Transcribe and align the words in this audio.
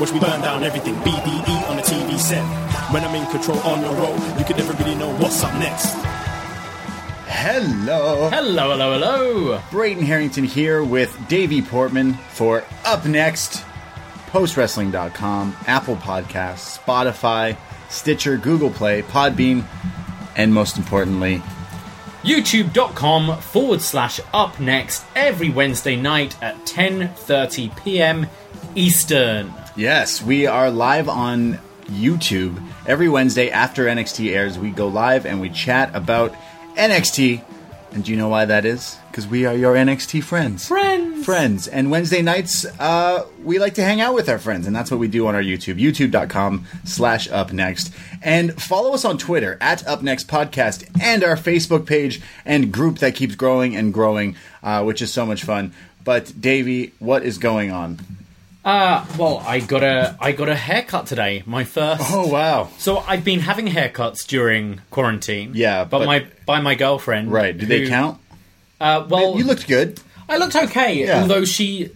Watch 0.00 0.12
me 0.14 0.18
burn 0.18 0.40
down 0.40 0.64
everything, 0.64 0.94
BDE 0.94 1.68
on 1.68 1.76
the 1.76 1.82
TV 1.82 2.18
set. 2.18 2.42
When 2.90 3.04
I'm 3.04 3.14
in 3.14 3.26
control 3.30 3.58
on 3.58 3.82
the 3.82 3.88
road, 3.90 4.18
you 4.38 4.46
can 4.46 4.56
never 4.56 4.72
really 4.82 4.94
know 4.94 5.14
what's 5.16 5.44
up 5.44 5.52
next. 5.56 5.94
Hello. 7.26 8.30
Hello, 8.30 8.70
hello, 8.70 8.92
hello. 8.94 9.62
Braden 9.70 10.02
Herrington 10.02 10.44
here 10.44 10.82
with 10.82 11.14
Davie 11.28 11.60
Portman 11.60 12.14
for 12.14 12.64
Up 12.86 13.04
Next, 13.04 13.62
postwrestling.com, 14.30 15.54
Apple 15.66 15.96
Podcasts, 15.96 16.78
Spotify, 16.78 17.58
Stitcher, 17.90 18.38
Google 18.38 18.70
Play, 18.70 19.02
Podbean, 19.02 19.64
and 20.34 20.54
most 20.54 20.78
importantly, 20.78 21.42
YouTube.com 22.22 23.38
forward 23.40 23.82
slash 23.82 24.18
up 24.32 24.58
next 24.58 25.04
every 25.14 25.50
Wednesday 25.50 25.96
night 25.96 26.42
at 26.42 26.56
10.30 26.64 27.76
p.m. 27.84 28.26
Eastern. 28.74 29.52
Yes, 29.76 30.20
we 30.20 30.46
are 30.46 30.70
live 30.70 31.08
on 31.08 31.58
YouTube 31.86 32.60
every 32.86 33.08
Wednesday 33.08 33.50
after 33.50 33.86
NXT 33.86 34.34
airs. 34.34 34.58
We 34.58 34.70
go 34.70 34.88
live 34.88 35.26
and 35.26 35.40
we 35.40 35.48
chat 35.48 35.94
about 35.94 36.34
NXT. 36.74 37.42
And 37.92 38.04
do 38.04 38.10
you 38.10 38.16
know 38.16 38.28
why 38.28 38.44
that 38.44 38.64
is? 38.64 38.96
Because 39.10 39.26
we 39.26 39.46
are 39.46 39.54
your 39.54 39.74
NXT 39.74 40.22
friends. 40.24 40.66
Friends. 40.68 41.24
friends. 41.24 41.68
And 41.68 41.90
Wednesday 41.90 42.20
nights, 42.20 42.64
uh, 42.78 43.26
we 43.42 43.58
like 43.58 43.74
to 43.74 43.82
hang 43.82 44.00
out 44.00 44.14
with 44.14 44.28
our 44.28 44.38
friends, 44.38 44.66
and 44.66 44.74
that's 44.74 44.90
what 44.90 45.00
we 45.00 45.08
do 45.08 45.26
on 45.26 45.34
our 45.34 45.42
YouTube, 45.42 45.80
youtube.com 45.80 46.66
slash 46.84 47.28
up 47.30 47.52
next. 47.52 47.92
And 48.22 48.60
follow 48.60 48.92
us 48.92 49.04
on 49.04 49.18
Twitter 49.18 49.56
at 49.60 49.86
Up 49.86 50.02
Next 50.02 50.28
Podcast 50.28 50.88
and 51.00 51.24
our 51.24 51.36
Facebook 51.36 51.86
page 51.86 52.20
and 52.44 52.72
group 52.72 52.98
that 52.98 53.14
keeps 53.14 53.34
growing 53.34 53.74
and 53.76 53.92
growing, 53.94 54.36
uh, 54.62 54.84
which 54.84 55.02
is 55.02 55.12
so 55.12 55.26
much 55.26 55.42
fun. 55.44 55.72
But 56.04 56.40
Davie, 56.40 56.92
what 56.98 57.24
is 57.24 57.38
going 57.38 57.70
on? 57.70 57.98
Uh, 58.64 59.06
well, 59.18 59.38
I 59.46 59.60
got 59.60 59.82
a 59.82 60.16
I 60.20 60.32
got 60.32 60.48
a 60.50 60.54
haircut 60.54 61.06
today. 61.06 61.42
My 61.46 61.64
first. 61.64 62.02
Oh 62.12 62.26
wow. 62.26 62.68
So 62.78 62.98
I've 62.98 63.24
been 63.24 63.40
having 63.40 63.66
haircuts 63.66 64.26
during 64.26 64.80
quarantine. 64.90 65.52
Yeah, 65.54 65.84
but, 65.84 66.00
but- 66.00 66.06
my 66.06 66.26
by 66.46 66.60
my 66.60 66.74
girlfriend. 66.74 67.32
Right. 67.32 67.56
Do 67.56 67.64
they 67.66 67.88
count? 67.88 68.18
Uh, 68.80 69.06
well, 69.08 69.36
You 69.36 69.44
looked 69.44 69.66
good. 69.68 70.00
I 70.28 70.36
looked 70.38 70.56
okay, 70.56 71.04
Yeah. 71.04 71.22
although 71.22 71.44
she 71.44 71.90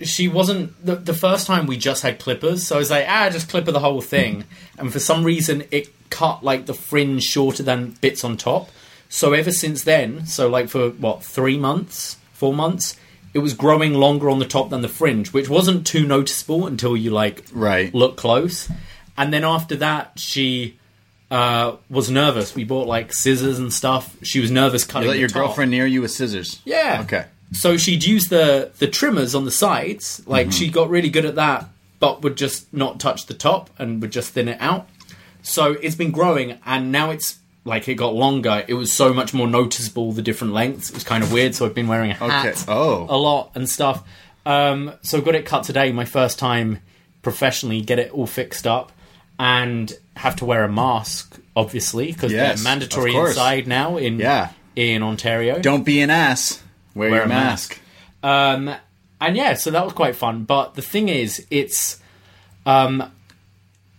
she 0.00 0.28
wasn't 0.28 0.72
the, 0.84 0.96
the 0.96 1.14
first 1.14 1.46
time 1.46 1.66
we 1.66 1.76
just 1.78 2.02
had 2.02 2.18
clippers, 2.18 2.66
so 2.66 2.76
I 2.76 2.78
was 2.78 2.90
like, 2.90 3.06
ah, 3.08 3.30
just 3.30 3.48
clipper 3.48 3.72
the 3.72 3.80
whole 3.80 4.00
thing. 4.00 4.44
And 4.78 4.92
for 4.92 4.98
some 4.98 5.24
reason, 5.24 5.64
it 5.70 5.88
cut 6.10 6.44
like 6.44 6.66
the 6.66 6.74
fringe 6.74 7.22
shorter 7.22 7.62
than 7.62 7.92
bits 8.00 8.24
on 8.24 8.36
top. 8.36 8.68
So 9.08 9.32
ever 9.32 9.52
since 9.52 9.84
then, 9.84 10.26
so 10.26 10.48
like 10.48 10.68
for 10.68 10.90
what 10.90 11.22
three 11.24 11.56
months, 11.58 12.16
four 12.32 12.52
months, 12.52 12.96
it 13.34 13.40
was 13.40 13.52
growing 13.52 13.92
longer 13.94 14.30
on 14.30 14.38
the 14.38 14.46
top 14.46 14.70
than 14.70 14.80
the 14.80 14.88
fringe, 14.88 15.32
which 15.32 15.48
wasn't 15.48 15.86
too 15.86 16.06
noticeable 16.06 16.66
until 16.66 16.96
you 16.96 17.10
like 17.10 17.44
Right. 17.52 17.92
look 17.94 18.16
close. 18.16 18.68
And 19.18 19.32
then 19.32 19.44
after 19.44 19.76
that, 19.76 20.12
she. 20.16 20.78
Uh, 21.30 21.76
was 21.90 22.10
nervous. 22.10 22.54
We 22.54 22.62
bought 22.62 22.86
like 22.86 23.12
scissors 23.12 23.58
and 23.58 23.72
stuff. 23.72 24.14
She 24.22 24.38
was 24.38 24.52
nervous 24.52 24.84
cutting. 24.84 25.06
You 25.08 25.10
let 25.12 25.18
your 25.18 25.28
top. 25.28 25.34
girlfriend 25.46 25.70
near 25.72 25.84
you 25.86 26.02
with 26.02 26.12
scissors. 26.12 26.60
Yeah. 26.64 27.00
Okay. 27.02 27.24
So 27.52 27.76
she'd 27.76 28.04
use 28.04 28.28
the 28.28 28.70
the 28.78 28.86
trimmers 28.86 29.34
on 29.34 29.44
the 29.44 29.50
sides. 29.50 30.22
Like 30.26 30.48
Mm-hmm. 30.48 30.52
she 30.52 30.68
got 30.70 30.90
really 30.90 31.08
good 31.10 31.24
at 31.24 31.34
that, 31.34 31.68
but 31.98 32.22
would 32.22 32.36
just 32.36 32.72
not 32.72 33.00
touch 33.00 33.26
the 33.26 33.34
top 33.34 33.68
and 33.80 34.00
would 34.00 34.12
just 34.12 34.32
thin 34.32 34.46
it 34.48 34.58
out. 34.60 34.86
So 35.42 35.72
it's 35.82 35.96
been 35.96 36.12
growing, 36.12 36.58
and 36.64 36.92
now 36.92 37.10
it's 37.10 37.38
like 37.64 37.88
it 37.88 37.94
got 37.94 38.14
longer. 38.14 38.64
It 38.68 38.74
was 38.74 38.92
so 38.92 39.12
much 39.14 39.32
more 39.34 39.46
noticeable 39.46 40.12
the 40.12 40.22
different 40.22 40.52
lengths. 40.52 40.90
It 40.90 40.94
was 40.94 41.04
kind 41.04 41.24
of 41.24 41.32
weird. 41.32 41.54
So 41.54 41.64
I've 41.66 41.74
been 41.74 41.88
wearing 41.88 42.10
a 42.10 42.14
hat 42.14 42.46
Okay. 42.46 42.60
Oh. 42.68 43.06
a 43.08 43.16
lot 43.16 43.52
and 43.54 43.68
stuff. 43.68 44.06
Um, 44.46 44.92
so 45.02 45.18
I 45.18 45.20
got 45.22 45.34
it 45.34 45.46
cut 45.46 45.64
today. 45.64 45.90
My 45.92 46.04
first 46.04 46.38
time 46.38 46.80
professionally 47.22 47.80
get 47.80 47.98
it 47.98 48.10
all 48.12 48.26
fixed 48.26 48.66
up, 48.66 48.92
and 49.38 49.92
have 50.16 50.36
to 50.36 50.44
wear 50.44 50.62
a 50.64 50.68
mask 50.70 51.40
obviously 51.56 52.12
because 52.12 52.30
Yes, 52.32 52.62
they're 52.62 52.70
mandatory 52.70 53.14
inside 53.16 53.66
now 53.66 53.96
in 53.96 54.18
Yeah. 54.18 54.50
in 54.76 55.02
Ontario. 55.02 55.58
Don't 55.60 55.84
be 55.84 56.00
an 56.02 56.10
ass. 56.10 56.62
Wear, 56.94 57.10
Wear 57.10 57.18
your 57.20 57.26
a 57.26 57.28
mask. 57.28 57.80
Um, 58.22 58.74
and 59.20 59.36
yeah, 59.36 59.54
so 59.54 59.70
that 59.70 59.84
was 59.84 59.92
quite 59.94 60.14
fun. 60.16 60.44
But 60.44 60.74
the 60.74 60.82
thing 60.82 61.08
is, 61.08 61.46
it's 61.50 61.98
um, 62.66 63.10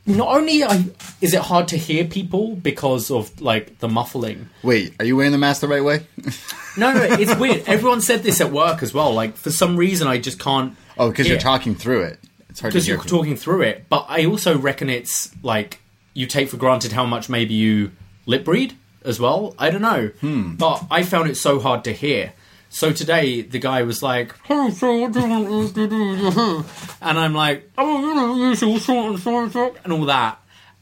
not 0.06 0.28
only 0.30 0.64
I, 0.64 0.86
is 1.22 1.34
it 1.34 1.42
hard 1.42 1.68
to 1.70 1.78
hear 1.78 2.06
people 2.06 2.56
because 2.56 3.10
of 3.12 3.42
like 3.42 3.80
the 3.80 3.88
muffling. 3.88 4.50
Wait, 4.64 4.94
are 5.00 5.06
you 5.06 5.16
wearing 5.16 5.32
the 5.32 5.38
mask 5.38 5.62
the 5.62 5.68
right 5.68 5.84
way? 5.84 6.06
No, 6.78 6.94
no, 6.94 7.04
it's 7.04 7.34
weird. 7.38 7.64
Everyone 7.68 8.02
said 8.02 8.22
this 8.22 8.42
at 8.42 8.52
work 8.52 8.84
as 8.84 8.94
well. 8.94 9.14
Like 9.14 9.38
for 9.38 9.50
some 9.50 9.78
reason, 9.78 10.10
I 10.10 10.18
just 10.18 10.40
can't. 10.40 10.76
Oh, 10.98 11.10
because 11.10 11.30
you're 11.30 11.38
talking 11.38 11.74
through 11.74 12.02
it. 12.02 12.20
It's 12.50 12.60
hard 12.60 12.74
to 12.74 12.76
because 12.76 12.86
you're 12.86 12.98
talking 13.02 13.38
through 13.38 13.62
it. 13.62 13.86
But 13.88 14.08
I 14.10 14.26
also 14.26 14.58
reckon 14.58 14.90
it's 14.90 15.32
like 15.42 15.80
you 16.14 16.28
take 16.28 16.50
for 16.50 16.58
granted 16.58 16.92
how 16.92 17.06
much 17.06 17.30
maybe 17.30 17.54
you 17.54 17.92
lip 18.26 18.46
read 18.46 18.76
as 19.06 19.22
well. 19.22 19.56
I 19.58 19.70
don't 19.70 19.82
know, 19.84 20.08
Hmm. 20.20 20.56
but 20.56 20.84
I 20.92 21.04
found 21.04 21.30
it 21.30 21.36
so 21.36 21.62
hard 21.62 21.86
to 21.86 21.94
hear. 21.94 22.34
So 22.76 22.92
today 22.92 23.42
the 23.42 23.58
guy 23.60 23.84
was 23.84 24.04
like, 24.04 24.36
"Hey, 24.44 24.70
so 24.72 24.94
what 25.00 25.14
do 25.14 25.22
you 25.22 25.30
want 25.30 25.48
us 25.48 25.72
to 25.72 25.88
do?" 25.88 26.66
and 27.02 27.18
I'm 27.18 27.34
like, 27.34 27.70
"Oh, 27.78 28.02
you 28.02 28.14
know, 28.16 28.36
usual 28.50 28.80
sort 28.80 29.12
and 29.12 29.20
so 29.20 29.40
and 29.44 29.52
so," 29.52 29.76
and 29.86 29.94
all 29.94 30.06
that, 30.06 30.40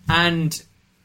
and 0.09 0.51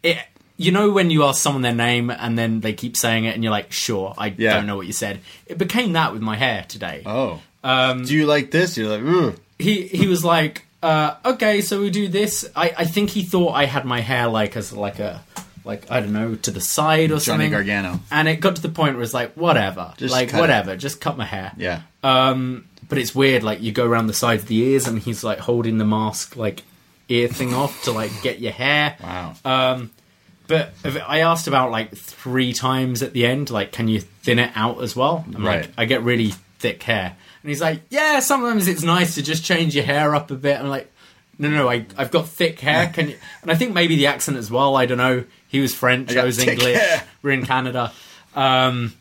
it. 0.02 0.18
You 0.60 0.72
know 0.72 0.90
when 0.90 1.08
you 1.10 1.22
ask 1.22 1.40
someone 1.40 1.62
their 1.62 1.72
name 1.72 2.10
and 2.10 2.36
then 2.36 2.58
they 2.62 2.72
keep 2.72 2.96
saying 2.96 3.26
it 3.26 3.34
and 3.36 3.44
you're 3.44 3.52
like, 3.52 3.70
sure, 3.70 4.12
I 4.18 4.34
Yeah. 4.36 4.54
don't 4.54 4.66
know 4.66 4.74
what 4.76 4.88
you 4.88 4.92
said. 4.92 5.20
It 5.46 5.56
became 5.56 5.92
that 5.92 6.12
with 6.12 6.20
my 6.20 6.34
hair 6.34 6.64
today 6.66 7.04
Oh. 7.06 7.40
Um, 7.62 8.04
Do 8.04 8.12
you 8.12 8.26
like 8.26 8.50
this? 8.50 8.76
You're 8.76 8.98
like, 8.98 9.04
Ugh. 9.06 9.38
he 9.60 9.82
he 9.86 10.08
was 10.08 10.24
like, 10.24 10.66
uh, 10.82 11.14
okay, 11.24 11.60
so 11.60 11.80
we 11.80 11.90
do 11.90 12.08
this. 12.08 12.44
I, 12.56 12.74
I 12.76 12.84
think 12.86 13.10
he 13.10 13.22
thought 13.22 13.52
I 13.52 13.66
had 13.66 13.84
my 13.84 14.00
hair 14.00 14.26
like 14.26 14.56
as 14.56 14.72
like 14.72 14.98
a 14.98 15.22
like 15.64 15.90
I 15.90 16.00
don't 16.00 16.12
know, 16.12 16.34
to 16.36 16.50
the 16.50 16.60
side 16.60 17.10
or 17.10 17.18
Johnny 17.18 17.20
something. 17.20 17.50
Gargano. 17.50 18.00
And 18.10 18.28
it 18.28 18.36
got 18.36 18.56
to 18.56 18.62
the 18.62 18.68
point 18.68 18.94
where 18.94 19.02
it's 19.02 19.14
like, 19.14 19.32
whatever, 19.34 19.94
Just 19.96 20.12
like 20.12 20.30
cut 20.30 20.40
whatever, 20.40 20.76
just 20.76 21.00
cut 21.00 21.16
my 21.16 21.24
hair. 21.24 21.52
Yeah. 21.56 21.82
Um, 22.02 22.66
but 22.88 22.98
it's 22.98 23.14
weird. 23.14 23.42
Like 23.42 23.60
you 23.60 23.72
go 23.72 23.86
around 23.86 24.06
the 24.06 24.14
sides 24.14 24.42
of 24.42 24.48
the 24.48 24.56
ears, 24.58 24.86
and 24.86 24.98
he's 24.98 25.22
like 25.24 25.38
holding 25.38 25.78
the 25.78 25.84
mask, 25.84 26.36
like 26.36 26.62
ear 27.08 27.28
thing 27.28 27.54
off 27.54 27.84
to 27.84 27.92
like 27.92 28.10
get 28.22 28.38
your 28.40 28.52
hair. 28.52 28.96
Wow. 29.02 29.34
Um, 29.44 29.90
but 30.46 30.72
I 31.06 31.20
asked 31.20 31.46
about 31.46 31.70
like 31.70 31.94
three 31.94 32.52
times 32.54 33.02
at 33.02 33.12
the 33.12 33.26
end, 33.26 33.50
like, 33.50 33.70
can 33.72 33.86
you 33.88 34.00
thin 34.00 34.38
it 34.38 34.50
out 34.54 34.82
as 34.82 34.96
well? 34.96 35.24
I'm 35.34 35.44
Right. 35.44 35.62
like, 35.62 35.70
I 35.76 35.84
get 35.84 36.02
really 36.02 36.32
thick 36.58 36.82
hair, 36.82 37.14
and 37.42 37.48
he's 37.50 37.60
like, 37.60 37.82
yeah, 37.90 38.20
sometimes 38.20 38.66
it's 38.68 38.82
nice 38.82 39.14
to 39.16 39.22
just 39.22 39.44
change 39.44 39.74
your 39.74 39.84
hair 39.84 40.14
up 40.14 40.30
a 40.30 40.34
bit. 40.34 40.58
I'm 40.58 40.68
like, 40.68 40.90
no, 41.38 41.50
no, 41.50 41.68
I, 41.70 41.84
I've 41.96 42.10
got 42.10 42.26
thick 42.28 42.58
hair. 42.60 42.88
Can 42.92 43.10
you? 43.10 43.16
And 43.42 43.50
I 43.50 43.54
think 43.56 43.74
maybe 43.74 43.96
the 43.96 44.06
accent 44.06 44.38
as 44.38 44.50
well. 44.50 44.74
I 44.74 44.86
don't 44.86 44.98
know. 44.98 45.24
He 45.48 45.60
was 45.60 45.74
French. 45.74 46.14
I 46.16 46.22
I, 46.22 46.24
was 46.24 46.38
English. 46.38 46.76
hair. 46.76 47.04
We're 47.22 47.32
in 47.32 47.44
Canada. 47.44 47.92
Um, 48.36 48.92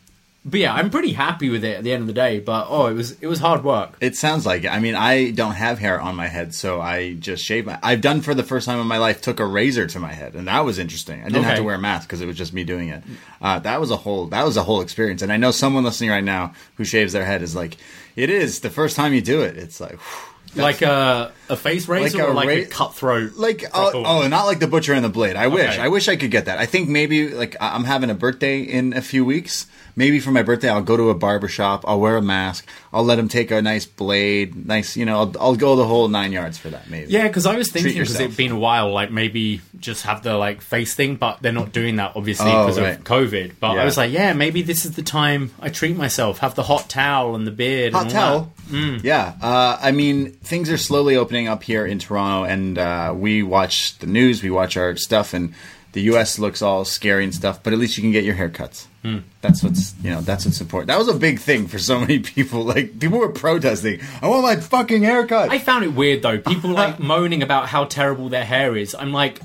but 0.46 0.62
yeah, 0.62 0.74
I'm 0.74 0.90
pretty 0.90 1.12
happy 1.12 1.50
with 1.50 1.66
it 1.66 1.76
at 1.76 1.84
the 1.84 1.92
end 1.92 2.02
of 2.02 2.08
the 2.08 2.14
day. 2.14 2.40
But 2.40 2.68
oh, 2.70 2.88
it 2.88 2.94
was 2.94 3.12
it 3.22 3.28
was 3.28 3.40
hard 3.40 3.66
work. 3.66 3.98
It 4.00 4.16
sounds 4.16 4.46
like 4.46 4.64
it. 4.64 4.70
I 4.70 4.80
mean, 4.80 4.96
I 4.96 5.32
don't 5.32 5.56
have 5.56 5.78
hair 5.78 6.00
on 6.00 6.16
my 6.16 6.28
head, 6.28 6.56
so 6.56 6.80
I 6.80 7.16
just 7.16 7.44
shave 7.44 7.66
my. 7.66 7.78
I've 7.84 8.00
done 8.00 8.22
for 8.22 8.34
the 8.34 8.44
first 8.44 8.66
time 8.66 8.80
in 8.80 8.88
my 8.88 8.98
life 8.98 9.22
took 9.22 9.42
a 9.42 9.46
razor 9.46 9.88
to 9.88 10.00
my 10.00 10.14
head, 10.14 10.36
and 10.36 10.48
that 10.48 10.62
was 10.62 10.80
interesting. 10.80 11.20
I 11.22 11.26
didn't 11.26 11.44
have 11.44 11.58
to 11.58 11.64
wear 11.64 11.76
a 11.76 11.80
mask 11.80 12.08
because 12.08 12.22
it 12.22 12.28
was 12.28 12.38
just 12.38 12.54
me 12.54 12.64
doing 12.64 12.88
it. 12.88 13.04
Uh, 13.42 13.60
that 13.60 13.82
was 13.82 13.92
a 13.92 13.98
whole. 13.98 14.28
That 14.28 14.46
was 14.46 14.56
a 14.56 14.64
whole 14.64 14.80
experience, 14.80 15.22
and 15.22 15.34
I 15.34 15.38
know 15.38 15.52
someone 15.52 15.84
listening 15.84 16.12
right 16.12 16.24
now 16.24 16.54
who 16.76 16.86
shaves 16.86 17.12
their 17.12 17.26
head 17.26 17.42
is 17.42 17.54
like, 17.54 17.76
it 18.16 18.30
is 18.30 18.62
the 18.62 18.70
first 18.70 18.96
time 18.96 19.14
you 19.14 19.22
do 19.22 19.42
it. 19.42 19.58
It's 19.58 19.82
like. 19.82 20.00
whew, 20.00 20.34
Like 20.58 20.82
a 20.82 21.32
a 21.50 21.56
face 21.56 21.88
razor 21.88 22.18
Like 22.18 22.28
a 22.28 22.30
or 22.30 22.34
like 22.34 22.50
a 22.50 22.66
cutthroat. 22.66 23.34
like 23.36 23.64
uh, 23.66 23.70
proper 23.70 23.98
oh, 23.98 24.24
oh 24.24 24.28
not 24.28 24.46
like 24.46 24.60
the 24.60 24.68
butcher 24.68 24.94
and 24.94 25.04
the 25.06 25.10
blade 25.10 25.36
i 25.38 25.48
wish 25.48 25.70
Okay. 25.74 25.80
i 25.82 25.88
wish 25.88 26.10
i 26.10 26.16
could 26.18 26.30
get 26.32 26.46
that 26.46 26.58
i 26.58 26.66
think 26.66 26.90
maybe 26.90 27.30
like 27.30 27.56
I- 27.62 27.74
i'm 27.76 27.86
having 27.86 28.10
a 28.10 28.14
birthday 28.16 28.60
in 28.62 28.92
a 28.94 29.02
few 29.02 29.24
weeks 29.24 29.66
maybe 29.98 30.20
for 30.22 30.32
my 30.32 30.42
birthday 30.44 30.70
i'll 30.70 30.82
go 30.82 30.96
to 30.96 31.10
a 31.10 31.16
barber 31.16 31.50
shop 31.50 31.84
i'll 31.88 32.00
wear 32.00 32.16
a 32.16 32.22
mask 32.22 32.66
i'll 32.94 33.04
let 33.04 33.20
him 33.20 33.28
take 33.28 33.52
a 33.52 33.62
nice 33.62 33.86
blade 33.86 34.56
nice 34.66 34.96
you 34.96 35.04
know 35.04 35.18
i'll, 35.20 35.34
I'll 35.40 35.56
go 35.58 35.76
the 35.76 35.86
whole 35.86 36.08
nine 36.08 36.32
yards 36.32 36.58
for 36.58 36.70
that 36.70 36.90
maybe 36.90 37.12
Yeah, 37.12 37.28
because 37.28 37.46
I 37.46 37.56
was 37.58 37.70
thinking 37.72 37.94
because 37.94 38.18
it'd 38.20 38.38
been 38.38 38.52
a 38.52 38.60
while, 38.60 38.92
like 38.94 39.12
maybe 39.12 39.62
just 39.80 40.04
have 40.04 40.24
the 40.24 40.36
like 40.38 40.62
face 40.62 40.94
thing, 40.94 41.16
but 41.16 41.42
they're 41.42 41.52
not 41.52 41.72
doing 41.74 41.96
that 41.98 42.14
obviously 42.16 42.50
Oh, 42.52 42.66
because 42.66 42.80
right. 42.80 42.98
of 43.00 43.04
COVID. 43.04 43.54
But 43.60 43.74
Yeah. 43.76 43.82
I 43.82 43.86
was 43.86 43.98
like, 43.98 44.12
yeah, 44.12 44.34
maybe 44.34 44.62
this 44.62 44.86
is 44.86 44.96
the 44.96 45.02
time 45.04 45.52
I 45.60 45.70
treat 45.70 45.96
myself, 45.98 46.40
have 46.40 46.56
the 46.56 46.64
hot 46.64 46.90
towel 46.90 47.36
and 47.36 47.46
the 47.48 47.52
beard. 47.52 47.94
Hot 47.94 48.08
and 48.08 48.16
all 48.16 48.22
towel. 48.40 48.54
Mm. 48.70 49.04
Yeah. 49.04 49.34
Uh, 49.42 49.78
I 49.82 49.92
mean, 49.92 50.32
things 50.44 50.70
are 50.70 50.78
slowly 50.78 51.16
opening 51.16 51.48
up 51.48 51.64
here 51.64 51.86
in 51.86 52.00
Toronto, 52.00 52.44
and 52.44 52.78
uh, 52.78 53.14
we 53.16 53.42
watch 53.44 53.98
the 54.00 54.08
news, 54.08 54.44
we 54.44 54.50
watch 54.52 54.76
our 54.78 54.96
stuff, 54.98 55.34
and 55.34 55.54
the 55.94 56.02
U.S. 56.12 56.38
looks 56.38 56.62
all 56.62 56.84
scary 56.86 57.24
and 57.24 57.34
stuff. 57.34 57.64
But 57.64 57.74
at 57.74 57.80
least 57.80 57.98
you 57.98 58.04
can 58.04 58.12
get 58.12 58.24
your 58.26 58.36
haircuts. 58.36 58.86
Hmm. 59.08 59.20
That's 59.42 59.64
what's 59.64 59.94
you 60.04 60.10
know. 60.10 60.20
That's 60.22 60.46
what's 60.46 60.60
important. 60.60 60.88
That 60.88 60.98
was 60.98 61.08
a 61.08 61.14
big 61.14 61.40
thing 61.40 61.68
for 61.68 61.80
so 61.80 62.00
many 62.00 62.20
people. 62.20 62.64
Like 62.68 63.00
people 63.00 63.20
were 63.20 63.30
protesting. 63.32 64.02
I 64.22 64.28
want 64.28 64.44
my 64.44 64.58
fucking 64.58 65.04
haircut. 65.04 65.50
I 65.50 65.60
found 65.60 65.86
it 65.86 65.94
weird 65.94 66.22
though. 66.24 66.40
People 66.40 66.72
like 66.72 67.00
moaning 67.14 67.42
about 67.42 67.70
how 67.70 67.86
terrible 67.86 68.28
their 68.30 68.44
hair 68.44 68.76
is. 68.76 68.94
I'm 68.94 69.14
like, 69.14 69.40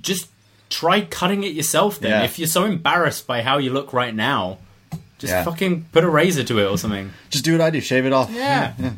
just 0.00 0.28
try 0.68 1.00
cutting 1.02 1.44
it 1.44 1.54
yourself 1.54 2.00
then. 2.00 2.10
Yeah. 2.10 2.24
If 2.24 2.38
you're 2.38 2.48
so 2.48 2.64
embarrassed 2.64 3.26
by 3.26 3.40
how 3.42 3.58
you 3.58 3.72
look 3.72 3.92
right 3.94 4.14
now, 4.14 4.58
just 5.18 5.32
Yeah. 5.32 5.44
fucking 5.44 5.86
put 5.92 6.04
a 6.04 6.08
razor 6.10 6.44
to 6.44 6.58
it 6.58 6.64
or 6.66 6.76
something. 6.76 7.12
Just 7.30 7.44
do 7.44 7.52
what 7.52 7.60
I 7.62 7.70
do. 7.70 7.80
Shave 7.80 8.04
it 8.04 8.12
off. 8.12 8.30
Yeah. 8.30 8.74
Yeah. 8.78 8.92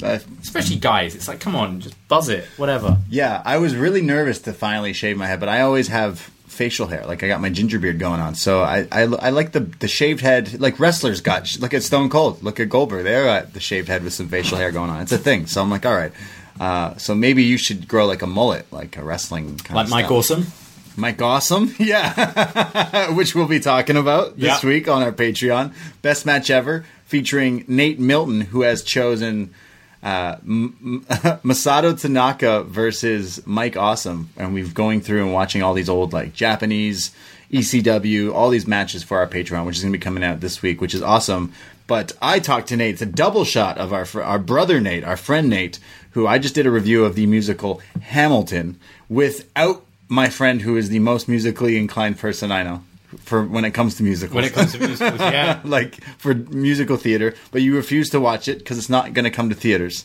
yeah. 0.00 0.18
Especially 0.40 0.76
guys, 0.76 1.14
it's 1.14 1.28
like, 1.28 1.38
come 1.40 1.54
on, 1.54 1.80
just 1.80 1.94
buzz 2.08 2.28
it, 2.28 2.44
whatever. 2.56 2.98
Yeah, 3.10 3.42
I 3.44 3.58
was 3.58 3.76
really 3.76 4.00
nervous 4.02 4.40
to 4.40 4.52
finally 4.52 4.92
shave 4.92 5.16
my 5.16 5.26
head, 5.26 5.38
but 5.40 5.48
I 5.48 5.60
always 5.60 5.88
have 5.88 6.30
facial 6.52 6.86
hair. 6.86 7.04
Like 7.06 7.22
I 7.22 7.28
got 7.28 7.40
my 7.40 7.48
ginger 7.50 7.78
beard 7.78 7.98
going 7.98 8.20
on, 8.20 8.34
so 8.34 8.62
I 8.62 8.86
I, 8.92 9.02
I 9.02 9.30
like 9.30 9.52
the 9.52 9.60
the 9.60 9.88
shaved 9.88 10.20
head. 10.20 10.60
Like 10.60 10.78
wrestlers 10.78 11.20
got. 11.20 11.58
Look 11.58 11.74
at 11.74 11.82
Stone 11.82 12.10
Cold. 12.10 12.42
Look 12.42 12.60
at 12.60 12.68
Goldberg. 12.68 13.04
They're 13.04 13.28
at 13.28 13.54
the 13.54 13.60
shaved 13.60 13.88
head 13.88 14.04
with 14.04 14.12
some 14.12 14.28
facial 14.28 14.58
hair 14.58 14.70
going 14.72 14.90
on. 14.90 15.00
It's 15.02 15.12
a 15.12 15.18
thing. 15.18 15.46
So 15.46 15.60
I'm 15.62 15.70
like, 15.70 15.84
all 15.86 15.94
right. 15.94 16.12
Uh, 16.60 16.96
so 16.98 17.14
maybe 17.14 17.42
you 17.42 17.56
should 17.56 17.88
grow 17.88 18.06
like 18.06 18.22
a 18.22 18.26
mullet, 18.26 18.70
like 18.72 18.96
a 18.96 19.02
wrestling 19.02 19.56
kind 19.58 19.74
Like 19.76 19.86
of 19.86 19.90
Mike. 19.90 20.10
Awesome. 20.10 20.46
Mike 20.94 21.22
Awesome, 21.22 21.74
yeah, 21.78 23.10
which 23.14 23.34
we'll 23.34 23.48
be 23.48 23.60
talking 23.60 23.96
about 23.96 24.36
this 24.38 24.62
Yeah. 24.62 24.68
week 24.68 24.88
on 24.88 25.02
our 25.02 25.10
Patreon. 25.10 25.72
Best 26.02 26.26
match 26.26 26.50
ever, 26.50 26.84
featuring 27.06 27.64
Nate 27.66 27.98
Milton, 27.98 28.42
who 28.42 28.60
has 28.60 28.82
chosen 28.82 29.54
uh, 30.02 30.36
M- 30.42 31.04
Masato 31.44 31.98
Tanaka 31.98 32.64
versus 32.64 33.44
Mike 33.46 33.76
Awesome, 33.76 34.30
and 34.36 34.52
we've 34.52 34.74
going 34.74 35.00
through 35.00 35.24
and 35.24 35.32
watching 35.32 35.62
all 35.62 35.74
these 35.74 35.88
old 35.88 36.12
like 36.12 36.32
Japanese 36.32 37.12
ECW, 37.52 38.32
all 38.32 38.50
these 38.50 38.66
matches 38.66 39.02
for 39.02 39.18
our 39.18 39.26
Patreon, 39.26 39.66
which 39.66 39.76
is 39.76 39.82
going 39.82 39.92
to 39.92 39.98
be 39.98 40.02
coming 40.02 40.24
out 40.24 40.40
this 40.40 40.62
week, 40.62 40.80
which 40.80 40.94
is 40.94 41.02
awesome. 41.02 41.52
But 41.86 42.12
I 42.22 42.38
talked 42.38 42.68
to 42.68 42.76
Nate. 42.76 42.94
It's 42.94 43.02
a 43.02 43.06
double 43.06 43.44
shot 43.44 43.78
of 43.78 43.92
our 43.92 44.04
fr- 44.04 44.22
our 44.22 44.38
brother 44.38 44.80
Nate, 44.80 45.04
our 45.04 45.16
friend 45.16 45.48
Nate, 45.48 45.78
who 46.12 46.26
I 46.26 46.38
just 46.38 46.54
did 46.54 46.66
a 46.66 46.70
review 46.70 47.04
of 47.04 47.14
the 47.14 47.26
musical 47.26 47.80
Hamilton 48.00 48.78
without 49.08 49.84
my 50.08 50.28
friend, 50.28 50.62
who 50.62 50.76
is 50.76 50.88
the 50.88 50.98
most 50.98 51.28
musically 51.28 51.76
inclined 51.76 52.18
person 52.18 52.50
I 52.50 52.62
know 52.62 52.82
for 53.18 53.44
when 53.44 53.64
it 53.64 53.72
comes 53.72 53.96
to 53.96 54.02
musicals. 54.02 54.34
When 54.34 54.44
it 54.44 54.52
comes 54.52 54.72
to 54.72 54.78
musicals, 54.78 55.20
yeah. 55.20 55.60
like 55.64 56.02
for 56.18 56.34
musical 56.34 56.96
theater, 56.96 57.34
but 57.50 57.62
you 57.62 57.76
refuse 57.76 58.10
to 58.10 58.20
watch 58.20 58.48
it 58.48 58.58
because 58.58 58.78
it's 58.78 58.88
not 58.88 59.12
going 59.14 59.24
to 59.24 59.30
come 59.30 59.48
to 59.48 59.54
theaters. 59.54 60.04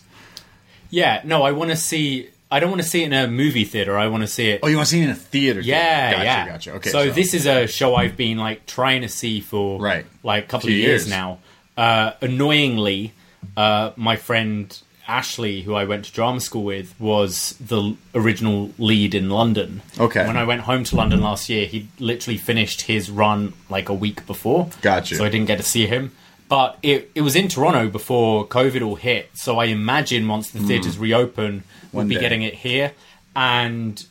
Yeah, 0.90 1.22
no, 1.24 1.44
I 1.44 1.52
want 1.52 1.72
to 1.72 1.76
see. 1.78 2.30
I 2.50 2.62
don't 2.62 2.70
want 2.70 2.82
to 2.82 2.88
see 2.88 3.04
it 3.04 3.08
in 3.08 3.14
a 3.14 3.28
movie 3.28 3.66
theater. 3.66 3.98
I 3.98 4.08
want 4.08 4.24
to 4.24 4.28
see 4.28 4.50
it. 4.52 4.62
Oh, 4.64 4.68
you 4.68 4.78
want 4.78 4.88
to 4.88 4.92
see 4.96 5.02
it 5.02 5.06
in 5.06 5.10
a 5.10 5.16
theater? 5.16 5.60
yeah, 5.60 6.12
gotcha, 6.12 6.24
yeah. 6.24 6.46
gotcha. 6.48 6.72
Okay, 6.76 6.90
so, 6.92 7.10
this 7.12 7.34
is 7.34 7.46
a 7.46 7.68
show 7.68 7.96
I've 7.96 8.16
been 8.16 8.38
like 8.38 8.66
trying 8.66 9.02
to 9.02 9.10
see 9.10 9.42
for 9.42 9.82
Right. 9.82 10.06
like 10.24 10.46
a 10.46 10.48
couple 10.48 10.68
Few 10.68 10.78
of 10.78 10.82
years, 10.82 11.02
years. 11.04 11.10
now. 11.10 11.40
Uh, 11.76 12.14
annoyingly, 12.22 13.12
uh, 13.58 13.92
my 13.98 14.16
friend 14.16 14.78
Ashley, 15.08 15.62
who 15.62 15.74
I 15.74 15.86
went 15.86 16.06
to 16.06 16.12
drama 16.12 16.40
school 16.42 16.64
with, 16.64 16.94
was 17.00 17.56
the 17.60 17.96
original 18.14 18.72
lead 18.78 19.16
in 19.16 19.30
London. 19.30 19.82
Okay. 20.00 20.26
When 20.26 20.38
I 20.38 20.44
went 20.44 20.62
home 20.62 20.84
to 20.86 20.96
London 20.96 21.22
last 21.22 21.50
year, 21.50 21.66
he 21.66 21.88
literally 22.00 22.38
finished 22.38 22.82
his 22.82 23.10
run 23.10 23.54
like 23.70 23.90
a 23.90 23.94
week 23.94 24.26
before. 24.28 24.70
Gotcha. 24.82 25.16
So 25.16 25.26
I 25.26 25.30
didn't 25.30 25.48
get 25.48 25.58
to 25.58 25.64
see 25.64 25.88
him. 25.88 26.12
But 26.50 26.78
it, 26.82 27.12
it 27.16 27.22
was 27.22 27.36
in 27.36 27.48
Toronto 27.48 27.90
before 27.90 28.48
COVID 28.48 28.86
all 28.86 28.96
hit. 28.96 29.30
So 29.34 29.60
I 29.60 29.66
imagine 29.66 30.28
once 30.28 30.52
the 30.52 30.60
hmm. 30.60 30.68
theatres 30.68 30.98
reopen, 30.98 31.64
we'll 31.92 32.02
One 32.02 32.08
be 32.08 32.16
day. 32.16 32.22
getting 32.22 32.44
it 32.44 32.54
here. 32.54 32.94
And 33.36 34.06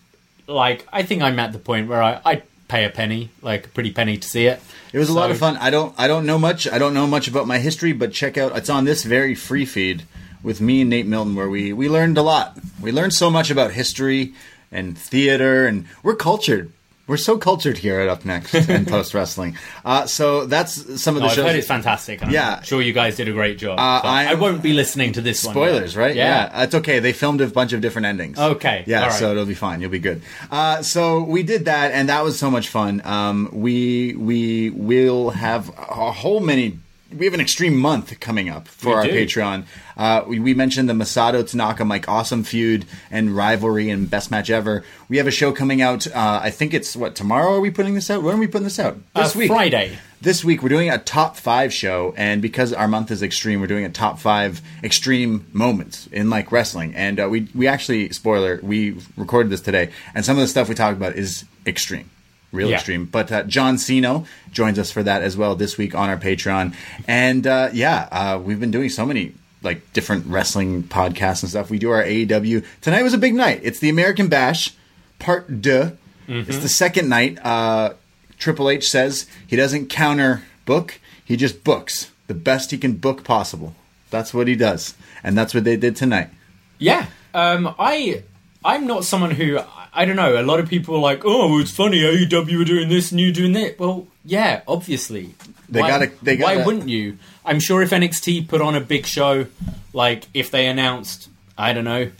like, 0.46 0.86
I 0.92 1.02
think 1.02 1.22
I'm 1.22 1.38
at 1.38 1.52
the 1.52 1.58
point 1.58 1.88
where 1.88 2.02
I, 2.02 2.20
I'd 2.24 2.42
pay 2.68 2.84
a 2.84 2.90
penny, 2.90 3.30
like 3.42 3.66
a 3.66 3.68
pretty 3.68 3.92
penny 3.92 4.16
to 4.16 4.28
see 4.28 4.46
it. 4.46 4.60
It 4.92 4.98
was 4.98 5.08
a 5.08 5.14
lot 5.14 5.30
of 5.30 5.38
fun. 5.38 5.56
I 5.58 5.70
don't 5.70 5.94
I 5.98 6.08
don't 6.08 6.26
know 6.26 6.38
much. 6.38 6.66
I 6.68 6.78
don't 6.78 6.94
know 6.94 7.06
much 7.06 7.28
about 7.28 7.46
my 7.46 7.58
history, 7.58 7.92
but 7.92 8.12
check 8.12 8.36
out 8.36 8.56
it's 8.56 8.70
on 8.70 8.84
this 8.84 9.04
very 9.04 9.34
free 9.34 9.64
feed 9.64 10.04
with 10.46 10.60
me 10.60 10.80
and 10.82 10.90
Nate 10.90 11.06
Milton 11.06 11.34
where 11.34 11.48
we 11.50 11.72
we 11.72 11.88
learned 11.88 12.16
a 12.16 12.22
lot. 12.22 12.56
We 12.80 12.92
learned 12.92 13.12
so 13.12 13.28
much 13.30 13.50
about 13.50 13.72
history 13.72 14.32
and 14.70 14.96
theater 14.96 15.66
and 15.66 15.86
we're 16.04 16.14
cultured. 16.16 16.70
We're 17.08 17.18
so 17.30 17.38
cultured 17.38 17.78
here 17.78 18.00
at 18.00 18.08
Up 18.08 18.24
Next 18.24 18.52
and 18.76 18.86
Post 18.86 19.14
Wrestling. 19.14 19.56
Uh, 19.84 20.06
so 20.06 20.44
that's 20.46 20.72
some 21.00 21.14
of 21.16 21.22
No, 21.22 21.28
the 21.28 21.40
I've 21.40 21.46
heard 21.48 21.56
it's 21.56 21.66
fantastic. 21.68 22.20
Yeah. 22.28 22.56
I'm 22.56 22.62
sure 22.64 22.82
you 22.82 22.92
guys 22.92 23.14
did 23.16 23.28
a 23.28 23.32
great 23.32 23.58
job. 23.58 23.78
Uh, 23.78 24.02
but 24.02 24.08
I'm- 24.08 24.40
won't 24.40 24.60
be 24.62 24.72
listening 24.72 25.12
to 25.12 25.20
this 25.20 25.44
one. 25.44 25.54
Spoilers, 25.54 25.96
right? 25.96 26.16
Yeah. 26.16 26.48
That's 26.48 26.74
okay. 26.76 26.98
They 26.98 27.12
filmed 27.12 27.40
a 27.40 27.46
bunch 27.46 27.72
of 27.72 27.80
different 27.80 28.06
endings. 28.06 28.38
Okay, 28.38 28.82
Yeah, 28.88 29.02
right. 29.06 29.12
so 29.12 29.30
it'll 29.30 29.46
be 29.46 29.54
fine. 29.54 29.80
You'll 29.80 29.90
be 30.00 30.00
good. 30.10 30.20
Uh, 30.50 30.82
so 30.82 31.22
we 31.22 31.42
did 31.44 31.66
that, 31.66 31.92
and 31.92 32.08
that 32.08 32.24
was 32.24 32.38
so 32.40 32.50
much 32.50 32.68
fun. 32.70 33.00
Um, 33.04 33.50
we 33.52 34.14
we 34.30 34.70
will 34.70 35.30
have 35.30 35.68
a 35.78 36.10
whole 36.12 36.40
many. 36.40 36.78
We 37.16 37.24
have 37.24 37.34
an 37.34 37.40
extreme 37.40 37.76
month 37.76 38.18
coming 38.20 38.48
up 38.48 38.68
for 38.68 38.88
We 38.88 38.94
our 38.94 39.04
do. 39.04 39.10
Patreon. 39.12 39.64
Uh, 39.96 40.24
we, 40.26 40.38
we 40.38 40.52
mentioned 40.54 40.88
the 40.88 40.92
Masato 40.92 41.48
Tanaka 41.48 41.84
Mike 41.84 42.08
Awesome 42.08 42.44
feud 42.44 42.84
and 43.10 43.34
rivalry 43.34 43.88
and 43.90 44.08
best 44.10 44.30
match 44.30 44.50
ever. 44.50 44.84
We 45.08 45.16
have 45.16 45.26
a 45.26 45.30
show 45.30 45.52
coming 45.52 45.80
out. 45.80 46.06
Uh, 46.06 46.40
I 46.42 46.50
think 46.50 46.74
it's 46.74 46.94
what 46.94 47.14
tomorrow. 47.14 47.54
Are 47.54 47.60
we 47.60 47.70
putting 47.70 47.94
this 47.94 48.10
out? 48.10 48.22
When 48.22 48.34
are 48.34 48.38
we 48.38 48.46
putting 48.46 48.64
this 48.64 48.78
out? 48.78 48.98
Uh, 49.14 49.22
This 49.22 49.34
week, 49.34 49.48
Friday. 49.48 49.96
this 50.20 50.44
week 50.44 50.62
we're 50.62 50.68
doing 50.68 50.90
a 50.90 50.98
top 50.98 51.36
five 51.36 51.72
show 51.72 52.12
and 52.16 52.42
because 52.42 52.72
our 52.72 52.88
month 52.88 53.10
is 53.10 53.22
extreme 53.22 53.60
we're 53.60 53.66
doing 53.66 53.84
a 53.84 53.90
top 53.90 54.18
five 54.18 54.60
extreme 54.82 55.46
moments 55.52 56.06
in 56.08 56.30
like 56.30 56.50
wrestling 56.50 56.94
and 56.94 57.20
uh, 57.20 57.28
we 57.28 57.46
we 57.54 57.66
actually 57.68 58.08
spoiler 58.10 58.58
we 58.62 58.96
recorded 59.16 59.50
this 59.52 59.60
today 59.60 59.90
and 60.14 60.24
some 60.24 60.36
of 60.36 60.40
the 60.40 60.48
stuff 60.48 60.68
we 60.70 60.74
talked 60.74 60.96
about 60.96 61.14
is 61.16 61.44
extreme 61.66 62.08
real 62.56 62.70
Yeah. 62.70 62.76
extreme 62.76 63.04
but 63.04 63.30
uh, 63.30 63.42
John 63.44 63.78
Cena 63.78 64.24
joins 64.50 64.78
us 64.78 64.90
for 64.90 65.02
that 65.02 65.22
as 65.22 65.36
well 65.36 65.54
this 65.54 65.76
week 65.78 65.94
on 65.94 66.08
our 66.08 66.16
patreon 66.16 66.74
and 67.06 67.46
uh, 67.46 67.68
yeah 67.72 68.08
uh, 68.10 68.38
we've 68.42 68.58
been 68.60 68.70
doing 68.72 68.88
so 68.88 69.04
many 69.06 69.34
like 69.62 69.92
different 69.92 70.26
wrestling 70.26 70.82
podcasts 70.84 71.42
and 71.42 71.50
stuff 71.50 71.70
we 71.70 71.78
do 71.78 71.90
our 71.90 72.02
aew 72.02 72.64
tonight 72.80 73.02
was 73.02 73.14
a 73.14 73.18
big 73.18 73.34
night 73.34 73.60
it's 73.62 73.78
the 73.80 73.88
american 73.88 74.28
bash 74.28 74.74
part 75.18 75.60
deux 75.62 75.96
it's 76.28 76.58
the 76.58 76.68
second 76.68 77.08
night 77.08 77.38
uh, 77.44 77.92
Triple 78.38 78.68
H 78.68 78.88
says 78.90 79.26
he 79.46 79.54
doesn't 79.54 79.86
counter 79.88 80.42
book, 80.64 80.98
he 81.24 81.36
just 81.36 81.62
books 81.64 82.10
the 82.26 82.34
best 82.34 82.72
he 82.72 82.78
can 82.78 82.94
book 82.94 83.22
possible. 83.22 83.74
That's 84.10 84.34
what 84.34 84.48
he 84.48 84.56
does. 84.56 84.94
And 85.22 85.38
that's 85.38 85.54
what 85.54 85.62
they 85.64 85.76
did 85.76 85.94
tonight. 85.94 86.30
Yeah. 86.78 87.06
Um, 87.32 87.72
I 87.78 88.24
I'm 88.64 88.86
not 88.88 89.04
someone 89.04 89.30
who 89.30 89.60
I 89.96 90.04
don't 90.04 90.16
know. 90.16 90.38
A 90.40 90.42
lot 90.42 90.60
of 90.60 90.68
people 90.68 90.94
are 90.96 91.00
like, 91.00 91.22
"Oh, 91.24 91.58
it's 91.58 91.70
funny 91.70 92.00
AEW 92.02 92.60
are 92.60 92.64
doing 92.64 92.88
this 92.88 93.10
and 93.10 93.20
you 93.20 93.32
doing 93.32 93.52
that." 93.54 93.78
Well, 93.78 94.06
yeah, 94.24 94.60
obviously. 94.68 95.34
They 95.68 95.80
why, 95.80 95.88
gotta- 95.88 96.12
they 96.22 96.36
Why 96.36 96.40
gotta- 96.54 96.58
Why 96.60 96.66
wouldn't 96.66 96.88
you? 96.88 97.18
I'm 97.44 97.58
sure 97.60 97.82
if 97.82 97.90
NXT 97.90 98.46
put 98.48 98.60
on 98.60 98.74
a 98.76 98.80
big 98.80 99.06
show, 99.06 99.46
like 99.92 100.24
if 100.34 100.50
they 100.50 100.66
announced, 100.66 101.28
I 101.58 101.72
don't 101.72 101.84
know, 101.84 102.10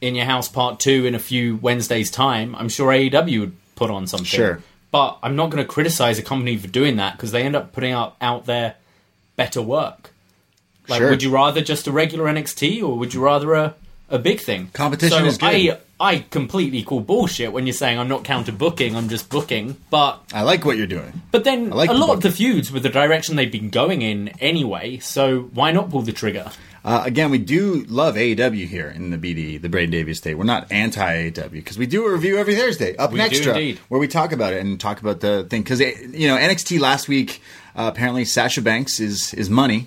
in 0.00 0.14
your 0.14 0.24
house 0.26 0.48
part 0.48 0.80
two 0.80 1.06
in 1.06 1.14
a 1.14 1.18
few 1.18 1.56
Wednesdays 1.56 2.10
time, 2.10 2.54
I'm 2.56 2.68
sure 2.68 2.92
AEW 2.92 3.40
would 3.40 3.56
put 3.76 3.90
on 3.90 4.06
something. 4.06 4.26
Sure. 4.26 4.62
But 4.90 5.18
I'm 5.22 5.36
not 5.36 5.50
going 5.50 5.62
to 5.64 5.68
criticize 5.68 6.18
a 6.18 6.22
company 6.22 6.56
for 6.58 6.66
doing 6.68 6.96
that 6.96 7.12
because 7.16 7.32
they 7.32 7.42
end 7.42 7.56
up 7.56 7.72
putting 7.72 7.92
out 7.92 8.16
out 8.20 8.44
there 8.46 8.74
better 9.36 9.62
work. 9.62 10.10
Like, 10.88 10.98
Sure. 11.00 11.10
would 11.10 11.22
you 11.22 11.30
rather 11.30 11.60
just 11.62 11.86
a 11.86 11.92
regular 11.92 12.26
NXT 12.26 12.82
or 12.82 12.98
would 12.98 13.14
you 13.14 13.22
rather 13.24 13.54
a, 13.54 13.74
a 14.10 14.18
big 14.18 14.40
thing? 14.40 14.68
Competition 14.74 15.18
so 15.20 15.24
is 15.24 15.38
good. 15.38 15.46
I, 15.46 15.78
I 16.02 16.18
completely 16.30 16.82
call 16.82 17.00
bullshit 17.00 17.52
when 17.52 17.64
you're 17.66 17.72
saying 17.74 17.96
I'm 17.98 18.08
not 18.08 18.24
counter 18.24 18.50
booking, 18.50 18.96
I'm 18.96 19.08
just 19.08 19.30
booking. 19.30 19.76
But 19.88 20.20
I 20.34 20.42
like 20.42 20.64
what 20.64 20.76
you're 20.76 20.88
doing. 20.88 21.22
but 21.30 21.44
then 21.44 21.70
like 21.70 21.88
a 21.88 21.92
the 21.92 21.98
lot 22.00 22.10
of 22.10 22.20
the 22.22 22.32
feuds 22.32 22.72
with 22.72 22.82
the 22.82 22.88
direction 22.88 23.36
they've 23.36 23.50
been 23.52 23.70
going 23.70 24.02
in 24.02 24.28
anyway. 24.40 24.98
So 24.98 25.42
why 25.54 25.70
not 25.70 25.90
pull 25.90 26.02
the 26.02 26.12
trigger? 26.12 26.50
Uh, 26.84 27.02
again, 27.04 27.30
we 27.30 27.38
do 27.38 27.84
love 27.88 28.16
AEW 28.16 28.66
here 28.66 28.88
in 28.88 29.10
the 29.10 29.16
BDE, 29.16 29.62
the 29.62 29.68
Braden 29.68 29.92
Davies 29.92 30.18
State. 30.18 30.34
We're 30.34 30.42
not 30.42 30.72
anti 30.72 31.30
AEW 31.30 31.50
because 31.52 31.78
we 31.78 31.86
do 31.86 32.04
a 32.04 32.12
review 32.12 32.36
every 32.38 32.56
Thursday, 32.56 32.96
up 32.96 33.12
We 33.12 33.18
do 33.20 33.24
extra, 33.24 33.52
indeed. 33.52 33.78
where 33.88 34.00
we 34.00 34.08
talk 34.08 34.32
about 34.32 34.52
it 34.52 34.60
and 34.60 34.80
talk 34.80 35.00
about 35.00 35.20
the 35.20 35.44
thing. 35.48 35.62
Because 35.62 35.78
you 35.78 36.26
know 36.26 36.36
NXT 36.36 36.80
last 36.80 37.06
week, 37.06 37.40
uh, 37.76 37.88
apparently 37.94 38.24
Sasha 38.24 38.60
Banks 38.62 38.98
is 38.98 39.32
is 39.34 39.48
money. 39.48 39.86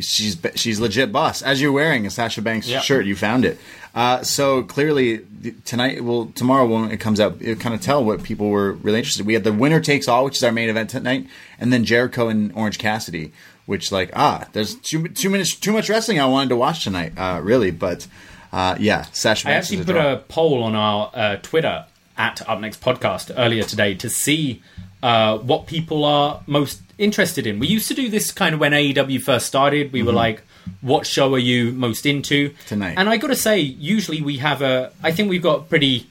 She's 0.00 0.36
she's 0.56 0.78
legit 0.80 1.10
boss. 1.12 1.42
As 1.42 1.60
you're 1.60 1.72
wearing 1.72 2.06
a 2.06 2.10
Sasha 2.10 2.42
Banks 2.42 2.68
Yeah. 2.68 2.80
shirt, 2.80 3.06
you 3.06 3.16
found 3.16 3.44
it. 3.44 3.58
Uh, 3.94 4.22
so 4.22 4.62
clearly 4.62 5.20
tonight, 5.64 6.04
well, 6.04 6.26
tomorrow 6.34 6.66
when 6.66 6.90
it 6.90 7.00
comes 7.00 7.18
out, 7.18 7.36
it 7.40 7.58
kind 7.60 7.74
of 7.74 7.80
tell 7.80 8.04
what 8.04 8.22
people 8.22 8.50
were 8.50 8.72
really 8.72 8.98
interested. 8.98 9.24
We 9.24 9.32
had 9.34 9.44
the 9.44 9.52
winner 9.54 9.80
takes 9.80 10.06
all, 10.06 10.24
which 10.26 10.36
is 10.36 10.44
our 10.44 10.52
main 10.52 10.68
event 10.68 10.90
tonight, 10.90 11.26
and 11.58 11.72
then 11.72 11.84
Jericho 11.84 12.28
and 12.28 12.52
Orange 12.54 12.78
Cassidy, 12.78 13.32
which 13.64 13.90
like 13.90 14.10
ah, 14.14 14.46
there's 14.52 14.74
too 14.74 15.08
too 15.08 15.30
minutes 15.30 15.54
too 15.54 15.72
much 15.72 15.88
wrestling 15.88 16.20
I 16.20 16.26
wanted 16.26 16.50
to 16.50 16.56
watch 16.56 16.84
tonight, 16.84 17.14
uh, 17.16 17.40
really. 17.42 17.70
But 17.70 18.06
uh, 18.52 18.76
yeah, 18.78 19.06
Sasha 19.12 19.48
I 19.48 19.52
Banks. 19.52 19.66
actually 19.68 19.78
is 19.80 19.86
put 19.86 19.92
draw. 19.92 20.12
a 20.12 20.16
poll 20.18 20.62
on 20.62 20.74
our 20.74 21.10
uh, 21.14 21.36
Twitter 21.36 21.86
at 22.18 22.46
Up 22.48 22.60
Next 22.60 22.82
Podcast 22.82 23.32
earlier 23.36 23.62
today 23.62 23.94
to 23.94 24.10
see 24.10 24.62
uh, 25.02 25.38
what 25.38 25.66
people 25.66 26.04
are 26.04 26.40
most 26.46 26.80
interested 26.98 27.46
in. 27.46 27.58
We 27.58 27.66
used 27.66 27.88
to 27.88 27.94
do 27.94 28.08
this 28.08 28.32
kind 28.32 28.54
of 28.54 28.60
when 28.60 28.72
AEW 28.72 29.22
first 29.22 29.46
started. 29.46 29.92
We 29.92 30.02
were 30.02 30.12
like, 30.12 30.42
"What 30.80 31.06
show 31.06 31.34
are 31.34 31.38
you 31.38 31.72
most 31.72 32.06
into 32.06 32.54
Tonight. 32.66 32.94
And 32.96 33.08
I 33.08 33.16
got 33.16 33.28
to 33.28 33.36
say, 33.36 33.60
usually 33.60 34.22
we 34.22 34.38
have 34.38 34.62
a. 34.62 34.92
I 35.02 35.12
think 35.12 35.28
we've 35.28 35.42
got 35.42 35.68
pretty 35.68 36.06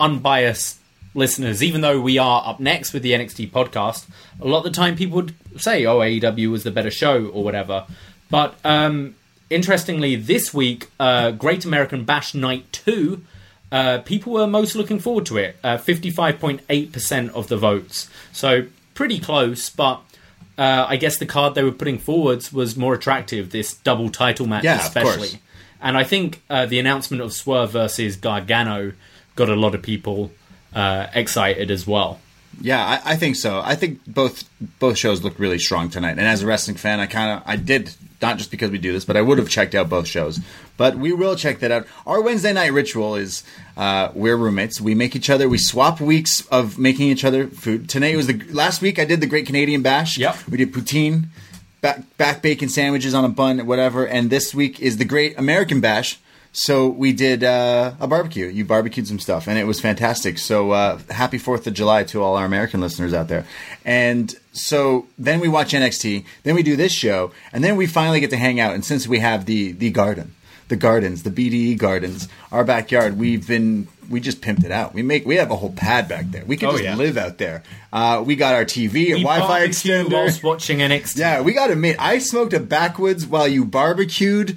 unbiased 0.00 0.78
listeners, 1.14 1.62
even 1.62 1.80
though 1.80 2.00
we 2.00 2.18
are 2.18 2.42
up 2.46 2.60
next 2.60 2.92
with 2.92 3.02
the 3.02 3.12
NXT 3.12 3.50
podcast. 3.50 4.06
A 4.40 4.46
lot 4.46 4.58
of 4.58 4.64
the 4.64 4.70
time, 4.70 4.96
people 4.96 5.16
would 5.16 5.34
say, 5.56 5.84
"Oh, 5.86 5.98
AEW 5.98 6.50
was 6.50 6.64
the 6.64 6.70
better 6.70 6.90
show" 6.90 7.26
or 7.26 7.44
whatever. 7.44 7.86
But 8.30 8.54
um, 8.64 9.14
interestingly, 9.50 10.16
this 10.16 10.52
week, 10.52 10.90
uh, 10.98 11.32
Great 11.32 11.64
American 11.64 12.04
Bash 12.04 12.34
Night 12.34 12.70
Two, 12.72 13.22
uh, 13.70 13.98
people 13.98 14.32
were 14.32 14.46
most 14.46 14.74
looking 14.74 14.98
forward 14.98 15.26
to 15.26 15.36
it. 15.38 15.56
Uh, 15.62 15.78
Fifty-five 15.78 16.38
point 16.38 16.60
eight 16.68 16.92
percent 16.92 17.32
of 17.32 17.48
the 17.48 17.56
votes, 17.56 18.08
so 18.32 18.66
pretty 18.94 19.18
close. 19.18 19.68
But 19.70 20.00
uh, 20.56 20.86
I 20.88 20.96
guess 20.96 21.18
the 21.18 21.26
card 21.26 21.54
they 21.54 21.62
were 21.62 21.72
putting 21.72 21.98
forwards 21.98 22.52
was 22.52 22.76
more 22.76 22.94
attractive. 22.94 23.50
This 23.50 23.74
double 23.74 24.08
title 24.08 24.46
match, 24.46 24.64
Yeah, 24.64 24.80
especially. 24.80 25.40
And 25.80 25.98
I 25.98 26.04
think 26.04 26.40
uh, 26.48 26.66
the 26.66 26.78
announcement 26.78 27.22
of 27.22 27.32
Swerve 27.32 27.72
versus 27.72 28.16
Gargano 28.16 28.92
got 29.36 29.50
a 29.50 29.56
lot 29.56 29.74
of 29.74 29.82
people 29.82 30.30
uh, 30.74 31.08
excited 31.14 31.70
as 31.70 31.86
well. 31.86 32.20
Yeah, 32.60 32.84
I, 32.84 33.12
I 33.12 33.16
think 33.16 33.36
so. 33.36 33.60
I 33.64 33.74
think 33.74 34.00
both 34.06 34.48
both 34.78 34.96
shows 34.96 35.22
looked 35.22 35.38
really 35.40 35.58
strong 35.58 35.90
tonight. 35.90 36.12
And 36.12 36.20
as 36.20 36.42
a 36.42 36.46
wrestling 36.46 36.76
fan, 36.76 37.00
I 37.00 37.06
kind 37.06 37.36
of 37.38 37.42
I 37.46 37.56
did 37.56 37.94
not 38.24 38.38
just 38.38 38.50
because 38.50 38.70
we 38.70 38.78
do 38.78 38.92
this, 38.92 39.04
but 39.04 39.16
I 39.16 39.20
would 39.20 39.36
have 39.36 39.50
checked 39.50 39.74
out 39.74 39.90
both 39.90 40.06
shows. 40.06 40.40
But 40.78 40.96
we 40.96 41.12
will 41.12 41.36
check 41.36 41.58
that 41.58 41.70
out. 41.70 41.86
Our 42.06 42.22
Wednesday 42.22 42.54
night 42.54 42.72
ritual 42.72 43.16
is 43.16 43.44
uh, 43.76 44.10
we're 44.14 44.36
roommates. 44.36 44.80
We 44.80 44.94
make 44.94 45.14
each 45.14 45.28
other. 45.28 45.46
We 45.46 45.58
swap 45.58 46.00
weeks 46.00 46.46
of 46.48 46.78
making 46.78 47.08
each 47.08 47.24
other 47.24 47.48
food. 47.48 47.88
Tonight 47.88 48.16
was 48.16 48.26
the 48.26 48.42
last 48.50 48.80
week. 48.80 48.98
I 48.98 49.04
did 49.04 49.20
the 49.20 49.26
Great 49.26 49.46
Canadian 49.46 49.82
Bash. 49.82 50.16
Yep. 50.16 50.48
We 50.48 50.56
did 50.56 50.72
poutine, 50.72 51.26
back, 51.82 52.16
back 52.16 52.40
bacon 52.40 52.70
sandwiches 52.70 53.12
on 53.12 53.24
a 53.24 53.28
bun, 53.28 53.66
whatever. 53.66 54.06
And 54.06 54.30
this 54.30 54.54
week 54.54 54.80
is 54.80 54.96
the 54.96 55.04
Great 55.04 55.38
American 55.38 55.80
Bash. 55.82 56.18
So 56.56 56.88
we 56.88 57.12
did 57.12 57.42
uh, 57.42 57.94
a 57.98 58.06
barbecue. 58.06 58.46
You 58.46 58.64
barbecued 58.64 59.08
some 59.08 59.18
stuff, 59.18 59.48
and 59.48 59.58
it 59.58 59.64
was 59.64 59.80
fantastic. 59.80 60.38
So 60.38 60.70
uh, 60.70 60.98
happy 61.10 61.36
Fourth 61.36 61.66
of 61.66 61.74
July 61.74 62.04
to 62.04 62.22
all 62.22 62.36
our 62.36 62.44
American 62.44 62.80
listeners 62.80 63.12
out 63.12 63.26
there. 63.26 63.44
And 63.84 64.32
so 64.52 65.06
then 65.18 65.40
we 65.40 65.48
watch 65.48 65.72
NXT, 65.72 66.24
then 66.44 66.54
we 66.54 66.62
do 66.62 66.76
this 66.76 66.92
show, 66.92 67.32
and 67.52 67.64
then 67.64 67.74
we 67.76 67.88
finally 67.88 68.20
get 68.20 68.30
to 68.30 68.36
hang 68.36 68.60
out. 68.60 68.72
And 68.72 68.84
since 68.84 69.08
we 69.08 69.18
have 69.18 69.46
the 69.46 69.72
the 69.72 69.90
garden, 69.90 70.32
the 70.68 70.76
gardens, 70.76 71.24
the 71.24 71.30
BDE 71.30 71.76
gardens, 71.76 72.28
our 72.52 72.62
backyard, 72.64 73.18
we've 73.18 73.46
been 73.48 73.88
we 74.08 74.20
just 74.20 74.40
pimped 74.40 74.64
it 74.64 74.70
out. 74.70 74.94
We 74.94 75.02
make 75.02 75.26
we 75.26 75.34
have 75.36 75.50
a 75.50 75.56
whole 75.56 75.72
pad 75.72 76.06
back 76.08 76.26
there. 76.30 76.44
We 76.44 76.56
can 76.56 76.68
Oh, 76.68 76.72
just 76.72 76.84
yeah. 76.84 76.94
live 76.94 77.16
out 77.16 77.38
there. 77.38 77.64
Uh, 77.92 78.22
we 78.24 78.36
got 78.36 78.54
our 78.54 78.64
TV, 78.64 79.10
a 79.10 79.14
We 79.14 79.22
Wi-Fi 79.24 79.66
extender. 79.66 80.12
whilst 80.12 80.44
watching 80.44 80.78
NXT. 80.78 81.18
Yeah, 81.18 81.40
we 81.40 81.52
got 81.52 81.66
to 81.66 81.72
admit, 81.72 81.96
I 81.98 82.18
smoked 82.20 82.52
a 82.52 82.60
backwoods 82.60 83.26
while 83.26 83.48
you 83.48 83.64
barbecued, 83.64 84.56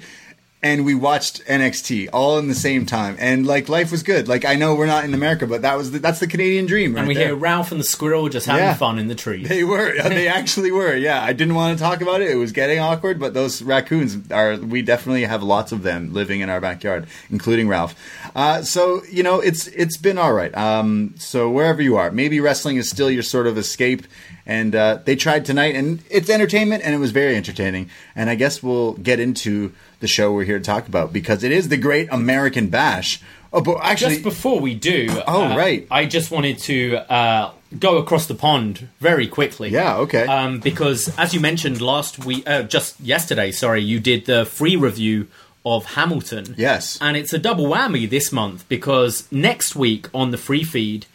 and 0.60 0.84
we 0.84 0.92
watched 0.94 1.44
NXT 1.46 2.08
all 2.12 2.38
in 2.38 2.48
the 2.48 2.54
same 2.54 2.84
time, 2.84 3.16
and 3.20 3.46
like 3.46 3.68
life 3.68 3.92
was 3.92 4.02
good. 4.02 4.26
Like 4.26 4.44
I 4.44 4.54
know 4.56 4.74
we're 4.74 4.86
not 4.86 5.04
in 5.04 5.14
America, 5.14 5.46
but 5.46 5.62
that 5.62 5.76
was 5.76 5.92
the, 5.92 5.98
that's 6.00 6.18
the 6.20 6.26
Canadian 6.26 6.66
dream, 6.66 6.94
right 6.94 7.00
and 7.00 7.08
we 7.08 7.14
there. 7.14 7.28
hear 7.28 7.36
Ralph 7.36 7.70
and 7.70 7.78
the 7.80 7.84
squirrel 7.84 8.28
just 8.28 8.46
having 8.46 8.64
Yeah. 8.64 8.74
fun 8.74 8.98
in 8.98 9.06
the 9.08 9.14
tree. 9.14 9.44
They 9.46 9.62
were. 9.64 9.94
They 10.08 10.26
actually 10.26 10.72
were. 10.72 10.96
Yeah, 10.96 11.22
I 11.22 11.32
didn't 11.32 11.54
want 11.54 11.78
to 11.78 11.82
talk 11.84 12.00
about 12.00 12.22
it. 12.22 12.30
It 12.30 12.36
was 12.36 12.50
getting 12.52 12.80
awkward, 12.80 13.20
but 13.20 13.34
those 13.34 13.62
raccoons 13.62 14.30
are. 14.32 14.56
We 14.56 14.82
definitely 14.82 15.24
have 15.24 15.42
lots 15.44 15.70
of 15.70 15.82
them 15.82 16.12
living 16.12 16.40
in 16.40 16.50
our 16.50 16.60
backyard, 16.60 17.06
including 17.30 17.68
Ralph. 17.68 17.94
Uh, 18.34 18.62
so 18.62 19.02
you 19.10 19.22
know, 19.22 19.38
it's 19.40 19.68
it's 19.68 19.96
been 19.96 20.18
all 20.18 20.32
right. 20.32 20.52
Um, 20.56 21.14
so 21.18 21.48
wherever 21.50 21.80
you 21.80 21.96
are, 21.96 22.10
maybe 22.10 22.40
wrestling 22.40 22.78
is 22.78 22.88
still 22.90 23.10
your 23.10 23.22
sort 23.22 23.46
of 23.46 23.56
escape. 23.58 24.02
And 24.44 24.74
uh, 24.74 25.00
they 25.04 25.14
tried 25.14 25.44
tonight, 25.44 25.74
and 25.76 26.02
it's 26.10 26.30
entertainment, 26.30 26.82
and 26.82 26.94
it 26.94 26.98
was 26.98 27.10
very 27.10 27.36
entertaining. 27.36 27.90
And 28.16 28.30
I 28.30 28.34
guess 28.34 28.62
we'll 28.62 28.94
get 28.94 29.20
into 29.20 29.74
the 30.00 30.06
show 30.06 30.32
we're 30.32 30.44
here 30.44 30.58
to 30.58 30.64
talk 30.64 30.86
about 30.88 31.12
because 31.12 31.42
it 31.42 31.52
is 31.52 31.68
the 31.68 31.76
Great 31.76 32.08
American 32.10 32.68
Bash. 32.68 33.20
Oh, 33.52 33.60
but 33.62 33.78
actually, 33.82 34.12
just 34.14 34.24
before 34.24 34.60
we 34.60 34.74
do, 34.74 35.06
Oh, 35.26 35.44
uh, 35.52 35.56
right. 35.56 35.86
I 35.90 36.04
just 36.06 36.30
wanted 36.30 36.58
to 36.60 36.96
uh, 37.10 37.52
go 37.78 37.96
across 37.96 38.26
the 38.26 38.34
pond 38.34 38.88
very 39.00 39.26
quickly. 39.26 39.70
Yeah, 39.70 39.96
okay. 39.98 40.26
Um, 40.26 40.60
because 40.60 41.08
as 41.18 41.32
you 41.32 41.40
mentioned 41.40 41.80
last 41.80 42.24
week, 42.24 42.48
uh, 42.48 42.62
just 42.64 43.00
yesterday, 43.00 43.50
sorry, 43.50 43.82
you 43.82 44.00
did 44.00 44.26
the 44.26 44.44
free 44.44 44.76
review 44.76 45.28
of 45.64 45.84
Hamilton. 45.86 46.54
Yes. 46.58 46.98
and 47.00 47.16
it's 47.16 47.32
a 47.32 47.38
double 47.38 47.66
whammy 47.66 48.08
this 48.08 48.32
month 48.32 48.68
because 48.68 49.26
next 49.32 49.74
week 49.74 50.08
on 50.14 50.30
the 50.30 50.38
free 50.38 50.62
feed, 50.64 51.06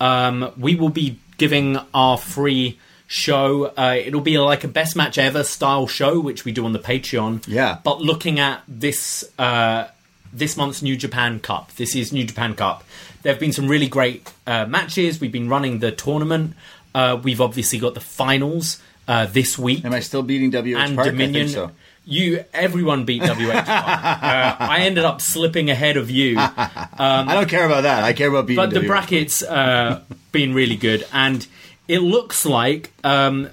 um, 0.00 0.50
we 0.58 0.74
will 0.74 0.88
be 0.90 1.18
giving 1.38 1.78
our 1.94 2.16
free 2.18 2.78
show. 3.12 3.66
Uh, 3.76 3.96
it'll 3.98 4.20
be 4.22 4.38
like 4.38 4.64
a 4.64 4.68
best 4.68 4.96
match 4.96 5.18
ever 5.18 5.44
style 5.44 5.86
show, 5.86 6.18
which 6.18 6.44
we 6.44 6.52
do 6.52 6.64
on 6.64 6.72
the 6.72 6.78
Patreon. 6.78 7.44
Yeah. 7.46 7.78
but 7.84 8.00
looking 8.00 8.40
at 8.40 8.62
this. 8.66 9.24
Uh, 9.38 9.88
this 10.34 10.56
month's 10.56 10.80
New 10.80 10.96
Japan 10.96 11.40
Cup. 11.40 11.72
This 11.74 11.94
is 11.94 12.10
New 12.10 12.24
Japan 12.24 12.54
Cup. 12.54 12.84
There 13.20 13.30
have 13.30 13.38
been 13.38 13.52
some 13.52 13.68
really 13.68 13.86
great 13.86 14.32
uh, 14.46 14.64
matches. 14.64 15.20
We've 15.20 15.30
been 15.30 15.50
running 15.50 15.80
the 15.80 15.92
tournament. 15.92 16.54
Uh, 16.94 17.20
we've 17.22 17.42
obviously 17.42 17.78
got 17.78 17.92
the 17.92 18.00
finals 18.00 18.80
uh, 19.08 19.26
this 19.26 19.58
week 19.58 19.84
am 19.84 19.92
I 19.92 20.00
still 20.00 20.22
beating 20.22 20.50
WH 20.50 20.76
and 20.76 20.96
Park? 20.96 21.06
Dominion. 21.06 21.46
I 21.46 21.48
think 21.48 21.50
so. 21.50 21.70
You, 22.04 22.44
everyone 22.52 23.04
beat 23.04 23.22
WH. 23.22 23.26
Park. 23.26 23.68
uh, 23.68 24.56
I 24.58 24.78
ended 24.80 25.04
up 25.04 25.20
slipping 25.20 25.70
ahead 25.70 25.96
of 25.96 26.10
you, 26.10 26.36
I 26.38 27.24
don't 27.28 27.48
care 27.48 27.66
about 27.66 27.82
that. 27.82 28.04
I 28.04 28.12
care 28.12 28.28
about 28.28 28.46
beating. 28.46 28.64
but 28.64 28.70
the 28.70 28.80
WH. 28.80 28.86
brackets 28.86 29.42
uh, 29.42 30.02
been 30.32 30.54
really 30.54 30.76
good, 30.76 31.06
and 31.12 31.46
it 31.88 31.98
looks 32.00 32.44
like 32.46 32.92
um, 33.04 33.50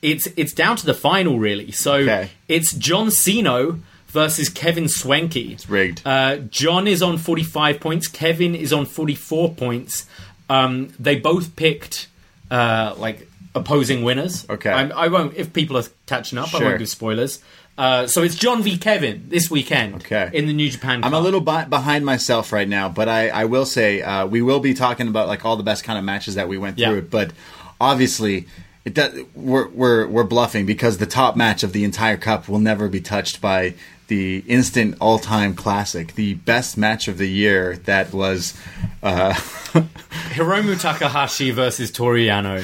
it's 0.00 0.26
it's 0.36 0.52
down 0.52 0.76
to 0.76 0.86
the 0.86 0.94
final 0.94 1.38
really. 1.38 1.70
So 1.72 1.94
Okay. 1.94 2.30
it's 2.48 2.72
John 2.72 3.10
Cena 3.10 3.78
versus 4.08 4.48
Kevin 4.48 4.88
Swanky. 4.88 5.52
It's 5.52 5.68
rigged. 5.68 6.02
Uh, 6.04 6.36
John 6.36 6.86
is 6.86 7.02
on 7.02 7.18
forty 7.18 7.42
five 7.44 7.80
points. 7.80 8.08
Kevin 8.08 8.54
is 8.54 8.72
on 8.72 8.86
forty 8.86 9.14
four 9.14 9.54
points. 9.54 10.06
Um, 10.50 10.92
they 10.98 11.16
both 11.16 11.56
picked 11.56 12.08
uh, 12.50 12.94
like 12.98 13.28
opposing 13.54 14.02
winners. 14.04 14.46
Okay. 14.50 14.70
I'm, 14.70 14.92
I 14.92 15.08
won't. 15.08 15.34
If 15.36 15.52
people 15.52 15.76
are 15.78 15.84
catching 16.06 16.38
up, 16.38 16.54
I 16.54 16.62
won't 16.62 16.78
give 16.78 16.88
spoilers. 16.88 17.42
Uh, 17.78 18.06
so 18.06 18.22
it's 18.22 18.34
John 18.34 18.62
v 18.62 18.76
Kevin 18.76 19.24
this 19.28 19.50
weekend. 19.50 19.94
Okay. 19.96 20.30
In 20.32 20.46
the 20.46 20.52
New 20.52 20.70
Japan. 20.70 21.02
I'm 21.04 21.14
a 21.14 21.20
little 21.20 21.40
bi- 21.40 21.64
behind 21.64 22.04
myself 22.04 22.52
right 22.52 22.68
now, 22.68 22.88
but 22.88 23.08
I, 23.08 23.28
I 23.28 23.44
will 23.46 23.64
say 23.66 24.02
uh, 24.02 24.26
we 24.26 24.42
will 24.42 24.60
be 24.60 24.74
talking 24.74 25.08
about 25.08 25.26
like 25.26 25.44
all 25.44 25.56
the 25.56 25.62
best 25.62 25.82
kind 25.84 25.98
of 25.98 26.04
matches 26.04 26.34
that 26.34 26.48
we 26.48 26.58
went 26.58 26.78
Yeah. 26.78 26.90
through. 26.90 27.02
But 27.02 27.32
obviously, 27.80 28.46
it 28.84 28.94
does, 28.94 29.18
we're, 29.34 29.68
we're 29.68 30.06
we're 30.06 30.24
bluffing 30.24 30.66
because 30.66 30.98
the 30.98 31.06
top 31.06 31.34
match 31.36 31.62
of 31.62 31.72
the 31.72 31.82
entire 31.84 32.16
cup 32.18 32.48
will 32.48 32.58
never 32.58 32.88
be 32.88 33.00
touched 33.00 33.40
by 33.40 33.74
the 34.08 34.44
instant 34.46 34.94
all-time 35.00 35.54
classic, 35.54 36.14
the 36.16 36.34
best 36.34 36.76
match 36.76 37.08
of 37.08 37.16
the 37.16 37.28
year 37.28 37.78
that 37.86 38.12
was 38.12 38.52
uh, 39.02 39.32
Hiromu 40.34 40.78
Takahashi 40.78 41.50
versus 41.52 41.90
Toru 41.90 42.18
Yano. 42.18 42.62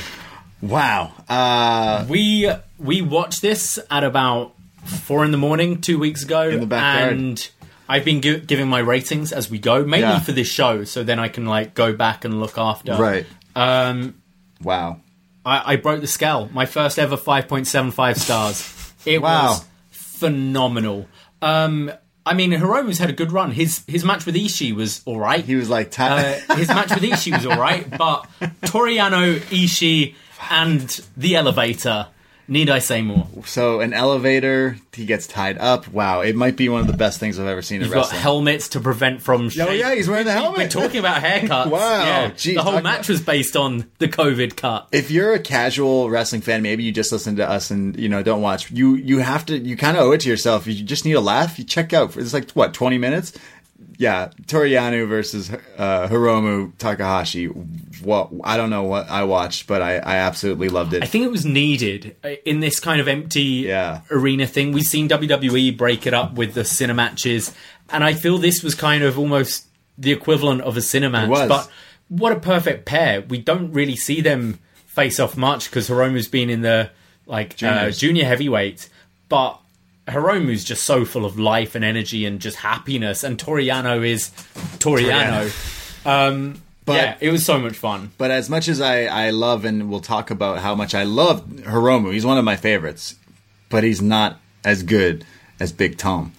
wow. 0.60 1.12
Uh, 1.28 2.04
We 2.08 2.50
we 2.78 3.00
watched 3.00 3.40
this 3.40 3.78
at 3.90 4.04
about 4.04 4.52
four 4.88 5.25
in 5.25 5.30
the 5.30 5.38
morning 5.38 5.80
two 5.80 5.99
weeks 5.99 6.25
ago, 6.25 6.49
In 6.49 6.61
the 6.61 6.66
backyard. 6.66 7.12
and 7.12 7.50
I've 7.88 8.04
been 8.04 8.21
gi- 8.21 8.40
giving 8.40 8.68
my 8.68 8.80
ratings 8.80 9.33
as 9.33 9.50
we 9.50 9.59
go, 9.59 9.85
mainly 9.85 10.09
Yeah. 10.09 10.21
for 10.21 10.33
this 10.33 10.49
show, 10.50 10.85
so 10.85 11.02
then 11.04 11.18
I 11.18 11.28
can 11.28 11.47
like 11.47 11.75
go 11.75 11.92
back 11.92 12.25
and 12.25 12.40
look 12.40 12.59
after. 12.59 12.95
right. 12.97 13.26
Um, 13.57 14.14
Wow. 14.62 15.00
I, 15.47 15.75
I 15.75 15.76
broke 15.76 16.00
the 16.00 16.07
scale. 16.07 16.49
My 16.52 16.66
first 16.66 16.99
ever 16.99 17.16
five 17.16 17.49
point 17.49 17.66
seven 17.66 17.90
five 17.90 18.18
stars. 18.18 18.75
It 19.07 19.23
Wow. 19.23 19.50
was 19.50 19.64
phenomenal. 19.90 21.07
Um, 21.40 21.90
I 22.26 22.35
mean, 22.35 22.50
Hiromu's 22.52 22.99
had 22.99 23.09
a 23.09 23.12
good 23.14 23.33
run. 23.33 23.52
His 23.52 23.83
his 23.87 24.04
match 24.04 24.26
with 24.26 24.35
Ishii 24.35 24.75
was 24.75 25.00
all 25.07 25.18
right. 25.18 25.42
He 25.45 25.54
was 25.54 25.71
like, 25.71 25.99
Uh, 25.99 26.35
his 26.57 26.68
match 26.68 26.90
with 26.90 27.02
Ishii 27.02 27.33
was 27.33 27.47
all 27.47 27.57
right, 27.59 27.88
but 27.97 28.26
Toru 28.66 28.90
Yano, 28.90 29.38
Ishii, 29.38 30.14
and 30.50 31.00
the 31.16 31.37
elevator. 31.37 32.09
Need 32.50 32.70
I 32.70 32.78
say 32.78 33.02
more? 33.02 33.26
so 33.44 33.80
an 33.80 33.92
elevator. 33.92 34.78
He 34.94 35.04
gets 35.04 35.26
tied 35.26 35.58
up. 35.58 35.86
Wow. 35.88 36.22
It 36.22 36.34
might 36.34 36.56
be 36.56 36.68
one 36.68 36.80
of 36.80 36.86
the 36.86 36.96
best 36.96 37.20
things 37.20 37.38
I've 37.38 37.46
ever 37.46 37.60
seen 37.62 37.76
in 37.76 37.82
You've 37.82 37.92
got 37.94 38.00
wrestling. 38.06 38.20
helmets 38.22 38.68
to 38.70 38.80
prevent 38.80 39.20
from. 39.22 39.42
Oh 39.46 39.48
shake- 39.50 39.78
yeah, 39.78 39.94
he's 39.94 40.08
wearing 40.08 40.24
the 40.24 40.32
helmet. 40.32 40.58
We're 40.58 40.68
talking 40.68 40.98
about 40.98 41.22
haircuts. 41.22 41.70
Wow. 41.70 42.02
Yeah. 42.04 42.30
Gee, 42.36 42.54
the 42.54 42.62
whole 42.62 42.80
match 42.80 42.82
about- 42.82 43.08
was 43.10 43.20
based 43.20 43.54
on 43.56 43.90
the 43.98 44.08
COVID 44.08 44.56
cut. 44.56 44.88
if 44.92 45.10
you're 45.10 45.34
a 45.34 45.38
casual 45.38 46.08
wrestling 46.10 46.40
fan, 46.40 46.62
maybe 46.62 46.82
you 46.82 46.90
just 46.90 47.12
listen 47.12 47.36
to 47.36 47.48
us 47.48 47.70
and 47.70 47.98
you 47.98 48.08
know 48.08 48.22
don't 48.22 48.40
watch. 48.42 48.70
You 48.70 48.94
you 48.96 49.18
have 49.18 49.44
to 49.46 49.58
you 49.58 49.76
kind 49.76 49.96
of 49.96 50.02
owe 50.04 50.12
it 50.12 50.20
to 50.22 50.28
yourself. 50.30 50.66
You 50.66 50.82
just 50.84 51.04
need 51.04 51.12
a 51.12 51.20
laugh. 51.20 51.58
You 51.58 51.64
check 51.64 51.92
out. 51.92 52.12
For, 52.14 52.20
It's 52.20 52.32
like 52.32 52.50
what 52.52 52.72
twenty 52.74 52.96
minutes. 52.98 53.34
Yeah, 53.98 54.30
Toru 54.46 54.68
Yano 54.68 55.08
versus 55.08 55.50
uh, 55.76 56.06
Hiromu 56.08 56.72
Takahashi. 56.78 57.46
What 57.46 58.30
I 58.44 58.56
don't 58.56 58.70
know 58.70 58.84
what 58.84 59.10
I 59.10 59.24
watched, 59.24 59.66
but 59.66 59.82
I, 59.82 59.96
I 59.96 60.16
absolutely 60.18 60.68
loved 60.68 60.94
it. 60.94 61.02
I 61.02 61.06
think 61.06 61.24
it 61.24 61.32
was 61.32 61.44
needed 61.44 62.14
uh, 62.22 62.28
in 62.44 62.60
this 62.60 62.78
kind 62.78 63.00
of 63.00 63.08
empty 63.08 63.42
Yeah. 63.66 64.02
arena 64.10 64.46
thing. 64.46 64.70
We've 64.70 64.84
seen 64.84 65.08
WWE 65.08 65.76
break 65.76 66.06
it 66.06 66.14
up 66.14 66.34
with 66.34 66.54
the 66.54 66.60
cinematches, 66.60 67.52
and 67.90 68.04
I 68.04 68.12
feel 68.14 68.38
this 68.38 68.62
was 68.62 68.76
kind 68.76 69.02
of 69.02 69.18
almost 69.18 69.66
the 69.98 70.12
equivalent 70.12 70.60
of 70.60 70.76
a 70.76 70.80
cinematch. 70.80 71.24
It 71.24 71.30
was. 71.30 71.48
But 71.48 71.68
what 72.08 72.30
a 72.32 72.38
perfect 72.38 72.84
pair! 72.86 73.22
We 73.22 73.38
don't 73.38 73.72
really 73.72 73.96
see 73.96 74.20
them 74.20 74.60
face 74.86 75.18
off 75.18 75.36
much 75.36 75.68
because 75.68 75.88
Hiromu's 75.88 76.28
been 76.28 76.50
in 76.50 76.62
the 76.62 76.90
like 77.26 77.60
uh, 77.64 77.90
junior 77.90 78.24
heavyweight, 78.26 78.88
but 79.28 79.58
Hiromu's 80.08 80.64
just 80.64 80.84
so 80.84 81.04
full 81.04 81.24
of 81.24 81.38
life 81.38 81.74
and 81.74 81.84
energy 81.84 82.24
and 82.26 82.40
just 82.40 82.56
happiness, 82.58 83.22
and 83.24 83.38
Toru 83.38 83.62
Yano 83.62 84.06
is 84.06 84.30
Toru 84.78 85.02
Yano. 85.02 86.06
Um, 86.06 86.62
But- 86.84 86.94
yeah, 86.94 87.16
it 87.20 87.30
was 87.30 87.44
so 87.44 87.58
much 87.58 87.76
fun. 87.76 88.10
But 88.18 88.30
as 88.30 88.48
much 88.48 88.66
as 88.68 88.80
I, 88.80 89.04
I 89.04 89.30
love 89.30 89.64
and 89.64 89.90
we'll 89.90 90.00
talk 90.00 90.30
about 90.30 90.60
how 90.60 90.74
much 90.74 90.94
I 90.94 91.02
love 91.04 91.44
Hiromu, 91.46 92.12
he's 92.12 92.24
one 92.24 92.38
of 92.38 92.44
my 92.44 92.56
favorites. 92.56 93.16
But 93.68 93.84
he's 93.84 94.00
not 94.00 94.40
as 94.64 94.82
good 94.82 95.24
as 95.60 95.72
Big 95.72 95.98
Tom, 95.98 96.32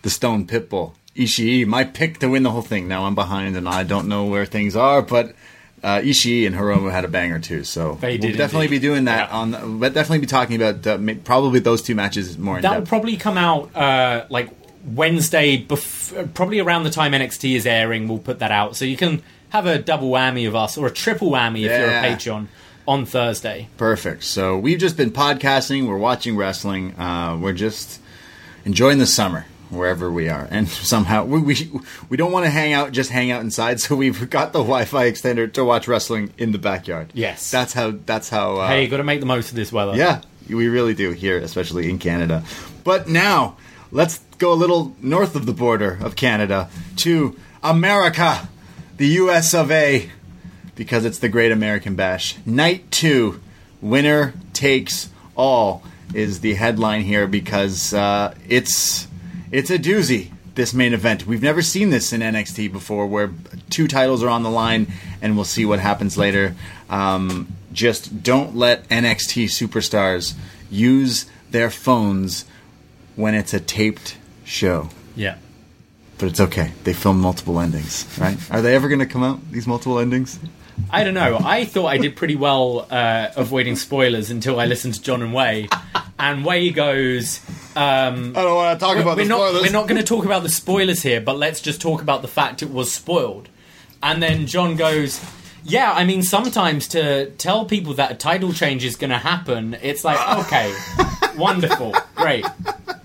the 0.00 0.08
Stone 0.10 0.46
Pitbull. 0.46 0.94
Ishii, 1.14 1.66
my 1.66 1.84
pick 1.84 2.18
to 2.20 2.28
win 2.30 2.42
the 2.42 2.50
whole 2.50 2.62
thing. 2.62 2.88
Now 2.88 3.04
I'm 3.04 3.14
behind 3.14 3.54
and 3.56 3.68
I 3.68 3.82
don't 3.82 4.08
know 4.08 4.24
where 4.24 4.46
things 4.46 4.74
are, 4.74 5.02
but 5.02 5.34
uh, 5.82 5.98
Ishii 6.00 6.46
and 6.46 6.54
Hiromu 6.54 6.90
had 6.92 7.04
a 7.04 7.08
banger 7.08 7.38
too. 7.38 7.64
So 7.64 7.98
They 8.00 8.16
we'll 8.18 8.32
definitely 8.36 8.66
indeed. 8.66 8.80
be 8.80 8.86
doing 8.86 9.04
that 9.06 9.28
Yeah. 9.30 9.36
on. 9.36 9.78
But 9.80 9.94
definitely 9.94 10.20
be 10.20 10.26
talking 10.26 10.60
about 10.62 10.86
uh, 10.86 10.98
probably 11.24 11.58
those 11.60 11.82
two 11.82 11.94
matches 11.94 12.38
more 12.38 12.60
That 12.60 12.68
will 12.70 12.78
depth. 12.80 12.88
probably 12.88 13.16
come 13.16 13.36
out 13.36 13.74
uh, 13.74 14.24
like 14.30 14.50
Wednesday, 14.84 15.64
bef- 15.64 16.34
probably 16.34 16.60
around 16.60 16.84
the 16.84 16.90
time 16.90 17.12
NXT 17.12 17.54
is 17.56 17.66
airing. 17.66 18.08
We'll 18.08 18.18
put 18.18 18.38
that 18.40 18.50
out, 18.50 18.76
so 18.76 18.84
you 18.84 18.96
can 18.96 19.22
have 19.50 19.66
a 19.66 19.78
double 19.78 20.10
whammy 20.10 20.46
of 20.48 20.54
us 20.56 20.76
or 20.78 20.86
a 20.86 20.90
triple 20.90 21.30
whammy 21.30 21.64
if 21.64 21.70
you're 21.70 21.88
a 21.88 22.02
Yeah. 22.02 22.14
Patreon 22.16 22.46
on 22.88 23.04
Thursday. 23.06 23.68
Perfect. 23.76 24.24
So 24.24 24.58
we've 24.58 24.78
just 24.78 24.96
been 24.96 25.10
podcasting. 25.10 25.86
We're 25.86 25.98
watching 25.98 26.36
wrestling. 26.36 26.94
Uh, 26.98 27.36
we're 27.40 27.52
just 27.52 28.00
enjoying 28.64 28.98
the 28.98 29.06
summer 29.06 29.46
wherever 29.72 30.10
we 30.10 30.28
are, 30.28 30.46
and 30.50 30.68
somehow 30.68 31.24
we 31.24 31.40
we, 31.40 31.70
we 32.08 32.16
don't 32.16 32.32
want 32.32 32.44
to 32.44 32.50
hang 32.50 32.72
out, 32.72 32.92
just 32.92 33.10
hang 33.10 33.30
out 33.30 33.40
inside. 33.40 33.80
So 33.80 33.96
we've 33.96 34.30
got 34.30 34.52
the 34.52 34.60
Wi-Fi 34.60 35.10
extender 35.10 35.52
to 35.54 35.64
watch 35.64 35.88
wrestling 35.88 36.32
in 36.38 36.52
the 36.52 36.58
backyard. 36.58 37.10
Yes. 37.14 37.50
that's 37.50 37.72
how. 37.72 37.92
That's 38.06 38.28
how. 38.28 38.56
Uh, 38.58 38.68
hey, 38.68 38.84
you 38.84 38.88
got 38.88 38.98
to 38.98 39.04
make 39.04 39.20
the 39.20 39.26
most 39.26 39.50
of 39.50 39.56
this 39.56 39.72
weather. 39.72 39.96
yeah, 39.96 40.22
we 40.48 40.68
really 40.68 40.94
do 40.94 41.10
here, 41.10 41.38
especially 41.38 41.90
in 41.90 41.98
Canada. 41.98 42.44
But 42.84 43.08
now 43.08 43.56
let's 43.90 44.18
go 44.38 44.52
a 44.52 44.54
little 44.54 44.94
north 45.00 45.36
of 45.36 45.46
the 45.46 45.52
border 45.52 45.98
of 46.00 46.16
Canada 46.16 46.68
to 46.96 47.36
America, 47.62 48.48
the 48.96 49.06
U.S. 49.08 49.54
of 49.54 49.70
A 49.70 50.10
because 50.74 51.04
it's 51.04 51.18
the 51.18 51.28
Great 51.28 51.52
American 51.52 51.94
Bash. 51.94 52.36
Night 52.46 52.90
two, 52.90 53.40
winner 53.80 54.34
takes 54.52 55.10
all 55.36 55.82
is 56.14 56.40
the 56.40 56.54
headline 56.54 57.02
here 57.02 57.26
because 57.26 57.94
uh, 57.94 58.34
it's 58.48 59.06
it's 59.52 59.70
a 59.70 59.78
doozy. 59.78 60.32
This 60.54 60.74
main 60.74 60.92
event, 60.92 61.26
we've 61.26 61.42
never 61.42 61.62
seen 61.62 61.88
this 61.88 62.12
in 62.12 62.20
NXT 62.20 62.72
before, 62.72 63.06
where 63.06 63.30
two 63.70 63.88
titles 63.88 64.22
are 64.22 64.28
on 64.28 64.42
the 64.42 64.50
line, 64.50 64.86
and 65.22 65.34
we'll 65.34 65.46
see 65.46 65.64
what 65.64 65.78
happens 65.78 66.18
later. 66.18 66.54
Um, 66.90 67.48
just 67.72 68.22
don't 68.22 68.54
let 68.54 68.86
NXT 68.90 69.46
superstars 69.46 70.34
use 70.70 71.24
their 71.50 71.70
phones 71.70 72.44
when 73.16 73.34
it's 73.34 73.54
a 73.54 73.60
taped 73.60 74.18
show 74.44 74.90
yeah. 75.14 75.36
but 76.18 76.26
it's 76.28 76.40
okay. 76.40 76.72
They 76.84 76.92
film 76.92 77.20
multiple 77.20 77.60
endings, 77.60 78.06
right? 78.18 78.36
Are 78.50 78.62
they 78.62 78.74
ever 78.74 78.88
going 78.88 79.00
to 79.00 79.06
come 79.06 79.22
out? 79.22 79.40
These 79.50 79.66
multiple 79.66 79.98
endings? 79.98 80.38
I 80.90 81.04
don't 81.04 81.14
know. 81.14 81.38
I 81.42 81.64
thought 81.64 81.86
I 81.86 81.98
did 81.98 82.16
pretty 82.16 82.36
well 82.36 82.86
uh, 82.90 83.28
avoiding 83.36 83.76
spoilers 83.76 84.30
until 84.30 84.58
I 84.58 84.66
listened 84.66 84.94
to 84.94 85.02
John 85.02 85.22
and 85.22 85.34
Way, 85.34 85.68
and 86.18 86.44
Way 86.44 86.70
goes. 86.70 87.40
Um, 87.74 88.36
I 88.36 88.42
don't 88.42 88.54
want 88.54 88.78
to 88.78 88.84
talk 88.84 88.96
about 88.98 89.16
we're 89.16 89.24
the 89.24 89.28
not 89.28 89.52
we're 89.54 89.70
not 89.72 89.88
going 89.88 90.00
to 90.00 90.06
talk 90.06 90.24
about 90.24 90.42
the 90.42 90.48
spoilers 90.62 91.02
here, 91.02 91.20
but 91.20 91.36
let's 91.36 91.60
just 91.60 91.80
talk 91.80 92.02
about 92.02 92.22
the 92.22 92.28
fact 92.28 92.62
it 92.62 92.70
was 92.70 92.92
spoiled. 92.92 93.48
And 94.02 94.22
then 94.22 94.46
John 94.46 94.76
goes, 94.76 95.24
"Yeah, 95.64 95.92
I 95.92 96.04
mean, 96.04 96.22
sometimes 96.22 96.88
to 96.88 97.30
tell 97.32 97.64
people 97.64 97.94
that 97.94 98.12
a 98.12 98.14
title 98.14 98.52
change 98.52 98.84
is 98.84 98.96
going 98.96 99.10
to 99.10 99.18
happen, 99.18 99.76
it's 99.80 100.04
like, 100.04 100.18
okay, 100.46 100.74
wonderful, 101.36 101.94
great, 102.14 102.44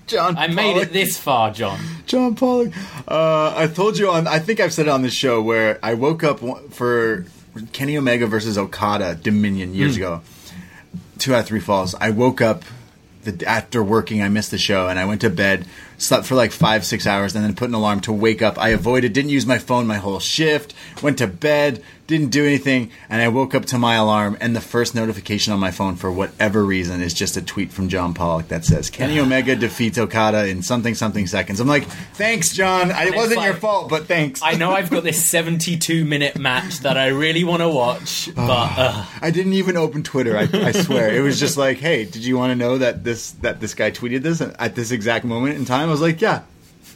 John. 0.06 0.36
I 0.36 0.48
made 0.48 0.72
Pollock. 0.74 0.88
it 0.88 0.92
this 0.92 1.16
far, 1.16 1.50
John." 1.52 1.78
John 2.06 2.34
Pollock. 2.34 2.72
Uh, 3.06 3.54
I 3.56 3.68
told 3.68 3.96
you 3.98 4.10
on. 4.10 4.26
I 4.26 4.38
think 4.38 4.60
I've 4.60 4.72
said 4.72 4.86
it 4.86 4.90
on 4.90 5.02
this 5.02 5.14
show 5.14 5.40
where 5.40 5.78
I 5.82 5.94
woke 5.94 6.24
up 6.24 6.40
for 6.72 7.26
Kenny 7.72 7.96
Omega 7.96 8.26
versus 8.26 8.58
Okada 8.58 9.14
Dominion 9.14 9.74
years 9.74 9.96
ago. 9.96 10.20
Two 11.18 11.34
out 11.34 11.40
of 11.40 11.46
three 11.46 11.60
falls. 11.60 11.94
I 11.94 12.10
woke 12.10 12.40
up 12.40 12.64
the, 13.24 13.46
after 13.46 13.82
working. 13.82 14.22
I 14.22 14.28
missed 14.28 14.50
the 14.50 14.58
show 14.58 14.88
and 14.88 14.98
I 14.98 15.04
went 15.04 15.20
to 15.22 15.30
bed. 15.30 15.66
Slept 15.98 16.26
for 16.26 16.34
like 16.36 16.52
five 16.52 16.84
six 16.84 17.06
hours 17.06 17.34
and 17.34 17.44
then 17.44 17.54
put 17.54 17.68
an 17.68 17.74
alarm 17.74 18.00
to 18.02 18.12
wake 18.12 18.40
up. 18.40 18.56
I 18.58 18.68
avoided. 18.70 19.12
Didn't 19.12 19.30
use 19.30 19.46
my 19.46 19.58
phone 19.58 19.86
my 19.86 19.96
whole 19.96 20.20
shift. 20.20 20.72
Went 21.02 21.18
to 21.18 21.26
bed. 21.26 21.82
Didn't 22.06 22.30
do 22.30 22.46
anything. 22.46 22.90
And 23.10 23.20
I 23.20 23.28
woke 23.28 23.54
up 23.54 23.66
to 23.66 23.78
my 23.78 23.96
alarm 23.96 24.38
and 24.40 24.56
the 24.56 24.62
first 24.62 24.94
notification 24.94 25.52
on 25.52 25.60
my 25.60 25.70
phone 25.70 25.96
for 25.96 26.10
whatever 26.10 26.64
reason 26.64 27.02
is 27.02 27.12
just 27.12 27.36
a 27.36 27.42
tweet 27.42 27.70
from 27.70 27.90
John 27.90 28.14
Pollock 28.14 28.48
that 28.48 28.64
says 28.64 28.88
Kenny 28.88 29.18
Omega 29.20 29.56
defeats 29.56 29.98
Okada 29.98 30.46
in 30.46 30.62
something 30.62 30.94
something 30.94 31.26
seconds. 31.26 31.60
I'm 31.60 31.68
like, 31.68 31.84
thanks, 32.14 32.54
John. 32.54 32.92
I, 32.92 33.08
it 33.08 33.14
wasn't 33.16 33.42
your 33.42 33.54
fault, 33.54 33.90
but 33.90 34.06
thanks. 34.06 34.40
I 34.42 34.54
know 34.54 34.70
I've 34.70 34.90
got 34.90 35.02
this 35.04 35.22
72 35.28 36.04
minute 36.04 36.38
match 36.38 36.78
that 36.78 36.96
I 36.96 37.08
really 37.08 37.44
want 37.44 37.60
to 37.60 37.68
watch, 37.68 38.30
but 38.34 38.48
uh, 38.78 39.04
I 39.20 39.30
didn't 39.30 39.54
even 39.54 39.76
open 39.76 40.02
Twitter. 40.02 40.36
I, 40.38 40.48
I 40.52 40.72
swear, 40.72 41.14
it 41.14 41.20
was 41.20 41.38
just 41.38 41.56
like, 41.58 41.78
"Hey, 41.78 42.04
did 42.04 42.24
you 42.24 42.38
want 42.38 42.52
to 42.52 42.56
know 42.56 42.78
that 42.78 43.04
this 43.04 43.32
that 43.42 43.60
this 43.60 43.74
guy 43.74 43.90
tweeted 43.90 44.22
this 44.22 44.40
at 44.40 44.74
this 44.74 44.92
exact 44.92 45.24
moment 45.26 45.56
in 45.56 45.64
time?" 45.66 45.87
I 45.88 45.92
was 45.92 46.00
like, 46.00 46.20
"Yeah, 46.20 46.42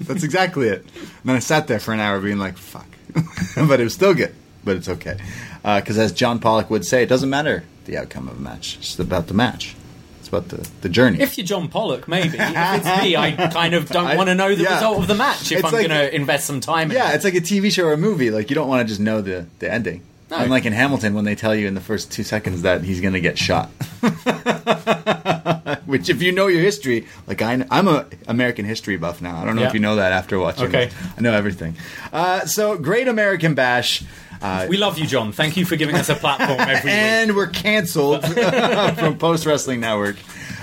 that's 0.02 0.22
exactly 0.22 0.68
it." 0.68 0.80
And 0.94 1.10
then 1.24 1.36
I 1.36 1.40
sat 1.40 1.66
there 1.66 1.80
for 1.80 1.92
an 1.94 2.00
hour, 2.00 2.20
being 2.20 2.38
like, 2.38 2.56
"Fuck," 2.56 2.86
but 3.56 3.80
it 3.80 3.84
was 3.84 3.94
still 3.94 4.14
good. 4.14 4.34
But 4.64 4.76
it's 4.76 4.88
okay 4.88 5.18
uh, 5.64 5.80
because, 5.80 5.98
as 5.98 6.12
John 6.12 6.38
Pollock 6.38 6.70
would 6.70 6.84
say, 6.86 7.02
it 7.02 7.08
doesn't 7.08 7.28
matter 7.30 7.64
the 7.86 7.96
outcome 7.98 8.28
of 8.28 8.36
a 8.36 8.40
match; 8.40 8.76
it's 8.78 8.98
about 8.98 9.26
the 9.26 9.34
match. 9.34 9.74
It's 10.20 10.28
about 10.28 10.48
the 10.48 10.68
the 10.82 10.88
journey. 10.88 11.20
if 11.20 11.36
you're 11.36 11.44
John 11.46 11.68
Pollock, 11.68 12.06
maybe. 12.06 12.38
If 12.38 12.54
it's 12.56 13.02
me, 13.02 13.16
I 13.16 13.32
kind 13.52 13.74
of 13.74 13.88
don't 13.88 14.16
want 14.16 14.28
to 14.28 14.34
know 14.36 14.54
the 14.54 14.62
yeah. 14.62 14.74
result 14.74 14.98
of 15.00 15.08
the 15.08 15.16
match 15.16 15.50
if 15.50 15.58
It's 15.58 15.64
I'm 15.66 15.72
like- 15.72 15.88
going 15.88 16.00
to 16.00 16.14
invest 16.14 16.46
some 16.46 16.60
time 16.60 16.90
in 16.92 16.96
yeah, 16.96 17.10
it. 17.10 17.16
it's 17.16 17.24
like 17.24 17.34
a 17.34 17.40
TV 17.40 17.72
show 17.72 17.86
or 17.86 17.92
a 17.92 17.96
movie. 17.96 18.30
Like 18.30 18.48
you 18.50 18.54
don't 18.54 18.68
want 18.68 18.82
to 18.86 18.88
just 18.88 19.00
know 19.00 19.20
the 19.20 19.46
the 19.58 19.70
ending. 19.72 20.02
Unlike 20.32 20.66
in 20.66 20.72
Hamilton, 20.72 21.14
when 21.14 21.24
they 21.24 21.34
tell 21.34 21.54
you 21.54 21.66
in 21.68 21.74
the 21.74 21.80
first 21.80 22.10
two 22.10 22.22
seconds 22.22 22.62
that 22.62 22.82
he's 22.82 23.00
going 23.00 23.12
to 23.14 23.20
get 23.20 23.38
shot. 23.38 23.68
Which, 25.86 26.08
if 26.08 26.22
you 26.22 26.32
know 26.32 26.46
your 26.46 26.62
history, 26.62 27.06
like 27.26 27.42
I, 27.42 27.64
I'm 27.70 27.88
a 27.88 28.06
American 28.26 28.64
history 28.64 28.96
buff 28.96 29.20
now. 29.20 29.36
I 29.40 29.44
don't 29.44 29.56
know 29.56 29.62
Yeah. 29.62 29.68
if 29.68 29.74
you 29.74 29.80
know 29.80 29.96
that 29.96 30.12
after 30.12 30.38
watching. 30.38 30.66
Okay. 30.68 30.86
this. 30.86 30.94
I 31.18 31.20
know 31.20 31.32
everything. 31.34 31.76
Uh, 32.12 32.46
so, 32.46 32.78
Great 32.78 33.08
American 33.08 33.54
Bash. 33.54 34.02
Uh, 34.40 34.66
We 34.68 34.76
love 34.76 34.98
you, 34.98 35.06
John. 35.06 35.32
Thank 35.32 35.56
you 35.56 35.64
for 35.64 35.76
giving 35.76 35.94
us 35.96 36.08
a 36.08 36.14
platform 36.14 36.58
every 36.60 36.74
week. 36.76 36.84
and 36.86 37.36
we're 37.36 37.46
canceled 37.48 38.24
from 38.98 39.18
Post 39.18 39.44
Wrestling 39.46 39.80
Network. 39.80 40.16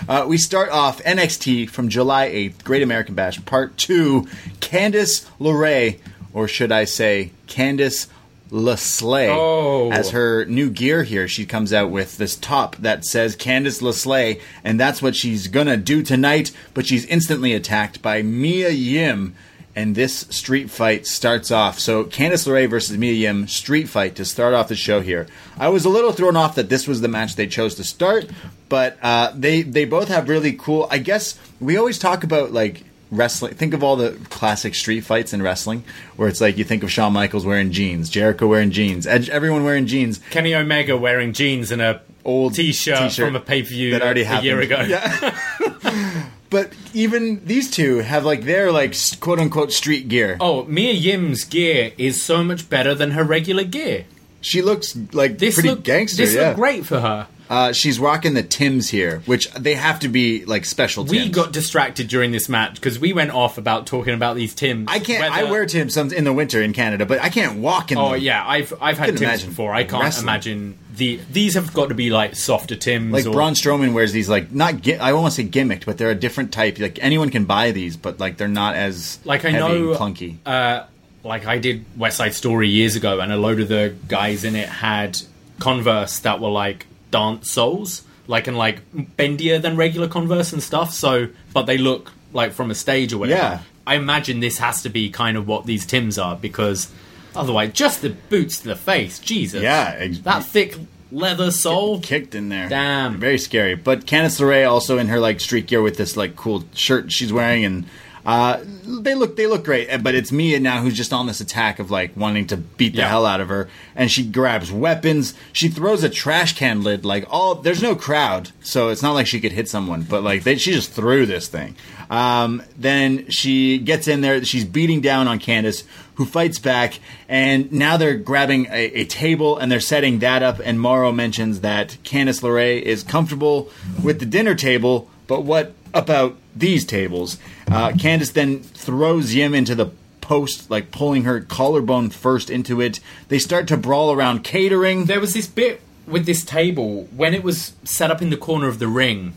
Uh, 0.08 0.26
we 0.28 0.38
start 0.38 0.70
off 0.70 1.02
NXT 1.04 1.70
from 1.70 1.90
July 1.90 2.30
8th, 2.30 2.64
Great 2.64 2.82
American 2.82 3.14
Bash, 3.16 3.44
Part 3.46 3.78
2. 3.78 4.24
Candice 4.60 5.26
LeRae, 5.40 6.00
or 6.34 6.48
should 6.48 6.72
I 6.72 6.86
say, 6.86 7.32
Candice 7.48 8.08
LeSlay, 8.52 9.30
Oh. 9.30 9.92
as 9.92 10.10
her 10.12 10.46
new 10.46 10.70
gear 10.70 11.04
here. 11.04 11.28
She 11.28 11.46
comes 11.46 11.72
out 11.74 11.90
with 11.92 12.18
this 12.18 12.36
top 12.36 12.76
that 12.78 13.06
says 13.06 13.36
Candice 13.36 13.82
LeSlay, 13.82 14.40
and 14.64 14.80
that's 14.80 15.02
what 15.02 15.16
she's 15.16 15.48
gonna 15.48 15.78
do 15.78 16.02
tonight, 16.04 16.52
but 16.74 16.86
she's 16.86 17.06
instantly 17.06 17.54
attacked 17.54 18.02
by 18.02 18.22
Mia 18.22 18.70
Yim. 18.70 19.36
And 19.76 19.96
this 19.96 20.26
street 20.30 20.70
fight 20.70 21.06
starts 21.08 21.52
off. 21.52 21.80
So 21.80 22.04
Candice 22.04 22.46
LeRae 22.48 22.70
versus 22.70 22.98
Mia 22.98 23.14
Yim 23.14 23.48
street 23.48 23.88
fight 23.88 24.16
to 24.16 24.26
start 24.26 24.54
off 24.54 24.68
the 24.68 24.76
show 24.76 25.00
here. 25.00 25.28
I 25.58 25.70
was 25.70 25.86
a 25.86 25.90
little 25.90 26.12
thrown 26.12 26.36
off 26.36 26.56
that 26.56 26.68
this 26.70 26.86
was 26.88 27.00
the 27.00 27.08
match 27.08 27.36
they 27.36 27.48
chose 27.48 27.76
to 27.76 27.84
start, 27.86 28.26
but 28.68 28.98
uh, 29.02 29.32
they 29.36 29.62
they 29.62 29.86
both 29.86 30.10
have 30.10 30.28
really 30.28 30.54
cool. 30.54 30.88
I 30.92 30.98
guess 30.98 31.38
we 31.62 31.78
always 31.78 31.98
talk 32.00 32.24
about 32.26 32.52
like 32.52 32.84
wrestling. 33.12 33.54
Think 33.54 33.74
of 33.74 33.84
all 33.84 33.96
the 33.96 34.12
classic 34.30 34.76
street 34.76 35.02
fights 35.02 35.34
in 35.34 35.42
wrestling, 35.42 35.84
where 36.16 36.28
it's 36.28 36.42
like 36.42 36.58
you 36.58 36.64
think 36.64 36.84
of 36.84 36.92
Shawn 36.92 37.14
Michaels 37.14 37.46
wearing 37.46 37.72
jeans, 37.72 38.10
Jericho 38.10 38.48
wearing 38.48 38.72
jeans, 38.72 39.08
Edge, 39.08 39.30
everyone 39.30 39.64
wearing 39.64 39.86
jeans. 39.86 40.20
Kenny 40.30 40.54
Omega 40.56 40.98
wearing 40.98 41.34
jeans 41.34 41.72
and 41.72 41.82
a 41.82 42.02
Old 42.26 42.54
t-shirt, 42.54 43.00
t-shirt 43.00 43.26
from 43.26 43.36
a 43.36 43.40
pay-per-view 43.40 43.92
that 43.92 44.02
already 44.02 44.24
a 44.24 44.42
year 44.42 44.60
ago. 44.60 44.82
Yeah. 44.88 46.26
But 46.50 46.74
even 46.94 47.46
these 47.46 47.70
two 47.70 48.00
have 48.00 48.26
like 48.26 48.42
their 48.42 48.72
like 48.72 48.96
quote 49.20 49.40
unquote 49.40 49.72
street 49.72 50.08
gear. 50.08 50.36
Oh, 50.40 50.64
Mia 50.66 50.94
Yim's 50.94 51.44
gear 51.44 51.92
is 51.98 52.22
so 52.22 52.44
much 52.44 52.70
better 52.70 52.96
than 52.96 53.12
her 53.12 53.24
regular 53.24 53.64
gear. 53.64 54.06
She 54.42 54.62
looks 54.62 54.98
like 55.14 55.38
This 55.38 55.54
pretty 55.54 55.76
gangster. 55.76 56.24
This 56.24 56.34
yeah. 56.34 56.48
looked 56.48 56.56
great 56.56 56.86
for 56.86 57.00
her. 57.00 57.28
Uh, 57.50 57.74
she's 57.74 58.00
rocking 58.00 58.36
the 58.36 58.44
Tims 58.44 58.90
here, 58.90 59.24
which 59.26 59.52
they 59.54 59.74
have 59.74 60.00
to 60.02 60.08
be 60.08 60.46
like 60.46 60.66
special. 60.66 61.04
Tims. 61.04 61.12
We 61.12 61.30
got 61.30 61.52
distracted 61.52 62.08
during 62.08 62.32
this 62.32 62.48
match 62.48 62.76
because 62.76 63.00
we 63.00 63.12
went 63.12 63.32
off 63.32 63.58
about 63.58 63.88
talking 63.88 64.14
about 64.14 64.36
these 64.36 64.54
Tims. 64.54 64.88
I 64.88 65.00
can't. 65.00 65.24
I 65.24 65.46
wear 65.46 65.66
Tims 65.66 65.96
some 65.96 66.14
in 66.14 66.26
the 66.26 66.34
winter 66.34 66.62
in 66.62 66.74
Canada, 66.74 67.08
but 67.08 67.20
I 67.22 67.30
can't 67.30 67.60
walk 67.60 67.92
in. 67.92 67.96
Them. 67.96 68.06
Oh 68.06 68.12
them. 68.12 68.22
yeah, 68.22 68.48
I've 68.48 68.72
I've 68.80 69.00
had 69.00 69.18
Tims 69.18 69.44
before. 69.44 69.74
I 69.74 69.84
can't 69.84 70.04
wrestling. 70.04 70.26
imagine 70.26 70.78
the 70.96 71.20
these 71.32 71.56
have 71.56 71.74
got 71.74 71.90
to 71.90 71.96
be 71.96 72.12
like 72.12 72.36
softer 72.36 72.76
Tims. 72.76 73.12
Like 73.12 73.26
or, 73.26 73.32
Braun 73.32 73.54
Strowman 73.54 73.94
wears 73.94 74.12
these 74.12 74.30
like 74.30 74.52
not 74.52 74.82
gi- 74.82 75.00
I 75.00 75.14
won't 75.14 75.34
say 75.34 75.46
gimmicked, 75.46 75.86
but 75.86 75.98
they're 75.98 76.12
a 76.12 76.16
different 76.16 76.52
type. 76.52 76.78
Like 76.78 77.00
anyone 77.02 77.32
can 77.32 77.46
buy 77.46 77.72
these, 77.72 77.98
but 77.98 78.20
like 78.20 78.38
they're 78.38 78.48
not 78.48 78.76
as 78.76 79.18
like 79.26 79.44
I 79.46 79.52
know 79.52 79.96
clunky. 79.96 80.38
Uh, 80.46 80.86
like 81.24 81.48
I 81.48 81.58
did 81.58 81.84
West 81.98 82.18
Side 82.18 82.36
Story 82.36 82.70
years 82.70 82.96
ago, 82.96 83.20
and 83.20 83.32
a 83.32 83.38
load 83.38 83.60
of 83.60 83.70
the 83.70 83.96
guys 84.08 84.44
in 84.44 84.56
it 84.56 84.70
had 84.70 85.20
Converse 85.60 86.20
that 86.20 86.40
were 86.40 86.50
like 86.50 86.86
dance 87.12 87.52
soles, 87.52 88.04
like 88.28 88.48
and 88.48 88.58
like 88.58 88.82
bendier 89.18 89.62
than 89.62 89.76
regular 89.78 90.08
Converse 90.08 90.54
and 90.54 90.62
stuff. 90.62 90.94
So, 90.94 91.30
but 91.54 91.64
they 91.64 91.78
look 91.78 92.12
like 92.34 92.54
from 92.54 92.72
a 92.72 92.76
stage 92.76 93.14
or 93.14 93.18
whatever. 93.18 93.42
Yeah. 93.42 93.60
I 93.88 93.96
imagine 93.96 94.40
this 94.40 94.60
has 94.60 94.84
to 94.84 94.90
be 94.90 95.10
kind 95.10 95.36
of 95.36 95.48
what 95.48 95.66
these 95.66 95.86
Tims 95.86 96.20
are 96.20 96.36
because 96.36 96.92
otherwise, 97.36 97.74
just 97.74 98.02
the 98.02 98.10
boots 98.10 98.60
to 98.60 98.68
the 98.68 98.76
face, 98.76 99.18
Jesus. 99.20 99.64
Yeah, 99.64 99.96
ex- 99.98 100.20
that 100.20 100.44
thick 100.44 100.76
leather 101.12 101.50
sole. 101.50 102.00
kicked 102.00 102.36
in 102.36 102.50
there. 102.50 102.70
Damn. 102.70 103.18
very 103.18 103.40
scary. 103.40 103.74
But 103.74 104.06
Candice 104.06 104.40
LeRae 104.40 104.70
also 104.70 105.00
in 105.00 105.08
her 105.08 105.20
like 105.20 105.40
street 105.40 105.66
gear 105.66 105.82
with 105.82 105.98
this 105.98 106.16
like 106.16 106.36
cool 106.36 106.66
shirt 106.76 107.12
she's 107.12 107.34
wearing, 107.34 107.66
and 107.66 107.86
uh, 108.26 108.60
they 108.86 109.16
look 109.16 109.36
they 109.36 109.48
look 109.48 109.64
great. 109.64 109.90
But 110.04 110.16
it's 110.16 110.32
Mia 110.32 110.60
now 110.60 110.82
who's 110.82 110.96
just 110.98 111.14
on 111.14 111.28
this 111.28 111.42
attack 111.42 111.80
of 111.80 111.90
like 111.92 112.16
wanting 112.18 112.48
to 112.48 112.58
beat 112.58 112.94
the 112.94 113.00
Yeah. 113.00 113.10
hell 113.10 113.26
out 113.26 113.42
of 113.42 113.50
her, 113.50 113.70
and 113.96 114.12
she 114.12 114.26
grabs 114.26 114.72
weapons. 114.72 115.34
She 115.54 115.68
throws 115.70 116.04
a 116.04 116.10
trash 116.10 116.56
can 116.56 116.84
lid 116.84 117.06
like 117.06 117.26
all. 117.30 117.56
There's 117.56 117.82
no 117.82 117.96
crowd, 117.96 118.52
so 118.62 118.90
it's 118.90 119.02
not 119.02 119.14
like 119.14 119.28
she 119.28 119.40
could 119.40 119.52
hit 119.54 119.70
someone. 119.70 120.04
But 120.04 120.24
like 120.24 120.44
they, 120.44 120.56
she 120.58 120.72
just 120.72 120.92
threw 120.92 121.26
this 121.26 121.48
thing. 121.48 121.76
Um, 122.10 122.64
then 122.78 123.30
she 123.30 123.78
gets 123.78 124.08
in 124.08 124.22
there. 124.22 124.44
She's 124.44 124.66
beating 124.66 125.00
down 125.02 125.28
on 125.28 125.40
Candice, 125.40 125.84
who 126.16 126.26
fights 126.26 126.58
back, 126.58 127.00
and 127.28 127.72
now 127.72 127.98
they're 127.98 128.18
grabbing 128.18 128.66
a, 128.68 129.02
a 129.02 129.06
table 129.06 129.58
and 129.58 129.72
they're 129.72 129.80
setting 129.80 130.20
that 130.20 130.42
up. 130.42 130.60
And 130.64 130.80
Mauro 130.82 131.12
mentions 131.12 131.62
that 131.62 131.98
Candice 132.04 132.42
LeRae 132.42 132.82
is 132.82 133.04
comfortable 133.04 133.70
with 134.04 134.20
the 134.20 134.26
dinner 134.26 134.56
table, 134.56 135.08
but 135.28 135.44
what 135.44 135.74
about 135.94 136.36
these 136.60 136.86
tables? 136.86 137.38
Uh, 137.68 137.90
Candice 137.92 138.34
then 138.34 138.60
throws 138.60 139.34
Yim 139.34 139.54
into 139.54 139.76
the 139.76 139.92
post, 140.22 140.70
like 140.70 140.92
pulling 140.92 141.24
her 141.24 141.42
collarbone 141.42 142.10
first 142.10 142.50
into 142.50 142.80
it. 142.82 143.00
They 143.30 143.40
start 143.40 143.68
to 143.70 143.78
brawl 143.78 144.12
around 144.12 144.44
catering. 144.44 145.06
There 145.06 145.20
was 145.20 145.34
this 145.34 145.48
bit 145.48 145.82
with 146.06 146.26
this 146.26 146.44
table 146.44 147.08
when 147.16 147.34
it 147.34 147.44
was 147.44 147.74
set 147.84 148.12
up 148.12 148.22
in 148.22 148.30
the 148.30 148.38
corner 148.38 148.68
of 148.68 148.80
the 148.80 148.88
ring 148.88 149.34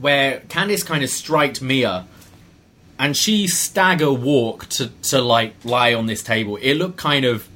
where 0.00 0.40
Candice 0.48 0.84
kind 0.84 1.04
of 1.04 1.10
striked 1.10 1.60
Mia 1.60 2.06
and 2.98 3.16
she 3.16 3.46
stagger 3.46 4.12
walked 4.12 4.70
to, 4.72 4.88
to 4.88 5.20
like 5.20 5.54
lie 5.64 5.94
on 5.94 6.06
this 6.06 6.22
table. 6.22 6.56
It 6.60 6.74
looked 6.74 6.96
kind 6.96 7.24
of 7.24 7.48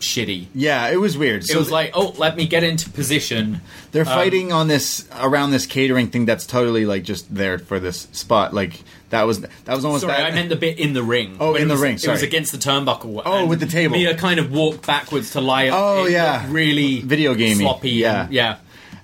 shitty. 0.00 0.46
yeah, 0.54 0.88
it 0.88 0.96
was 0.96 1.16
weird. 1.16 1.48
It 1.48 1.56
was 1.56 1.70
like, 1.70 1.92
oh, 1.94 2.14
let 2.18 2.36
me 2.36 2.46
get 2.46 2.62
into 2.64 2.90
position. 2.90 3.60
They're 3.92 4.02
um, 4.02 4.08
fighting 4.08 4.52
on 4.52 4.68
this 4.68 5.08
around 5.20 5.50
this 5.52 5.66
catering 5.66 6.08
thing 6.08 6.26
that's 6.26 6.46
totally 6.46 6.84
like 6.86 7.02
just 7.04 7.32
there 7.34 7.58
for 7.58 7.78
this 7.78 8.08
spot. 8.12 8.52
Like 8.54 8.82
that 9.10 9.22
was 9.24 9.40
that 9.40 9.50
was 9.68 9.84
almost 9.84 10.02
Sorry, 10.02 10.14
bad. 10.14 10.32
I 10.32 10.34
meant 10.34 10.48
the 10.48 10.56
bit 10.56 10.78
in 10.78 10.92
the 10.92 11.02
ring. 11.02 11.36
Oh, 11.40 11.54
in 11.54 11.68
the 11.68 11.74
was- 11.74 11.82
ring, 11.82 11.94
It 11.96 12.06
was 12.08 12.22
against 12.22 12.52
the 12.52 12.58
turnbuckle. 12.58 13.22
Oh, 13.24 13.46
with 13.46 13.60
the 13.60 13.66
table. 13.66 13.96
Mia 13.96 14.16
kind 14.16 14.40
of 14.40 14.52
walked 14.52 14.86
backwards 14.86 15.32
to 15.32 15.40
lie. 15.40 15.68
Oh, 15.72 16.06
yeah. 16.06 16.46
really 16.50 17.00
Video 17.00 17.34
gamey. 17.34 17.64
sloppy. 17.64 17.90
Yeah. 17.90 18.24
and- 18.24 18.32
yeah. 18.32 18.56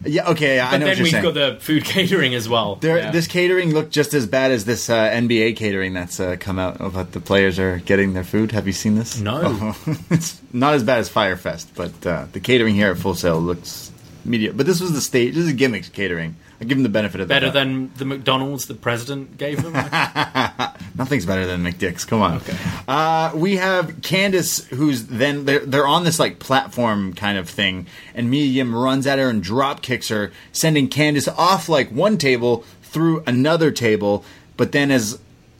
Yeah, 0.07 0.31
okay, 0.31 0.57
yeah, 0.57 0.69
I 0.69 0.73
But 0.73 0.79
know 0.79 0.87
then 0.87 0.88
what 0.90 0.97
you're 0.99 1.03
we've 1.05 1.11
saying. 1.12 1.23
got 1.25 1.35
the 1.35 1.57
food 1.61 1.85
catering 1.95 2.35
as 2.35 2.49
well. 2.49 2.77
There, 2.77 2.99
Yeah. 2.99 3.11
This 3.11 3.27
catering 3.27 3.73
looked 3.73 3.92
just 3.92 4.14
as 4.14 4.27
bad 4.27 4.51
as 4.51 4.64
this 4.64 4.88
uh, 4.88 5.09
NBA 5.11 5.57
catering 5.57 5.92
that's 5.95 6.21
uh, 6.21 6.37
come 6.38 6.59
out 6.59 6.81
about 6.81 7.12
the 7.12 7.21
players 7.21 7.59
are 7.59 7.79
getting 7.79 8.12
their 8.14 8.25
food. 8.25 8.53
Have 8.53 8.66
you 8.66 8.73
seen 8.73 8.95
this? 8.95 9.19
No. 9.21 9.75
it's 10.11 10.40
not 10.53 10.75
as 10.75 10.83
bad 10.85 10.99
as 11.01 11.09
Fyre 11.09 11.37
Fest, 11.37 11.71
but 11.75 12.07
uh, 12.07 12.27
the 12.33 12.40
catering 12.40 12.75
here 12.75 12.90
at 12.90 12.99
Full 12.99 13.14
Sail 13.14 13.40
looks 13.40 13.90
media. 14.25 14.53
But 14.53 14.66
this 14.66 14.81
was 14.81 14.92
the 14.92 15.01
stage. 15.01 15.35
This 15.35 15.47
is 15.47 15.53
gimmicks 15.55 15.88
catering. 15.88 16.37
I 16.61 16.64
give 16.64 16.79
them 16.79 16.83
the 16.83 16.88
benefit 16.88 17.21
of 17.21 17.29
the 17.29 17.35
better 17.35 17.51
than 17.51 17.92
the 17.95 18.05
McDonald's 18.05 18.66
the 18.66 18.75
president 18.75 19.37
gave 19.37 19.62
them. 19.62 19.73
Nothing's 20.97 21.27
better 21.27 21.47
than 21.47 21.62
McDick's. 21.62 22.05
Come 22.05 22.23
on. 22.23 22.37
Okay. 22.37 22.57
Uh, 22.88 23.33
we 23.35 23.57
have 23.57 23.88
Candice, 24.01 24.64
who's 24.69 25.07
then 25.07 25.45
they're 25.45 25.61
they're 25.61 25.87
on 25.87 26.05
this 26.05 26.19
like 26.19 26.38
platform 26.38 27.12
kind 27.12 27.37
of 27.37 27.49
thing, 27.49 27.87
and 28.14 28.31
Mia 28.31 28.47
Yim 28.47 28.75
runs 28.75 29.07
at 29.07 29.19
her 29.19 29.29
and 29.29 29.42
drop 29.42 29.83
kicks 29.83 30.09
her, 30.09 30.33
sending 30.53 30.88
Candice 30.88 31.33
off 31.37 31.69
like 31.69 31.90
one 31.90 32.16
table 32.16 32.64
through 32.83 33.23
another 33.27 33.71
table. 33.71 34.25
But 34.57 34.73
then 34.73 34.90
as 34.90 35.19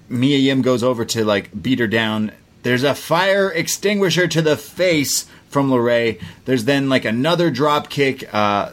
Mia 0.09 0.39
Yim 0.39 0.63
goes 0.63 0.83
over 0.83 1.05
to 1.05 1.25
like 1.25 1.63
beat 1.63 1.79
her 1.79 1.87
down, 1.87 2.33
there's 2.63 2.85
a 2.85 2.95
fire 2.95 3.51
extinguisher 3.51 4.27
to 4.29 4.41
the 4.41 4.57
face 4.57 5.27
from 5.49 5.71
LeRae. 5.71 6.21
There's 6.47 6.65
then 6.65 6.89
like 6.89 7.05
another 7.05 7.51
drop 7.51 7.91
kick. 7.91 8.33
Uh, 8.35 8.71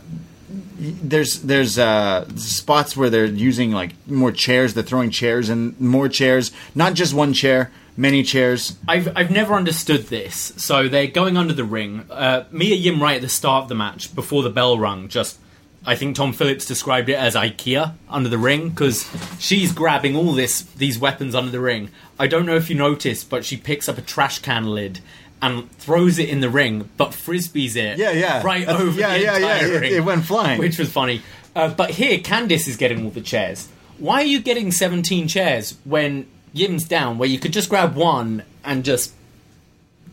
there's 0.78 1.42
there's 1.42 1.78
uh, 1.78 2.28
spots 2.36 2.98
where 2.98 3.10
they're 3.10 3.26
using 3.26 3.72
like 3.72 3.92
more 4.08 4.32
chairs. 4.32 4.74
They're 4.74 4.84
throwing 4.84 5.10
chairs 5.10 5.50
and 5.50 5.80
more 5.80 6.10
chairs, 6.10 6.52
not 6.76 6.94
just 6.94 7.14
one 7.14 7.34
chair, 7.34 7.72
many 7.96 8.24
chairs. 8.24 8.78
I've 8.88 9.16
I've 9.16 9.32
never 9.32 9.54
understood 9.54 10.08
this. 10.08 10.54
So 10.58 10.88
they're 10.88 11.08
going 11.08 11.38
under 11.38 11.54
the 11.54 11.64
ring. 11.64 12.06
Uh, 12.10 12.46
Mia 12.52 12.76
Yim 12.76 13.02
right 13.02 13.16
at 13.16 13.22
the 13.22 13.30
start 13.30 13.64
of 13.64 13.70
the 13.70 13.76
match 13.76 14.14
before 14.16 14.44
the 14.44 14.50
bell 14.50 14.78
rung. 14.78 15.08
Just 15.08 15.40
I 15.86 15.96
think 15.96 16.16
Tom 16.16 16.32
Phillips 16.32 16.66
described 16.66 17.10
it 17.10 17.16
as 17.16 17.36
IKEA 17.36 17.94
under 18.10 18.30
the 18.30 18.38
ring 18.38 18.70
because 18.70 19.10
she's 19.38 19.74
grabbing 19.74 20.16
all 20.16 20.34
this 20.34 20.62
these 20.62 20.98
weapons 20.98 21.36
under 21.36 21.52
the 21.52 21.60
ring. 21.60 21.90
I 22.18 22.28
don't 22.28 22.46
know 22.46 22.56
if 22.56 22.70
you 22.70 22.76
noticed, 22.76 23.30
but 23.30 23.44
she 23.44 23.58
picks 23.58 23.90
up 23.90 23.98
a 23.98 24.02
trash 24.02 24.40
can 24.40 24.66
lid. 24.66 25.00
And 25.46 25.70
throws 25.78 26.20
it 26.20 26.30
in 26.30 26.40
the 26.40 26.50
ring, 26.50 26.90
but 26.96 27.12
frisbees 27.12 27.76
it 27.76 27.98
Yeah, 27.98 28.12
yeah. 28.12 28.42
right 28.44 28.66
That's- 28.66 28.82
over 28.82 28.98
yeah, 29.00 29.14
the 29.18 29.24
yeah, 29.24 29.38
yeah. 29.38 29.56
entire 29.56 29.74
It- 29.74 29.82
ring. 29.82 29.94
it 29.94 30.04
went 30.06 30.26
flying. 30.26 30.58
which 30.60 30.78
was 30.80 30.90
funny. 30.90 31.22
Uh, 31.56 31.68
but 31.68 31.90
here, 31.92 32.18
Candice 32.20 32.68
is 32.68 32.78
getting 32.78 33.04
all 33.04 33.12
the 33.12 33.22
chairs. 33.22 33.68
Why 33.98 34.22
are 34.22 34.26
you 34.26 34.40
getting 34.40 34.72
17 34.72 35.28
chairs 35.28 35.76
when 35.84 36.26
Yim's 36.54 36.86
down, 36.86 37.18
where 37.18 37.28
you 37.28 37.40
could 37.40 37.52
just 37.52 37.68
grab 37.70 37.96
one 37.96 38.44
and 38.64 38.86
just 38.86 39.12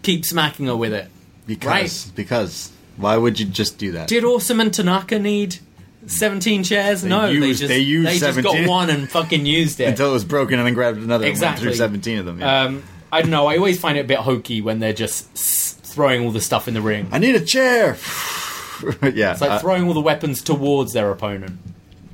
keep 0.02 0.24
smacking 0.26 0.66
her 0.66 0.74
with 0.76 0.92
it? 0.92 1.08
Because 1.46 1.66
Right. 2.06 2.12
because 2.16 2.70
why 2.96 3.16
would 3.16 3.38
you 3.38 3.46
just 3.46 3.78
do 3.78 3.92
that? 3.92 4.08
Did 4.08 4.24
Awesome 4.24 4.58
and 4.60 4.72
Tanaka 4.74 5.18
need 5.18 5.58
17 6.06 6.64
chairs? 6.64 7.04
no, 7.04 7.32
they 7.32 7.48
just, 7.52 7.68
they 7.68 7.78
used 7.78 8.08
just 8.08 8.20
17. 8.34 8.64
got 8.64 8.68
one 8.68 8.90
and 8.90 9.08
fucking 9.08 9.46
used 9.46 9.80
it. 9.80 9.84
Until 9.90 10.10
it 10.10 10.12
was 10.14 10.24
broken 10.24 10.58
and 10.58 10.66
then 10.66 10.74
grabbed 10.74 10.98
another 10.98 11.26
Exactly. 11.26 11.66
one 11.66 11.72
through 11.72 11.78
seventeen 11.78 12.18
of 12.18 12.26
them. 12.26 12.40
Yeah. 12.40 12.62
Um, 12.64 12.82
I 13.12 13.22
don't 13.22 13.30
know. 13.30 13.46
I 13.46 13.56
always 13.56 13.80
find 13.80 13.98
it 13.98 14.02
a 14.02 14.08
bit 14.08 14.18
hokey 14.18 14.60
when 14.60 14.78
they're 14.78 14.92
just 14.92 15.28
throwing 15.84 16.24
all 16.24 16.30
the 16.30 16.40
stuff 16.40 16.68
in 16.68 16.74
the 16.74 16.80
ring. 16.80 17.08
I 17.12 17.18
need 17.18 17.34
a 17.34 17.44
chair. 17.44 17.96
yeah. 19.02 19.32
It's 19.32 19.40
like 19.40 19.50
uh, 19.50 19.58
throwing 19.58 19.86
all 19.86 19.94
the 19.94 20.00
weapons 20.00 20.42
towards 20.42 20.92
their 20.92 21.10
opponent. 21.10 21.58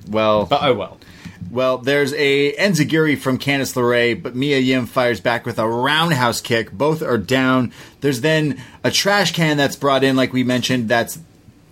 well, 0.09 0.47
But 0.47 0.63
oh 0.63 0.75
well. 0.75 0.99
Well, 1.51 1.79
there's 1.79 2.13
a 2.15 2.55
Enziguri 2.57 3.17
from 3.17 3.39
Candice 3.39 3.75
LeRae, 3.75 4.21
but 4.21 4.35
Mia 4.35 4.59
Yim 4.59 4.87
fires 4.87 5.21
back 5.21 5.47
with 5.47 5.59
a 5.59 5.69
roundhouse 5.69 6.41
kick. 6.41 6.73
Both 6.73 7.03
are 7.03 7.19
down. 7.19 7.73
There's 8.01 8.21
then 8.21 8.61
a 8.83 8.91
trash 8.91 9.33
can 9.33 9.57
that's 9.57 9.77
brought 9.77 10.03
in, 10.03 10.17
like 10.17 10.33
we 10.33 10.43
mentioned, 10.43 10.89
that's 10.89 11.19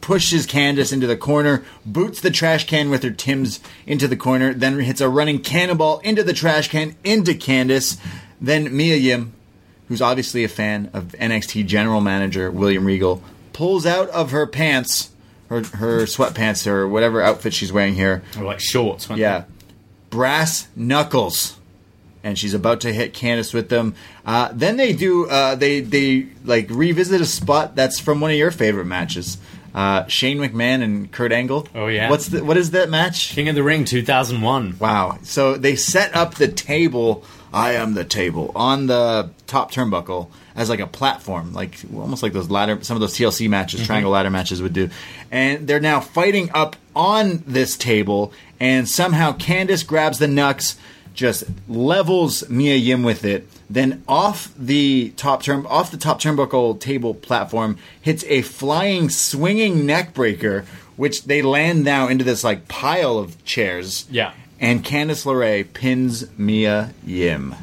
pushes 0.01 0.47
Candice 0.47 0.93
into 0.93 1.07
the 1.07 1.17
corner, 1.17 1.65
boots 1.87 2.21
the 2.21 2.31
trash 2.31 2.67
can 2.67 2.91
with 2.91 3.03
her 3.03 3.11
Tims 3.11 3.59
into 3.87 4.07
the 4.07 4.19
corner, 4.19 4.53
then 4.53 4.79
hits 4.79 5.01
a 5.01 5.09
running 5.09 5.41
cannonball 5.41 6.01
into 6.01 6.23
the 6.23 6.35
trash 6.35 6.69
can 6.69 6.95
into 7.05 7.33
Candice. 7.33 7.99
Then 8.41 8.75
Mia 8.77 8.97
Yim, 8.97 9.33
who's 9.89 10.03
obviously 10.03 10.45
a 10.45 10.49
fan 10.49 10.91
of 10.93 11.15
NXT 11.19 11.67
general 11.67 12.01
manager 12.01 12.51
William 12.51 12.85
Regal, 12.85 13.23
pulls 13.53 13.87
out 13.87 14.09
of 14.11 14.31
her 14.33 14.47
pants, 14.47 15.11
her 15.49 15.63
her 15.63 16.03
sweatpants 16.05 16.67
or 16.67 16.89
whatever 16.89 17.23
outfit 17.23 17.55
she's 17.55 17.73
wearing 17.73 17.95
here, 17.95 18.23
Or 18.39 18.45
like 18.45 18.61
shorts. 18.61 19.09
yeah. 19.11 19.45
Brass 20.11 20.69
knuckles. 20.77 21.59
And 22.23 22.39
she's 22.39 22.55
about 22.55 22.81
to 22.83 22.93
hit 22.93 23.13
Candice 23.13 23.53
with 23.53 23.69
them. 23.69 23.95
Uh, 24.25 24.49
then 24.53 24.79
they 24.79 24.95
do 24.95 25.27
uh, 25.29 25.57
they 25.57 25.81
they 25.81 26.27
like 26.45 26.69
revisit 26.71 27.21
a 27.21 27.27
spot 27.27 27.77
that's 27.77 28.01
from 28.01 28.21
one 28.21 28.31
of 28.31 28.37
your 28.39 28.51
favorite 28.51 28.87
matches. 28.87 29.37
Uh, 29.75 30.07
Shane 30.07 30.39
McMahon 30.39 30.83
and 30.83 31.11
Kurt 31.13 31.33
Angle. 31.33 31.69
Oh, 31.75 31.89
yeah. 31.89 32.09
What's 32.09 32.29
the 32.29 32.43
what 32.43 32.57
is 32.57 32.71
that 32.71 32.89
match? 32.89 33.31
King 33.35 33.49
of 33.51 33.55
the 33.57 33.63
Ring 33.63 33.85
2001. 33.85 34.77
Wow. 34.79 35.19
So 35.25 35.57
they 35.59 35.77
set 35.77 36.17
up 36.17 36.37
the 36.37 36.49
table, 36.49 37.25
I 37.55 37.75
am 37.75 37.95
the 37.95 38.05
table, 38.05 38.51
on 38.57 38.89
the 38.89 39.31
top 39.47 39.71
turnbuckle 39.71 40.29
as 40.57 40.69
like 40.69 40.81
a 40.81 40.89
platform, 40.89 41.53
like 41.53 41.79
almost 41.95 42.23
like 42.23 42.33
those 42.33 42.51
ladder, 42.51 42.83
some 42.83 42.97
of 42.97 43.01
those 43.01 43.15
TLC 43.15 43.49
matches, 43.49 43.81
mm-hmm. 43.81 43.87
triangle 43.87 44.11
ladder 44.11 44.29
matches 44.29 44.61
would 44.61 44.73
do. 44.73 44.91
And 45.31 45.69
they're 45.69 45.79
now 45.79 46.01
fighting 46.01 46.51
up 46.53 46.75
on 46.97 47.45
this 47.47 47.77
table, 47.77 48.33
and 48.59 48.89
somehow 48.89 49.33
Candice 49.33 49.87
grabs 49.87 50.19
the 50.19 50.27
Nux, 50.27 50.77
just 51.15 51.45
levels 51.69 52.49
Mia 52.51 52.75
Yim 52.75 53.05
with 53.05 53.25
it. 53.25 53.49
Then 53.71 54.03
off 54.09 54.53
the 54.59 55.11
top 55.17 55.45
turn, 55.45 55.65
off 55.67 55.93
the 55.93 55.97
top 55.97 56.21
turnbuckle 56.21 56.81
table 56.81 57.15
platform, 57.15 57.79
hits 58.01 58.25
a 58.25 58.43
flying, 58.43 59.09
swinging 59.11 59.87
neck 59.87 60.13
breaker, 60.13 60.65
which 60.97 61.25
they 61.25 61.41
land 61.41 61.85
now 61.85 62.09
into 62.09 62.25
this 62.25 62.43
like 62.43 62.67
pile 62.67 63.17
of 63.17 63.43
chairs. 63.45 64.07
Yeah. 64.11 64.33
And 64.61 64.85
Candice 64.85 65.25
LeRae 65.27 65.73
pins 65.73 66.27
Mia 66.39 66.95
Yim. 67.05 67.55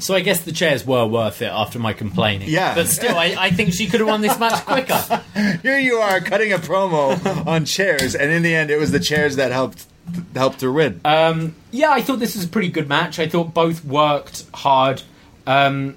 So 0.00 0.14
I 0.14 0.20
guess 0.20 0.40
the 0.40 0.52
chairs 0.52 0.84
were 0.84 1.06
worth 1.06 1.42
it 1.42 1.46
after 1.46 1.78
my 1.78 1.92
complaining. 1.92 2.48
Yeah. 2.48 2.74
But 2.74 2.88
still, 2.88 3.16
I, 3.16 3.36
I 3.38 3.50
think 3.50 3.72
she 3.72 3.86
could 3.86 4.00
have 4.00 4.08
won 4.08 4.20
this 4.20 4.38
match 4.38 4.64
quicker. 4.64 5.22
Here 5.62 5.78
you 5.78 5.96
are 5.96 6.20
cutting 6.20 6.52
a 6.52 6.58
promo 6.58 7.46
on 7.46 7.64
chairs, 7.64 8.14
and 8.14 8.32
in 8.32 8.42
the 8.42 8.54
end, 8.54 8.70
it 8.70 8.78
was 8.78 8.90
the 8.90 9.00
chairs 9.00 9.36
that 9.36 9.52
helped 9.52 9.86
helped 10.34 10.60
her 10.60 10.72
win. 10.72 11.00
Yeah, 11.04 11.90
I 11.90 12.02
thought 12.02 12.18
this 12.18 12.34
was 12.34 12.44
a 12.44 12.48
pretty 12.48 12.68
good 12.68 12.88
match. 12.88 13.18
I 13.18 13.28
thought 13.28 13.54
both 13.54 13.84
worked 13.84 14.44
hard. 14.54 15.02
Um, 15.46 15.96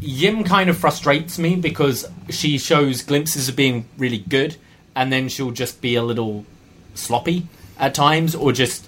Yim 0.00 0.44
kind 0.44 0.70
of 0.70 0.78
frustrates 0.78 1.38
me 1.38 1.56
because 1.56 2.06
she 2.28 2.58
shows 2.58 3.02
glimpses 3.02 3.48
of 3.48 3.56
being 3.56 3.86
really 3.98 4.18
good, 4.18 4.56
and 4.94 5.12
then 5.12 5.28
she'll 5.28 5.50
just 5.50 5.80
be 5.80 5.94
a 5.94 6.02
little 6.02 6.44
sloppy 6.94 7.46
at 7.78 7.94
times, 7.94 8.34
or 8.34 8.52
just 8.52 8.86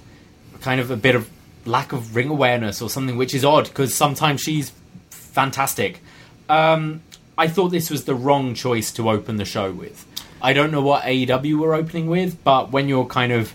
kind 0.63 0.81
of 0.81 0.91
a 0.91 0.97
bit 0.97 1.15
of 1.15 1.29
lack 1.67 1.93
of 1.93 2.17
ring 2.17 2.29
awareness 2.29 2.81
or 2.81 2.89
something, 2.89 3.17
which 3.17 3.35
is 3.35 3.45
odd 3.45 3.65
because 3.69 3.95
sometimes 3.95 4.41
she's 4.41 4.73
fantastic. 5.11 6.01
Um, 6.49 7.03
I 7.37 7.49
thought 7.49 7.69
this 7.69 7.91
was 7.91 8.05
the 8.05 8.15
wrong 8.15 8.55
choice 8.55 8.93
to 8.93 9.11
open 9.11 9.37
the 9.37 9.45
show 9.45 9.73
with. 9.73 10.07
I 10.41 10.53
don't 10.53 10.71
know 10.71 10.83
what 10.83 11.05
AEW 11.05 11.59
were 11.59 11.75
opening 11.75 12.09
with, 12.09 12.43
but 12.43 12.73
when 12.73 12.89
you're 12.89 13.07
kind 13.07 13.33
of 13.33 13.53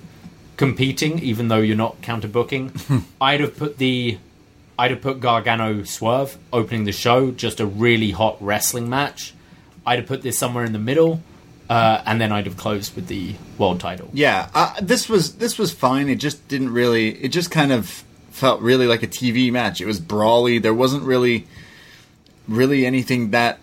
competing, 0.56 1.20
even 1.20 1.48
though 1.48 1.60
you're 1.60 1.76
not 1.76 2.02
counter 2.02 2.28
booking, 2.28 2.72
I'd 3.22 3.42
have 3.42 3.58
put 3.58 3.78
the 3.78 4.18
I'd 4.80 4.92
have 4.92 5.02
put 5.02 5.20
Gargano 5.20 5.84
Swerve 5.84 6.38
opening 6.54 6.84
the 6.84 6.92
show, 6.92 7.32
just 7.32 7.60
a 7.60 7.66
really 7.66 8.12
hot 8.12 8.38
wrestling 8.40 8.90
match. 8.90 9.34
I'd 9.86 10.00
have 10.00 10.08
put 10.08 10.22
this 10.22 10.38
somewhere 10.38 10.66
in 10.66 10.74
the 10.74 10.80
middle, 10.80 11.22
uh, 11.70 12.02
and 12.06 12.20
then 12.22 12.32
I'd 12.32 12.46
have 12.46 12.58
closed 12.58 12.96
with 12.96 13.08
the 13.08 13.36
world 13.58 13.80
title. 13.80 14.10
Yeah, 14.14 14.50
uh, 14.54 14.74
this 14.82 15.10
was 15.10 15.36
this 15.36 15.58
was 15.58 15.72
fine. 15.74 16.10
It 16.10 16.16
just 16.16 16.48
didn't 16.48 16.72
really. 16.74 17.10
It 17.10 17.30
just 17.30 17.52
kind 17.52 17.72
of 17.72 18.04
felt 18.32 18.62
really 18.62 18.88
like 18.88 19.04
a 19.04 19.08
TV 19.08 19.52
match. 19.52 19.82
It 19.82 19.86
was 19.86 20.00
brawly. 20.00 20.60
There 20.60 20.74
wasn't 20.74 21.04
really, 21.04 21.48
really 22.48 22.86
anything 22.86 23.32
that 23.32 23.60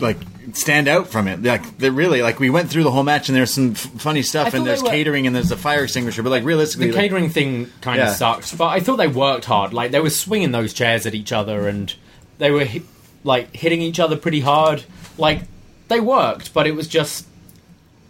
like 0.00 0.18
stand 0.54 0.88
out 0.88 1.08
from 1.08 1.28
it. 1.28 1.42
Like 1.42 1.78
they 1.78 1.90
really 1.90 2.22
like 2.22 2.40
we 2.40 2.50
went 2.50 2.70
through 2.70 2.82
the 2.84 2.90
whole 2.90 3.02
match 3.02 3.28
and 3.28 3.36
there's 3.36 3.50
some 3.52 3.72
f- 3.72 3.78
funny 3.78 4.22
stuff 4.22 4.54
and 4.54 4.66
there's 4.66 4.82
were- 4.82 4.88
catering 4.88 5.26
and 5.26 5.34
there's 5.36 5.50
a 5.50 5.56
fire 5.56 5.84
extinguisher. 5.84 6.22
But 6.22 6.30
like 6.30 6.44
realistically, 6.44 6.88
The 6.88 6.92
like, 6.94 7.02
catering 7.04 7.30
thing 7.30 7.70
kind 7.80 7.98
Yeah. 7.98 8.10
of 8.10 8.16
sucked, 8.16 8.56
but 8.56 8.66
I 8.68 8.80
thought 8.80 8.96
they 8.96 9.08
worked 9.08 9.44
hard. 9.44 9.72
Like 9.74 9.90
they 9.90 10.00
were 10.00 10.10
swinging 10.10 10.52
those 10.52 10.72
chairs 10.72 11.06
at 11.06 11.14
each 11.14 11.32
other, 11.32 11.68
and 11.68 11.92
they 12.38 12.50
were 12.50 12.64
hi- 12.64 12.82
like 13.24 13.54
hitting 13.54 13.80
each 13.82 14.00
other 14.00 14.16
pretty 14.16 14.40
hard. 14.40 14.82
Like 15.18 15.42
they 15.88 16.00
worked, 16.00 16.54
but 16.54 16.66
it 16.66 16.72
was 16.72 16.88
just 16.88 17.26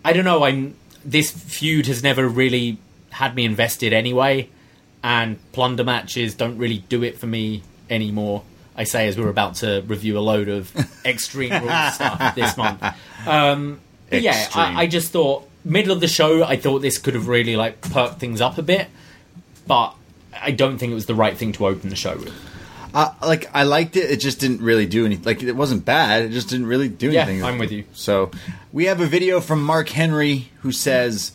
I 0.04 0.12
don't 0.12 0.24
know. 0.24 0.44
I'm 0.44 0.76
this 1.04 1.30
feud 1.30 1.86
has 1.86 2.02
never 2.02 2.28
really 2.28 2.78
had 3.10 3.34
me 3.34 3.44
invested 3.44 3.92
anyway, 3.92 4.48
and 5.02 5.38
plunder 5.52 5.84
matches 5.84 6.34
don't 6.34 6.58
really 6.58 6.78
do 6.88 7.02
it 7.02 7.18
for 7.18 7.26
me 7.26 7.62
anymore. 7.90 8.42
I 8.74 8.84
say 8.84 9.06
as 9.06 9.18
we're 9.18 9.28
about 9.28 9.56
to 9.56 9.82
review 9.86 10.18
a 10.18 10.20
load 10.20 10.48
of 10.48 10.72
extreme 11.04 11.52
rules 11.52 11.94
stuff 11.94 12.34
this 12.34 12.56
month. 12.56 12.82
Um, 13.26 13.80
yeah, 14.10 14.48
I, 14.54 14.82
I 14.82 14.86
just 14.86 15.12
thought 15.12 15.48
middle 15.64 15.92
of 15.92 16.00
the 16.00 16.08
show. 16.08 16.42
I 16.42 16.56
thought 16.56 16.80
this 16.80 16.98
could 16.98 17.14
have 17.14 17.28
really 17.28 17.56
like 17.56 17.80
perked 17.80 18.18
things 18.18 18.40
up 18.40 18.58
a 18.58 18.62
bit, 18.62 18.88
but 19.66 19.94
I 20.40 20.50
don't 20.50 20.78
think 20.78 20.92
it 20.92 20.94
was 20.94 21.06
the 21.06 21.14
right 21.14 21.36
thing 21.36 21.52
to 21.52 21.66
open 21.66 21.90
the 21.90 21.96
show 21.96 22.16
with. 22.16 22.32
Uh, 22.94 23.14
like 23.22 23.50
I 23.54 23.62
liked 23.64 23.96
it. 23.96 24.10
It 24.10 24.20
just 24.20 24.38
didn't 24.40 24.62
really 24.62 24.86
do 24.86 25.06
anything. 25.06 25.24
Like 25.24 25.42
it 25.42 25.56
wasn't 25.56 25.84
bad. 25.84 26.22
It 26.22 26.30
just 26.30 26.48
didn't 26.48 26.66
really 26.66 26.88
do 26.88 27.08
anything. 27.08 27.14
Yeah, 27.14 27.22
anything. 27.22 27.44
I'm 27.44 27.58
with 27.58 27.72
you. 27.72 27.84
So 27.92 28.30
we 28.72 28.86
have 28.86 29.00
a 29.00 29.06
video 29.06 29.40
from 29.40 29.62
Mark 29.62 29.88
Henry 29.88 30.50
who 30.60 30.72
says 30.72 31.32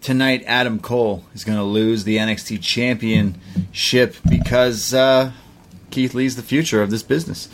tonight 0.00 0.42
Adam 0.46 0.78
Cole 0.78 1.24
is 1.34 1.44
going 1.44 1.58
to 1.58 1.64
lose 1.64 2.04
the 2.04 2.16
NXT 2.16 2.60
Championship 2.62 4.16
because 4.28 4.94
uh, 4.94 5.32
Keith 5.90 6.14
Lee's 6.14 6.36
the 6.36 6.42
future 6.42 6.82
of 6.82 6.90
this 6.90 7.02
business. 7.02 7.48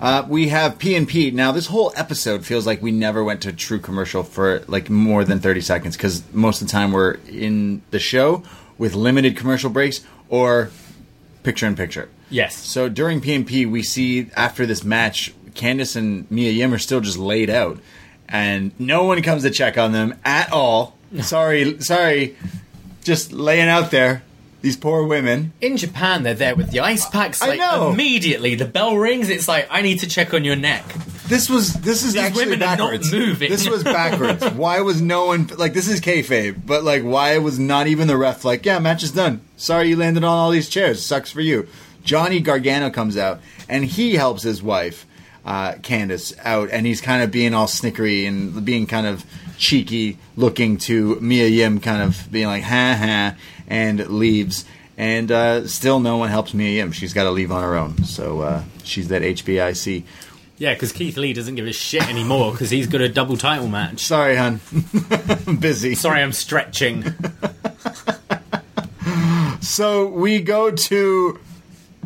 Uh, 0.00 0.26
we 0.28 0.48
have 0.48 0.78
P 0.78 0.94
and 0.94 1.08
P. 1.08 1.30
Now 1.30 1.52
this 1.52 1.66
whole 1.66 1.92
episode 1.96 2.44
feels 2.44 2.66
like 2.66 2.82
we 2.82 2.92
never 2.92 3.24
went 3.24 3.42
to 3.42 3.52
true 3.52 3.78
commercial 3.78 4.22
for 4.22 4.62
like 4.66 4.90
more 4.90 5.24
than 5.24 5.38
thirty 5.38 5.60
seconds 5.60 5.96
because 5.96 6.22
most 6.32 6.60
of 6.60 6.68
the 6.68 6.72
time 6.72 6.92
we're 6.92 7.14
in 7.28 7.82
the 7.92 7.98
show 7.98 8.42
with 8.78 8.94
limited 8.94 9.36
commercial 9.36 9.70
breaks 9.70 10.04
or 10.28 10.70
picture 11.44 11.66
in 11.66 11.76
picture. 11.76 12.10
Yes. 12.30 12.56
So 12.56 12.88
during 12.88 13.20
PMP, 13.20 13.70
we 13.70 13.82
see 13.82 14.30
after 14.36 14.66
this 14.66 14.82
match, 14.84 15.32
Candice 15.54 15.96
and 15.96 16.30
Mia 16.30 16.50
Yim 16.52 16.74
are 16.74 16.78
still 16.78 17.00
just 17.00 17.18
laid 17.18 17.50
out, 17.50 17.78
and 18.28 18.72
no 18.78 19.04
one 19.04 19.22
comes 19.22 19.42
to 19.42 19.50
check 19.50 19.78
on 19.78 19.92
them 19.92 20.14
at 20.24 20.52
all. 20.52 20.96
Sorry, 21.22 21.80
sorry, 21.80 22.36
just 23.04 23.32
laying 23.32 23.68
out 23.68 23.90
there. 23.92 24.22
These 24.62 24.76
poor 24.76 25.04
women. 25.06 25.52
In 25.60 25.76
Japan, 25.76 26.24
they're 26.24 26.34
there 26.34 26.56
with 26.56 26.72
the 26.72 26.80
ice 26.80 27.08
packs. 27.08 27.40
I 27.40 27.54
know. 27.56 27.92
Immediately, 27.92 28.56
the 28.56 28.64
bell 28.64 28.96
rings. 28.96 29.28
It's 29.28 29.46
like 29.46 29.68
I 29.70 29.82
need 29.82 30.00
to 30.00 30.08
check 30.08 30.34
on 30.34 30.42
your 30.44 30.56
neck. 30.56 30.84
This 31.28 31.48
was 31.48 31.74
this 31.74 32.02
is 32.02 32.14
These 32.14 32.22
actually 32.22 32.46
women 32.46 32.62
are 32.64 32.66
not 32.76 32.78
backwards. 32.78 33.12
moving. 33.12 33.50
This 33.50 33.68
was 33.68 33.84
backwards. 33.84 34.44
why 34.54 34.80
was 34.80 35.00
no 35.00 35.26
one 35.26 35.46
like 35.56 35.72
this 35.72 35.86
is 35.86 36.00
kayfabe? 36.00 36.66
But 36.66 36.82
like, 36.82 37.02
why 37.04 37.38
was 37.38 37.60
not 37.60 37.86
even 37.86 38.08
the 38.08 38.16
ref 38.16 38.44
like, 38.44 38.66
yeah, 38.66 38.80
match 38.80 39.04
is 39.04 39.12
done. 39.12 39.40
Sorry, 39.56 39.88
you 39.90 39.96
landed 39.96 40.24
on 40.24 40.30
all 40.36 40.50
these 40.50 40.68
chairs. 40.68 41.04
Sucks 41.04 41.30
for 41.30 41.40
you. 41.42 41.68
Johnny 42.06 42.40
Gargano 42.40 42.88
comes 42.88 43.16
out 43.18 43.40
and 43.68 43.84
he 43.84 44.14
helps 44.14 44.42
his 44.42 44.62
wife, 44.62 45.04
uh, 45.44 45.72
Candice, 45.74 46.32
out, 46.42 46.70
and 46.70 46.86
he's 46.86 47.02
kind 47.02 47.22
of 47.22 47.30
being 47.30 47.52
all 47.52 47.66
snickery 47.66 48.26
and 48.26 48.64
being 48.64 48.86
kind 48.86 49.06
of 49.06 49.24
cheeky, 49.58 50.16
looking 50.36 50.78
to 50.78 51.20
Mia 51.20 51.48
Yim, 51.48 51.80
kind 51.80 52.02
of 52.02 52.30
being 52.30 52.46
like, 52.46 52.62
ha 52.62 52.96
ha, 52.98 53.34
and 53.66 54.08
leaves. 54.08 54.64
And 54.96 55.30
uh, 55.30 55.66
still, 55.66 56.00
no 56.00 56.16
one 56.16 56.30
helps 56.30 56.54
Mia 56.54 56.70
Yim. 56.70 56.92
She's 56.92 57.12
got 57.12 57.24
to 57.24 57.30
leave 57.30 57.52
on 57.52 57.62
her 57.62 57.76
own. 57.76 58.04
So 58.04 58.40
uh, 58.40 58.62
she's 58.84 59.08
that 59.08 59.20
HBIC. 59.22 60.04
Yeah, 60.58 60.72
because 60.72 60.92
Keith 60.92 61.18
Lee 61.18 61.34
doesn't 61.34 61.56
give 61.56 61.66
a 61.66 61.72
shit 61.72 62.08
anymore 62.08 62.52
because 62.52 62.70
he's 62.70 62.86
got 62.86 63.02
a 63.02 63.10
double 63.10 63.36
title 63.36 63.68
match. 63.68 64.00
Sorry, 64.00 64.36
hun. 64.36 64.60
I'm 65.46 65.56
busy. 65.60 65.94
Sorry, 65.94 66.22
I'm 66.22 66.32
stretching. 66.32 67.04
So 69.60 70.06
we 70.06 70.40
go 70.40 70.70
to 70.70 71.38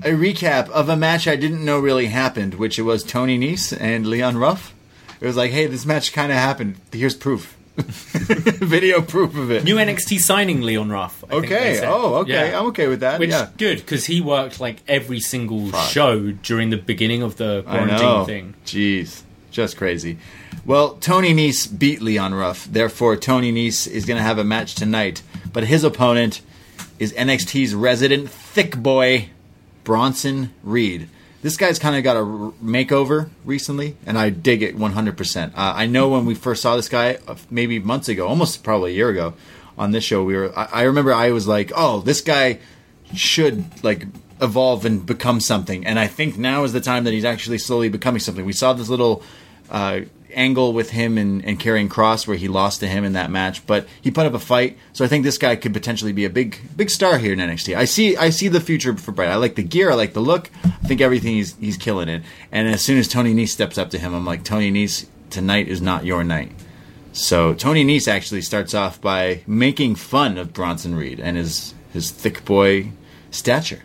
a 0.03 0.11
recap 0.11 0.69
of 0.71 0.89
a 0.89 0.97
match 0.97 1.29
I 1.29 1.37
didn't 1.37 1.65
know 1.65 1.79
really 1.79 2.07
happened, 2.07 2.55
which 2.55 2.79
it 2.79 2.83
was 2.83 3.05
Tony 3.05 3.39
Nese 3.39 3.77
and 3.79 4.07
Leon 4.07 4.37
Ruff. 4.37 4.75
It 5.21 5.27
was 5.27 5.37
like, 5.37 5.51
hey, 5.51 5.67
this 5.67 5.85
match 5.85 6.13
kind 6.13 6.33
of 6.33 6.39
happened. 6.39 6.77
Here's 6.93 7.15
proof. 7.15 7.57
Video 7.77 9.01
proof 9.01 9.37
of 9.37 9.51
it. 9.51 9.65
New 9.65 9.77
NXT 9.77 10.19
signing 10.21 10.61
Leon 10.61 10.91
Ruff. 10.91 11.25
I 11.31 11.35
okay. 11.35 11.81
Oh, 11.87 12.17
okay. 12.17 12.51
Yeah. 12.51 12.59
I'm 12.59 12.67
okay 12.67 12.89
with 12.89 13.01
that. 13.01 13.21
Which 13.21 13.31
yeah. 13.31 13.49
good 13.57 13.79
because 13.79 14.05
he 14.07 14.21
worked 14.21 14.61
like 14.61 14.83
every 14.89 15.21
single 15.21 15.71
show 15.73 16.33
during 16.33 16.71
the 16.71 16.77
beginning 16.77 17.23
of 17.23 17.37
the 17.37 17.63
quarantine 17.63 18.27
thing. 18.27 18.55
Jeez. 18.67 19.23
just 19.51 19.77
crazy. 19.77 20.19
Well, 20.67 20.95
Tony 20.97 21.33
Nese 21.33 21.79
beat 21.79 22.03
Leon 22.03 22.35
Ruff. 22.35 22.67
Therefore, 22.67 23.17
Tony 23.17 23.53
Nese 23.53 23.87
is 23.87 24.05
going 24.05 24.19
to 24.19 24.23
have 24.23 24.39
a 24.39 24.45
match 24.45 24.75
tonight. 24.75 25.23
But 25.53 25.65
his 25.65 25.85
opponent 25.85 26.43
is 26.99 27.13
NXT's 27.15 27.75
resident 27.75 28.31
thick 28.31 28.77
boy, 28.77 29.31
Bronson 29.85 30.53
Reed. 30.63 31.09
This 31.43 31.57
guy's 31.57 31.79
kind 31.79 31.97
of 31.97 32.05
got 32.05 32.17
a 32.17 32.21
makeover 32.63 33.31
recently, 33.45 33.97
and 34.05 34.19
I 34.19 34.29
dig 34.29 34.63
it 34.63 34.77
100%. 34.77 35.49
Uh, 35.49 35.53
I 35.57 35.87
know 35.87 36.11
when 36.11 36.27
we 36.27 36.35
first 36.35 36.61
saw 36.61 36.77
this 36.77 36.89
guy, 36.89 37.19
uh, 37.27 37.37
maybe 37.51 37.79
months 37.79 38.09
ago, 38.09 38.29
almost 38.29 38.63
probably 38.63 38.93
a 38.93 38.95
year 38.95 39.09
ago, 39.09 39.35
on 39.79 39.93
this 39.93 40.05
show, 40.05 40.23
we 40.23 40.37
were. 40.37 40.57
I, 40.57 40.69
I 40.73 40.83
remember 40.83 41.13
I 41.15 41.31
was 41.31 41.49
like, 41.49 41.73
"Oh, 41.75 42.01
this 42.01 42.21
guy 42.21 42.59
should 43.15 43.65
like 43.83 44.07
evolve 44.43 44.85
and 44.85 45.07
become 45.07 45.41
something." 45.41 45.87
And 45.87 45.99
I 45.99 46.07
think 46.07 46.37
now 46.37 46.65
is 46.65 46.75
the 46.75 46.83
time 46.83 47.05
that 47.05 47.15
he's 47.15 47.25
actually 47.25 47.57
slowly 47.57 47.89
becoming 47.89 48.21
something. 48.21 48.45
We 48.45 48.53
saw 48.53 48.75
this 48.75 48.91
little 48.91 49.23
uh, 49.71 50.01
angle 50.35 50.73
with 50.73 50.91
him 50.91 51.19
and, 51.19 51.45
and 51.45 51.59
Karrion 51.59 51.89
Kross 51.89 52.27
where 52.27 52.37
he 52.37 52.49
lost 52.49 52.81
to 52.81 52.87
him 52.87 53.05
in 53.05 53.13
that 53.15 53.31
match, 53.31 53.67
but 53.67 53.87
he 54.01 54.11
put 54.11 54.27
up 54.27 54.35
a 54.35 54.39
fight. 54.39 54.79
So 54.93 55.05
I 55.05 55.09
think 55.09 55.25
this 55.25 55.39
guy 55.39 55.57
could 55.57 55.73
potentially 55.73 56.13
be 56.13 56.25
a 56.25 56.31
big 56.31 56.59
big 56.77 56.91
star 56.91 57.19
here 57.19 57.33
in 57.33 57.39
NXT. 57.39 57.77
I 57.77 57.85
see 57.85 58.17
I 58.17 58.31
see 58.31 58.49
the 58.49 58.61
future 58.61 58.97
for 58.97 59.13
Bright. 59.13 59.29
I 59.29 59.37
like 59.37 59.55
the 59.55 59.63
gear, 59.63 59.91
I 59.91 59.95
like 59.95 60.13
the 60.13 60.21
look. 60.21 60.51
I 60.65 60.87
think 60.87 61.01
everything 61.01 61.35
he's 61.35 61.57
he's 61.57 61.77
killing 61.77 62.09
it. 62.09 62.23
And 62.53 62.69
as 62.69 62.83
soon 62.83 62.99
as 62.99 63.09
Tony 63.09 63.35
Nese 63.35 63.49
steps 63.49 63.79
up 63.79 63.91
to 63.91 63.99
him, 63.99 64.15
I'm 64.15 64.25
like, 64.25 64.45
Tony 64.45 64.71
Nese, 64.71 65.07
tonight 65.31 65.69
is 65.69 65.81
not 65.81 66.05
your 66.05 66.25
night. 66.25 66.53
So 67.13 67.55
Tony 67.55 67.85
Nese 67.85 68.09
actually 68.09 68.43
starts 68.43 68.75
off 68.75 69.01
by 69.01 69.43
making 69.47 69.97
fun 69.97 70.39
of 70.39 70.53
Bronson 70.53 70.95
Reed 70.95 71.21
and 71.21 71.37
his 71.37 71.75
his 71.93 72.11
thick 72.11 72.45
boy 72.45 72.93
stature, 73.31 73.83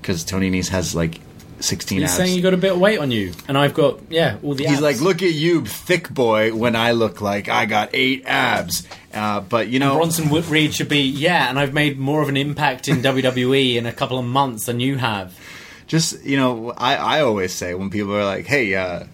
because 0.00 0.24
Tony 0.24 0.50
Nese 0.50 0.68
has 0.68 0.94
like 0.94 1.20
16 1.64 2.00
He's 2.00 2.10
abs. 2.10 2.16
saying 2.16 2.36
you 2.36 2.42
got 2.42 2.54
a 2.54 2.58
bit 2.58 2.72
of 2.72 2.78
weight 2.80 2.98
on 2.98 3.10
you, 3.10 3.32
and 3.48 3.56
I've 3.58 3.74
got 3.74 4.00
yeah 4.10 4.36
all 4.42 4.54
the. 4.54 4.64
He's 4.64 4.74
abs. 4.74 4.82
like, 4.82 5.00
look 5.00 5.22
at 5.22 5.32
you, 5.32 5.64
thick 5.64 6.08
boy, 6.10 6.54
when 6.54 6.76
I 6.76 6.92
look 6.92 7.20
like 7.20 7.48
I 7.48 7.66
got 7.66 7.90
eight 7.94 8.24
abs. 8.26 8.86
Uh, 9.12 9.40
but 9.40 9.68
you 9.68 9.78
know, 9.78 9.96
Bronson 9.96 10.28
Reed 10.30 10.74
should 10.74 10.88
be 10.88 11.02
yeah, 11.02 11.48
and 11.48 11.58
I've 11.58 11.72
made 11.74 11.98
more 11.98 12.22
of 12.22 12.28
an 12.28 12.36
impact 12.36 12.88
in 12.88 12.98
WWE 13.02 13.76
in 13.76 13.86
a 13.86 13.92
couple 13.92 14.18
of 14.18 14.24
months 14.24 14.66
than 14.66 14.80
you 14.80 14.96
have. 14.98 15.38
just 15.86 16.24
you 16.24 16.36
know, 16.36 16.72
I, 16.76 16.96
I 16.96 17.20
always 17.22 17.52
say 17.52 17.74
when 17.74 17.90
people 17.90 18.14
are 18.16 18.24
like, 18.24 18.46
hey, 18.46 18.74
uh, 18.74 19.04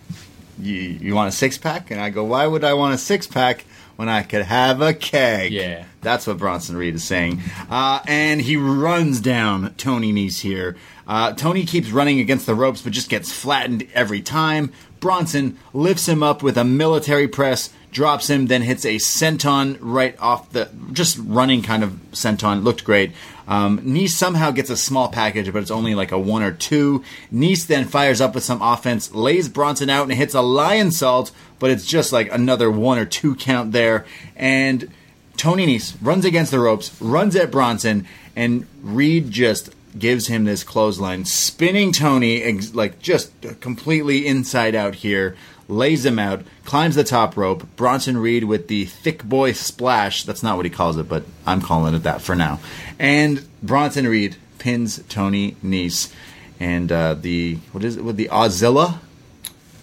you 0.58 0.74
you 0.74 1.14
want 1.14 1.28
a 1.28 1.32
six 1.32 1.58
pack? 1.58 1.90
And 1.90 2.00
I 2.00 2.10
go, 2.10 2.24
why 2.24 2.46
would 2.46 2.64
I 2.64 2.74
want 2.74 2.94
a 2.94 2.98
six 2.98 3.26
pack 3.26 3.64
when 3.96 4.08
I 4.08 4.22
could 4.22 4.42
have 4.42 4.80
a 4.80 4.94
keg? 4.94 5.52
Yeah. 5.52 5.84
That's 6.02 6.26
what 6.26 6.38
Bronson 6.38 6.78
Reed 6.78 6.94
is 6.94 7.04
saying. 7.04 7.42
Uh, 7.68 8.00
and 8.06 8.40
he 8.40 8.56
runs 8.56 9.20
down 9.20 9.74
Tony 9.76 10.14
Nese 10.14 10.40
here. 10.40 10.76
Uh, 11.10 11.32
Tony 11.32 11.66
keeps 11.66 11.90
running 11.90 12.20
against 12.20 12.46
the 12.46 12.54
ropes, 12.54 12.82
but 12.82 12.92
just 12.92 13.10
gets 13.10 13.32
flattened 13.32 13.84
every 13.94 14.22
time. 14.22 14.72
Bronson 15.00 15.58
lifts 15.74 16.06
him 16.06 16.22
up 16.22 16.40
with 16.40 16.56
a 16.56 16.62
military 16.62 17.26
press, 17.26 17.70
drops 17.90 18.30
him, 18.30 18.46
then 18.46 18.62
hits 18.62 18.84
a 18.84 18.94
senton 18.94 19.76
right 19.80 20.14
off 20.20 20.52
the. 20.52 20.70
Just 20.92 21.18
running 21.20 21.62
kind 21.62 21.82
of 21.82 21.98
senton. 22.12 22.62
Looked 22.62 22.84
great. 22.84 23.10
Um, 23.48 23.80
Nese 23.80 24.10
somehow 24.10 24.52
gets 24.52 24.70
a 24.70 24.76
small 24.76 25.08
package, 25.08 25.52
but 25.52 25.60
it's 25.60 25.72
only 25.72 25.96
like 25.96 26.12
a 26.12 26.18
one 26.18 26.44
or 26.44 26.52
two. 26.52 27.02
Nese 27.34 27.66
then 27.66 27.86
fires 27.86 28.20
up 28.20 28.36
with 28.36 28.44
some 28.44 28.62
offense, 28.62 29.12
lays 29.12 29.48
Bronson 29.48 29.90
out, 29.90 30.04
and 30.04 30.12
hits 30.12 30.34
a 30.34 30.38
lionsault, 30.38 31.32
but 31.58 31.72
it's 31.72 31.86
just 31.86 32.12
like 32.12 32.32
another 32.32 32.70
one 32.70 32.98
or 32.98 33.04
two 33.04 33.34
count 33.34 33.72
there. 33.72 34.06
And 34.36 34.88
Tony 35.36 35.66
Nese 35.66 35.96
runs 36.00 36.24
against 36.24 36.52
the 36.52 36.60
ropes, 36.60 37.02
runs 37.02 37.34
at 37.34 37.50
Bronson, 37.50 38.06
and 38.36 38.68
Reed 38.80 39.32
just 39.32 39.70
gives 39.98 40.26
him 40.28 40.44
this 40.44 40.64
clothesline, 40.64 41.24
spinning 41.24 41.92
Tony 41.92 42.42
ex- 42.42 42.74
like 42.74 43.00
just 43.00 43.32
completely 43.60 44.26
inside 44.26 44.74
out 44.74 44.96
here, 44.96 45.36
lays 45.68 46.04
him 46.04 46.18
out, 46.18 46.42
climbs 46.64 46.94
the 46.94 47.04
top 47.04 47.36
rope. 47.36 47.66
Bronson 47.76 48.18
Reed 48.18 48.44
with 48.44 48.68
the 48.68 48.84
thick 48.86 49.24
boy 49.24 49.52
splash. 49.52 50.24
That's 50.24 50.42
not 50.42 50.56
what 50.56 50.66
he 50.66 50.70
calls 50.70 50.96
it, 50.96 51.08
but 51.08 51.24
I'm 51.46 51.60
calling 51.60 51.94
it 51.94 52.02
that 52.04 52.22
for 52.22 52.34
now. 52.34 52.60
And 52.98 53.46
Bronson 53.62 54.06
Reed 54.06 54.36
pins 54.58 55.02
Tony 55.08 55.56
Nese. 55.64 56.12
And 56.58 56.92
uh, 56.92 57.14
the 57.14 57.56
what 57.72 57.84
is 57.84 57.96
it 57.96 58.04
with 58.04 58.16
the 58.16 58.28
Auszilla? 58.28 58.98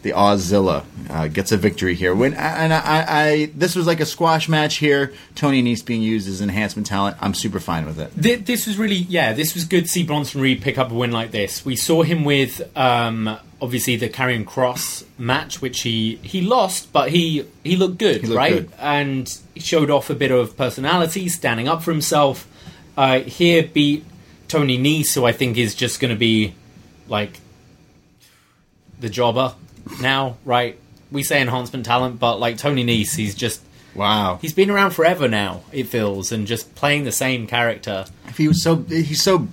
The 0.08 0.14
Auszilla 0.14 0.86
uh, 1.10 1.28
gets 1.28 1.52
a 1.52 1.58
victory 1.58 1.94
here. 1.94 2.16
When 2.16 2.34
and 2.34 2.72
I, 2.74 2.80
I, 2.80 3.06
I, 3.28 3.46
this 3.54 3.76
was 3.76 3.88
like 3.88 4.00
a 4.00 4.06
squash 4.06 4.48
match 4.48 4.76
here. 4.76 5.12
Tony 5.36 5.62
Nese 5.62 5.86
being 5.86 6.02
used 6.02 6.30
as 6.30 6.40
enhancement 6.40 6.88
talent. 6.88 7.18
I'm 7.20 7.34
super 7.34 7.60
fine 7.60 7.86
with 7.86 8.00
it. 8.00 8.14
Th- 8.24 8.40
This 8.46 8.68
was 8.68 8.78
really 8.78 8.96
yeah, 8.96 9.34
this 9.34 9.54
was 9.54 9.66
good 9.66 9.82
to 9.84 9.90
see 9.90 10.04
Bronson 10.04 10.40
Reed 10.40 10.62
pick 10.62 10.78
up 10.78 10.92
a 10.92 10.94
win 10.94 11.12
like 11.12 11.32
this. 11.32 11.66
We 11.66 11.76
saw 11.76 12.04
him 12.04 12.24
with 12.24 12.62
um, 12.78 13.38
obviously 13.62 13.98
the 13.98 14.08
Karrion 14.08 14.46
Kross 14.46 15.04
match, 15.18 15.62
which 15.62 15.82
he 15.82 16.16
he 16.24 16.40
lost, 16.40 16.94
but 16.94 17.10
he 17.12 17.46
he 17.66 17.76
looked 17.76 17.98
good, 17.98 18.22
looked 18.24 18.38
right? 18.38 18.54
good. 18.54 18.72
And 18.80 19.38
showed 19.58 19.90
off 19.90 20.10
a 20.10 20.16
bit 20.16 20.32
of 20.32 20.56
personality, 20.56 21.28
standing 21.28 21.68
up 21.68 21.84
for 21.84 21.92
himself. 21.92 22.48
Uh, 22.96 23.20
here 23.20 23.62
beat 23.62 24.06
Tony 24.48 24.78
Nese, 24.78 25.16
who 25.16 25.26
I 25.26 25.34
think 25.34 25.58
is 25.58 25.76
just 25.76 26.00
going 26.00 26.14
to 26.14 26.18
be 26.18 26.56
like 27.10 27.42
the 29.02 29.10
jobber 29.10 29.54
now, 30.02 30.38
right? 30.46 30.80
We 31.12 31.24
say 31.24 31.42
enhancement 31.42 31.86
talent, 31.86 32.20
but 32.20 32.40
like 32.40 32.58
Tony 32.58 32.84
Nese, 32.84 33.16
he's 33.16 33.36
just 33.36 33.62
Wow, 33.96 34.38
he's 34.42 34.54
been 34.54 34.70
around 34.70 34.92
forever 34.92 35.28
now. 35.28 35.62
It 35.72 35.88
feels, 35.88 36.32
and 36.32 36.46
just 36.46 36.76
playing 36.76 37.06
the 37.06 37.12
same 37.12 37.48
character. 37.48 38.06
if 38.28 38.38
he 38.38 38.48
was 38.48 38.62
so 38.62 38.76
he's 38.76 39.24
so 39.24 39.48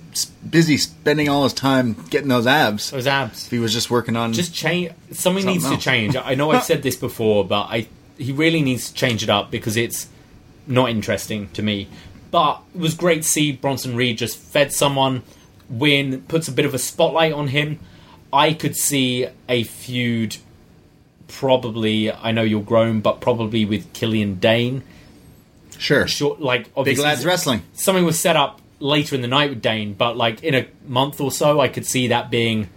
busy 0.47 0.77
spending 0.77 1.29
all 1.29 1.43
his 1.43 1.53
time 1.53 1.93
getting 2.11 2.29
those 2.29 2.45
abs. 2.45 2.91
Those 2.91 3.07
abs. 3.07 3.45
If 3.45 3.51
he 3.51 3.57
was 3.57 3.73
just 3.73 3.89
working 3.89 4.15
on 4.15 4.33
Just 4.33 4.53
change. 4.53 4.91
Something, 5.11 5.15
Something 5.15 5.45
needs 5.47 5.69
to 5.69 5.77
change. 5.77 6.15
I 6.15 6.35
know 6.35 6.51
I've 6.51 6.63
said 6.63 6.83
this 6.83 6.95
before, 6.95 7.43
but 7.43 7.67
I 7.71 7.87
he 8.17 8.31
really 8.31 8.61
needs 8.61 8.89
to 8.89 8.93
change 8.93 9.23
it 9.23 9.29
up 9.29 9.49
because 9.49 9.75
it's 9.75 10.09
not 10.67 10.89
interesting 10.89 11.49
to 11.49 11.63
me. 11.63 11.87
But 12.29 12.61
it 12.75 12.79
was 12.81 12.93
great 12.93 13.23
to 13.23 13.27
see 13.27 13.51
Bronson 13.51 13.95
Reed 13.95 14.19
just 14.19 14.37
fed 14.37 14.71
someone, 14.71 15.23
win, 15.69 16.21
puts 16.23 16.47
a 16.47 16.51
bit 16.51 16.65
of 16.65 16.73
a 16.73 16.79
spotlight 16.79 17.33
on 17.33 17.47
him. 17.47 17.79
I 18.35 18.53
could 18.53 18.75
see 18.75 19.27
a 19.47 19.63
feud, 19.63 20.35
probably. 21.29 22.11
I 22.11 22.31
know 22.31 22.41
you're 22.43 22.61
grown, 22.61 22.99
but 22.99 23.21
probably 23.21 23.63
with 23.63 23.93
Killian 23.93 24.35
Dain. 24.35 24.83
sure 25.77 26.05
Short, 26.05 26.41
like 26.41 26.65
big 26.65 26.73
obviously 26.75 27.03
lads 27.05 27.25
wrestling. 27.25 27.63
something 27.73 28.03
was 28.03 28.19
set 28.19 28.35
up 28.35 28.59
later 28.81 29.15
in 29.15 29.21
the 29.21 29.29
night 29.29 29.49
with 29.49 29.61
Dain, 29.61 29.93
but 29.93 30.17
like 30.17 30.43
in 30.43 30.53
a 30.53 30.67
month 30.85 31.21
or 31.21 31.31
so, 31.31 31.61
I 31.61 31.69
could 31.69 31.85
see 31.85 32.09
that 32.09 32.29
being 32.29 32.69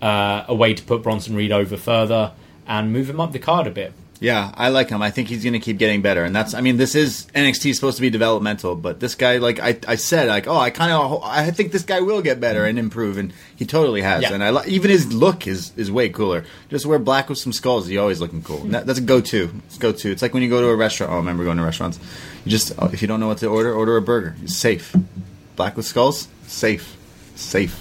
uh, 0.00 0.44
a 0.46 0.54
way 0.54 0.74
to 0.74 0.82
put 0.84 1.02
Bronson 1.02 1.34
Reed 1.34 1.50
over 1.50 1.76
further 1.76 2.32
and 2.68 2.92
move 2.92 3.10
him 3.10 3.20
up 3.20 3.32
the 3.32 3.40
card 3.40 3.66
a 3.66 3.70
bit. 3.70 3.92
Yeah, 4.20 4.52
I 4.54 4.68
like 4.68 4.90
him. 4.90 5.00
I 5.00 5.10
think 5.10 5.28
he's 5.28 5.42
going 5.42 5.54
to 5.54 5.58
keep 5.58 5.78
getting 5.78 6.02
better, 6.02 6.22
and 6.24 6.36
that's. 6.36 6.52
I 6.52 6.60
mean, 6.60 6.76
this 6.76 6.94
is 6.94 7.26
NXT 7.34 7.70
is 7.70 7.76
supposed 7.76 7.96
to 7.96 8.02
be 8.02 8.10
developmental, 8.10 8.76
but 8.76 9.00
this 9.00 9.14
guy, 9.14 9.38
like 9.38 9.58
I, 9.58 9.78
I 9.88 9.94
said, 9.94 10.28
like, 10.28 10.46
oh, 10.46 10.58
I 10.58 10.68
kind 10.68 10.92
of, 10.92 11.22
I 11.24 11.50
think 11.50 11.72
this 11.72 11.84
guy 11.84 12.00
will 12.00 12.20
get 12.20 12.38
better 12.38 12.66
and 12.66 12.78
improve, 12.78 13.16
and 13.16 13.32
he 13.56 13.64
totally 13.64 14.02
has. 14.02 14.22
Yeah. 14.22 14.34
And 14.34 14.44
I 14.44 14.66
even 14.66 14.90
his 14.90 15.10
look 15.10 15.46
is 15.46 15.72
is 15.74 15.90
way 15.90 16.10
cooler. 16.10 16.44
Just 16.68 16.84
wear 16.84 16.98
black 16.98 17.30
with 17.30 17.38
some 17.38 17.54
skulls. 17.54 17.86
He's 17.86 17.96
always 17.96 18.20
looking 18.20 18.42
cool. 18.42 18.58
That, 18.58 18.84
that's 18.84 18.98
a 18.98 19.02
go 19.02 19.22
to. 19.22 19.50
It's 19.64 19.78
go 19.78 19.90
to. 19.90 20.10
It's 20.10 20.20
like 20.20 20.34
when 20.34 20.42
you 20.42 20.50
go 20.50 20.60
to 20.60 20.68
a 20.68 20.76
restaurant. 20.76 21.12
Oh, 21.12 21.14
I 21.14 21.18
remember 21.18 21.44
going 21.44 21.56
to 21.56 21.64
restaurants. 21.64 21.98
You 22.44 22.50
just 22.50 22.72
oh, 22.78 22.90
if 22.92 23.00
you 23.00 23.08
don't 23.08 23.20
know 23.20 23.28
what 23.28 23.38
to 23.38 23.46
order, 23.46 23.72
order 23.72 23.96
a 23.96 24.02
burger. 24.02 24.36
It's 24.42 24.54
safe. 24.54 24.94
Black 25.56 25.78
with 25.78 25.86
skulls, 25.86 26.28
safe, 26.46 26.94
safe. 27.36 27.80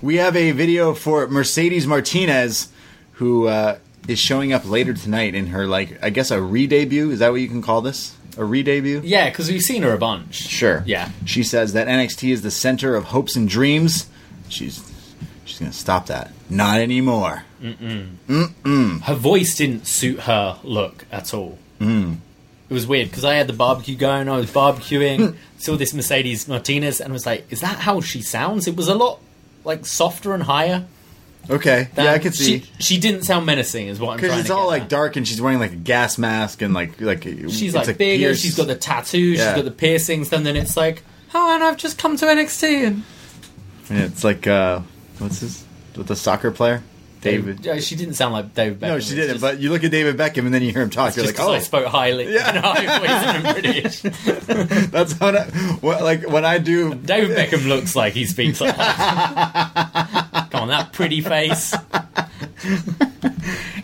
We 0.00 0.18
have 0.18 0.36
a 0.36 0.52
video 0.52 0.94
for 0.94 1.26
Mercedes 1.26 1.88
Martinez, 1.88 2.68
who 3.14 3.48
uh, 3.48 3.78
is 4.08 4.18
showing 4.18 4.52
up 4.52 4.68
later 4.68 4.94
tonight 4.94 5.34
in 5.34 5.48
her 5.48 5.66
like 5.66 6.02
I 6.02 6.10
guess 6.10 6.30
a 6.30 6.40
re-debut. 6.40 7.10
Is 7.10 7.20
that 7.20 7.30
what 7.30 7.40
you 7.40 7.48
can 7.48 7.62
call 7.62 7.82
this? 7.82 8.16
A 8.36 8.44
re-debut? 8.44 9.02
Yeah, 9.04 9.28
because 9.28 9.50
we've 9.50 9.60
seen 9.60 9.82
her 9.82 9.92
a 9.92 9.98
bunch. 9.98 10.34
Sure. 10.34 10.82
Yeah. 10.86 11.10
She 11.24 11.42
says 11.42 11.74
that 11.74 11.86
NXT 11.86 12.32
is 12.32 12.42
the 12.42 12.50
center 12.50 12.96
of 12.96 13.04
hopes 13.04 13.36
and 13.36 13.48
dreams. 13.48 14.08
She's 14.48 14.82
she's 15.44 15.58
gonna 15.58 15.72
stop 15.72 16.06
that. 16.06 16.30
Not 16.48 16.80
anymore. 16.80 17.44
Mm-mm. 17.62 18.16
Mm-mm. 18.28 19.02
Her 19.02 19.14
voice 19.14 19.56
didn't 19.56 19.86
suit 19.86 20.20
her 20.20 20.58
look 20.64 21.06
at 21.12 21.32
all. 21.32 21.58
Hmm. 21.78 22.14
It 22.68 22.74
was 22.74 22.86
weird 22.86 23.10
because 23.10 23.24
I 23.24 23.34
had 23.34 23.46
the 23.48 23.52
barbecue 23.52 23.96
going, 23.96 24.28
I 24.30 24.36
was 24.38 24.50
barbecuing, 24.50 25.36
saw 25.58 25.76
this 25.76 25.92
Mercedes 25.92 26.48
Martinez, 26.48 27.00
and 27.02 27.12
was 27.12 27.26
like, 27.26 27.44
"Is 27.50 27.60
that 27.60 27.80
how 27.80 28.00
she 28.00 28.22
sounds?" 28.22 28.66
It 28.66 28.76
was 28.76 28.88
a 28.88 28.94
lot 28.94 29.20
like 29.64 29.84
softer 29.84 30.32
and 30.32 30.42
higher. 30.44 30.86
Okay. 31.50 31.88
That- 31.94 32.04
yeah, 32.04 32.12
I 32.12 32.18
can 32.18 32.32
see. 32.32 32.60
She, 32.60 32.70
she 32.78 32.98
didn't 33.00 33.22
sound 33.22 33.46
menacing, 33.46 33.88
is 33.88 33.98
what 33.98 34.10
I'm 34.12 34.16
Because 34.20 34.38
it's 34.40 34.50
all 34.50 34.66
like 34.68 34.82
at. 34.82 34.88
dark, 34.88 35.16
and 35.16 35.26
she's 35.26 35.40
wearing 35.40 35.58
like 35.58 35.72
a 35.72 35.76
gas 35.76 36.16
mask, 36.18 36.62
and 36.62 36.72
like 36.72 37.00
like 37.00 37.24
She's 37.24 37.74
like 37.74 37.86
bigger. 37.98 38.26
pierced- 38.28 38.42
She's 38.42 38.56
got 38.56 38.68
the 38.68 38.76
tattoos. 38.76 39.38
Yeah. 39.38 39.48
She's 39.54 39.56
got 39.56 39.64
the 39.64 39.70
piercings. 39.76 40.32
And 40.32 40.46
then 40.46 40.56
it's 40.56 40.76
like, 40.76 41.02
oh, 41.34 41.54
and 41.54 41.62
I've 41.64 41.76
just 41.76 41.98
come 41.98 42.16
to 42.16 42.26
NXT. 42.26 42.86
And 42.86 43.02
and 43.90 43.98
it's 44.00 44.22
like 44.24 44.46
uh, 44.46 44.80
what's 45.18 45.40
this? 45.40 45.64
With 45.96 46.06
the 46.06 46.16
soccer 46.16 46.50
player, 46.52 46.82
David. 47.20 47.64
Yeah, 47.66 47.78
she 47.80 47.96
didn't 47.96 48.14
sound 48.14 48.32
like 48.32 48.54
David 48.54 48.78
Beckham. 48.80 48.88
No, 48.88 48.98
she 49.00 49.14
didn't. 49.14 49.30
just- 49.32 49.40
but 49.42 49.58
you 49.58 49.68
look 49.70 49.84
at 49.84 49.90
David 49.90 50.16
Beckham, 50.16 50.46
and 50.46 50.54
then 50.54 50.62
you 50.62 50.72
hear 50.72 50.80
him 50.82 50.88
talk. 50.90 51.14
You're 51.16 51.26
like, 51.26 51.38
oh, 51.38 51.52
I 51.52 51.58
spoke 51.58 51.86
highly. 51.86 52.32
Yeah. 52.32 52.52
No, 52.62 52.72
I'm 52.74 53.42
British. 53.52 54.00
that's 54.00 55.18
what 55.20 55.36
I, 55.36 55.44
what, 55.80 56.02
like 56.02 56.26
when 56.28 56.44
I 56.46 56.56
do. 56.58 56.94
David 56.94 57.36
Beckham 57.36 57.68
looks 57.68 57.94
like 57.96 58.14
he 58.14 58.24
speaks 58.24 58.60
like 58.60 58.74
that. 58.76 60.28
Come 60.52 60.62
on, 60.64 60.68
that 60.68 60.92
pretty 60.92 61.20
face. 61.22 61.74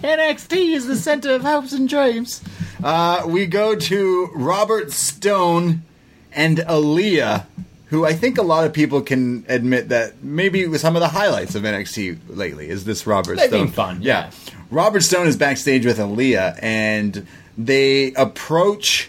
NXT 0.03 0.75
is 0.75 0.87
the 0.87 0.97
center 0.97 1.31
of 1.35 1.41
hopes 1.43 1.73
and 1.73 1.89
dreams. 1.89 2.43
Uh, 2.85 3.23
we 3.27 3.47
go 3.47 3.75
to 3.75 4.27
Robert 4.35 4.93
Stone 4.93 5.83
and 6.31 6.59
Aliyah, 6.59 7.47
who 7.87 8.05
I 8.05 8.13
think 8.13 8.37
a 8.37 8.43
lot 8.43 8.67
of 8.67 8.75
people 8.75 9.01
can 9.01 9.47
admit 9.49 9.89
that 9.89 10.23
maybe 10.23 10.67
was 10.67 10.83
some 10.83 10.95
of 10.95 11.01
the 11.01 11.09
highlights 11.09 11.55
of 11.55 11.63
NXT 11.63 12.19
lately. 12.29 12.69
Is 12.69 12.85
this 12.85 13.07
Robert 13.07 13.37
They've 13.39 13.49
Stone? 13.49 13.65
been 13.67 13.73
fun, 13.73 14.03
yeah. 14.03 14.31
yeah. 14.47 14.53
Robert 14.71 15.01
Stone 15.03 15.27
is 15.27 15.37
backstage 15.39 15.87
with 15.87 15.97
Aliyah, 15.99 16.59
and 16.63 17.27
they 17.57 18.13
approach 18.13 19.09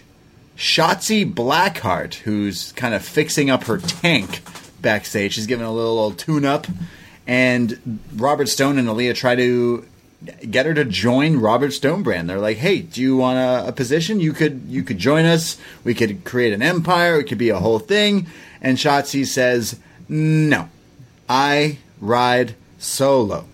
Shotzi 0.57 1.30
Blackheart, 1.32 2.14
who's 2.16 2.72
kind 2.72 2.93
of 2.95 3.03
fixing 3.03 3.49
up 3.49 3.66
her 3.66 3.78
tank 3.80 4.41
backstage. 4.82 5.34
She's 5.34 5.45
giving 5.45 5.66
a 5.66 5.72
little, 5.74 5.95
little 5.95 6.12
tune 6.14 6.45
up, 6.45 6.66
and 7.30 7.99
Robert 8.15 8.49
Stone 8.49 8.80
and 8.80 8.88
Aliyah 8.88 9.13
try 9.13 9.36
to 9.36 9.86
get 10.49 10.65
her 10.65 10.73
to 10.73 10.84
join 10.84 11.38
Robert 11.38 11.71
Stone 11.73 12.01
brand. 12.01 12.27
They're 12.27 12.39
like, 12.39 12.57
"Hey, 12.57 12.80
do 12.80 12.99
you 13.01 13.17
want 13.17 13.38
a, 13.38 13.67
a 13.67 13.71
position? 13.71 14.19
You 14.19 14.34
could 14.34 14.63
you 14.67 14.82
could 14.82 14.97
join 14.97 15.25
us. 15.25 15.55
We 15.84 15.93
could 15.93 16.25
create 16.25 16.53
an 16.53 16.63
empire. 16.63 17.19
It 17.19 17.25
could 17.25 17.38
be 17.38 17.49
a 17.49 17.59
whole 17.59 17.77
thing." 17.77 18.25
And 18.63 18.80
Shotzi 18.80 19.27
says, 19.27 19.80
"No, 20.09 20.69
I 21.30 21.77
ride 22.01 22.55
solo." 22.80 23.45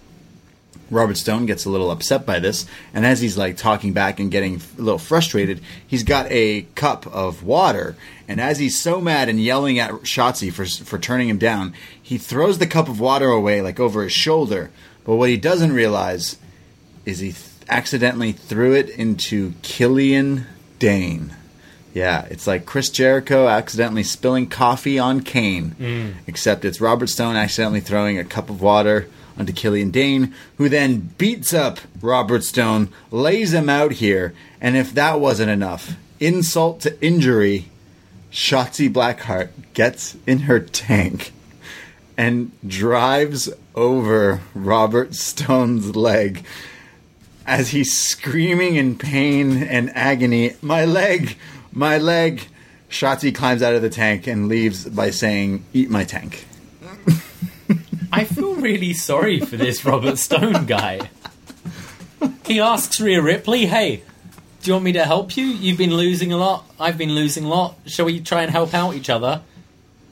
Robert 0.92 1.18
Stone 1.18 1.46
gets 1.46 1.66
a 1.66 1.70
little 1.70 1.92
upset 1.92 2.26
by 2.26 2.40
this, 2.40 2.66
and 2.94 3.06
as 3.06 3.22
he's 3.22 3.38
like 3.38 3.58
talking 3.58 3.94
back 3.94 4.20
and 4.20 4.32
getting 4.32 4.62
a 4.78 4.82
little 4.82 5.00
frustrated, 5.00 5.62
he's 5.86 6.04
got 6.04 6.28
a 6.30 6.64
cup 6.76 7.08
of 7.08 7.44
water, 7.44 7.96
and 8.28 8.40
as 8.40 8.60
he's 8.60 8.80
so 8.80 9.02
mad 9.02 9.30
and 9.30 9.42
yelling 9.42 9.80
at 9.80 9.92
Shotzi 9.92 10.52
for 10.52 10.66
for 10.66 11.00
turning 11.00 11.30
him 11.30 11.38
down, 11.38 11.74
he 12.02 12.18
throws 12.18 12.60
the 12.60 12.68
cup 12.68 12.88
of 12.88 13.00
water 13.00 13.30
away 13.30 13.62
like 13.62 13.80
over 13.80 14.04
his 14.04 14.14
shoulder. 14.14 14.70
But 15.04 15.16
what 15.16 15.30
he 15.30 15.38
doesn't 15.38 15.74
realize 15.74 16.38
is 17.06 17.20
he 17.20 17.32
th- 17.32 17.46
accidentally 17.70 18.32
threw 18.32 18.74
it 18.74 18.90
into 18.90 19.54
Killian 19.62 20.46
Dain. 20.80 21.36
Yeah, 21.94 22.26
it's 22.30 22.46
like 22.46 22.66
Chris 22.66 22.90
Jericho 22.90 23.48
accidentally 23.48 24.04
spilling 24.04 24.48
coffee 24.48 25.00
on 25.00 25.22
Kane, 25.22 25.76
mm. 25.80 26.14
except 26.28 26.66
it's 26.66 26.82
Robert 26.82 27.08
Stone 27.08 27.38
accidentally 27.38 27.80
throwing 27.80 28.20
a 28.20 28.26
cup 28.26 28.50
of 28.50 28.62
water 28.62 29.08
onto 29.38 29.54
Killian 29.54 29.92
Dain, 29.92 30.34
who 30.58 30.70
then 30.70 31.14
beats 31.18 31.54
up 31.54 31.80
Robert 32.02 32.44
Stone, 32.44 32.90
lays 33.12 33.54
him 33.54 33.70
out 33.70 33.94
here, 33.94 34.34
and 34.62 34.78
if 34.78 34.94
that 34.94 35.20
wasn't 35.20 35.52
enough, 35.52 35.96
insult 36.20 36.82
to 36.82 37.02
injury, 37.04 37.70
Shotzi 38.32 38.92
Blackheart 38.92 39.50
gets 39.74 40.18
in 40.26 40.40
her 40.40 40.60
tank 40.60 41.32
and 42.18 42.52
drives 42.66 43.50
over 43.76 44.42
Robert 44.54 45.16
Stone's 45.16 45.96
leg 45.96 46.46
as 47.46 47.70
he's 47.70 47.96
screaming 47.96 48.76
in 48.76 48.98
pain 48.98 49.64
and 49.64 49.96
agony, 49.96 50.56
My 50.62 50.86
leg! 50.86 51.38
My 51.72 51.98
leg! 51.98 52.48
Shotzi 52.90 53.36
climbs 53.36 53.62
out 53.62 53.76
of 53.76 53.82
the 53.82 53.90
tank 53.90 54.28
and 54.28 54.48
leaves 54.48 54.86
by 54.86 55.10
saying, 55.10 55.66
Eat 55.74 55.90
my 55.90 56.04
tank. 56.04 56.46
I 58.16 58.24
feel 58.24 58.56
really 58.56 58.94
sorry 58.94 59.40
for 59.40 59.58
this 59.58 59.84
Robert 59.86 60.18
Stone 60.18 60.66
guy. 60.66 61.10
He 62.46 62.60
asks 62.60 63.00
Rhea 63.00 63.22
Ripley, 63.22 63.66
"Hey, 63.66 64.04
do 64.62 64.68
you 64.70 64.74
want 64.74 64.86
me 64.86 64.94
to 64.94 65.04
help 65.06 65.36
you? 65.36 65.46
You've 65.46 65.78
been 65.78 65.96
losing 65.96 66.32
a 66.32 66.38
lot. 66.38 66.66
I've 66.80 66.98
been 66.98 67.12
losing 67.14 67.44
a 67.46 67.48
lot. 67.50 67.76
Shall 67.86 68.06
we 68.06 68.20
try 68.20 68.44
and 68.44 68.52
help 68.52 68.74
out 68.74 68.96
each 68.96 69.10
other?" 69.10 69.42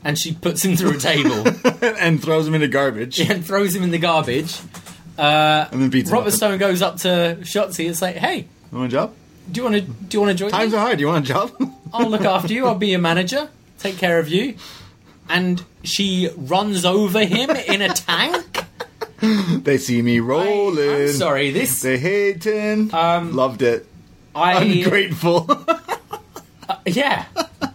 And 0.03 0.19
she 0.19 0.33
puts 0.33 0.65
him 0.65 0.75
through 0.75 0.97
a 0.97 0.99
table 0.99 1.45
and 1.81 2.21
throws 2.21 2.45
him 2.47 2.55
into 2.55 2.67
garbage. 2.67 3.19
and 3.21 3.45
throws 3.45 3.73
him 3.73 3.83
in 3.83 3.91
the 3.91 3.97
garbage. 3.99 4.57
Uh, 5.17 5.67
and 5.71 5.81
then 5.83 5.89
beats 5.89 6.09
him 6.09 6.13
Robert 6.15 6.29
up. 6.29 6.33
Stone 6.35 6.57
goes 6.57 6.81
up 6.81 6.97
to 6.97 7.37
Shotzi. 7.41 7.89
It's 7.89 8.01
like, 8.01 8.15
"Hey, 8.17 8.47
You 8.71 8.77
want 8.79 8.91
a 8.91 8.95
job? 8.95 9.13
do 9.51 9.59
you 9.59 9.63
want 9.63 9.75
to 9.75 9.81
do 9.81 10.17
you 10.17 10.21
want 10.21 10.31
to 10.31 10.37
join 10.37 10.51
Times 10.51 10.71
me? 10.73 10.77
are 10.77 10.81
hard. 10.81 10.97
Do 10.97 11.01
you 11.01 11.07
want 11.07 11.23
a 11.25 11.27
job? 11.33 11.51
I'll 11.93 12.09
look 12.09 12.25
after 12.25 12.51
you. 12.53 12.65
I'll 12.65 12.75
be 12.75 12.87
your 12.87 12.99
manager. 12.99 13.49
Take 13.79 13.97
care 13.97 14.19
of 14.19 14.27
you." 14.27 14.55
And 15.29 15.63
she 15.83 16.29
runs 16.35 16.85
over 16.85 17.25
him 17.25 17.49
in 17.51 17.81
a 17.81 17.89
tank. 17.89 18.65
they 19.63 19.77
see 19.77 20.01
me 20.01 20.19
rolling. 20.19 20.89
I'm 20.89 21.07
sorry. 21.09 21.51
This 21.51 21.81
They 21.81 21.97
hating. 21.97 22.93
Um, 22.93 23.35
Loved 23.35 23.61
it. 23.61 23.85
I 24.35 24.63
am 24.63 24.71
Ungrateful. 24.71 25.47
Uh, 26.69 26.77
yeah. 26.85 27.25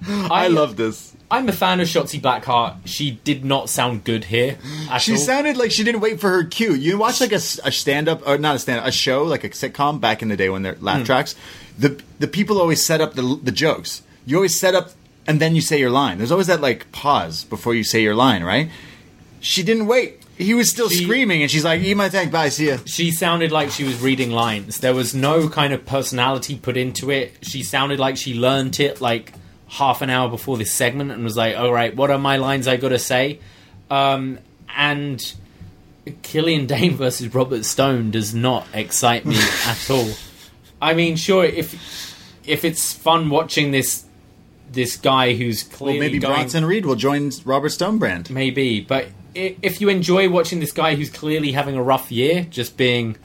I 0.09 0.47
uh, 0.47 0.51
love 0.51 0.77
this. 0.77 1.15
I'm 1.31 1.47
a 1.47 1.53
fan 1.53 1.79
of 1.81 1.89
Shotzi 1.89 2.19
Blackheart. 2.21 2.77
She 2.87 3.11
did 3.11 3.45
not 3.45 3.69
sound 3.69 4.05
good 4.05 4.25
here 4.25 4.57
She 4.99 5.13
all. 5.13 5.19
sounded 5.19 5.59
like 5.59 5.71
she 5.71 5.85
didn't 5.85 6.01
wait 6.01 6.21
for 6.21 6.31
her 6.31 6.45
cue. 6.45 6.73
You 6.73 6.97
watch 6.97 7.21
like 7.21 7.33
a 7.33 7.39
stand 7.39 8.09
up 8.09 8.27
or 8.27 8.39
not 8.39 8.57
a 8.57 8.59
stand 8.59 8.81
up, 8.81 8.87
a 8.87 8.93
show 8.93 9.25
like 9.25 9.45
a 9.45 9.51
sitcom 9.51 10.01
back 10.01 10.23
in 10.23 10.29
the 10.29 10.39
day 10.39 10.49
when 10.49 10.63
they're 10.63 10.79
laugh 10.81 11.01
hmm. 11.01 11.05
tracks. 11.05 11.35
The 11.79 12.03
the 12.19 12.29
people 12.29 12.59
always 12.59 12.83
set 12.83 13.03
up 13.03 13.13
the 13.13 13.39
the 13.43 13.53
jokes. 13.53 14.03
You 14.25 14.37
always 14.37 14.57
set 14.57 14.75
up 14.75 14.93
and 15.29 15.39
then 15.41 15.55
you 15.55 15.61
say 15.61 15.79
your 15.79 15.91
line. 15.91 16.19
There's 16.19 16.33
always 16.33 16.49
that 16.49 16.61
like 16.61 16.91
pause 16.91 17.45
before 17.45 17.75
you 17.75 17.85
say 17.85 18.03
your 18.03 18.17
line, 18.17 18.43
right? 18.43 18.69
She 19.41 19.63
didn't 19.63 19.87
wait. 19.87 20.23
He 20.37 20.55
was 20.55 20.69
still 20.71 20.89
She- 20.89 21.05
screaming, 21.05 21.43
and 21.43 21.51
she's 21.51 21.65
like, 21.65 21.81
"Eat 21.83 21.95
my 21.95 22.09
tank, 22.09 22.33
bye, 22.33 22.49
see 22.49 22.69
ya." 22.69 22.79
she 22.87 23.11
sounded 23.13 23.53
like 23.53 23.71
she 23.71 23.85
was 23.85 24.01
reading 24.01 24.31
lines. 24.33 24.79
There 24.79 24.95
was 24.95 25.15
no 25.15 25.49
kind 25.49 25.73
of 25.73 25.85
personality 25.87 26.57
put 26.57 26.77
into 26.77 27.11
it. 27.11 27.37
She 27.43 27.63
sounded 27.63 28.01
like 28.01 28.17
she 28.17 28.35
learnt 28.35 28.81
it 28.81 29.01
like 29.01 29.33
half 29.69 30.01
an 30.01 30.11
hour 30.11 30.29
before 30.29 30.57
this 30.57 30.73
segment 30.73 31.11
and 31.13 31.23
was 31.25 31.37
like, 31.37 31.57
"All 31.57 31.73
right, 31.73 31.95
what 31.95 32.11
are 32.11 32.19
my 32.19 32.37
lines 32.37 32.67
I 32.67 32.77
got 32.77 32.89
to 32.91 32.99
say?" 32.99 33.39
Um, 33.91 34.39
and 34.77 35.21
Killian 36.23 36.67
Dain 36.67 36.95
versus 36.97 37.35
Robert 37.35 37.65
Stone 37.65 38.13
does 38.13 38.35
not 38.35 38.67
excite 38.73 39.25
me 39.27 39.37
at 39.67 39.91
all. 39.91 40.09
I 40.81 40.95
mean, 40.95 41.17
sure, 41.17 41.45
if 41.45 41.75
if 42.47 42.65
it's 42.65 42.93
fun 42.93 43.29
watching 43.29 43.73
this 43.73 44.05
this 44.71 44.97
guy 44.97 45.35
who's 45.35 45.67
Well, 45.69 45.79
clearly 45.79 46.01
maybe 46.01 46.19
going, 46.19 46.35
Bronson 46.35 46.65
Reed 46.65 46.87
will 46.87 46.97
join 46.97 47.31
Robert 47.45 47.69
Stonebrand. 47.69 48.31
maybe, 48.31 48.81
but 48.81 49.09
if 49.35 49.81
you 49.81 49.89
enjoy 49.89 50.29
watching 50.29 50.61
this 50.61 50.73
guy 50.73 50.95
who's 50.95 51.11
clearly 51.11 51.53
having 51.53 51.77
a 51.77 51.83
rough 51.83 52.11
year, 52.11 52.47
just 52.51 52.77
being 52.77 53.17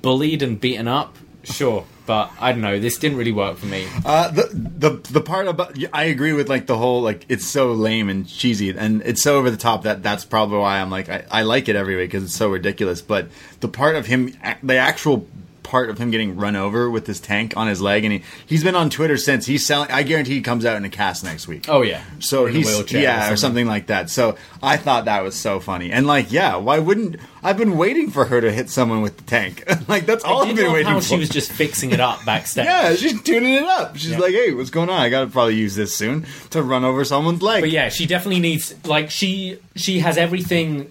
bullied 0.00 0.42
and 0.42 0.60
beaten 0.60 0.88
up, 0.88 1.16
sure. 1.44 1.84
But 2.04 2.32
I 2.40 2.50
don't 2.50 2.62
know. 2.62 2.80
This 2.80 2.98
didn't 2.98 3.16
really 3.16 3.30
work 3.30 3.56
for 3.58 3.66
me. 3.66 3.86
Uh, 4.04 4.28
the 4.32 4.48
the 4.52 4.90
the 5.12 5.20
part 5.20 5.46
about 5.46 5.78
I 5.92 6.04
agree 6.04 6.32
with 6.32 6.48
like 6.48 6.66
the 6.66 6.76
whole 6.76 7.00
like 7.00 7.24
it's 7.28 7.46
so 7.46 7.72
lame 7.72 8.08
and 8.08 8.26
cheesy 8.26 8.70
and 8.70 9.02
it's 9.02 9.22
so 9.22 9.36
over 9.36 9.50
the 9.52 9.56
top 9.56 9.84
that 9.84 10.02
that's 10.02 10.24
probably 10.24 10.58
why 10.58 10.80
I'm 10.80 10.90
like 10.90 11.08
I, 11.08 11.24
I 11.30 11.42
like 11.42 11.68
it 11.68 11.76
every 11.76 11.94
way 11.94 12.06
because 12.06 12.24
it's 12.24 12.34
so 12.34 12.50
ridiculous. 12.50 13.00
But 13.00 13.28
the 13.60 13.68
part 13.68 13.94
of 13.94 14.06
him, 14.06 14.36
the 14.64 14.76
actual 14.76 15.28
part 15.72 15.88
of 15.88 15.96
him 15.96 16.10
getting 16.10 16.36
run 16.36 16.54
over 16.54 16.90
with 16.90 17.06
this 17.06 17.18
tank 17.18 17.54
on 17.56 17.66
his 17.66 17.80
leg, 17.80 18.04
and 18.04 18.12
he 18.12 18.22
he's 18.46 18.62
been 18.62 18.74
on 18.76 18.90
Twitter 18.90 19.16
since 19.16 19.46
he's 19.46 19.66
selling. 19.66 19.90
I 19.90 20.02
guarantee 20.02 20.34
he 20.34 20.42
comes 20.42 20.66
out 20.66 20.76
in 20.76 20.84
a 20.84 20.90
cast 20.90 21.24
next 21.24 21.48
week. 21.48 21.64
Oh 21.68 21.80
yeah. 21.80 22.02
So 22.20 22.44
Or 22.44 22.48
he's 22.50 22.66
wheelchair 22.66 23.02
yeah, 23.02 23.32
or 23.32 23.36
something 23.36 23.66
like 23.66 23.86
that. 23.86 24.10
So 24.10 24.36
I 24.62 24.76
thought 24.76 25.06
that 25.06 25.22
was 25.24 25.34
so 25.34 25.58
funny, 25.60 25.90
and 25.90 26.06
like, 26.06 26.30
yeah, 26.30 26.56
why 26.56 26.78
wouldn't 26.78 27.16
I've 27.42 27.56
been 27.56 27.76
waiting 27.78 28.10
for 28.10 28.26
her 28.26 28.40
to 28.40 28.52
hit 28.52 28.68
someone 28.68 29.00
with 29.00 29.16
the 29.16 29.24
tank? 29.24 29.64
like 29.88 30.04
that's 30.04 30.22
all 30.24 30.46
I've 30.46 30.54
been 30.54 30.70
waiting 30.72 30.86
how 30.92 31.00
for. 31.00 31.06
she 31.06 31.16
was 31.18 31.30
just 31.30 31.50
fixing 31.50 31.90
it 31.92 32.00
up 32.00 32.22
backstage. 32.26 32.66
Yeah, 32.72 32.94
she's 32.94 33.20
tuning 33.22 33.54
it 33.54 33.64
up. 33.64 33.96
She's 33.96 34.10
Yeah. 34.10 34.18
like, 34.18 34.32
"Hey, 34.34 34.52
what's 34.52 34.70
going 34.70 34.90
on? 34.90 35.00
I 35.00 35.08
gotta 35.08 35.26
probably 35.28 35.54
use 35.56 35.74
this 35.74 35.94
soon 35.96 36.26
to 36.50 36.62
run 36.62 36.84
over 36.84 37.02
someone's 37.04 37.40
leg." 37.40 37.62
But 37.62 37.70
yeah, 37.70 37.88
she 37.88 38.04
definitely 38.06 38.40
needs 38.40 38.74
like 38.84 39.10
she 39.10 39.58
she 39.74 40.00
has 40.00 40.18
everything 40.18 40.90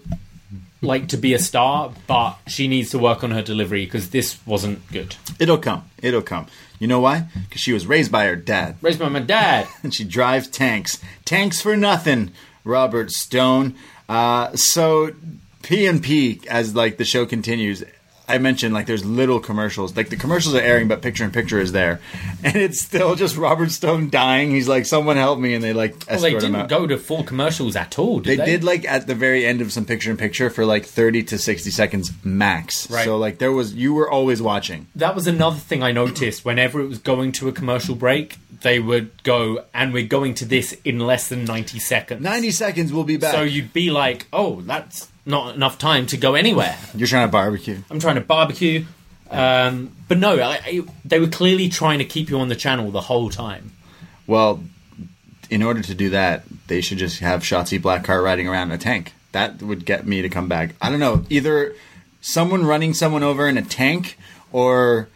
like 0.82 1.08
to 1.08 1.16
be 1.16 1.32
a 1.32 1.38
star, 1.38 1.92
but 2.06 2.36
she 2.46 2.68
needs 2.68 2.90
to 2.90 2.98
work 2.98 3.22
on 3.24 3.30
her 3.30 3.42
delivery 3.42 3.84
because 3.84 4.10
this 4.10 4.38
wasn't 4.46 4.86
good. 4.90 5.16
it'll 5.38 5.58
come. 5.58 5.84
It'll 6.02 6.22
come. 6.22 6.48
You 6.78 6.88
know 6.88 7.00
why? 7.00 7.28
Because 7.48 7.60
she 7.60 7.72
was 7.72 7.86
raised 7.86 8.10
by 8.10 8.26
her 8.26 8.34
dad, 8.36 8.76
Raised 8.82 8.98
by 8.98 9.08
my 9.08 9.20
dad. 9.20 9.68
and 9.84 9.94
she 9.94 10.04
drives 10.04 10.48
tanks. 10.48 11.00
Tanks 11.24 11.60
for 11.60 11.76
nothing. 11.76 12.32
Robert 12.64 13.10
Stone. 13.12 13.74
Uh, 14.08 14.54
so 14.56 15.12
P 15.62 15.86
and 15.86 16.02
P, 16.02 16.40
as 16.50 16.74
like 16.74 16.96
the 16.96 17.04
show 17.04 17.24
continues. 17.24 17.84
I 18.28 18.38
mentioned 18.38 18.72
like 18.72 18.86
there's 18.86 19.04
little 19.04 19.40
commercials. 19.40 19.96
Like 19.96 20.08
the 20.08 20.16
commercials 20.16 20.54
are 20.54 20.60
airing, 20.60 20.88
but 20.88 21.02
picture 21.02 21.24
in 21.24 21.30
picture 21.32 21.60
is 21.60 21.72
there, 21.72 22.00
and 22.44 22.56
it's 22.56 22.80
still 22.80 23.14
just 23.14 23.36
Robert 23.36 23.70
Stone 23.70 24.10
dying. 24.10 24.50
He's 24.50 24.68
like, 24.68 24.86
"Someone 24.86 25.16
help 25.16 25.38
me!" 25.38 25.54
and 25.54 25.62
they 25.62 25.72
like 25.72 25.94
escort 26.08 26.10
Well, 26.10 26.20
they 26.22 26.30
didn't 26.38 26.56
out. 26.56 26.68
go 26.68 26.86
to 26.86 26.96
full 26.98 27.24
commercials 27.24 27.76
at 27.76 27.98
all, 27.98 28.20
They 28.20 28.36
did 28.36 28.40
they? 28.40 28.44
did 28.52 28.64
like 28.64 28.84
at 28.86 29.06
the 29.06 29.14
very 29.14 29.44
end 29.44 29.60
of 29.60 29.72
some 29.72 29.84
picture 29.84 30.10
in 30.10 30.16
picture 30.16 30.50
for 30.50 30.64
like 30.64 30.86
30 30.86 31.22
to 31.24 31.38
60 31.38 31.70
seconds 31.70 32.12
max. 32.24 32.88
Right. 32.90 33.04
So 33.04 33.16
like 33.18 33.38
there 33.38 33.52
was 33.52 33.74
you 33.74 33.92
were 33.94 34.10
always 34.10 34.40
watching. 34.40 34.86
that 34.96 35.14
was 35.14 35.26
another 35.26 35.58
thing 35.58 35.82
I 35.82 35.92
noticed. 35.92 36.44
Whenever 36.44 36.80
it 36.80 36.86
was 36.88 36.98
going 36.98 37.32
to 37.32 37.48
a 37.48 37.52
commercial 37.52 37.94
break, 37.94 38.36
they 38.62 38.78
would 38.78 39.22
go, 39.24 39.64
and 39.74 39.92
we're 39.92 40.06
going 40.06 40.34
to 40.34 40.44
this 40.44 40.72
in 40.84 41.00
less 41.00 41.28
than 41.28 41.44
90 41.44 41.78
seconds. 41.80 42.22
90 42.22 42.50
seconds 42.52 42.92
we'll 42.92 43.02
be 43.04 43.16
back. 43.16 43.34
So 43.34 43.42
you'd 43.42 43.72
be 43.72 43.90
like, 43.90 44.26
oh, 44.32 44.60
that's 44.60 45.08
not 45.24 45.54
enough 45.54 45.78
time 45.78 46.06
to 46.06 46.16
go 46.16 46.34
anywhere. 46.34 46.76
You're 46.94 47.08
trying 47.08 47.28
to 47.28 47.32
barbecue. 47.32 47.78
I'm 47.90 48.00
trying 48.00 48.16
to 48.16 48.20
barbecue. 48.20 48.84
Um, 49.30 49.92
but 50.08 50.18
no, 50.18 50.38
I, 50.40 50.60
I, 50.64 50.80
they 51.04 51.18
were 51.18 51.28
clearly 51.28 51.68
trying 51.68 51.98
to 51.98 52.04
keep 52.04 52.28
you 52.28 52.38
on 52.38 52.48
the 52.48 52.56
channel 52.56 52.90
the 52.90 53.00
whole 53.00 53.30
time. 53.30 53.72
Well, 54.26 54.62
in 55.48 55.62
order 55.62 55.82
to 55.82 55.94
do 55.94 56.10
that, 56.10 56.44
they 56.66 56.80
should 56.80 56.98
just 56.98 57.20
have 57.20 57.42
Shotzi 57.42 57.80
Blackheart 57.80 58.22
riding 58.22 58.48
around 58.48 58.68
in 58.68 58.74
a 58.74 58.78
tank. 58.78 59.14
That 59.32 59.62
would 59.62 59.86
get 59.86 60.06
me 60.06 60.22
to 60.22 60.28
come 60.28 60.48
back. 60.48 60.74
I 60.82 60.90
don't 60.90 61.00
know, 61.00 61.24
either 61.30 61.74
someone 62.20 62.66
running 62.66 62.92
someone 62.94 63.22
over 63.22 63.48
in 63.48 63.56
a 63.56 63.62
tank 63.62 64.18
or 64.52 65.08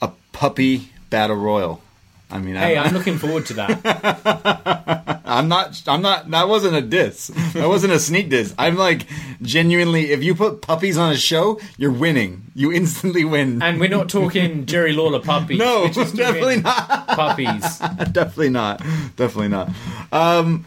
a 0.00 0.10
puppy 0.32 0.90
battle 1.10 1.36
royal. 1.36 1.82
I 2.30 2.38
mean, 2.38 2.54
Hey, 2.54 2.76
I'm, 2.78 2.88
I'm 2.88 2.94
looking 2.94 3.18
forward 3.18 3.46
to 3.46 3.54
that. 3.54 5.22
I'm 5.24 5.48
not. 5.48 5.80
I'm 5.86 6.02
not. 6.02 6.30
That 6.30 6.48
wasn't 6.48 6.74
a 6.76 6.80
diss. 6.82 7.28
That 7.54 7.68
wasn't 7.68 7.92
a 7.92 7.98
sneak 8.00 8.30
diss. 8.30 8.54
I'm 8.58 8.76
like 8.76 9.06
genuinely. 9.42 10.10
If 10.10 10.22
you 10.24 10.34
put 10.34 10.60
puppies 10.60 10.98
on 10.98 11.12
a 11.12 11.16
show, 11.16 11.60
you're 11.76 11.92
winning. 11.92 12.50
You 12.54 12.72
instantly 12.72 13.24
win. 13.24 13.62
And 13.62 13.78
we're 13.80 13.88
not 13.88 14.08
talking 14.08 14.66
Jerry 14.66 14.92
Lawler 14.92 15.20
puppies. 15.20 15.58
no, 15.58 15.82
We're 15.82 15.90
just 15.90 16.16
doing 16.16 16.26
definitely 16.32 16.60
not. 16.62 17.08
Puppies. 17.08 17.78
definitely 18.12 18.50
not. 18.50 18.78
Definitely 19.16 19.48
not. 19.48 19.70
Um, 20.12 20.66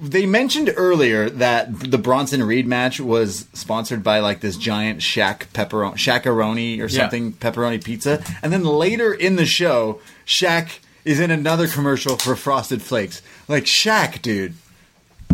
they 0.00 0.26
mentioned 0.26 0.72
earlier 0.76 1.30
that 1.30 1.90
the 1.90 1.98
Bronson 1.98 2.42
Reed 2.42 2.66
match 2.66 3.00
was 3.00 3.46
sponsored 3.54 4.02
by 4.02 4.18
like 4.18 4.40
this 4.40 4.56
giant 4.56 4.98
Shaq 5.00 5.46
pepperoni, 5.54 5.94
Shaq-a-Roni 5.94 6.78
or 6.80 6.86
Yeah. 6.86 6.88
something 6.88 7.32
pepperoni 7.34 7.82
pizza, 7.82 8.22
and 8.42 8.52
then 8.52 8.64
later 8.64 9.14
in 9.14 9.36
the 9.36 9.46
show, 9.46 10.00
Shaq 10.26 10.80
is 11.04 11.20
in 11.20 11.30
another 11.30 11.66
commercial 11.66 12.16
for 12.16 12.36
Frosted 12.36 12.82
Flakes. 12.82 13.22
Like 13.48 13.64
Shaq, 13.64 14.22
dude, 14.22 14.54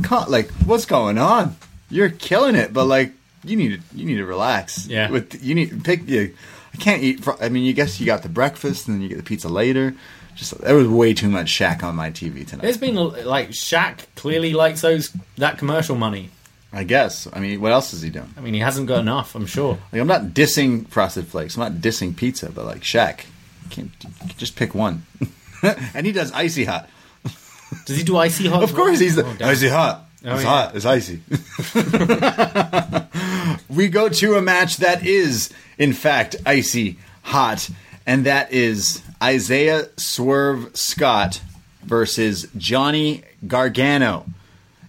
co- 0.03 0.25
like 0.29 0.51
what's 0.66 0.87
going 0.87 1.19
on? 1.19 1.57
You're 1.91 2.11
killing 2.11 2.55
it, 2.55 2.73
but 2.73 2.85
like 2.85 3.12
you 3.45 3.57
need 3.57 3.81
to 3.81 3.97
you 3.97 4.07
need 4.07 4.16
to 4.16 4.27
relax. 4.27 4.87
Yeah. 4.87 5.11
with 5.11 5.43
you 5.43 5.55
need 5.55 5.85
pick 5.85 6.09
you. 6.09 6.35
I 6.75 6.77
can't 6.77 7.03
eat. 7.03 7.25
Fr- 7.25 7.33
I 7.41 7.49
mean, 7.49 7.64
you 7.64 7.73
guess 7.73 7.99
you 8.01 8.07
got 8.07 8.23
the 8.23 8.29
breakfast 8.29 8.87
and 8.89 8.97
then 8.97 9.03
you 9.03 9.09
get 9.09 9.19
the 9.19 9.25
pizza 9.25 9.49
later. 9.49 9.95
Just 10.37 10.59
there 10.61 10.77
was 10.77 10.87
way 10.87 11.14
too 11.14 11.29
much 11.29 11.47
Shaq 11.47 11.83
on 11.83 11.97
my 11.97 12.11
TV 12.11 12.47
tonight. 12.47 12.62
There's 12.62 12.77
been 12.77 12.95
like 12.95 13.51
Shaq 13.51 14.07
clearly 14.14 14.53
likes 14.53 14.83
those 14.83 15.12
that 15.37 15.59
commercial 15.59 15.97
money. 15.97 16.31
I 16.73 16.85
guess. 16.85 17.27
I 17.33 17.41
mean, 17.41 17.61
what 17.62 17.73
else 17.73 17.95
is 17.95 18.03
he 18.03 18.11
doing? 18.11 18.33
I 18.37 18.41
mean, 18.43 18.53
he 18.53 18.61
hasn't 18.61 18.89
got 18.89 19.01
enough. 19.01 19.35
I'm 19.35 19.47
sure. 19.47 19.79
Like, 19.91 20.03
I'm 20.03 20.07
not 20.07 20.27
dissing 20.27 20.87
Frosted 20.89 21.27
Flakes. 21.27 21.57
I'm 21.57 21.62
not 21.62 21.81
dissing 21.81 22.14
pizza, 22.14 22.51
but 22.53 22.66
like 22.66 22.83
Shaq, 22.83 23.21
can't 23.71 23.91
just 24.37 24.55
pick 24.55 24.75
one. 24.75 25.05
and 25.95 26.07
he 26.07 26.13
does 26.13 26.33
icy 26.33 26.65
hot. 26.65 26.89
Does 27.87 27.97
he 27.97 28.03
do 28.05 28.17
icy 28.17 28.49
hot? 28.49 28.63
Of 28.69 28.75
course, 28.75 28.99
he's 28.99 29.17
the 29.17 29.25
Oh, 29.27 29.37
icy 29.49 29.69
hot. 29.69 30.07
Oh, 30.25 30.35
it's 30.35 30.43
yeah. 30.43 30.49
hot. 30.49 30.75
It's 30.75 30.85
icy. 30.85 31.21
we 33.69 33.89
go 33.89 34.09
to 34.09 34.35
a 34.37 34.43
match 34.43 34.79
that 34.79 35.05
is, 35.07 35.51
in 35.79 35.93
fact, 35.93 36.37
icy 36.45 36.99
hot, 37.23 37.69
and 38.07 38.27
that 38.27 38.53
is 38.53 39.03
Isaiah 39.23 39.89
Swerve 39.97 40.77
Scott 40.77 41.41
versus 41.85 42.49
Johnny 42.57 43.23
Gargano. 43.47 44.27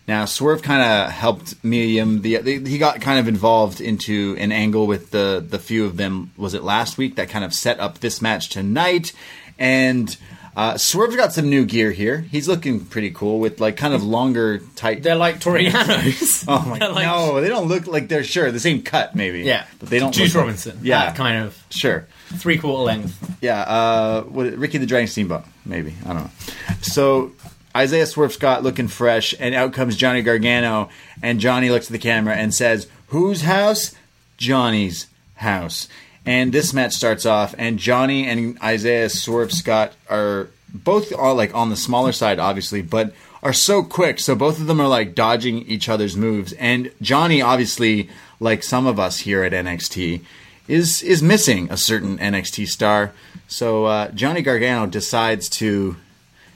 Now, 0.07 0.25
Swerve 0.25 0.63
kind 0.63 0.81
of 0.81 1.11
helped 1.11 1.63
medium. 1.63 2.21
The, 2.21 2.37
the 2.37 2.59
he 2.67 2.79
got 2.79 2.99
kind 2.99 3.19
of 3.19 3.27
involved 3.27 3.79
into 3.79 4.35
an 4.39 4.51
angle 4.51 4.87
with 4.87 5.11
the 5.11 5.45
the 5.47 5.59
few 5.59 5.85
of 5.85 5.97
them. 5.97 6.31
Was 6.37 6.55
it 6.55 6.63
last 6.63 6.97
week 6.97 7.15
that 7.17 7.29
kind 7.29 7.45
of 7.45 7.53
set 7.53 7.79
up 7.79 7.99
this 7.99 8.19
match 8.21 8.49
tonight? 8.49 9.13
And 9.59 10.15
uh, 10.55 10.77
Swerve's 10.77 11.15
got 11.15 11.31
some 11.33 11.49
new 11.49 11.65
gear 11.65 11.91
here. 11.91 12.19
He's 12.19 12.47
looking 12.47 12.85
pretty 12.85 13.11
cool 13.11 13.39
with 13.39 13.59
like 13.59 13.77
kind 13.77 13.93
of 13.93 14.03
longer, 14.03 14.59
tight. 14.75 15.03
They're 15.03 15.15
like 15.15 15.39
Torianos. 15.39 16.45
Oh 16.47 16.65
my! 16.67 16.79
They're 16.79 16.89
like- 16.89 17.05
no, 17.05 17.41
they 17.41 17.47
don't 17.49 17.67
look 17.67 17.85
like 17.87 18.07
they're 18.07 18.23
sure 18.23 18.51
the 18.51 18.59
same 18.59 18.81
cut, 18.81 19.15
maybe. 19.15 19.41
Yeah, 19.41 19.65
but 19.79 19.89
they 19.89 19.99
don't. 19.99 20.11
Juice 20.13 20.33
look 20.33 20.35
like- 20.35 20.47
Robinson. 20.47 20.79
yeah, 20.81 21.05
that 21.05 21.15
kind 21.15 21.43
of 21.45 21.61
sure. 21.69 22.07
three 22.29 22.57
quarter 22.57 22.83
length. 22.83 23.37
Yeah, 23.41 23.59
uh, 23.61 24.23
what, 24.23 24.53
Ricky 24.53 24.77
the 24.79 24.85
Dragon 24.85 25.07
Steamboat, 25.07 25.43
maybe. 25.65 25.93
I 26.05 26.13
don't 26.13 26.23
know. 26.23 26.29
So 26.81 27.31
Isaiah 27.75 28.05
Swerve 28.05 28.33
Scott 28.33 28.63
looking 28.63 28.87
fresh, 28.87 29.35
and 29.39 29.53
out 29.53 29.73
comes 29.73 29.95
Johnny 29.95 30.21
Gargano, 30.23 30.89
and 31.21 31.39
Johnny 31.39 31.69
looks 31.69 31.85
at 31.87 31.91
the 31.91 31.99
camera 31.99 32.35
and 32.35 32.53
says, 32.53 32.87
"Whose 33.07 33.41
house? 33.43 33.95
Johnny's 34.37 35.07
house." 35.35 35.87
And 36.29 36.53
this 36.53 36.75
match 36.75 36.93
starts 36.93 37.25
off, 37.25 37.55
and 37.57 37.79
Johnny 37.79 38.27
and 38.27 38.61
Isaiah 38.61 39.09
Swerve 39.09 39.51
Scott 39.51 39.93
are 40.11 40.49
both 40.71 41.11
all 41.11 41.33
like 41.33 41.55
on 41.55 41.71
the 41.71 41.75
smaller 41.75 42.11
side, 42.11 42.37
obviously, 42.37 42.83
but 42.83 43.15
are 43.41 43.51
so 43.51 43.81
quick. 43.81 44.19
So 44.19 44.35
both 44.35 44.59
of 44.59 44.67
them 44.67 44.79
are 44.79 44.87
like 44.87 45.15
dodging 45.15 45.63
each 45.63 45.89
other's 45.89 46.15
moves, 46.15 46.53
and 46.53 46.91
Johnny, 47.01 47.41
obviously, 47.41 48.11
like 48.39 48.61
some 48.61 48.85
of 48.85 48.99
us 48.99 49.21
here 49.21 49.43
at 49.43 49.53
NXT, 49.53 50.21
is 50.67 51.01
is 51.01 51.23
missing 51.23 51.67
a 51.71 51.77
certain 51.77 52.19
NXT 52.19 52.67
star. 52.67 53.11
So 53.47 53.85
uh, 53.85 54.11
Johnny 54.11 54.43
Gargano 54.43 54.85
decides 54.85 55.49
to 55.57 55.97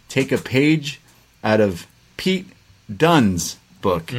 take 0.08 0.32
a 0.32 0.38
page 0.38 1.02
out 1.44 1.62
of 1.62 1.88
Pete 2.18 2.46
Dunne's 2.96 3.58
book. 3.82 4.12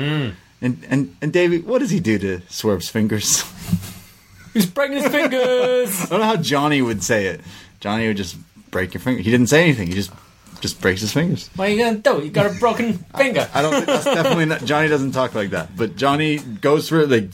And, 0.61 0.85
and 0.91 1.17
and 1.23 1.33
Davie, 1.33 1.61
what 1.61 1.79
does 1.79 1.91
he 1.91 2.01
do 2.01 2.19
to 2.19 2.41
Swerve's 2.49 2.89
fingers? 2.89 3.45
He's 4.55 4.67
breaking 4.67 4.99
his 4.99 5.09
fingers. 5.09 6.01
I 6.05 6.07
don't 6.07 6.21
know 6.21 6.27
how 6.27 6.37
Johnny 6.37 6.81
would 6.81 7.03
say 7.03 7.27
it. 7.27 7.41
Johnny 7.81 8.07
would 8.09 8.17
just 8.17 8.37
break 8.71 8.95
your 8.95 9.01
finger. 9.01 9.21
He 9.21 9.31
didn't 9.31 9.49
say 9.49 9.63
anything. 9.63 9.89
He 9.89 9.95
just 9.95 10.11
just 10.61 10.81
breaks 10.81 11.03
his 11.03 11.13
fingers. 11.13 11.51
what 11.57 11.69
are 11.69 11.71
you 11.73 11.85
gonna 11.85 11.99
do? 11.99 12.25
You 12.25 12.31
got 12.31 12.47
a 12.47 12.59
broken 12.59 12.95
finger. 13.17 13.47
I 13.53 13.61
don't 13.61 13.73
think 13.75 13.87
that's 13.87 14.05
definitely 14.05 14.47
not. 14.47 14.65
Johnny 14.65 14.89
doesn't 14.89 15.13
talk 15.13 15.35
like 15.35 15.51
that. 15.51 15.77
But 15.77 15.97
Johnny 15.97 16.39
goes 16.39 16.89
for 16.89 17.07
like 17.07 17.29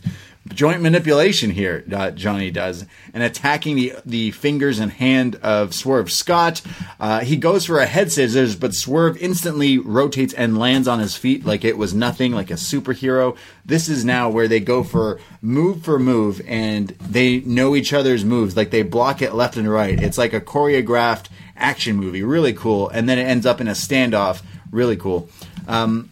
joint 0.55 0.83
manipulation 0.83 1.51
here. 1.51 1.85
Uh, 1.93 2.11
Johnny 2.11 2.51
does 2.51 2.85
and 3.13 3.23
attacking 3.23 3.77
the 3.77 3.95
the 4.05 4.31
fingers 4.33 4.79
and 4.79 4.93
hand 4.93 5.37
of 5.37 5.75
Swerve 5.75 6.11
Scott. 6.11 6.63
Uh, 6.99 7.21
he 7.21 7.37
goes 7.37 7.67
for 7.67 7.79
a 7.79 7.87
head 7.87 8.13
scissors, 8.13 8.57
but 8.57 8.75
Swerve 8.75 9.17
instantly 9.19 9.79
rotates 9.79 10.35
and 10.35 10.59
lands 10.59 10.89
on 10.89 10.99
his 10.99 11.17
feet 11.17 11.45
like 11.45 11.65
it 11.65 11.77
was 11.79 11.95
nothing, 11.95 12.33
like 12.33 12.51
a 12.51 12.55
superhero. 12.55 13.37
This 13.65 13.89
is 13.89 14.05
now 14.05 14.29
where 14.29 14.49
they 14.49 14.61
go 14.61 14.83
for 14.83 15.21
move 15.41 15.83
for 15.83 15.99
move, 15.99 16.41
and 16.47 16.89
they 17.01 17.41
know 17.41 17.75
each 17.77 17.93
other's 17.93 18.25
moves. 18.25 18.57
Like 18.57 18.71
they 18.71 18.83
block 18.83 19.23
it 19.23 19.35
left 19.35 19.57
and 19.57 19.71
right. 19.71 20.01
It's 20.01 20.19
like 20.19 20.33
a 20.33 20.41
choreographed 20.41 21.27
action 21.57 21.97
movie. 21.97 22.23
Really 22.23 22.53
cool. 22.53 22.89
And 22.89 23.09
then 23.09 23.19
it 23.19 23.25
ends 23.25 23.47
up 23.47 23.61
in 23.61 23.69
a 23.69 23.73
standoff. 23.73 24.43
Really 24.71 24.97
cool. 24.97 25.29
Um, 25.69 26.11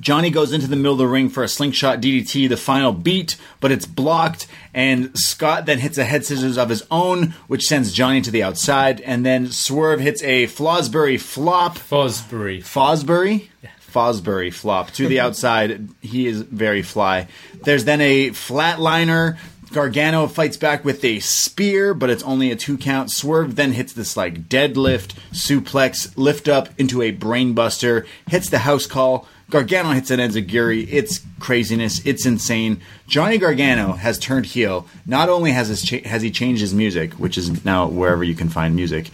Johnny 0.00 0.30
goes 0.30 0.52
into 0.52 0.66
the 0.66 0.76
middle 0.76 0.92
of 0.92 0.98
the 0.98 1.06
ring 1.06 1.28
for 1.28 1.42
a 1.42 1.48
slingshot 1.48 2.00
DDT, 2.00 2.48
the 2.48 2.56
final 2.56 2.92
beat, 2.92 3.36
but 3.60 3.72
it's 3.72 3.86
blocked, 3.86 4.46
and 4.74 5.16
Scott 5.18 5.66
then 5.66 5.78
hits 5.78 5.98
a 5.98 6.04
head 6.04 6.24
scissors 6.24 6.58
of 6.58 6.68
his 6.68 6.84
own, 6.90 7.34
which 7.46 7.66
sends 7.66 7.92
Johnny 7.92 8.20
to 8.20 8.30
the 8.30 8.42
outside, 8.42 9.00
and 9.00 9.24
then 9.24 9.50
Swerve 9.50 10.00
hits 10.00 10.22
a 10.22 10.46
Flosbury 10.46 11.20
flop. 11.20 11.76
Fosbury. 11.76 12.60
Fosbury? 12.60 13.48
Fosbury 13.92 14.52
flop 14.52 14.90
to 14.92 15.08
the 15.08 15.20
outside. 15.20 15.88
He 16.00 16.26
is 16.26 16.42
very 16.42 16.82
fly. 16.82 17.28
There's 17.62 17.84
then 17.84 18.00
a 18.00 18.30
flatliner. 18.30 19.38
Gargano 19.72 20.26
fights 20.28 20.56
back 20.56 20.82
with 20.84 21.04
a 21.04 21.20
spear, 21.20 21.92
but 21.92 22.08
it's 22.08 22.22
only 22.22 22.50
a 22.50 22.56
two 22.56 22.78
count. 22.78 23.10
Swerve 23.10 23.54
then 23.56 23.72
hits 23.72 23.92
this 23.92 24.16
like 24.16 24.48
deadlift, 24.48 25.14
suplex, 25.32 26.16
lift 26.16 26.48
up 26.48 26.68
into 26.78 27.02
a 27.02 27.12
brainbuster, 27.12 28.06
hits 28.28 28.48
the 28.48 28.60
house 28.60 28.86
call. 28.86 29.28
Gargano 29.50 29.90
hits 29.92 30.10
an 30.10 30.20
enzuigiri. 30.20 30.86
It's 30.90 31.20
craziness. 31.40 32.04
It's 32.04 32.26
insane. 32.26 32.80
Johnny 33.06 33.38
Gargano 33.38 33.92
has 33.92 34.18
turned 34.18 34.46
heel. 34.46 34.86
Not 35.06 35.28
only 35.28 35.52
has 35.52 35.68
his 35.68 35.82
cha- 35.82 36.06
has 36.06 36.20
he 36.22 36.30
changed 36.30 36.60
his 36.60 36.74
music, 36.74 37.14
which 37.14 37.38
is 37.38 37.64
now 37.64 37.86
wherever 37.88 38.22
you 38.22 38.34
can 38.34 38.48
find 38.50 38.76
music, 38.76 39.10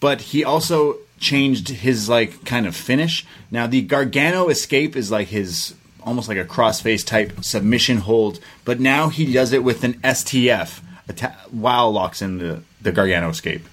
but 0.00 0.20
he 0.20 0.44
also 0.44 0.96
changed 1.18 1.68
his 1.68 2.08
like 2.08 2.44
kind 2.44 2.66
of 2.66 2.76
finish. 2.76 3.26
Now 3.50 3.66
the 3.66 3.82
Gargano 3.82 4.48
escape 4.48 4.94
is 4.96 5.10
like 5.10 5.28
his 5.28 5.74
almost 6.04 6.28
like 6.28 6.38
a 6.38 6.44
crossface 6.44 7.04
type 7.04 7.44
submission 7.44 7.98
hold, 7.98 8.38
but 8.64 8.78
now 8.80 9.08
he 9.08 9.32
does 9.32 9.52
it 9.52 9.62
with 9.64 9.82
an 9.84 9.94
STF 10.04 10.80
atta- 11.08 11.36
while 11.50 11.90
locks 11.92 12.22
in 12.22 12.38
the 12.38 12.62
the 12.80 12.92
Gargano 12.92 13.30
escape. 13.30 13.66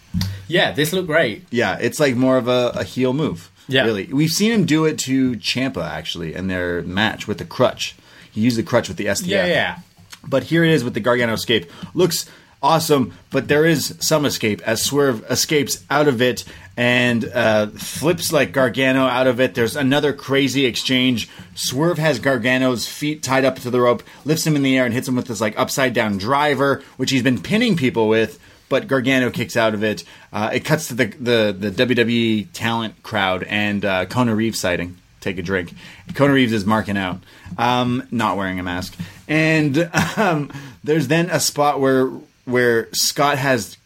Yeah, 0.48 0.72
this 0.72 0.92
looked 0.92 1.08
great. 1.08 1.44
Yeah, 1.52 1.78
it's 1.80 2.00
like 2.00 2.16
more 2.16 2.38
of 2.38 2.48
a, 2.48 2.72
a 2.76 2.84
heel 2.84 3.14
move. 3.14 3.52
Yeah. 3.70 3.86
really. 3.86 4.06
We've 4.06 4.32
seen 4.32 4.52
him 4.52 4.66
do 4.66 4.86
it 4.86 4.98
to 5.00 5.34
Ciampa 5.34 5.84
actually 5.88 6.34
in 6.34 6.48
their 6.48 6.82
match 6.82 7.28
with 7.28 7.38
the 7.38 7.46
crutch. 7.46 7.96
He 8.32 8.42
used 8.42 8.58
the 8.58 8.64
crutch 8.64 8.88
with 8.88 8.98
the 8.98 9.06
STF. 9.06 9.28
Yeah, 9.28 9.46
yeah. 9.46 9.80
But 10.28 10.44
here 10.44 10.64
it 10.64 10.72
is 10.72 10.84
with 10.84 10.94
the 10.94 11.00
Gargano 11.00 11.34
escape. 11.34 11.72
Looks 11.94 12.30
awesome, 12.62 13.14
but 13.32 13.48
there 13.48 13.66
is 13.66 13.96
some 14.00 14.26
escape 14.26 14.62
as 14.68 14.84
Swerve 14.84 15.24
escapes 15.30 15.84
out 15.90 16.08
of 16.08 16.22
it 16.22 16.44
and 16.76 17.26
uh, 17.26 17.68
flips 17.68 18.32
like 18.32 18.52
Gargano 18.52 19.06
out 19.06 19.28
of 19.28 19.40
it. 19.40 19.54
There's 19.56 19.76
another 19.76 20.14
crazy 20.14 20.66
exchange. 20.66 21.30
Swerve 21.56 21.98
has 21.98 22.20
Gargano's 22.20 22.88
feet 22.88 23.24
tied 23.24 23.46
up 23.46 23.58
to 23.60 23.70
the 23.70 23.82
rope, 23.82 24.04
lifts 24.26 24.46
him 24.46 24.56
in 24.56 24.64
the 24.64 24.78
air, 24.78 24.86
and 24.86 24.94
hits 24.94 25.08
him 25.08 25.16
with 25.16 25.28
this 25.28 25.42
like 25.42 25.58
upside 25.60 25.94
down 25.94 26.18
driver, 26.18 26.82
which 26.98 27.12
he's 27.12 27.24
been 27.24 27.42
pinning 27.42 27.76
people 27.76 28.08
with. 28.08 28.40
But 28.70 28.88
Gargano 28.88 29.32
kicks 29.32 29.58
out 29.58 29.74
of 29.74 29.84
it. 29.84 30.04
Uh, 30.32 30.52
it 30.54 30.62
cuts 30.62 30.88
to 30.90 30.94
the, 30.94 31.06
the 31.06 31.72
the 31.72 31.86
WWE 31.86 32.48
talent 32.54 33.02
crowd 33.04 33.44
and 33.44 33.84
uh, 33.84 34.06
Kona 34.06 34.36
Reeves 34.36 34.60
sighting 34.60 34.98
take 35.22 35.38
a 35.38 35.42
drink. 35.42 35.74
Kona 36.14 36.34
Reeves 36.34 36.54
is 36.54 36.66
marking 36.66 36.98
out, 36.98 37.20
um, 37.58 38.08
not 38.12 38.38
wearing 38.38 38.60
a 38.60 38.64
mask, 38.64 38.96
and 39.28 39.90
um, 40.18 40.52
there's 40.84 41.08
then 41.08 41.30
a 41.30 41.40
spot 41.40 41.80
where 41.80 42.08
where 42.46 42.90
Scott 42.94 43.38
has 43.38 43.78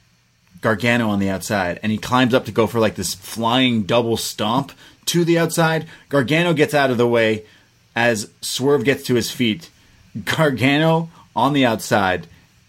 Gargano 0.61 1.09
on 1.09 1.19
the 1.19 1.29
outside, 1.29 1.79
and 1.84 1.91
he 1.91 1.97
climbs 1.97 2.34
up 2.34 2.45
to 2.45 2.51
go 2.51 2.67
for 2.67 2.79
like 2.79 2.95
this 2.95 3.13
flying 3.13 3.84
double 3.84 4.17
stomp 4.17 4.71
to 5.05 5.25
the 5.25 5.38
outside. 5.38 5.86
Gargano 6.09 6.53
gets 6.53 6.73
out 6.73 6.89
of 6.89 6.97
the 6.97 7.07
way 7.07 7.45
as 7.95 8.29
Swerve 8.41 8.84
gets 8.84 9.03
to 9.03 9.15
his 9.15 9.29
feet. 9.31 9.69
Gargano 10.23 11.09
on 11.36 11.53
the 11.53 11.65
outside 11.65 12.27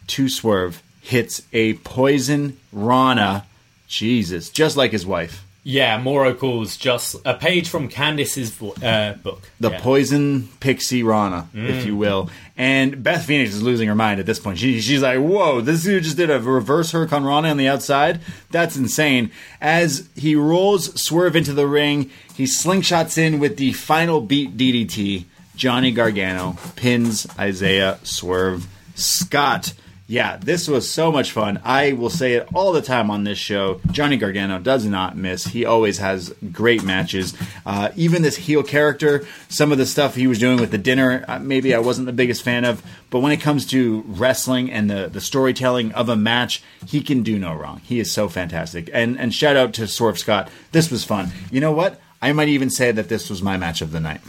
to 0.08 0.28
Swerve 0.28 0.82
hits 1.04 1.42
a 1.52 1.74
poison 1.74 2.58
Rana. 2.72 3.46
Jesus, 3.86 4.48
just 4.48 4.76
like 4.76 4.90
his 4.90 5.06
wife. 5.06 5.44
Yeah, 5.66 5.98
Mauro 5.98 6.34
calls 6.34 6.76
just 6.76 7.16
a 7.24 7.34
page 7.34 7.68
from 7.70 7.88
Candice's 7.88 8.60
uh, 8.82 9.16
book. 9.22 9.40
The 9.60 9.70
yeah. 9.70 9.80
poison 9.80 10.48
pixie 10.60 11.02
Rana, 11.02 11.48
if 11.54 11.86
you 11.86 11.96
will. 11.96 12.28
And 12.54 13.02
Beth 13.02 13.24
Phoenix 13.24 13.54
is 13.54 13.62
losing 13.62 13.88
her 13.88 13.94
mind 13.94 14.20
at 14.20 14.26
this 14.26 14.38
point. 14.38 14.58
She, 14.58 14.82
she's 14.82 15.00
like, 15.00 15.18
whoa, 15.18 15.62
this 15.62 15.82
dude 15.84 16.04
just 16.04 16.18
did 16.18 16.28
a 16.30 16.38
reverse 16.38 16.92
hurricanrana 16.92 17.50
on 17.50 17.56
the 17.56 17.68
outside? 17.68 18.20
That's 18.50 18.76
insane. 18.76 19.30
As 19.58 20.06
he 20.14 20.36
rolls 20.36 21.00
Swerve 21.00 21.34
into 21.34 21.54
the 21.54 21.66
ring, 21.66 22.10
he 22.34 22.44
slingshots 22.44 23.16
in 23.16 23.40
with 23.40 23.56
the 23.56 23.72
final 23.72 24.20
beat 24.20 24.58
DDT. 24.58 25.24
Johnny 25.56 25.92
Gargano 25.92 26.58
pins 26.76 27.26
Isaiah 27.38 27.98
Swerve 28.02 28.66
Scott. 28.96 29.72
Yeah, 30.06 30.36
this 30.36 30.68
was 30.68 30.90
so 30.90 31.10
much 31.10 31.32
fun. 31.32 31.62
I 31.64 31.92
will 31.92 32.10
say 32.10 32.34
it 32.34 32.46
all 32.52 32.72
the 32.72 32.82
time 32.82 33.10
on 33.10 33.24
this 33.24 33.38
show. 33.38 33.80
Johnny 33.90 34.18
Gargano 34.18 34.58
does 34.58 34.84
not 34.84 35.16
miss. 35.16 35.46
He 35.46 35.64
always 35.64 35.96
has 35.96 36.34
great 36.52 36.84
matches. 36.84 37.34
Uh, 37.64 37.90
even 37.96 38.20
this 38.20 38.36
heel 38.36 38.62
character, 38.62 39.24
some 39.48 39.72
of 39.72 39.78
the 39.78 39.86
stuff 39.86 40.14
he 40.14 40.26
was 40.26 40.38
doing 40.38 40.60
with 40.60 40.70
the 40.70 40.78
dinner, 40.78 41.24
uh, 41.26 41.38
maybe 41.38 41.74
I 41.74 41.78
wasn't 41.78 42.04
the 42.04 42.12
biggest 42.12 42.42
fan 42.42 42.66
of. 42.66 42.82
But 43.08 43.20
when 43.20 43.32
it 43.32 43.40
comes 43.40 43.64
to 43.68 44.04
wrestling 44.06 44.70
and 44.70 44.90
the, 44.90 45.08
the 45.08 45.22
storytelling 45.22 45.92
of 45.92 46.10
a 46.10 46.16
match, 46.16 46.62
he 46.86 47.00
can 47.00 47.22
do 47.22 47.38
no 47.38 47.54
wrong. 47.54 47.80
He 47.82 47.98
is 47.98 48.12
so 48.12 48.28
fantastic. 48.28 48.90
And 48.92 49.18
and 49.18 49.32
shout 49.32 49.56
out 49.56 49.72
to 49.74 49.88
Swerve 49.88 50.18
Scott. 50.18 50.50
This 50.72 50.90
was 50.90 51.02
fun. 51.04 51.30
You 51.50 51.60
know 51.60 51.72
what? 51.72 51.98
I 52.20 52.32
might 52.32 52.48
even 52.48 52.68
say 52.68 52.92
that 52.92 53.08
this 53.08 53.30
was 53.30 53.40
my 53.40 53.56
match 53.56 53.80
of 53.80 53.90
the 53.90 54.00
night. 54.00 54.20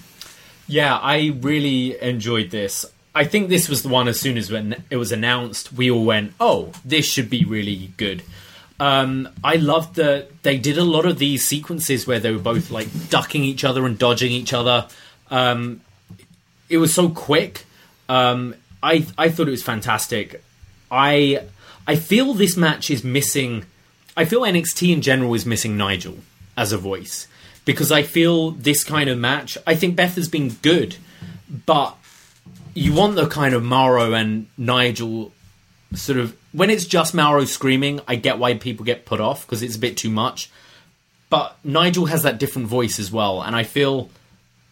Yeah, 0.67 0.95
I 0.97 1.37
really 1.41 2.01
enjoyed 2.01 2.49
this. 2.49 2.85
I 3.15 3.23
think 3.23 3.47
this 3.47 3.69
was 3.69 3.81
the 3.81 3.87
one 3.87 4.09
as 4.09 4.19
soon 4.19 4.37
as 4.37 4.51
when 4.51 4.83
it 4.89 4.97
was 4.97 5.13
announced, 5.13 5.71
we 5.71 5.89
all 5.89 6.03
went, 6.03 6.33
"Oh, 6.39 6.73
this 6.83 7.05
should 7.05 7.29
be 7.29 7.45
really 7.45 7.91
good." 7.95 8.21
Um, 8.77 9.29
I 9.41 9.55
loved 9.55 9.95
that 9.95 10.43
they 10.43 10.57
did 10.57 10.77
a 10.77 10.83
lot 10.83 11.05
of 11.05 11.17
these 11.17 11.45
sequences 11.45 12.05
where 12.05 12.19
they 12.19 12.31
were 12.31 12.39
both 12.39 12.71
like 12.71 13.09
ducking 13.09 13.45
each 13.45 13.63
other 13.63 13.85
and 13.85 13.97
dodging 13.97 14.33
each 14.33 14.51
other. 14.51 14.87
Um, 15.31 15.79
it 16.67 16.77
was 16.77 16.93
so 16.93 17.07
quick. 17.07 17.65
Um, 18.09 18.55
I 18.83 19.05
I 19.17 19.29
thought 19.29 19.47
it 19.47 19.51
was 19.51 19.63
fantastic. 19.63 20.43
I 20.91 21.43
I 21.87 21.95
feel 21.95 22.33
this 22.33 22.57
match 22.57 22.91
is 22.91 23.03
missing. 23.03 23.65
I 24.17 24.25
feel 24.25 24.41
NXT 24.41 24.91
in 24.91 25.01
general 25.01 25.33
is 25.35 25.45
missing 25.45 25.77
Nigel 25.77 26.17
as 26.57 26.73
a 26.73 26.77
voice 26.77 27.27
because 27.63 27.91
I 27.91 28.03
feel 28.03 28.51
this 28.51 28.83
kind 28.83 29.09
of 29.09 29.17
match. 29.17 29.57
I 29.65 29.75
think 29.75 29.95
Beth 29.95 30.15
has 30.15 30.27
been 30.27 30.49
good, 30.61 30.97
but 31.65 31.97
you 32.75 32.93
want 32.93 33.15
the 33.15 33.27
kind 33.27 33.55
of 33.55 33.63
Mauro 33.63 34.13
and 34.13 34.47
Nigel 34.57 35.31
sort 35.95 36.19
of 36.19 36.35
when 36.51 36.69
it's 36.69 36.85
just 36.85 37.15
Mauro 37.15 37.45
screaming. 37.45 38.01
I 38.07 38.15
get 38.15 38.37
why 38.37 38.53
people 38.55 38.85
get 38.85 39.05
put 39.05 39.19
off 39.19 39.45
because 39.45 39.63
it's 39.63 39.75
a 39.75 39.79
bit 39.79 39.97
too 39.97 40.11
much. 40.11 40.51
But 41.29 41.57
Nigel 41.63 42.05
has 42.05 42.21
that 42.23 42.37
different 42.37 42.67
voice 42.67 42.99
as 42.99 43.11
well, 43.11 43.41
and 43.41 43.55
I 43.55 43.63
feel 43.63 44.09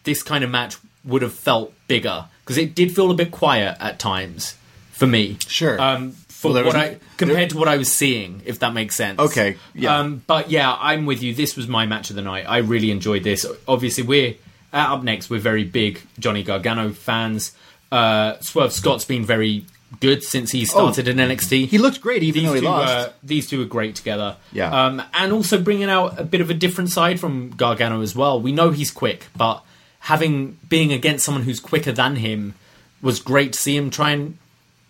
this 0.04 0.22
kind 0.22 0.44
of 0.44 0.50
match 0.50 0.76
would 1.04 1.22
have 1.22 1.34
felt 1.34 1.74
bigger 1.88 2.26
because 2.44 2.58
it 2.58 2.74
did 2.74 2.94
feel 2.94 3.10
a 3.10 3.14
bit 3.14 3.32
quiet 3.32 3.76
at 3.80 3.98
times 3.98 4.56
for 4.92 5.06
me. 5.06 5.38
Sure. 5.48 5.80
Um, 5.80 6.12
for 6.28 6.52
Well, 6.52 6.64
what 6.66 6.76
I 6.76 6.98
compared 7.16 7.50
to 7.50 7.58
what 7.58 7.68
I 7.68 7.78
was 7.78 7.90
seeing, 7.90 8.42
if 8.44 8.58
that 8.58 8.74
makes 8.74 8.94
sense. 8.94 9.18
Okay, 9.18 9.56
yeah. 9.74 9.98
Um, 9.98 10.22
but 10.26 10.50
yeah, 10.50 10.76
I'm 10.78 11.06
with 11.06 11.22
you. 11.22 11.34
This 11.34 11.56
was 11.56 11.66
my 11.66 11.86
match 11.86 12.10
of 12.10 12.16
the 12.16 12.22
night. 12.22 12.44
I 12.46 12.58
really 12.58 12.90
enjoyed 12.90 13.24
this. 13.24 13.46
Obviously, 13.66 14.04
we're 14.04 14.34
uh, 14.72 14.76
up 14.76 15.02
next. 15.02 15.30
We're 15.30 15.40
very 15.40 15.64
big 15.64 16.02
Johnny 16.18 16.42
Gargano 16.42 16.90
fans. 16.92 17.52
Uh, 17.94 18.40
Swerve 18.40 18.72
Scott's 18.72 19.04
been 19.04 19.24
very 19.24 19.64
good 20.00 20.22
since 20.24 20.50
he 20.50 20.64
started 20.64 21.06
in 21.06 21.18
NXT. 21.18 21.64
Oh, 21.64 21.66
He 21.66 21.78
looked 21.78 22.00
great 22.00 22.22
even 22.22 22.42
these 22.42 22.48
though 22.48 22.54
he 22.54 22.60
two, 22.60 22.66
lost. 22.66 22.92
Uh, 22.92 23.12
these 23.22 23.48
two 23.48 23.62
are 23.62 23.66
great 23.66 23.94
together. 23.94 24.36
Yeah. 24.52 24.86
Um, 24.86 25.02
and 25.12 25.32
also 25.32 25.60
bringing 25.60 25.88
out 25.88 26.18
a 26.18 26.24
bit 26.24 26.40
of 26.40 26.50
a 26.50 26.54
different 26.54 26.90
side 26.90 27.20
from 27.20 27.50
Gargano 27.50 28.00
as 28.00 28.14
well. 28.16 28.40
We 28.40 28.50
know 28.52 28.70
he's 28.70 28.90
quick, 28.90 29.28
but 29.36 29.62
having 30.00 30.58
being 30.68 30.92
against 30.92 31.24
someone 31.24 31.44
who's 31.44 31.60
quicker 31.60 31.92
than 31.92 32.16
him 32.16 32.54
was 33.00 33.20
great 33.20 33.52
to 33.52 33.58
see 33.58 33.76
him 33.76 33.90
try 33.90 34.10
and 34.10 34.38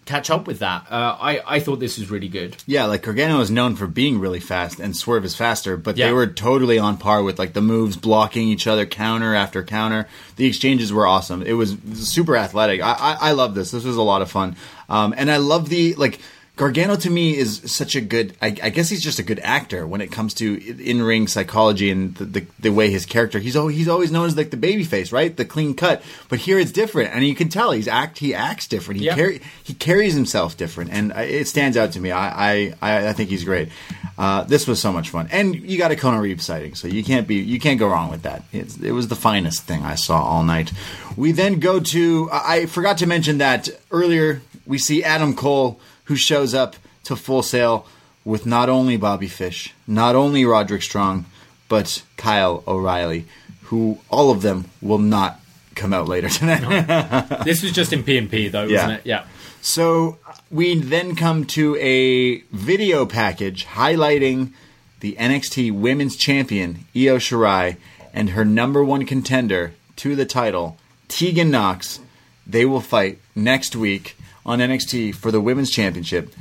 catch 0.07 0.31
up 0.31 0.47
with 0.47 0.59
that. 0.61 0.87
Uh, 0.91 1.17
I 1.21 1.41
I 1.47 1.61
thought 1.61 1.81
this 1.81 1.99
was 1.99 2.11
really 2.11 2.29
good. 2.29 2.57
Yeah, 2.67 2.85
like 2.85 3.03
Gargano 3.03 3.41
is 3.41 3.51
known 3.51 3.77
for 3.77 3.87
being 3.87 4.19
really 4.21 4.41
fast, 4.41 4.79
and 4.81 4.97
Swerve 4.97 5.25
is 5.25 5.35
faster, 5.35 5.77
but 5.77 5.97
Yeah. 5.97 6.07
they 6.09 6.13
were 6.13 6.27
totally 6.27 6.79
on 6.79 6.97
par 6.99 7.23
with 7.23 7.39
like 7.39 7.53
the 7.53 7.61
moves, 7.63 7.97
blocking 7.97 8.49
each 8.49 8.67
other, 8.67 8.87
counter 8.87 9.35
after 9.35 9.63
counter. 9.65 10.07
The 10.37 10.47
exchanges 10.47 10.93
were 10.93 11.07
awesome. 11.07 11.43
It 11.43 11.55
was 11.55 11.77
super 11.95 12.37
athletic. 12.37 12.81
I 12.83 12.93
I, 12.93 13.17
I 13.29 13.33
love 13.33 13.55
this. 13.55 13.71
This 13.71 13.85
was 13.85 13.97
a 13.97 14.03
lot 14.03 14.23
of 14.23 14.31
fun, 14.31 14.57
um, 14.89 15.15
and 15.17 15.31
I 15.31 15.39
love 15.39 15.69
the 15.69 15.95
like. 15.95 16.21
Gargano 16.57 16.95
to 16.95 17.11
me 17.11 17.37
is 17.37 17.63
such 17.67 17.97
a 17.97 18.01
good. 18.01 18.37
I, 18.41 18.47
I 18.63 18.71
guess 18.71 18.89
he's 18.89 19.03
just 19.03 19.19
a 19.19 19.25
good 19.25 19.41
actor 19.41 19.89
when 19.89 20.01
it 20.01 20.13
comes 20.13 20.35
to 20.35 20.55
in 20.81 21.03
ring 21.03 21.27
psychology 21.27 21.91
and 21.91 22.15
the, 22.15 22.25
the, 22.25 22.47
the 22.61 22.71
way 22.71 22.91
his 22.91 23.07
character. 23.07 23.41
He's 23.41 23.57
always, 23.57 23.77
he's 23.77 23.89
always 23.89 24.13
known 24.13 24.27
as 24.27 24.37
like 24.37 24.51
the 24.51 24.57
baby 24.57 24.85
face, 24.85 25.11
right? 25.11 25.37
The 25.37 25.45
clean 25.45 25.75
cut. 25.75 26.01
But 26.29 26.39
here 26.39 26.61
it's 26.61 26.71
different, 26.71 27.13
and 27.13 27.27
you 27.27 27.35
can 27.35 27.49
tell 27.49 27.73
he's 27.73 27.89
act. 27.89 28.19
He 28.19 28.35
acts 28.35 28.69
different. 28.69 29.01
He 29.01 29.07
Yeah. 29.07 29.17
carry, 29.17 29.41
he 29.65 29.75
carries 29.75 30.15
himself 30.15 30.57
different, 30.57 30.93
and 30.93 31.13
I- 31.13 31.23
it 31.23 31.49
stands 31.49 31.77
out 31.77 31.91
to 31.93 32.01
me. 32.01 32.13
I 32.13 32.75
I, 32.81 33.09
I, 33.09 33.13
think 33.15 33.31
he's 33.31 33.43
great. 33.43 33.71
Uh, 34.17 34.45
this 34.45 34.69
was 34.69 34.81
so 34.81 34.93
much 34.93 35.11
fun, 35.11 35.29
and 35.33 35.57
you 35.57 35.77
got 35.77 35.91
a 35.91 35.97
Kona 35.97 36.21
Reeves 36.21 36.45
sighting, 36.45 36.77
so 36.77 36.87
you 36.87 37.03
can't 37.03 37.27
be 37.27 37.35
you 37.35 37.59
can't 37.59 37.81
go 37.81 37.89
wrong 37.89 38.13
with 38.13 38.23
that. 38.23 38.45
It's, 38.53 38.77
it 38.77 38.93
was 38.93 39.09
the 39.09 39.17
finest 39.17 39.65
thing 39.65 39.83
I 39.83 39.97
saw 39.97 40.23
all 40.23 40.45
night. 40.45 40.73
We 41.17 41.33
then 41.33 41.59
go 41.59 41.81
to 41.81 42.29
I 42.33 42.67
forgot 42.67 42.99
to 42.99 43.09
mention 43.09 43.39
that 43.39 43.69
earlier. 43.91 44.41
We 44.67 44.79
see 44.79 45.03
Adam 45.03 45.35
Cole 45.35 45.81
who 46.05 46.17
shows 46.17 46.55
up 46.55 46.77
to 47.05 47.17
Full 47.17 47.43
Sail 47.43 47.87
with 48.25 48.47
not 48.47 48.69
only 48.69 48.97
Bobby 48.97 49.29
Fish, 49.29 49.75
not 49.87 50.15
only 50.15 50.45
Roderick 50.45 50.83
Strong, 50.83 51.27
but 51.69 52.03
Kyle 52.17 52.63
O'Reilly, 52.67 53.27
who 53.65 53.99
all 54.11 54.31
of 54.31 54.43
them 54.43 54.67
will 54.81 54.99
not 54.99 55.41
come 55.75 55.93
out 55.93 56.09
later 56.09 56.29
tonight. 56.31 57.45
This 57.45 57.63
was 57.63 57.73
just 57.73 57.93
in 57.93 58.03
P&P 58.03 58.49
though, 58.49 58.65
Yeah. 58.65 58.83
wasn't 58.83 59.01
it? 59.01 59.07
Yeah. 59.07 59.25
So 59.61 60.19
we 60.51 60.79
then 60.79 61.17
come 61.17 61.45
to 61.47 61.77
a 61.77 62.39
video 62.53 63.07
package 63.07 63.67
highlighting 63.67 64.53
the 65.01 65.17
NXT 65.19 65.73
Women's 65.73 66.17
Champion 66.17 66.85
Io 66.95 67.17
Shirai 67.19 67.77
and 68.13 68.31
her 68.31 68.45
number 68.45 68.85
one 68.85 69.05
contender 69.05 69.73
to 69.97 70.15
the 70.15 70.25
title, 70.25 70.79
Tegan 71.09 71.51
Nox. 71.51 71.99
They 72.47 72.65
will 72.65 72.81
fight 72.81 73.19
next 73.35 73.75
week 73.75 74.17
on 74.47 74.59
NXT 74.59 75.15
for 75.15 75.31
the 75.31 75.41
Women's 75.41 75.71
Championship. 75.71 76.33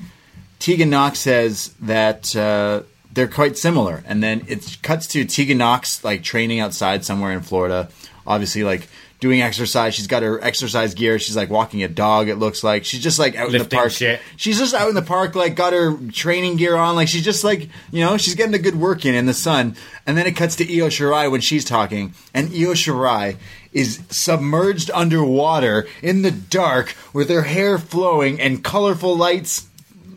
Tegan 0.60 0.90
Nox 0.90 1.20
says 1.20 1.74
that 1.82 2.36
uh, 2.36 2.84
they're 3.12 3.28
quite 3.28 3.58
similar, 3.58 4.04
and 4.06 4.24
then 4.24 4.44
it 4.48 4.78
cuts 4.82 5.08
to 5.08 5.26
Tegan 5.26 5.58
Nox 5.58 6.04
like 6.04 6.24
training 6.24 6.60
outside 6.60 7.04
somewhere 7.06 7.32
in 7.32 7.42
Florida. 7.42 7.90
Obviously, 8.26 8.64
like 8.64 8.88
doing 9.24 9.42
exercise. 9.42 9.96
She's 9.96 10.08
got 10.08 10.22
her 10.22 10.44
exercise 10.44 10.94
gear. 10.94 11.18
She's 11.18 11.38
like 11.38 11.50
walking 11.50 11.82
a 11.82 11.88
dog. 11.88 12.28
It 12.28 12.36
looks 12.36 12.62
like 12.62 12.84
she's 12.84 13.02
just 13.02 13.20
like 13.20 13.38
out 13.38 13.56
in 13.56 13.64
the 13.64 13.70
park. 13.70 13.92
shit. 13.92 14.20
She's 14.36 14.60
just 14.60 14.74
out 14.74 14.90
in 14.90 14.96
the 14.96 15.02
park, 15.02 15.34
like 15.34 15.56
got 15.56 15.72
her 15.72 15.96
training 16.12 16.58
gear 16.58 16.76
on. 16.76 16.98
Like 16.98 17.08
she's 17.08 17.24
just 17.24 17.46
like 17.46 17.70
you 17.92 18.04
know 18.04 18.18
she's 18.18 18.36
getting 18.36 18.54
a 18.54 18.60
good 18.60 18.76
work 18.76 19.06
in 19.06 19.16
in 19.16 19.26
the 19.26 19.34
sun. 19.34 19.78
And 20.06 20.18
then 20.18 20.28
it 20.28 20.36
cuts 20.36 20.58
to 20.58 20.66
Io 20.66 20.90
Shirai 20.90 21.32
when 21.32 21.40
she's 21.40 21.64
talking, 21.64 22.14
and 22.34 22.50
Io 22.50 22.74
Shirai 22.74 23.38
is 23.72 24.02
submerged 24.10 24.92
underwater 24.94 25.88
in 26.02 26.22
the 26.22 26.32
dark 26.32 26.96
with 27.14 27.30
her 27.30 27.44
hair 27.44 27.78
flowing 27.78 28.42
and 28.42 28.62
colorful 28.62 29.16
lights 29.16 29.70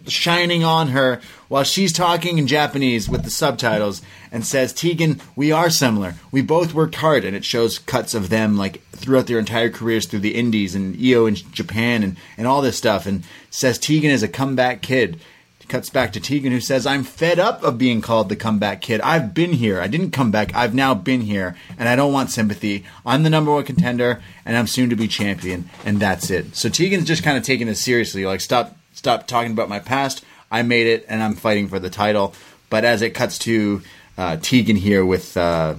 shining 0.09 0.64
on 0.64 0.88
her 0.88 1.20
while 1.48 1.64
she's 1.64 1.92
talking 1.92 2.38
in 2.38 2.46
Japanese 2.46 3.09
with 3.09 3.24
the 3.24 3.30
subtitles 3.30 4.02
and 4.32 4.44
says, 4.44 4.72
Tegan, 4.72 5.20
we 5.34 5.52
are 5.52 5.70
similar. 5.70 6.14
We 6.30 6.42
both 6.42 6.74
worked 6.74 6.96
hard. 6.96 7.24
And 7.24 7.36
it 7.36 7.44
shows 7.44 7.78
cuts 7.78 8.14
of 8.14 8.28
them 8.28 8.57
like 8.57 8.82
throughout 8.90 9.26
their 9.26 9.38
entire 9.38 9.70
careers 9.70 10.07
through 10.07 10.20
the 10.20 10.34
indies 10.34 10.74
and 10.74 10.96
Io 11.00 11.26
in 11.26 11.34
Japan 11.34 12.02
and, 12.02 12.16
and 12.36 12.46
all 12.46 12.62
this 12.62 12.78
stuff. 12.78 13.07
And 13.07 13.24
says 13.50 13.78
Tegan 13.78 14.11
is 14.11 14.22
a 14.22 14.28
comeback 14.28 14.82
kid. 14.82 15.20
Cuts 15.68 15.90
back 15.90 16.12
to 16.12 16.20
Tegan, 16.20 16.52
who 16.52 16.61
says, 16.61 16.86
I'm 16.86 17.02
fed 17.02 17.40
up 17.40 17.64
of 17.64 17.76
being 17.76 18.00
called 18.00 18.28
the 18.28 18.36
comeback 18.36 18.80
kid. 18.80 19.00
I've 19.00 19.34
been 19.34 19.52
here. 19.52 19.80
I 19.80 19.88
didn't 19.88 20.12
come 20.12 20.30
back. 20.30 20.54
I've 20.54 20.74
now 20.74 20.94
been 20.94 21.22
here, 21.22 21.57
and 21.76 21.88
I 21.88 21.96
don't 21.96 22.12
want 22.12 22.30
sympathy. 22.30 22.84
I'm 23.04 23.24
the 23.24 23.30
number 23.30 23.50
one 23.50 23.64
contender, 23.64 24.22
and 24.44 24.57
I'm 24.57 24.68
soon 24.68 24.90
to 24.90 24.96
be 24.96 25.09
champion, 25.09 25.68
and 25.84 25.98
that's 25.98 26.30
it. 26.30 26.54
So 26.54 26.68
Tegan's 26.68 27.04
just 27.04 27.24
kind 27.24 27.36
of 27.36 27.42
taking 27.42 27.66
this 27.66 27.80
seriously. 27.80 28.24
Like, 28.24 28.42
stop, 28.42 28.76
stop 28.97 29.28
talking 29.28 29.53
about 29.53 29.68
my 29.68 29.78
past. 29.78 30.24
I 30.51 30.62
made 30.62 30.88
it, 30.88 31.07
and 31.09 31.22
I'm 31.22 31.34
fighting 31.34 31.68
for 31.68 31.78
the 31.78 31.90
title. 31.90 32.34
But 32.68 32.84
as 32.84 33.03
it 33.03 33.11
cuts 33.11 33.38
to 33.40 33.82
uh, 34.18 34.38
Tegan 34.38 34.76
here 34.76 35.05
with 35.05 35.36
uh, 35.36 35.76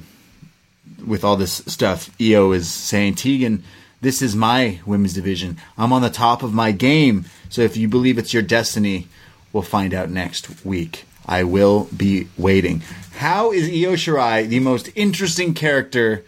with 1.05 1.24
all 1.24 1.36
this 1.36 1.55
stuff, 1.68 2.09
Io 2.22 2.51
is 2.53 2.72
saying, 2.72 3.15
Tegan, 3.15 3.63
this 3.99 4.22
is 4.22 4.36
my 4.36 4.80
women's 4.86 5.13
division. 5.13 5.57
I'm 5.78 5.91
on 5.91 6.01
the 6.01 6.09
top 6.09 6.43
of 6.43 6.53
my 6.53 6.72
game. 6.72 7.26
So 7.49 7.61
if 7.61 7.76
you 7.76 7.88
believe 7.88 8.18
it's 8.18 8.34
your 8.34 8.43
destiny, 8.43 9.07
we'll 9.51 9.63
find 9.63 9.93
out 9.93 10.09
next 10.09 10.65
week. 10.65 11.05
I 11.26 11.43
will 11.43 11.89
be 11.95 12.28
waiting. 12.38 12.84
How 13.18 13.51
is 13.51 13.68
Io 13.68 13.95
Shirai 13.95 14.47
the 14.47 14.59
most 14.59 14.89
interesting 14.95 15.53
character 15.53 16.24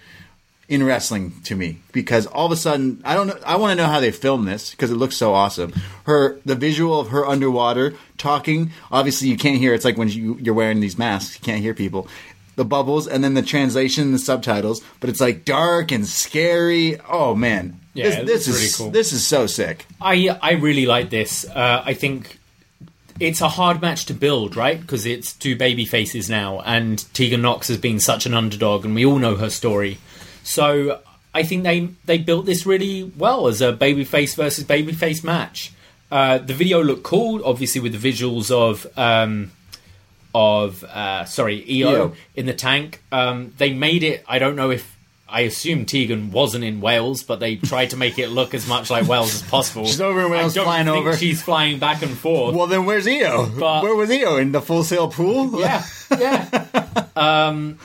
in 0.70 0.84
wrestling 0.84 1.34
to 1.43 1.55
me 1.55 1.80
because 1.91 2.28
all 2.28 2.45
of 2.45 2.51
a 2.51 2.55
sudden 2.55 3.01
I 3.03 3.15
don't 3.15 3.28
know 3.28 3.38
I 3.45 3.55
want 3.57 3.72
to 3.72 3.76
know 3.76 3.89
how 3.89 3.99
they 3.99 4.11
filmed 4.11 4.47
this 4.47 4.70
because 4.70 4.91
it 4.91 4.95
looks 4.95 5.17
so 5.17 5.34
awesome. 5.34 5.74
Her 6.05 6.39
the 6.45 6.55
visual 6.55 6.99
of 6.99 7.09
her 7.09 7.26
underwater 7.26 7.95
talking 8.17 8.72
obviously 8.91 9.30
you 9.30 9.38
can't 9.38 9.57
hear 9.57 9.74
it's 9.74 9.84
like 9.84 9.97
when 9.97 10.09
you, 10.09 10.38
you're 10.39 10.53
wearing 10.53 10.80
these 10.80 10.97
masks 10.97 11.36
you 11.36 11.41
can't 11.41 11.61
hear 11.61 11.74
people. 11.74 12.07
The 12.55 12.65
bubbles 12.65 13.07
and 13.07 13.24
then 13.24 13.34
the 13.34 13.41
translation 13.41 14.11
the 14.11 14.20
subtitles 14.20 14.82
but 14.99 15.09
it's 15.09 15.20
like 15.20 15.43
dark 15.43 15.91
and 15.91 16.05
scary. 16.07 16.99
Oh 17.01 17.36
man. 17.36 17.80
Yeah, 17.95 18.22
this, 18.22 18.45
this 18.45 18.61
is 18.61 18.76
cool. 18.76 18.91
this 18.91 19.11
is 19.11 19.26
so 19.26 19.47
sick. 19.47 19.88
I 19.99 20.30
I 20.41 20.51
really 20.53 20.86
like 20.86 21.09
this. 21.09 21.43
Uh, 21.43 21.82
I 21.84 21.95
think 21.95 22.39
it's 23.20 23.41
a 23.41 23.49
hard 23.49 23.82
match 23.82 24.05
to 24.05 24.13
build, 24.13 24.55
right? 24.55 24.80
Because 24.80 25.05
it's 25.05 25.34
two 25.34 25.55
baby 25.57 25.84
faces 25.84 26.30
now, 26.30 26.61
and 26.61 27.11
Tegan 27.13 27.41
Nox 27.41 27.67
has 27.67 27.78
been 27.78 27.99
such 27.99 28.26
an 28.26 28.34
underdog, 28.34 28.86
and 28.86 28.95
we 28.95 29.05
all 29.05 29.20
know 29.20 29.36
her 29.36 29.49
story. 29.49 29.97
So 30.44 31.00
I 31.34 31.44
think 31.44 31.64
they 31.64 31.90
they 32.06 32.18
built 32.18 32.46
this 32.46 32.66
really 32.66 33.04
well 33.18 33.48
as 33.48 33.62
a 33.62 33.74
babyface 33.74 34.36
versus 34.36 34.64
babyface 34.64 35.24
match. 35.24 35.72
Uh, 36.12 36.40
the 36.40 36.54
video 36.56 36.82
looked 36.84 37.04
cool, 37.04 37.44
obviously 37.46 37.82
with 37.82 38.00
the 38.00 38.12
visuals 38.12 38.50
of 38.50 38.88
um, 38.98 39.52
of 40.34 40.84
uh, 40.84 41.26
sorry 41.26 41.64
Io, 41.84 41.90
Io. 41.96 42.14
in 42.36 42.46
the 42.46 42.54
tank. 42.54 43.02
Um, 43.12 43.54
they 43.58 43.74
made 43.74 44.04
it. 44.04 44.24
I 44.28 44.40
don't 44.40 44.56
know 44.56 44.72
if. 44.72 44.96
I 45.32 45.42
assume 45.42 45.86
Tegan 45.86 46.32
wasn't 46.32 46.64
in 46.64 46.82
Wales, 46.82 47.22
but 47.22 47.40
they 47.40 47.58
tried 47.58 47.92
to 47.92 47.98
make 47.98 48.18
it 48.18 48.30
look 48.30 48.56
as 48.56 48.68
much 48.68 48.90
like 48.90 49.08
Wales 49.08 49.36
as 49.36 49.44
possible. 49.44 49.86
She's 49.86 50.02
over 50.02 50.26
in 50.26 50.32
Wales 50.32 50.54
I 50.54 50.56
don't 50.56 50.66
flying 50.66 50.86
think 50.88 50.98
over. 50.98 51.16
She's 51.16 51.40
flying 51.40 51.78
back 51.78 52.02
and 52.02 52.18
forth. 52.18 52.56
Well 52.56 52.66
then 52.66 52.88
where's 52.88 53.06
Io? 53.08 53.46
But- 53.46 53.84
Where 53.84 53.94
was 53.94 54.10
Io 54.10 54.38
in 54.38 54.52
the 54.54 54.60
full 54.60 54.84
sail 54.84 55.08
pool? 55.08 55.60
yeah, 55.62 55.86
yeah. 56.18 57.06
um, 57.16 57.78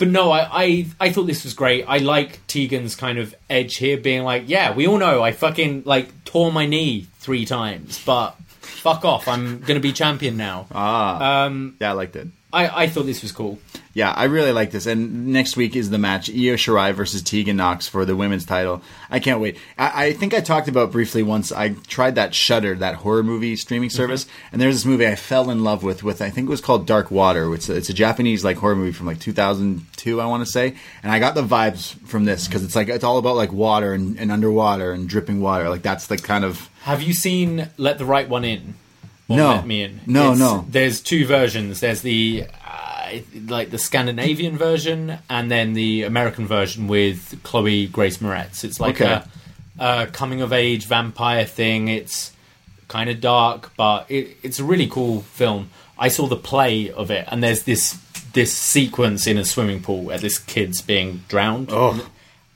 but 0.00 0.08
no, 0.08 0.32
I, 0.32 0.48
I 0.64 0.86
I 0.98 1.12
thought 1.12 1.26
this 1.26 1.44
was 1.44 1.54
great. 1.54 1.84
I 1.86 1.98
like 1.98 2.44
Tegan's 2.48 2.96
kind 2.96 3.18
of 3.18 3.34
edge 3.48 3.76
here, 3.76 3.98
being 3.98 4.24
like, 4.24 4.44
yeah, 4.46 4.74
we 4.74 4.86
all 4.88 4.98
know 4.98 5.22
I 5.22 5.30
fucking 5.32 5.82
like 5.84 6.24
tore 6.24 6.50
my 6.50 6.66
knee 6.66 7.06
three 7.18 7.44
times, 7.44 8.02
but 8.04 8.30
fuck 8.60 9.04
off, 9.04 9.28
I'm 9.28 9.60
gonna 9.60 9.78
be 9.78 9.92
champion 9.92 10.36
now. 10.38 10.66
Ah. 10.72 11.44
Um, 11.44 11.76
Yeah, 11.80 11.90
I 11.90 11.92
liked 11.92 12.16
it. 12.16 12.28
I 12.52 12.84
I 12.84 12.86
thought 12.88 13.06
this 13.06 13.22
was 13.22 13.32
cool. 13.32 13.58
Yeah, 13.92 14.12
I 14.12 14.24
really 14.24 14.52
like 14.52 14.70
this. 14.70 14.86
And 14.86 15.28
next 15.28 15.56
week 15.56 15.74
is 15.74 15.90
the 15.90 15.98
match 15.98 16.30
Io 16.30 16.54
Shirai 16.54 16.94
versus 16.94 17.22
Tegan 17.22 17.56
Nox 17.56 17.88
for 17.88 18.04
the 18.04 18.14
women's 18.14 18.46
title. 18.46 18.82
I 19.10 19.18
can't 19.18 19.40
wait. 19.40 19.58
I, 19.76 20.06
I 20.06 20.12
think 20.12 20.32
I 20.32 20.40
talked 20.40 20.68
about 20.68 20.92
briefly 20.92 21.24
once. 21.24 21.50
I 21.50 21.70
tried 21.70 22.14
that 22.14 22.32
Shutter, 22.32 22.76
that 22.76 22.96
horror 22.96 23.24
movie 23.24 23.56
streaming 23.56 23.88
mm-hmm. 23.88 23.96
service, 23.96 24.26
and 24.52 24.60
there's 24.60 24.76
this 24.76 24.84
movie 24.84 25.08
I 25.08 25.16
fell 25.16 25.50
in 25.50 25.64
love 25.64 25.82
with. 25.82 26.04
With 26.04 26.22
I 26.22 26.30
think 26.30 26.46
it 26.46 26.50
was 26.50 26.60
called 26.60 26.86
Dark 26.86 27.10
Water. 27.10 27.52
It's 27.52 27.68
a, 27.68 27.76
it's 27.76 27.88
a 27.88 27.94
Japanese 27.94 28.44
like 28.44 28.58
horror 28.58 28.76
movie 28.76 28.92
from 28.92 29.06
like 29.06 29.18
2002, 29.18 30.20
I 30.20 30.26
want 30.26 30.44
to 30.44 30.50
say. 30.50 30.76
And 31.02 31.10
I 31.10 31.18
got 31.18 31.34
the 31.34 31.42
vibes 31.42 31.94
from 32.06 32.26
this 32.26 32.46
because 32.46 32.62
it's 32.62 32.76
like 32.76 32.88
it's 32.88 33.04
all 33.04 33.18
about 33.18 33.34
like 33.34 33.52
water 33.52 33.92
and, 33.92 34.18
and 34.20 34.30
underwater 34.30 34.92
and 34.92 35.08
dripping 35.08 35.40
water. 35.40 35.68
Like 35.68 35.82
that's 35.82 36.06
the 36.06 36.16
kind 36.16 36.44
of 36.44 36.70
Have 36.82 37.02
you 37.02 37.12
seen 37.12 37.68
Let 37.76 37.98
the 37.98 38.04
Right 38.04 38.28
One 38.28 38.44
In? 38.44 38.74
Or 39.30 39.36
No. 39.36 39.48
Let 39.54 39.66
Me 39.66 39.82
In. 39.82 40.00
No, 40.06 40.34
no. 40.34 40.66
There's 40.68 41.00
two 41.00 41.24
versions. 41.24 41.80
There's 41.80 42.02
the 42.02 42.44
uh, 42.68 43.10
like 43.48 43.70
the 43.70 43.78
Scandinavian 43.78 44.58
version, 44.58 45.18
and 45.30 45.50
then 45.50 45.72
the 45.72 46.02
American 46.02 46.46
version 46.46 46.86
with 46.88 47.40
Chloe 47.42 47.86
Grace 47.86 48.18
Moretz. 48.18 48.62
It's 48.64 48.78
like 48.80 49.00
Okay. 49.00 49.22
a, 49.78 50.02
a 50.02 50.06
coming 50.08 50.42
of 50.42 50.52
age 50.52 50.84
vampire 50.86 51.44
thing. 51.44 51.88
It's 51.88 52.32
kind 52.88 53.08
of 53.08 53.20
dark, 53.20 53.72
but 53.76 54.10
it, 54.10 54.36
it's 54.42 54.58
a 54.58 54.64
really 54.64 54.86
cool 54.88 55.20
film. 55.22 55.70
I 55.98 56.08
saw 56.08 56.26
the 56.26 56.36
play 56.36 56.90
of 56.90 57.10
it, 57.10 57.26
and 57.30 57.42
there's 57.42 57.62
this 57.62 57.98
this 58.32 58.52
sequence 58.52 59.26
in 59.26 59.38
a 59.38 59.44
swimming 59.44 59.82
pool 59.82 60.02
where 60.02 60.18
this 60.18 60.38
kid's 60.38 60.80
being 60.82 61.22
drowned. 61.28 61.68
Oh. 61.72 62.06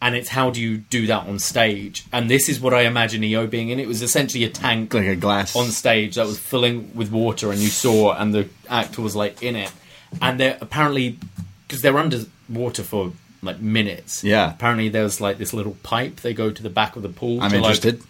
And 0.05 0.15
it's 0.15 0.29
how 0.29 0.51
do 0.51 0.61
you 0.61 0.77
do 0.77 1.07
that 1.07 1.27
on 1.27 1.39
stage? 1.39 2.05
And 2.13 2.31
this 2.31 2.51
is 2.51 2.61
what 2.61 2.75
I 2.75 2.83
imagine 2.83 3.25
Io 3.25 3.47
being 3.47 3.71
in. 3.71 3.81
It 3.81 3.89
was 3.89 4.03
essentially 4.03 4.45
a 4.45 4.51
tank 4.51 4.93
like 4.93 5.07
a 5.07 5.17
glass 5.17 5.57
on 5.57 5.69
stage 5.69 6.17
that 6.17 6.27
was 6.27 6.39
filling 6.39 6.95
with 6.95 7.11
water, 7.11 7.51
and 7.51 7.59
you 7.59 7.69
saw, 7.69 8.13
and 8.13 8.35
the 8.35 8.47
actor 8.69 9.01
was 9.01 9.17
like 9.17 9.43
in 9.43 9.57
it, 9.57 9.73
and 10.21 10.39
they're 10.39 10.59
apparently 10.61 11.19
because 11.67 11.81
they're 11.81 11.97
underwater 11.97 12.83
for 12.83 13.13
like 13.41 13.61
minutes. 13.61 14.23
Yeah. 14.23 14.51
Apparently, 14.51 14.91
there's 14.91 15.23
like 15.23 15.39
this 15.39 15.55
little 15.55 15.79
pipe 15.83 16.17
they 16.17 16.35
go 16.35 16.51
to 16.51 16.63
the 16.63 16.69
back 16.69 16.97
of 16.97 17.03
the 17.03 17.09
pool. 17.09 17.41
I'm 17.41 17.51
to, 17.53 17.57
interested. 17.57 18.01
Like, 18.01 18.09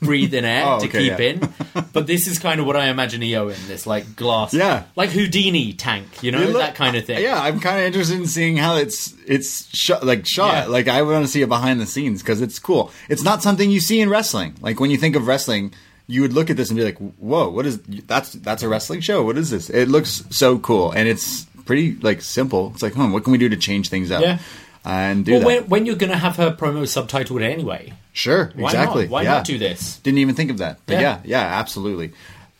breathe 0.00 0.34
in 0.34 0.44
air 0.44 0.64
Oh, 0.66 0.80
to 0.80 0.86
okay, 0.88 1.08
keep 1.08 1.18
yeah. 1.18 1.24
in. 1.26 1.84
But 1.92 2.06
this 2.06 2.26
is 2.26 2.38
kind 2.38 2.60
of 2.60 2.66
what 2.66 2.76
I 2.76 2.86
imagine 2.88 3.22
Io 3.22 3.48
in 3.48 3.56
this 3.68 3.86
like 3.86 4.16
glass, 4.16 4.52
Yeah. 4.54 4.84
like 4.96 5.10
Houdini 5.10 5.72
tank, 5.72 6.22
you 6.22 6.32
know, 6.32 6.40
look- 6.40 6.54
that 6.62 6.74
kind 6.74 6.96
of 6.96 7.04
thing. 7.04 7.22
Yeah, 7.22 7.40
I'm 7.40 7.60
kind 7.60 7.78
of 7.78 7.84
interested 7.84 8.18
in 8.18 8.26
seeing 8.26 8.56
how 8.56 8.76
it's 8.76 9.14
it's 9.26 9.68
shot, 9.76 10.04
like 10.04 10.26
shot. 10.26 10.54
Yeah. 10.54 10.64
Like 10.66 10.88
I 10.88 11.02
want 11.02 11.24
to 11.24 11.30
see 11.30 11.42
it 11.42 11.48
behind 11.48 11.80
the 11.80 11.86
scenes 11.86 12.22
because 12.22 12.40
it's 12.40 12.58
cool. 12.58 12.90
It's 13.08 13.22
not 13.22 13.42
something 13.42 13.70
you 13.70 13.80
see 13.80 14.00
in 14.00 14.08
wrestling. 14.10 14.54
Like 14.60 14.80
when 14.80 14.90
you 14.90 14.96
think 14.96 15.16
of 15.16 15.26
wrestling, 15.26 15.72
you 16.06 16.22
would 16.22 16.32
look 16.32 16.50
at 16.50 16.56
this 16.56 16.70
and 16.70 16.76
be 16.76 16.84
like, 16.84 16.98
"Whoa, 17.18 17.48
what 17.50 17.66
is 17.66 17.78
that's 18.06 18.32
that's 18.32 18.62
a 18.62 18.68
wrestling 18.68 19.00
show? 19.00 19.22
What 19.22 19.36
is 19.38 19.50
this?" 19.50 19.70
It 19.70 19.88
looks 19.88 20.24
so 20.30 20.58
cool 20.58 20.90
and 20.92 21.08
it's 21.08 21.44
pretty 21.66 21.92
like 22.00 22.20
simple. 22.20 22.72
It's 22.74 22.82
like, 22.82 22.94
hmm, 22.94 23.12
what 23.12 23.22
can 23.22 23.30
we 23.32 23.38
do 23.38 23.48
to 23.48 23.56
change 23.56 23.88
things 23.90 24.10
up? 24.10 24.22
Yeah. 24.22 24.38
And 24.84 25.24
do 25.26 25.32
Well, 25.32 25.40
that. 25.40 25.46
when, 25.46 25.64
when 25.68 25.86
you're 25.86 25.96
going 25.96 26.10
to 26.12 26.16
have 26.18 26.36
her 26.36 26.50
promo 26.52 26.82
subtitled 26.82 27.42
anyway, 27.42 27.92
Sure, 28.12 28.50
why 28.56 28.70
exactly. 28.70 29.02
not? 29.04 29.10
Why 29.10 29.22
yeah. 29.22 29.30
not 29.34 29.44
do 29.44 29.58
this? 29.58 29.98
Didn't 29.98 30.18
even 30.18 30.34
think 30.34 30.50
of 30.50 30.58
that. 30.58 30.78
But 30.86 30.94
Yeah. 30.94 31.00
yeah, 31.00 31.20
yeah, 31.24 31.58
absolutely. 31.60 32.12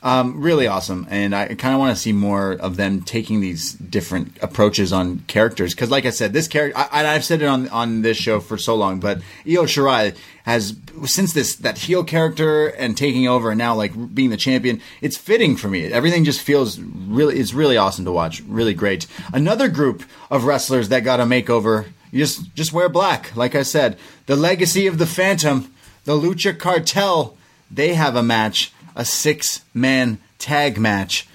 Um, 0.03 0.41
really 0.41 0.67
awesome, 0.67 1.07
and 1.11 1.35
I 1.37 1.49
kind 1.57 1.75
of 1.75 1.79
want 1.79 1.95
to 1.95 2.01
see 2.01 2.13
more 2.15 2.53
of 2.53 2.77
them 2.79 3.03
taking 3.03 3.41
these 3.43 3.73
different 3.75 4.35
approaches 4.41 4.95
on 4.95 5.19
characters. 5.27 5.75
Because, 5.75 5.91
like 5.91 6.07
I 6.07 6.11
said, 6.11 6.33
this 6.33 6.49
character, 6.49 6.79
I, 6.79 7.05
I've 7.07 7.23
said 7.23 7.43
it 7.43 7.47
on 7.47 7.69
on 7.69 8.01
this 8.01 8.17
show 8.17 8.41
for 8.41 8.57
so 8.57 8.77
long, 8.77 8.99
but 8.99 9.19
Io 9.47 9.65
Shirai 9.65 10.17
has 10.45 10.75
since 11.05 11.35
this 11.35 11.57
that 11.57 11.77
heel 11.77 12.03
character 12.03 12.69
and 12.69 12.97
taking 12.97 13.29
over, 13.29 13.51
and 13.51 13.59
now 13.59 13.75
like 13.75 13.93
being 14.15 14.31
the 14.31 14.39
champion, 14.39 14.81
it's 15.03 15.19
fitting 15.19 15.55
for 15.55 15.69
me. 15.69 15.85
Everything 15.93 16.25
just 16.25 16.41
feels 16.41 16.79
really, 16.81 17.39
it's 17.39 17.53
really 17.53 17.77
awesome 17.77 18.07
to 18.07 18.13
watch. 18.13 18.41
Really 18.49 18.73
great. 18.73 19.07
Another 19.35 19.69
group 19.69 20.03
of 20.31 20.45
wrestlers 20.45 20.89
that 20.89 21.01
got 21.01 21.21
a 21.21 21.25
makeover. 21.25 21.89
You 22.11 22.21
just 22.21 22.55
just 22.55 22.73
wear 22.73 22.89
black, 22.89 23.35
like 23.37 23.55
I 23.55 23.63
said. 23.63 23.99
The 24.27 24.37
legacy 24.37 24.87
of 24.87 24.99
the 24.99 25.07
Phantom, 25.07 25.73
the 26.05 26.13
Lucha 26.13 26.59
Cartel, 26.59 27.37
they 27.71 27.95
have 27.95 28.17
a 28.17 28.23
match, 28.23 28.73
a 28.97 29.05
six 29.05 29.63
man 29.73 30.19
tag 30.39 30.79
match. 30.79 31.29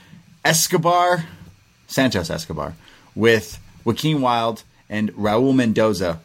Escobar, 0.44 1.26
Santos 1.88 2.30
Escobar, 2.30 2.76
with 3.16 3.60
Joaquin 3.84 4.22
Wilde 4.22 4.64
and 4.90 5.12
Raul 5.14 5.56
Mendoza 5.56 6.20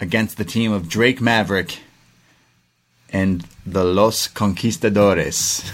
against 0.00 0.38
the 0.38 0.44
team 0.44 0.72
of 0.72 0.88
Drake 0.88 1.20
Maverick 1.20 1.78
and 3.10 3.46
the 3.64 3.84
Los 3.84 4.28
Conquistadores, 4.28 5.70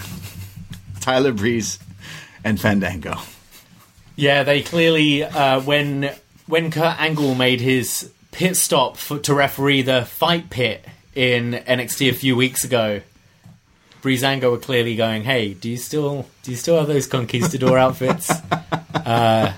Tyler 1.00 1.32
Breeze 1.32 1.78
and 2.44 2.60
Fandango. 2.60 3.16
Yeah, 4.16 4.42
they 4.42 4.62
clearly 4.62 5.24
uh, 5.24 5.60
when 5.60 6.14
when 6.46 6.70
Kurt 6.70 7.00
Angle 7.00 7.34
made 7.34 7.60
his 7.60 8.10
pit 8.32 8.56
stop 8.56 8.96
for, 8.96 9.18
to 9.20 9.34
referee 9.34 9.82
the 9.82 10.04
fight 10.04 10.50
pit 10.50 10.84
in 11.14 11.52
NXT 11.52 12.10
a 12.10 12.14
few 12.14 12.36
weeks 12.36 12.64
ago, 12.64 13.00
Breezango 14.02 14.50
were 14.50 14.58
clearly 14.58 14.96
going, 14.96 15.22
"Hey, 15.24 15.54
do 15.54 15.70
you 15.70 15.76
still 15.76 16.26
do 16.42 16.50
you 16.50 16.56
still 16.56 16.76
have 16.78 16.86
those 16.88 17.06
conquistador 17.06 17.78
outfits?" 17.78 18.30
Uh, 18.94 19.52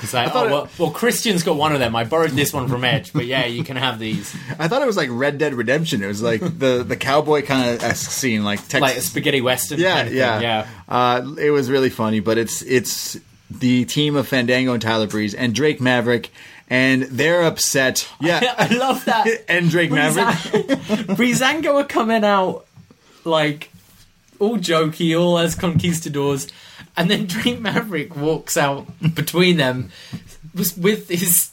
It's 0.00 0.14
like, 0.14 0.32
oh, 0.32 0.44
well, 0.46 0.68
well, 0.78 0.90
Christian's 0.92 1.42
got 1.42 1.56
one 1.56 1.72
of 1.72 1.80
them. 1.80 1.96
I 1.96 2.04
borrowed 2.04 2.30
this 2.30 2.52
one 2.52 2.68
from 2.68 2.84
Edge, 2.84 3.12
but 3.12 3.26
yeah, 3.26 3.46
you 3.46 3.64
can 3.64 3.76
have 3.76 3.98
these. 3.98 4.32
I 4.56 4.68
thought 4.68 4.80
it 4.80 4.86
was 4.86 4.96
like 4.96 5.08
Red 5.10 5.38
Dead 5.38 5.54
Redemption. 5.54 6.04
It 6.04 6.06
was 6.06 6.22
like 6.22 6.40
the 6.58 6.84
the 6.86 6.96
cowboy 6.96 7.42
kind 7.44 7.70
of 7.70 7.82
esque 7.82 8.10
scene, 8.12 8.44
like 8.44 8.60
Texas. 8.60 8.80
Like 8.80 8.96
a 8.96 9.00
spaghetti 9.00 9.40
western. 9.40 9.80
yeah, 9.80 9.94
kind 9.94 10.00
of 10.06 10.12
thing. 10.12 10.18
yeah, 10.18 10.40
yeah. 10.40 10.66
Uh, 10.88 11.34
it 11.40 11.50
was 11.50 11.68
really 11.68 11.90
funny, 11.90 12.20
but 12.20 12.38
it's 12.38 12.62
it's 12.62 13.18
the 13.50 13.84
team 13.84 14.16
of 14.16 14.28
Fandango 14.28 14.72
and 14.72 14.82
Tyler 14.82 15.06
Breeze 15.06 15.34
and 15.34 15.54
Drake 15.54 15.80
Maverick, 15.80 16.30
and 16.68 17.02
they're 17.04 17.42
upset. 17.42 18.08
Yeah, 18.20 18.54
I 18.58 18.68
love 18.74 19.04
that. 19.06 19.44
and 19.48 19.70
Drake 19.70 19.90
Maverick. 19.90 20.34
Breezango 21.16 21.74
are 21.82 21.84
coming 21.86 22.24
out 22.24 22.66
like 23.24 23.70
all 24.38 24.58
jokey, 24.58 25.18
all 25.18 25.38
as 25.38 25.54
conquistadors, 25.54 26.48
and 26.96 27.10
then 27.10 27.26
Drake 27.26 27.60
Maverick 27.60 28.14
walks 28.16 28.56
out 28.56 28.86
between 29.14 29.56
them 29.56 29.90
with- 30.54 30.76
with 30.78 31.08
his 31.08 31.50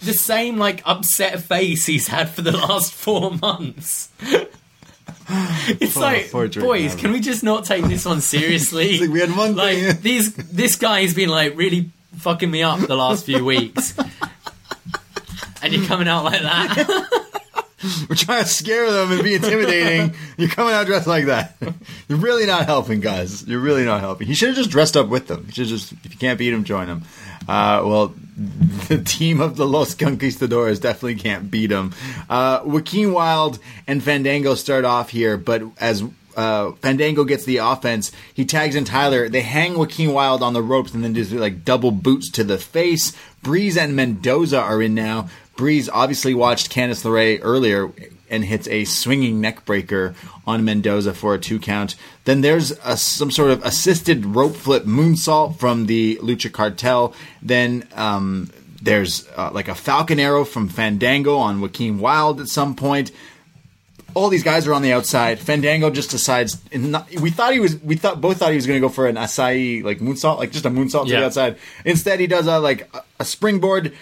the 0.00 0.12
same 0.12 0.58
like 0.58 0.82
upset 0.84 1.40
face 1.40 1.86
he's 1.86 2.08
had 2.08 2.28
for 2.28 2.42
the 2.42 2.52
last 2.52 2.92
four 2.92 3.32
months. 3.32 4.08
It's 5.68 5.96
like, 5.96 6.30
poor 6.30 6.48
boys, 6.48 6.94
can 6.94 7.12
we 7.12 7.20
just 7.20 7.42
not 7.42 7.64
take 7.64 7.84
this 7.84 8.04
one 8.04 8.20
seriously? 8.34 9.00
Like 9.00 9.10
we 9.10 9.20
had 9.20 9.36
one 9.36 9.56
like 9.56 9.78
thing. 9.78 10.00
these 10.00 10.34
this 10.34 10.76
guy's 10.76 11.14
been 11.14 11.28
like 11.28 11.56
really 11.56 11.90
fucking 12.18 12.50
me 12.50 12.62
up 12.62 12.78
the 12.80 12.94
last 12.96 13.24
few 13.24 13.44
weeks. 13.44 13.96
and 15.62 15.72
you're 15.72 15.86
coming 15.86 16.06
out 16.06 16.24
like 16.24 16.42
that. 16.42 17.26
We're 18.08 18.16
trying 18.16 18.42
to 18.42 18.48
scare 18.48 18.90
them 18.90 19.12
and 19.12 19.22
be 19.22 19.34
intimidating. 19.34 20.14
You're 20.36 20.48
coming 20.48 20.72
out 20.74 20.86
dressed 20.86 21.06
like 21.06 21.26
that. 21.26 21.56
You're 22.08 22.18
really 22.18 22.46
not 22.46 22.66
helping, 22.66 23.00
guys. 23.00 23.46
You're 23.46 23.60
really 23.60 23.84
not 23.84 24.00
helping. 24.00 24.26
He 24.26 24.34
should 24.34 24.48
have 24.48 24.56
just 24.56 24.70
dressed 24.70 24.96
up 24.96 25.08
with 25.08 25.28
them. 25.28 25.44
He 25.46 25.52
should 25.52 25.66
just, 25.66 25.92
if 26.04 26.12
you 26.12 26.18
can't 26.18 26.38
beat 26.38 26.52
him, 26.52 26.64
join 26.64 26.88
him. 26.88 27.02
Uh, 27.48 27.82
well, 27.84 28.14
the 28.88 29.02
team 29.02 29.40
of 29.40 29.56
the 29.56 29.66
Los 29.66 29.94
Conquistadores 29.94 30.78
definitely 30.78 31.16
can't 31.16 31.50
beat 31.50 31.68
them. 31.68 31.94
Uh, 32.28 32.60
Joaquin 32.64 33.12
Wilde 33.12 33.58
and 33.86 34.02
Fandango 34.02 34.54
start 34.54 34.84
off 34.84 35.10
here, 35.10 35.36
but 35.36 35.62
as 35.78 36.04
uh, 36.36 36.72
Fandango 36.72 37.24
gets 37.24 37.44
the 37.46 37.56
offense. 37.56 38.12
He 38.34 38.44
tags 38.44 38.74
in 38.74 38.84
Tyler. 38.84 39.28
They 39.28 39.40
hang 39.40 39.78
Joaquin 39.78 40.12
Wilde 40.12 40.42
on 40.42 40.52
the 40.52 40.62
ropes 40.62 40.92
and 40.92 41.02
then 41.02 41.14
just 41.14 41.32
like 41.32 41.64
double 41.64 41.90
boots 41.90 42.30
to 42.32 42.44
the 42.44 42.58
face. 42.58 43.16
Breeze 43.42 43.76
and 43.78 43.96
Mendoza 43.96 44.60
are 44.60 44.82
in 44.82 44.94
now. 44.94 45.30
Breeze 45.56 45.88
obviously 45.88 46.34
watched 46.34 46.70
Candice 46.70 47.04
LeRae 47.04 47.40
earlier 47.40 47.90
and 48.30 48.44
hits 48.44 48.68
a 48.68 48.84
swinging 48.84 49.40
neck 49.40 49.64
breaker 49.64 50.14
on 50.46 50.64
Mendoza 50.64 51.14
for 51.14 51.34
a 51.34 51.38
two 51.38 51.58
count. 51.58 51.96
Then 52.24 52.40
there's 52.40 52.72
a, 52.84 52.96
some 52.96 53.30
sort 53.30 53.50
of 53.50 53.64
assisted 53.64 54.24
rope 54.24 54.56
flip 54.56 54.84
moonsault 54.84 55.58
from 55.58 55.86
the 55.86 56.16
Lucha 56.16 56.52
Cartel. 56.52 57.14
Then 57.42 57.86
um, 57.94 58.50
there's 58.82 59.28
uh, 59.36 59.50
like 59.52 59.68
a 59.68 59.74
Falcon 59.74 60.20
Arrow 60.20 60.44
from 60.44 60.68
Fandango 60.68 61.36
on 61.36 61.60
Joaquin 61.60 61.98
Wilde 61.98 62.40
at 62.40 62.48
some 62.48 62.74
point 62.74 63.12
all 64.16 64.30
these 64.30 64.42
guys 64.42 64.66
are 64.66 64.72
on 64.72 64.80
the 64.80 64.92
outside. 64.92 65.38
Fandango 65.38 65.90
just 65.90 66.10
decides. 66.10 66.58
Not, 66.72 67.14
we 67.20 67.30
thought 67.30 67.52
he 67.52 67.60
was. 67.60 67.78
We 67.82 67.96
thought 67.96 68.18
both 68.18 68.38
thought 68.38 68.48
he 68.48 68.56
was 68.56 68.66
going 68.66 68.80
to 68.80 68.80
go 68.80 68.88
for 68.88 69.06
an 69.06 69.16
Asai 69.16 69.84
like 69.84 69.98
moonsault, 69.98 70.38
like 70.38 70.52
just 70.52 70.64
a 70.64 70.70
moonsault 70.70 71.08
to 71.08 71.12
the 71.12 71.24
outside. 71.24 71.58
Instead, 71.84 72.18
he 72.18 72.26
does 72.26 72.46
a 72.46 72.58
like 72.58 72.88
a, 72.94 73.04
a 73.20 73.24
springboard 73.26 73.92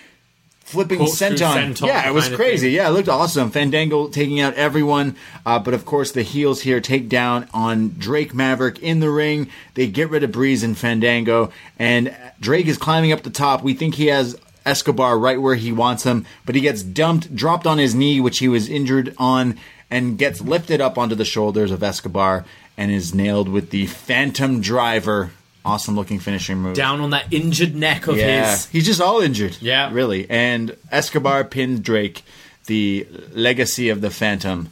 flipping 0.65 0.99
Corkscrew 0.99 1.29
senton. 1.29 1.75
senton 1.75 1.87
Yeah, 1.87 2.09
it 2.09 2.13
was 2.13 2.29
crazy. 2.29 2.71
Yeah, 2.71 2.89
it 2.89 2.93
looked 2.93 3.09
awesome. 3.09 3.51
Fandango 3.51 4.09
taking 4.09 4.41
out 4.41 4.55
everyone, 4.55 5.17
uh, 5.47 5.59
but 5.59 5.75
of 5.75 5.85
course 5.85 6.11
the 6.11 6.23
heels 6.23 6.63
here 6.63 6.81
take 6.81 7.09
down 7.09 7.49
on 7.55 7.91
Drake 7.99 8.35
Maverick 8.35 8.79
in 8.81 9.01
the 9.01 9.11
ring. 9.11 9.49
They 9.75 9.87
get 9.87 10.11
rid 10.11 10.25
of 10.25 10.33
Breeze 10.33 10.63
and 10.63 10.77
Fandango, 10.77 11.53
and 11.79 12.15
Drake 12.41 12.67
is 12.67 12.79
climbing 12.79 13.13
up 13.13 13.23
the 13.23 13.31
top. 13.31 13.63
We 13.63 13.75
think 13.75 13.95
he 13.95 14.07
has 14.07 14.39
Escobar 14.67 15.19
right 15.19 15.41
where 15.41 15.55
he 15.55 15.73
wants 15.73 16.05
him, 16.05 16.25
but 16.47 16.55
he 16.55 16.61
gets 16.61 16.83
dumped, 16.83 17.37
dropped 17.37 17.67
on 17.67 17.79
his 17.79 17.95
knee, 17.95 18.21
which 18.21 18.39
he 18.39 18.49
was 18.49 18.69
injured 18.69 19.15
on, 19.19 19.59
and 19.91 20.19
gets 20.19 20.41
lifted 20.41 20.81
up 20.81 20.97
onto 20.97 21.15
the 21.15 21.25
shoulders 21.25 21.71
of 21.71 21.83
Escobar 21.83 22.45
and 22.77 22.91
is 22.91 23.15
nailed 23.15 23.49
with 23.49 23.71
the 23.71 23.87
Phantom 23.87 24.61
Driver. 24.61 25.31
Awesome 25.65 25.97
looking 25.97 26.19
finishing 26.19 26.59
move. 26.59 26.75
Down 26.77 27.01
on 27.01 27.11
that 27.11 27.33
injured 27.33 27.75
neck 27.75 28.07
of 28.07 28.17
Yeah, 28.19 28.51
his. 28.53 28.67
he's 28.67 28.85
just 28.87 29.01
all 29.01 29.21
injured. 29.21 29.57
Yeah. 29.61 29.91
really. 29.93 30.29
And 30.29 30.77
Escobar 30.91 31.45
pinned 31.45 31.83
Drake. 31.83 32.23
The 32.67 33.07
legacy 33.33 33.91
of 33.91 34.01
the 34.01 34.11
Phantom 34.11 34.71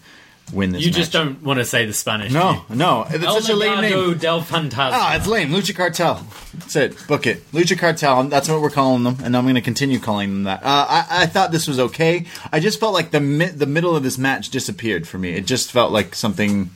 win 0.52 0.72
this. 0.72 0.82
You 0.84 0.90
just 0.90 1.12
don't 1.12 1.42
want 1.42 1.58
to 1.58 1.64
say 1.66 1.84
the 1.84 1.92
Spanish. 1.92 2.32
No, 2.32 2.64
no, 2.70 3.06
it's 3.08 3.22
El 3.22 3.40
such 3.40 3.50
a 3.50 3.54
lame 3.56 3.80
name. 3.82 4.16
del 4.18 4.40
Fantasma. 4.40 4.90
Ah, 4.92 5.16
it's 5.16 5.26
lame. 5.26 5.50
Lucha 5.50 5.74
Cartel. 5.76 6.26
That's 6.54 6.74
it. 6.76 7.06
Book 7.06 7.26
it. 7.26 7.50
Lucha 7.52 7.78
Cartel. 7.78 8.24
That's 8.24 8.48
what 8.48 8.62
we're 8.62 8.70
calling 8.70 9.02
them, 9.04 9.18
and 9.22 9.36
I'm 9.36 9.44
going 9.44 9.56
to 9.56 9.60
continue 9.60 9.98
calling 9.98 10.30
them 10.30 10.42
that. 10.44 10.62
Uh, 10.62 10.86
I, 10.88 11.06
I 11.10 11.26
thought 11.26 11.52
this 11.52 11.68
was 11.68 11.78
okay. 11.78 12.24
I 12.50 12.60
just 12.60 12.80
felt 12.80 12.94
like 12.94 13.10
the 13.10 13.20
mi- 13.20 13.46
the 13.46 13.66
middle 13.66 13.94
of 13.94 14.02
this 14.02 14.16
match 14.16 14.48
disappeared 14.48 15.06
for 15.06 15.18
me. 15.18 15.32
It 15.34 15.46
just 15.46 15.70
felt 15.70 15.92
like 15.92 16.14
something. 16.14 16.70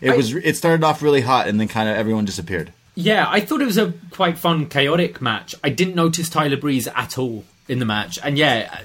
It 0.00 0.16
was. 0.16 0.34
It 0.34 0.56
started 0.56 0.82
off 0.84 1.00
really 1.00 1.20
hot, 1.20 1.46
and 1.46 1.60
then 1.60 1.68
kind 1.68 1.88
of 1.88 1.96
everyone 1.96 2.24
disappeared. 2.24 2.72
Yeah, 2.96 3.26
I 3.28 3.40
thought 3.40 3.60
it 3.60 3.66
was 3.66 3.76
a 3.76 3.92
quite 4.10 4.38
fun, 4.38 4.66
chaotic 4.68 5.20
match. 5.20 5.54
I 5.62 5.68
didn't 5.68 5.94
notice 5.94 6.30
Tyler 6.30 6.56
Breeze 6.56 6.88
at 6.88 7.18
all 7.18 7.44
in 7.68 7.78
the 7.78 7.84
match, 7.84 8.18
and 8.22 8.38
yeah, 8.38 8.80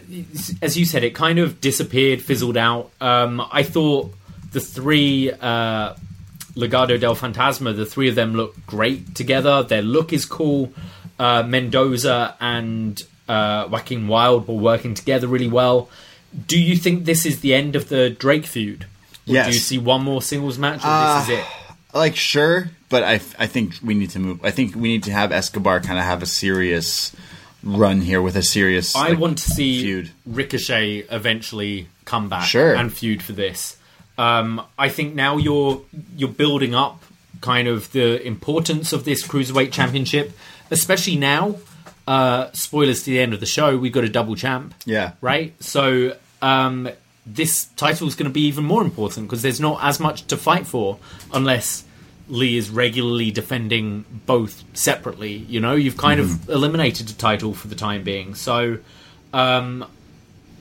as 0.62 0.78
you 0.78 0.86
said, 0.86 1.04
it 1.04 1.16
kind 1.16 1.40
of 1.40 1.62
disappeared, 1.62 2.22
fizzled 2.22 2.58
out. 2.58 2.92
Um, 3.00 3.42
I 3.52 3.64
thought 3.64 4.14
the 4.52 4.60
three 4.60 5.32
uh, 5.32 5.94
Legado 6.56 7.00
del 7.00 7.16
Fantasma, 7.16 7.76
the 7.76 7.86
three 7.86 8.10
of 8.10 8.16
them 8.16 8.34
look 8.36 8.54
great 8.66 9.16
together. 9.16 9.64
Their 9.64 9.82
look 9.82 10.12
is 10.12 10.26
cool. 10.26 10.74
Uh, 11.18 11.44
Mendoza 11.44 12.36
and 12.42 13.02
uh, 13.30 13.68
Joaquin 13.72 14.08
Wilde 14.10 14.48
were 14.48 14.56
working 14.56 14.94
together 14.94 15.28
really 15.28 15.48
well. 15.48 15.90
Do 16.48 16.60
you 16.60 16.76
think 16.76 17.06
this 17.06 17.26
is 17.26 17.40
the 17.40 17.54
end 17.54 17.76
of 17.76 17.88
the 17.88 18.10
Drake 18.10 18.46
feud? 18.46 18.84
Or 18.84 19.34
Yes. 19.34 19.48
Do 19.48 19.54
you 19.54 19.60
see 19.60 19.78
one 19.78 20.04
more 20.04 20.22
singles 20.22 20.58
match, 20.58 20.84
or 20.84 21.20
this 21.20 21.30
is 21.30 21.40
it? 21.40 21.46
Like 21.94 22.16
sure, 22.16 22.70
but 22.90 23.04
I 23.04 23.14
I 23.38 23.48
think 23.48 23.76
we 23.84 23.94
need 23.94 24.12
to 24.12 24.20
move. 24.20 24.44
I 24.44 24.52
think 24.52 24.76
we 24.76 24.90
need 24.90 25.04
to 25.04 25.12
have 25.12 25.32
Escobar 25.32 25.80
kind 25.82 26.00
of 26.00 26.06
have 26.06 26.22
a 26.22 26.26
serious 26.26 27.16
run 27.64 28.02
here 28.02 28.22
with 28.22 28.36
a 28.36 28.44
serious. 28.44 28.96
I 28.96 29.10
like, 29.10 29.20
want 29.20 29.38
to 29.40 29.52
see 29.52 29.82
feud. 29.82 30.12
Ricochet 30.26 31.06
eventually 31.12 31.88
come 32.06 32.30
back 32.30 32.48
Sure. 32.48 32.76
and 32.76 32.92
feud 32.92 33.22
for 33.22 33.34
this. 33.34 33.78
Um, 34.18 34.62
I 34.78 34.90
think 34.90 35.16
now 35.16 35.38
you're 35.38 35.82
you're 36.16 36.30
building 36.30 36.76
up 36.76 37.04
kind 37.42 37.68
of 37.68 37.92
the 37.92 38.22
importance 38.26 38.94
of 38.94 39.04
this 39.06 39.26
cruiserweight 39.26 39.72
championship, 39.72 40.32
especially 40.70 41.16
now. 41.18 41.58
Uh, 42.08 42.52
spoilers 42.52 43.04
to 43.04 43.12
the 43.12 43.20
end 43.20 43.34
of 43.34 43.40
the 43.40 43.46
show. 43.46 43.78
We've 43.78 43.94
got 43.94 44.04
a 44.04 44.10
double 44.10 44.36
champ. 44.36 44.74
Yeah. 44.86 45.14
Right. 45.22 45.54
So 45.64 46.18
um, 46.42 46.90
this 47.26 47.66
title 47.76 48.08
is 48.08 48.16
going 48.16 48.30
to 48.30 48.34
be 48.34 48.42
even 48.48 48.66
more 48.66 48.82
important 48.82 49.28
because 49.28 49.42
there's 49.42 49.60
not 49.60 49.84
as 49.84 50.00
much 50.00 50.26
to 50.28 50.38
fight 50.38 50.66
for 50.66 50.98
unless 51.34 51.84
Lee 52.28 52.58
is 52.58 52.70
regularly 52.70 53.30
defending 53.30 54.06
both 54.26 54.64
separately. 54.74 55.34
You 55.34 55.60
know, 55.60 55.76
you've 55.76 55.98
kind 55.98 56.20
of 56.20 56.50
eliminated 56.50 57.08
the 57.08 57.14
title 57.14 57.54
for 57.54 57.68
the 57.68 57.76
time 57.76 58.04
being. 58.04 58.36
So 58.36 58.80
um, 59.34 59.86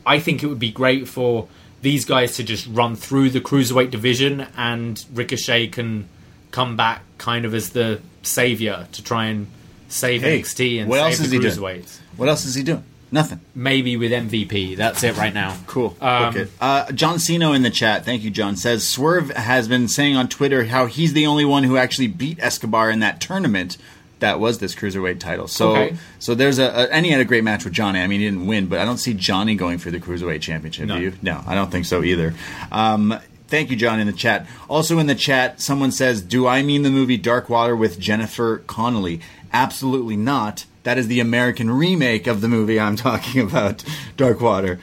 I 0.04 0.18
think 0.18 0.42
it 0.42 0.46
would 0.48 0.58
be 0.58 0.72
great 0.72 1.08
for 1.08 1.48
these 1.82 2.04
guys 2.04 2.36
to 2.36 2.44
just 2.44 2.66
run 2.66 2.96
through 2.96 3.30
the 3.30 3.40
cruiserweight 3.40 3.90
division 3.90 4.46
and 4.56 5.02
Ricochet 5.14 5.68
can 5.68 6.08
come 6.50 6.76
back 6.76 7.02
kind 7.18 7.44
of 7.44 7.54
as 7.54 7.70
the 7.70 8.00
savior 8.22 8.86
to 8.92 9.02
try 9.02 9.26
and 9.26 9.46
save 9.88 10.22
Hey, 10.22 10.40
NXT 10.40 10.80
and 10.80 10.88
what 10.90 10.96
save 10.96 11.04
else 11.04 11.18
the 11.18 11.24
is 11.24 11.30
he 11.30 11.38
doing? 11.38 11.84
What 12.16 12.28
else 12.28 12.44
is 12.44 12.54
he 12.54 12.62
doing? 12.62 12.84
Nothing. 13.12 13.40
Maybe 13.54 13.96
with 13.96 14.12
MVP. 14.12 14.76
That's 14.76 15.02
it 15.02 15.16
right 15.16 15.34
now. 15.34 15.56
Cool. 15.66 15.96
Um, 16.00 16.36
it. 16.36 16.50
Uh, 16.60 16.90
John 16.92 17.18
Cino 17.18 17.52
in 17.52 17.62
the 17.62 17.70
chat. 17.70 18.04
Thank 18.04 18.22
you, 18.22 18.30
John. 18.30 18.54
Says 18.56 18.86
Swerve 18.86 19.30
has 19.30 19.66
been 19.66 19.88
saying 19.88 20.14
on 20.16 20.28
Twitter 20.28 20.64
how 20.66 20.86
he's 20.86 21.12
the 21.12 21.26
only 21.26 21.44
one 21.44 21.64
who 21.64 21.76
actually 21.76 22.06
beat 22.06 22.38
Escobar 22.40 22.88
in 22.90 23.00
that 23.00 23.20
tournament. 23.20 23.76
That 24.20 24.38
was 24.38 24.58
this 24.58 24.74
cruiserweight 24.74 25.18
title. 25.18 25.48
So, 25.48 25.70
Okay. 25.74 25.96
so 26.18 26.34
there's 26.34 26.58
a, 26.58 26.64
a 26.66 26.88
and 26.92 27.06
he 27.06 27.10
had 27.10 27.22
a 27.22 27.24
great 27.24 27.42
match 27.42 27.64
with 27.64 27.72
Johnny. 27.72 28.00
I 28.00 28.06
mean, 28.06 28.20
he 28.20 28.26
didn't 28.26 28.46
win, 28.46 28.66
but 28.66 28.78
I 28.78 28.84
don't 28.84 28.98
see 28.98 29.14
Johnny 29.14 29.54
going 29.54 29.78
for 29.78 29.90
the 29.90 29.98
cruiserweight 29.98 30.42
championship. 30.42 30.86
No. 30.88 30.96
Do 30.96 31.02
you? 31.02 31.12
No, 31.22 31.42
I 31.46 31.54
don't 31.54 31.70
think 31.72 31.86
so 31.86 32.04
either. 32.04 32.34
Um, 32.70 33.18
thank 33.48 33.70
you, 33.70 33.76
John, 33.76 33.98
in 33.98 34.06
the 34.06 34.12
chat. 34.12 34.46
Also 34.68 34.98
in 34.98 35.06
the 35.06 35.14
chat, 35.14 35.60
someone 35.62 35.90
says, 35.90 36.20
"Do 36.20 36.46
I 36.46 36.60
mean 36.62 36.82
the 36.82 36.90
movie 36.90 37.16
Dark 37.16 37.48
Water 37.48 37.74
with 37.74 37.98
Jennifer 37.98 38.58
Connelly?" 38.66 39.20
Absolutely 39.54 40.16
not. 40.16 40.66
That 40.82 40.98
is 40.98 41.08
the 41.08 41.20
American 41.20 41.70
remake 41.70 42.26
of 42.26 42.40
the 42.40 42.48
movie 42.48 42.80
I'm 42.80 42.96
talking 42.96 43.40
about, 43.48 43.84
Dark 44.16 44.40
Water. 44.40 44.80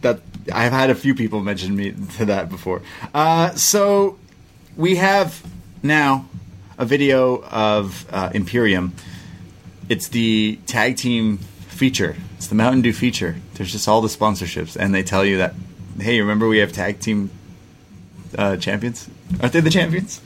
That 0.00 0.20
I've 0.52 0.72
had 0.72 0.90
a 0.90 0.94
few 0.94 1.14
people 1.14 1.42
mention 1.42 1.76
me 1.76 1.94
to 2.16 2.24
that 2.26 2.48
before. 2.48 2.82
Uh, 3.12 3.50
so 3.54 4.18
we 4.76 4.96
have 4.96 5.44
now 5.82 6.26
a 6.78 6.84
video 6.84 7.42
of 7.44 8.06
uh, 8.10 8.30
Imperium. 8.32 8.94
It's 9.88 10.08
the 10.08 10.58
tag 10.66 10.96
team 10.96 11.38
feature. 11.68 12.16
It's 12.36 12.48
the 12.48 12.54
Mountain 12.54 12.82
Dew 12.82 12.92
feature. 12.92 13.36
There's 13.54 13.72
just 13.72 13.86
all 13.86 14.00
the 14.00 14.08
sponsorships, 14.08 14.76
and 14.76 14.94
they 14.94 15.02
tell 15.02 15.24
you 15.24 15.38
that, 15.38 15.54
hey, 16.00 16.20
remember 16.20 16.48
we 16.48 16.58
have 16.58 16.72
tag 16.72 17.00
team 17.00 17.30
uh, 18.36 18.56
champions? 18.56 19.08
Aren't 19.40 19.52
they 19.52 19.60
the 19.60 19.70
champions? 19.70 20.20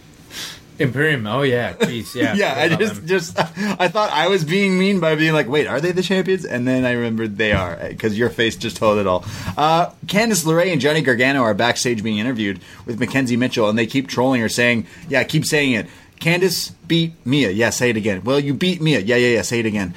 Imperium. 0.80 1.26
Oh 1.26 1.42
yeah, 1.42 1.74
jeez, 1.74 2.14
yeah. 2.14 2.34
yeah, 2.36 2.54
I 2.56 2.64
about 2.64 2.78
just 2.80 2.94
them. 2.96 3.06
just 3.06 3.38
I 3.38 3.88
thought 3.88 4.10
I 4.10 4.28
was 4.28 4.44
being 4.44 4.78
mean 4.78 4.98
by 4.98 5.14
being 5.14 5.32
like, 5.34 5.48
wait, 5.48 5.66
are 5.66 5.80
they 5.80 5.92
the 5.92 6.02
champions? 6.02 6.44
And 6.44 6.66
then 6.66 6.84
I 6.84 6.92
remembered 6.92 7.36
they 7.36 7.52
are 7.52 7.76
because 7.88 8.18
your 8.18 8.30
face 8.30 8.56
just 8.56 8.76
told 8.76 8.98
it 8.98 9.06
all. 9.06 9.24
Uh, 9.56 9.90
Candice 10.06 10.44
LeRae 10.44 10.72
and 10.72 10.80
Johnny 10.80 11.02
Gargano 11.02 11.42
are 11.42 11.54
backstage 11.54 12.02
being 12.02 12.18
interviewed 12.18 12.60
with 12.86 12.98
McKenzie 12.98 13.38
Mitchell, 13.38 13.68
and 13.68 13.78
they 13.78 13.86
keep 13.86 14.08
trolling 14.08 14.40
her, 14.40 14.48
saying, 14.48 14.86
"Yeah, 15.08 15.22
keep 15.24 15.44
saying 15.44 15.72
it." 15.72 15.86
Candice 16.20 16.72
beat 16.86 17.14
Mia. 17.24 17.50
Yeah, 17.50 17.70
say 17.70 17.90
it 17.90 17.96
again. 17.96 18.22
Well, 18.24 18.38
you 18.38 18.54
beat 18.54 18.80
Mia. 18.82 19.00
Yeah, 19.00 19.16
yeah, 19.16 19.36
yeah. 19.36 19.42
Say 19.42 19.60
it 19.60 19.66
again. 19.66 19.94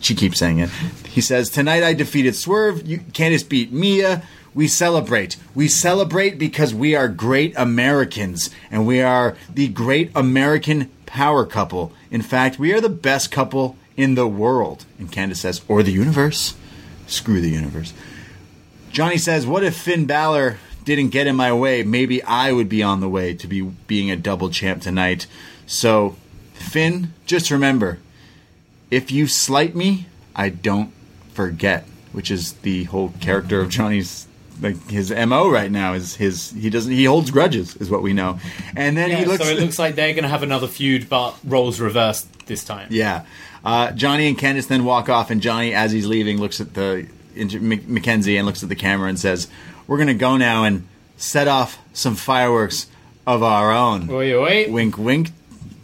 She 0.00 0.14
keeps 0.14 0.38
saying 0.38 0.58
it. 0.58 0.70
He 1.08 1.20
says, 1.20 1.48
Tonight 1.48 1.82
I 1.82 1.94
defeated 1.94 2.34
Swerve. 2.34 2.86
You, 2.86 2.98
Candice 2.98 3.48
beat 3.48 3.72
Mia. 3.72 4.22
We 4.54 4.68
celebrate. 4.68 5.36
We 5.54 5.66
celebrate 5.68 6.38
because 6.38 6.72
we 6.72 6.94
are 6.94 7.08
great 7.08 7.54
Americans 7.56 8.50
and 8.70 8.86
we 8.86 9.02
are 9.02 9.36
the 9.52 9.68
great 9.68 10.10
American 10.14 10.90
power 11.06 11.44
couple. 11.44 11.92
In 12.10 12.22
fact, 12.22 12.58
we 12.58 12.72
are 12.72 12.80
the 12.80 12.88
best 12.88 13.32
couple 13.32 13.76
in 13.96 14.14
the 14.14 14.28
world. 14.28 14.84
And 14.98 15.10
Candice 15.10 15.36
says, 15.36 15.60
Or 15.68 15.82
the 15.82 15.92
universe. 15.92 16.54
Screw 17.06 17.40
the 17.40 17.50
universe. 17.50 17.92
Johnny 18.90 19.18
says, 19.18 19.46
What 19.46 19.64
if 19.64 19.76
Finn 19.76 20.06
Balor 20.06 20.58
didn't 20.84 21.08
get 21.08 21.26
in 21.26 21.34
my 21.34 21.52
way? 21.52 21.82
Maybe 21.82 22.22
I 22.22 22.52
would 22.52 22.68
be 22.68 22.82
on 22.82 23.00
the 23.00 23.08
way 23.08 23.34
to 23.34 23.46
be 23.48 23.62
being 23.62 24.10
a 24.10 24.16
double 24.16 24.50
champ 24.50 24.82
tonight. 24.82 25.26
So, 25.66 26.16
Finn, 26.52 27.12
just 27.26 27.50
remember 27.50 27.98
if 28.90 29.10
you 29.10 29.26
slight 29.26 29.74
me, 29.74 30.06
I 30.36 30.50
don't 30.50 30.92
forget, 31.32 31.84
which 32.12 32.30
is 32.30 32.52
the 32.52 32.84
whole 32.84 33.12
character 33.20 33.60
of 33.60 33.68
Johnny's 33.68 34.28
like 34.60 34.88
his 34.90 35.10
mo 35.10 35.50
right 35.50 35.70
now 35.70 35.92
is 35.94 36.14
his 36.16 36.50
he 36.52 36.70
doesn't 36.70 36.92
he 36.92 37.04
holds 37.04 37.30
grudges 37.30 37.76
is 37.76 37.90
what 37.90 38.02
we 38.02 38.12
know, 38.12 38.38
and 38.76 38.96
then 38.96 39.10
Yeah, 39.10 39.16
he 39.16 39.24
looks 39.24 39.44
so 39.44 39.50
it 39.50 39.58
looks 39.60 39.78
like 39.78 39.94
they're 39.94 40.12
going 40.14 40.22
to 40.24 40.28
have 40.28 40.42
another 40.42 40.66
feud, 40.68 41.08
but 41.08 41.34
roles 41.44 41.80
reversed 41.80 42.28
this 42.46 42.64
time. 42.64 42.88
yeah. 42.90 43.24
Uh, 43.64 43.90
Johnny 43.92 44.28
and 44.28 44.38
Candice 44.38 44.68
then 44.68 44.84
walk 44.84 45.08
off, 45.08 45.30
and 45.30 45.40
Johnny, 45.40 45.72
as 45.74 45.90
he's 45.90 46.04
leaving, 46.06 46.38
looks 46.38 46.60
at 46.60 46.74
the 46.74 47.06
into 47.34 47.58
Mc- 47.60 47.86
McKenzie 47.86 48.36
and 48.36 48.44
looks 48.46 48.62
at 48.62 48.68
the 48.68 48.76
camera 48.76 49.08
and 49.08 49.18
says, 49.18 49.48
"We're 49.86 49.96
gonna 49.98 50.12
go 50.14 50.36
now 50.36 50.64
and 50.64 50.86
set 51.16 51.48
off 51.48 51.78
some 51.94 52.14
fireworks 52.14 52.86
of 53.26 53.42
our 53.42 53.72
own." 53.72 54.06
Wait, 54.06 54.36
wait. 54.36 54.70
Wink, 54.70 54.98
wink. 54.98 55.30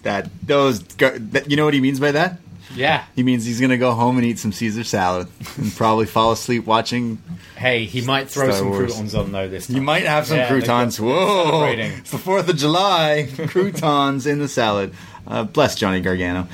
That 0.03 0.29
those 0.47 0.81
go, 0.83 1.11
that, 1.18 1.51
you 1.51 1.57
know 1.57 1.64
what 1.64 1.73
he 1.75 1.81
means 1.81 1.99
by 2.01 2.12
that? 2.12 2.37
Yeah. 2.75 3.05
He 3.16 3.23
means 3.23 3.45
he's 3.45 3.61
gonna 3.61 3.77
go 3.79 3.93
home 3.93 4.16
and 4.16 4.25
eat 4.27 4.39
some 4.39 4.53
Caesar 4.53 4.85
salad 4.85 5.29
and 5.57 5.75
probably 5.75 6.07
fall 6.07 6.33
asleep 6.33 6.66
watching. 6.66 7.18
Hey, 7.57 7.85
he 7.85 8.01
might 8.01 8.29
throw 8.31 8.47
Star 8.47 8.59
some 8.59 8.68
Wars. 8.71 8.93
croutons 8.93 9.14
on 9.14 9.33
though 9.33 9.49
this 9.49 9.66
time. 9.66 9.77
You 9.77 9.83
might 9.83 10.05
have 10.05 10.27
some 10.27 10.39
Yeah, 10.39 10.49
croutons. 10.49 11.01
Whoa! 11.01 11.64
It's 11.66 12.11
the 12.11 12.18
Fourth 12.18 12.49
of 12.49 12.57
July. 12.57 13.29
croutons 13.49 14.27
in 14.27 14.39
the 14.39 14.49
salad. 14.49 14.95
Uh, 15.27 15.45
bless 15.45 15.75
Johnny 15.75 16.01
Gargano. 16.01 16.49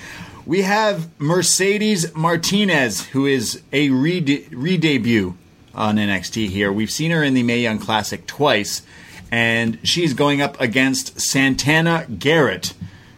We 0.47 0.63
have 0.63 1.09
Mercedes 1.21 2.15
Martinez, 2.15 3.05
who 3.07 3.27
is 3.27 3.63
a 3.73 3.91
re- 3.91 4.47
re-debut 4.51 5.37
on 5.75 5.97
NXT 5.97 6.49
here. 6.49 6.73
We've 6.73 6.91
seen 6.91 7.11
her 7.11 7.23
in 7.23 7.35
the 7.35 7.43
Mae 7.43 7.61
Young 7.61 7.79
Classic 7.79 8.27
twice, 8.27 8.83
and 9.31 9.79
she's 9.83 10.15
going 10.15 10.41
up 10.41 10.59
against 10.61 11.21
Santana 11.21 12.07
Garrett, 12.19 12.75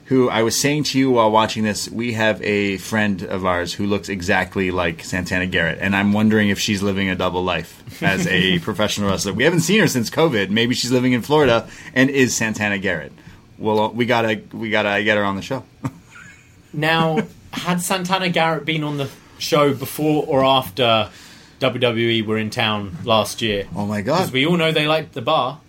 who 0.09 0.31
I 0.31 0.43
was 0.43 0.59
saying 0.59 0.85
to 0.85 0.99
you 0.99 1.11
while 1.11 1.31
watching 1.31 1.65
this, 1.65 1.87
we 1.89 2.15
have 2.15 2.41
a 2.43 2.79
friend 2.79 3.23
of 3.23 3.45
ours 3.45 3.75
who 3.75 3.87
looks 3.87 4.09
exactly 4.09 4.71
like 4.71 5.05
Santana 5.05 5.47
Garrett, 5.47 5.79
and 5.83 5.95
I'm 5.95 6.15
wondering 6.15 6.49
if 6.49 6.59
she's 6.59 6.83
living 6.83 7.11
a 7.11 7.15
double 7.15 7.45
life 7.45 8.03
as 8.03 8.27
a 8.27 8.59
professional 8.61 9.11
wrestler. 9.11 9.35
We 9.35 9.45
haven't 9.45 9.61
seen 9.61 9.81
her 9.81 9.87
since 9.87 10.09
COVID. 10.09 10.49
Maybe 10.49 10.75
she's 10.75 10.91
living 10.91 11.13
in 11.13 11.21
Florida 11.21 11.69
and 11.95 12.09
is 12.09 12.35
Santana 12.35 12.79
Garrett. 12.79 13.13
Well, 13.59 13.91
we 13.91 14.07
gotta 14.07 14.41
we 14.53 14.71
gotta 14.71 15.05
get 15.05 15.19
her 15.19 15.25
on 15.25 15.37
the 15.37 15.43
show. 15.43 15.65
Now, 16.71 17.21
had 17.51 17.81
Santana 17.81 18.29
Garrett 18.29 18.67
been 18.67 18.85
on 18.85 18.99
the 18.99 19.09
show 19.39 19.73
before 19.73 20.27
or 20.27 20.45
after 20.45 21.09
WWE 21.61 22.27
were 22.27 22.37
in 22.37 22.51
town 22.51 22.99
last 23.05 23.41
year? 23.41 23.67
Oh 23.75 23.87
my 23.87 24.03
god! 24.03 24.19
Because 24.19 24.33
we 24.33 24.47
all 24.47 24.57
know 24.59 24.71
they 24.71 24.87
liked 24.87 25.15
the 25.15 25.23
bar. 25.23 25.61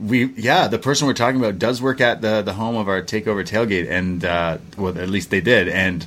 We 0.00 0.26
yeah, 0.34 0.68
the 0.68 0.78
person 0.78 1.06
we're 1.06 1.14
talking 1.14 1.40
about 1.40 1.58
does 1.58 1.82
work 1.82 2.00
at 2.00 2.20
the 2.20 2.42
the 2.42 2.54
home 2.54 2.76
of 2.76 2.88
our 2.88 3.02
takeover 3.02 3.46
tailgate, 3.46 3.88
and 3.90 4.24
uh, 4.24 4.58
well, 4.76 4.96
at 4.98 5.08
least 5.08 5.30
they 5.30 5.40
did. 5.40 5.68
And 5.68 6.06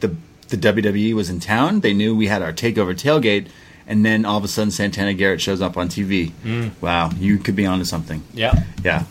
the 0.00 0.14
the 0.48 0.56
WWE 0.56 1.14
was 1.14 1.30
in 1.30 1.40
town. 1.40 1.80
They 1.80 1.92
knew 1.92 2.14
we 2.14 2.26
had 2.26 2.42
our 2.42 2.52
takeover 2.52 2.94
tailgate, 2.94 3.48
and 3.86 4.04
then 4.04 4.24
all 4.24 4.38
of 4.38 4.44
a 4.44 4.48
sudden 4.48 4.70
Santana 4.70 5.14
Garrett 5.14 5.40
shows 5.40 5.60
up 5.60 5.76
on 5.76 5.88
TV. 5.88 6.32
Wow, 6.80 7.10
you 7.18 7.38
could 7.38 7.56
be 7.56 7.66
onto 7.66 7.84
something. 7.84 8.22
Yeah. 8.34 8.64
Yeah. 8.84 9.04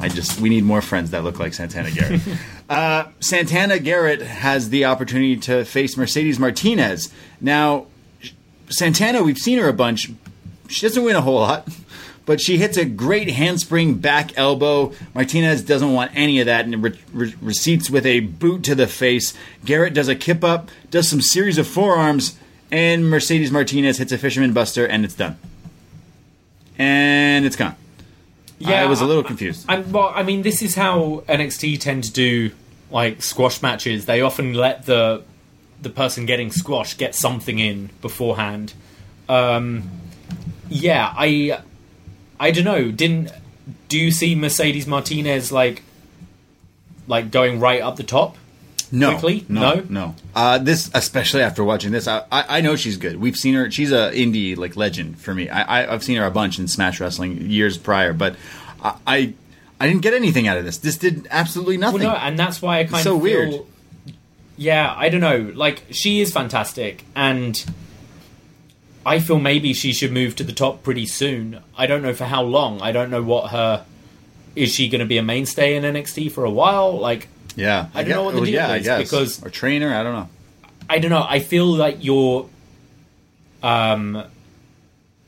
I 0.00 0.08
just 0.08 0.40
we 0.40 0.48
need 0.48 0.64
more 0.64 0.82
friends 0.82 1.10
that 1.10 1.24
look 1.24 1.38
like 1.38 1.54
Santana 1.54 1.90
Garrett. 1.90 2.20
uh, 2.68 3.04
Santana 3.20 3.78
Garrett 3.78 4.22
has 4.22 4.70
the 4.70 4.84
opportunity 4.86 5.36
to 5.38 5.64
face 5.64 5.96
Mercedes 5.96 6.38
Martinez. 6.38 7.12
Now, 7.40 7.86
Santana, 8.68 9.22
we've 9.22 9.38
seen 9.38 9.58
her 9.58 9.68
a 9.68 9.72
bunch. 9.72 10.10
She 10.68 10.86
doesn't 10.86 11.02
win 11.02 11.16
a 11.16 11.20
whole 11.20 11.36
lot, 11.36 11.68
but 12.28 12.42
she 12.42 12.58
hits 12.58 12.76
a 12.76 12.84
great 12.84 13.30
handspring 13.30 13.94
back 13.94 14.36
elbow. 14.36 14.92
Martinez 15.14 15.62
doesn't 15.62 15.94
want 15.94 16.10
any 16.14 16.40
of 16.40 16.46
that 16.46 16.66
and 16.66 16.82
re- 16.82 17.00
re- 17.10 17.34
receipts 17.40 17.88
with 17.88 18.04
a 18.04 18.20
boot 18.20 18.62
to 18.64 18.74
the 18.74 18.86
face. 18.86 19.32
Garrett 19.64 19.94
does 19.94 20.08
a 20.08 20.14
kip 20.14 20.44
up, 20.44 20.68
does 20.90 21.08
some 21.08 21.22
series 21.22 21.56
of 21.56 21.66
forearms, 21.66 22.38
and 22.70 23.08
Mercedes 23.08 23.50
Martinez 23.50 23.96
hits 23.96 24.12
a 24.12 24.18
fisherman 24.18 24.52
buster, 24.52 24.86
and 24.86 25.06
it's 25.06 25.14
done. 25.14 25.38
And 26.76 27.46
it's 27.46 27.56
gone. 27.56 27.76
Yeah, 28.58 28.82
I 28.82 28.84
was 28.84 29.00
a 29.00 29.06
little 29.06 29.24
confused. 29.24 29.64
And 29.66 29.90
well, 29.90 30.12
I 30.14 30.22
mean, 30.22 30.42
this 30.42 30.60
is 30.60 30.74
how 30.74 31.24
NXT 31.30 31.80
tend 31.80 32.04
to 32.04 32.12
do 32.12 32.50
like 32.90 33.22
squash 33.22 33.62
matches. 33.62 34.04
They 34.04 34.20
often 34.20 34.52
let 34.52 34.84
the 34.84 35.22
the 35.80 35.88
person 35.88 36.26
getting 36.26 36.52
squashed 36.52 36.98
get 36.98 37.14
something 37.14 37.58
in 37.58 37.88
beforehand. 38.02 38.74
Um, 39.30 39.90
yeah, 40.68 41.10
I 41.16 41.62
I 42.40 42.50
don't 42.50 42.64
know. 42.64 42.90
Didn't 42.90 43.30
do 43.88 43.98
you 43.98 44.10
see 44.10 44.34
Mercedes 44.34 44.86
Martinez 44.86 45.50
like 45.52 45.82
like 47.06 47.30
going 47.30 47.60
right 47.60 47.80
up 47.80 47.96
the 47.96 48.02
top? 48.04 48.36
No, 48.90 49.10
quickly? 49.12 49.44
no, 49.50 49.74
No? 49.74 49.84
no. 49.90 50.14
Uh, 50.34 50.56
this, 50.56 50.90
especially 50.94 51.42
after 51.42 51.62
watching 51.62 51.90
this, 51.92 52.08
I, 52.08 52.24
I, 52.32 52.58
I 52.58 52.60
know 52.62 52.74
she's 52.74 52.96
good. 52.96 53.16
We've 53.20 53.36
seen 53.36 53.52
her; 53.54 53.70
she's 53.70 53.92
a 53.92 54.10
indie 54.14 54.56
like 54.56 54.76
legend 54.76 55.18
for 55.18 55.34
me. 55.34 55.48
I, 55.50 55.82
I, 55.82 55.92
I've 55.92 56.02
seen 56.02 56.16
her 56.16 56.24
a 56.24 56.30
bunch 56.30 56.58
in 56.58 56.68
Smash 56.68 56.98
Wrestling 56.98 57.50
years 57.50 57.76
prior, 57.76 58.14
but 58.14 58.36
I, 58.82 58.94
I, 59.06 59.34
I 59.78 59.86
didn't 59.88 60.00
get 60.00 60.14
anything 60.14 60.48
out 60.48 60.56
of 60.56 60.64
this. 60.64 60.78
This 60.78 60.96
did 60.96 61.26
absolutely 61.30 61.76
nothing. 61.76 62.00
Well, 62.00 62.12
no, 62.14 62.16
and 62.18 62.38
that's 62.38 62.62
why 62.62 62.78
I 62.78 62.84
kind 62.84 63.04
so 63.04 63.16
of 63.16 63.22
feel, 63.22 63.50
weird. 63.50 63.60
Yeah, 64.56 64.94
I 64.96 65.10
don't 65.10 65.20
know. 65.20 65.52
Like 65.54 65.82
she 65.90 66.20
is 66.22 66.32
fantastic, 66.32 67.04
and 67.14 67.62
I 69.08 69.18
feel 69.20 69.38
maybe 69.38 69.72
she 69.72 69.92
should 69.92 70.12
move 70.12 70.36
to 70.36 70.44
the 70.44 70.52
top 70.52 70.82
pretty 70.82 71.06
soon. 71.06 71.60
I 71.76 71.86
don't 71.86 72.02
know 72.02 72.12
for 72.14 72.24
how 72.24 72.42
long. 72.42 72.80
I 72.82 72.92
don't 72.92 73.10
know 73.10 73.22
what 73.22 73.50
her. 73.50 73.84
Is 74.54 74.74
she 74.74 74.88
going 74.88 75.00
to 75.00 75.06
be 75.06 75.18
a 75.18 75.22
mainstay 75.22 75.76
in 75.76 75.82
NXT 75.84 76.30
for 76.32 76.44
a 76.44 76.50
while? 76.50 76.92
Like 76.98 77.28
yeah, 77.56 77.88
I 77.94 78.02
don't 78.02 78.08
guess- 78.08 78.14
know 78.16 78.22
what 78.24 78.34
the 78.34 78.40
deal 78.42 78.54
yeah, 78.54 78.74
is, 78.74 79.10
because- 79.10 79.44
or 79.44 79.50
trainer. 79.50 79.92
I 79.94 80.02
don't 80.02 80.12
know. 80.14 80.28
I 80.90 80.98
don't 81.00 81.10
know. 81.10 81.26
I 81.28 81.38
feel 81.40 81.66
like 81.66 81.98
you're 82.04 82.48
um, 83.62 84.24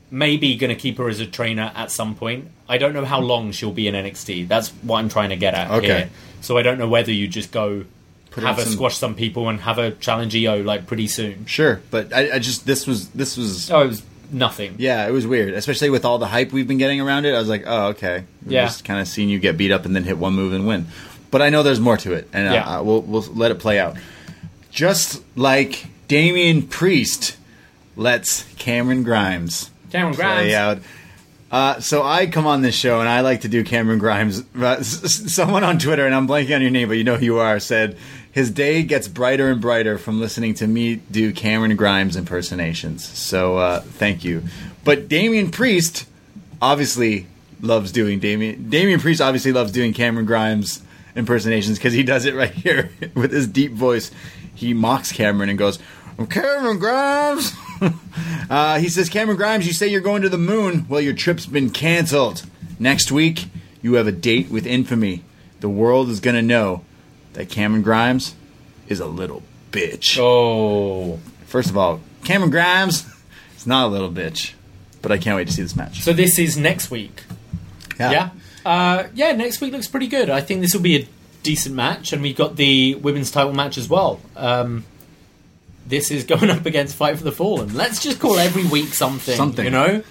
maybe 0.09 0.55
going 0.55 0.69
to 0.73 0.79
keep 0.79 0.97
her 0.97 1.07
as 1.09 1.19
a 1.19 1.25
trainer 1.25 1.71
at 1.75 1.91
some 1.91 2.15
point. 2.15 2.49
I 2.67 2.77
don't 2.77 2.93
know 2.93 3.05
how 3.05 3.19
long 3.19 3.51
she'll 3.51 3.71
be 3.71 3.87
in 3.87 3.95
NXT. 3.95 4.47
That's 4.47 4.69
what 4.81 4.97
I'm 4.99 5.09
trying 5.09 5.29
to 5.29 5.35
get 5.35 5.53
at 5.53 5.69
Okay. 5.71 5.87
here. 5.87 6.09
So 6.41 6.57
I 6.57 6.61
don't 6.61 6.77
know 6.79 6.87
whether 6.87 7.11
you 7.11 7.27
just 7.27 7.51
go 7.51 7.85
Put 8.31 8.43
have 8.43 8.55
her 8.57 8.63
some- 8.63 8.73
squash 8.73 8.97
some 8.97 9.13
people 9.15 9.47
and 9.49 9.59
have 9.61 9.77
her 9.77 9.91
challenge 9.91 10.35
Io 10.35 10.61
like 10.63 10.87
pretty 10.87 11.07
soon. 11.07 11.45
Sure, 11.45 11.81
but 11.91 12.11
I, 12.13 12.35
I 12.35 12.39
just 12.39 12.65
this 12.65 12.87
was 12.87 13.09
this 13.09 13.37
was 13.37 13.69
Oh, 13.69 13.81
it 13.83 13.87
was 13.87 14.03
nothing. 14.31 14.75
Yeah, 14.77 15.05
it 15.07 15.11
was 15.11 15.27
weird, 15.27 15.53
especially 15.53 15.89
with 15.89 16.05
all 16.05 16.17
the 16.17 16.27
hype 16.27 16.51
we've 16.53 16.67
been 16.67 16.77
getting 16.77 17.01
around 17.01 17.25
it. 17.25 17.35
I 17.35 17.39
was 17.39 17.49
like, 17.49 17.63
oh, 17.67 17.87
okay. 17.89 18.23
We're 18.45 18.53
Yeah. 18.53 18.65
Just 18.65 18.85
kind 18.85 18.99
of 19.01 19.07
seeing 19.07 19.27
you 19.29 19.37
get 19.39 19.57
beat 19.57 19.71
up 19.71 19.85
and 19.85 19.93
then 19.95 20.03
hit 20.05 20.17
one 20.17 20.33
move 20.33 20.53
and 20.53 20.65
win. 20.65 20.87
But 21.29 21.41
I 21.41 21.49
know 21.49 21.61
there's 21.63 21.79
more 21.79 21.97
to 21.97 22.13
it, 22.13 22.27
and 22.33 22.47
uh, 22.47 22.51
Yeah. 22.53 22.79
uh, 22.79 22.83
we'll 22.83 23.01
we'll 23.01 23.21
let 23.33 23.51
it 23.51 23.59
play 23.59 23.79
out. 23.79 23.97
Just 24.71 25.21
like 25.35 25.85
Damian 26.07 26.63
Priest 26.67 27.37
lets 27.95 28.43
Cameron 28.55 29.03
Grimes 29.03 29.69
Cameron 29.91 30.15
play 30.15 30.23
Grimes. 30.23 30.53
out. 30.53 30.77
Uh, 31.51 31.79
so 31.81 32.01
I 32.03 32.27
come 32.27 32.47
on 32.47 32.61
this 32.61 32.75
show 32.75 33.01
and 33.01 33.09
I 33.09 33.19
like 33.19 33.41
to 33.41 33.49
do 33.49 33.61
Cameron 33.65 33.99
Grimes. 33.99 34.41
Uh, 34.57 34.77
s- 34.79 35.33
someone 35.33 35.65
on 35.65 35.79
Twitter, 35.79 36.05
and 36.05 36.15
I'm 36.15 36.25
blanking 36.27 36.55
on 36.55 36.61
your 36.61 36.71
name, 36.71 36.87
but 36.87 36.95
you 36.97 37.03
know 37.03 37.17
who 37.17 37.25
you 37.25 37.39
are, 37.39 37.59
said 37.59 37.97
his 38.31 38.49
day 38.49 38.83
gets 38.83 39.07
brighter 39.07 39.49
and 39.49 39.61
brighter 39.61 39.97
from 39.97 40.19
listening 40.19 40.53
to 40.55 40.67
me 40.67 40.95
do 40.95 41.33
Cameron 41.33 41.75
Grimes 41.75 42.15
impersonations. 42.15 43.05
So 43.05 43.57
uh, 43.57 43.81
thank 43.81 44.23
you. 44.23 44.43
But 44.83 45.07
Damian 45.07 45.51
Priest 45.51 46.07
obviously 46.61 47.27
loves 47.61 47.91
doing 47.91 48.19
Damian. 48.19 48.69
Damian 48.69 48.99
Priest 48.99 49.21
obviously 49.21 49.51
loves 49.51 49.71
doing 49.71 49.93
Cameron 49.93 50.25
Grimes 50.25 50.81
impersonations 51.15 51.77
because 51.77 51.93
he 51.93 52.03
does 52.03 52.25
it 52.25 52.33
right 52.33 52.51
here 52.51 52.91
with 53.15 53.31
his 53.31 53.47
deep 53.47 53.73
voice. 53.73 54.11
He 54.55 54.73
mocks 54.73 55.11
Cameron 55.11 55.49
and 55.49 55.59
goes, 55.59 55.79
"I'm 56.17 56.27
Cameron 56.27 56.79
Grimes." 56.79 57.53
Uh, 58.49 58.79
he 58.79 58.89
says, 58.89 59.07
Cameron 59.07 59.37
Grimes, 59.37 59.65
you 59.65 59.71
say 59.71 59.87
you're 59.87 60.01
going 60.01 60.21
to 60.21 60.29
the 60.29 60.37
moon. 60.37 60.85
Well, 60.89 60.99
your 60.99 61.13
trip's 61.13 61.45
been 61.45 61.69
canceled. 61.69 62.45
Next 62.77 63.11
week, 63.11 63.45
you 63.81 63.93
have 63.93 64.07
a 64.07 64.11
date 64.11 64.49
with 64.49 64.67
infamy. 64.67 65.23
The 65.61 65.69
world 65.69 66.09
is 66.09 66.19
going 66.19 66.35
to 66.35 66.41
know 66.41 66.83
that 67.33 67.49
Cameron 67.49 67.81
Grimes 67.81 68.35
is 68.87 68.99
a 68.99 69.05
little 69.05 69.43
bitch. 69.71 70.17
Oh. 70.19 71.19
First 71.45 71.69
of 71.69 71.77
all, 71.77 72.01
Cameron 72.23 72.51
Grimes 72.51 73.05
is 73.57 73.67
not 73.67 73.87
a 73.87 73.89
little 73.89 74.11
bitch, 74.11 74.53
but 75.01 75.11
I 75.11 75.17
can't 75.17 75.35
wait 75.35 75.47
to 75.47 75.53
see 75.53 75.61
this 75.61 75.75
match. 75.75 76.01
So 76.01 76.13
this 76.13 76.39
is 76.39 76.57
next 76.57 76.91
week. 76.91 77.23
Yeah. 77.99 78.29
Uh, 78.65 79.07
yeah, 79.13 79.31
next 79.33 79.61
week 79.61 79.73
looks 79.73 79.87
pretty 79.87 80.07
good. 80.07 80.29
I 80.29 80.41
think 80.41 80.61
this 80.61 80.73
will 80.73 80.81
be 80.81 80.95
a 80.97 81.07
decent 81.43 81.75
match, 81.75 82.13
and 82.13 82.21
we've 82.21 82.35
got 82.35 82.55
the 82.55 82.95
women's 82.95 83.31
title 83.31 83.53
match 83.53 83.77
as 83.77 83.89
well. 83.89 84.19
Um, 84.35 84.85
this 85.85 86.11
is 86.11 86.23
going 86.25 86.49
up 86.49 86.65
against 86.65 86.95
Fight 86.95 87.17
for 87.17 87.23
the 87.23 87.31
Fallen. 87.31 87.73
Let's 87.73 88.01
just 88.01 88.19
call 88.19 88.37
every 88.37 88.65
week 88.65 88.93
something. 88.93 89.35
Something. 89.35 89.65
You 89.65 89.71
know? 89.71 90.03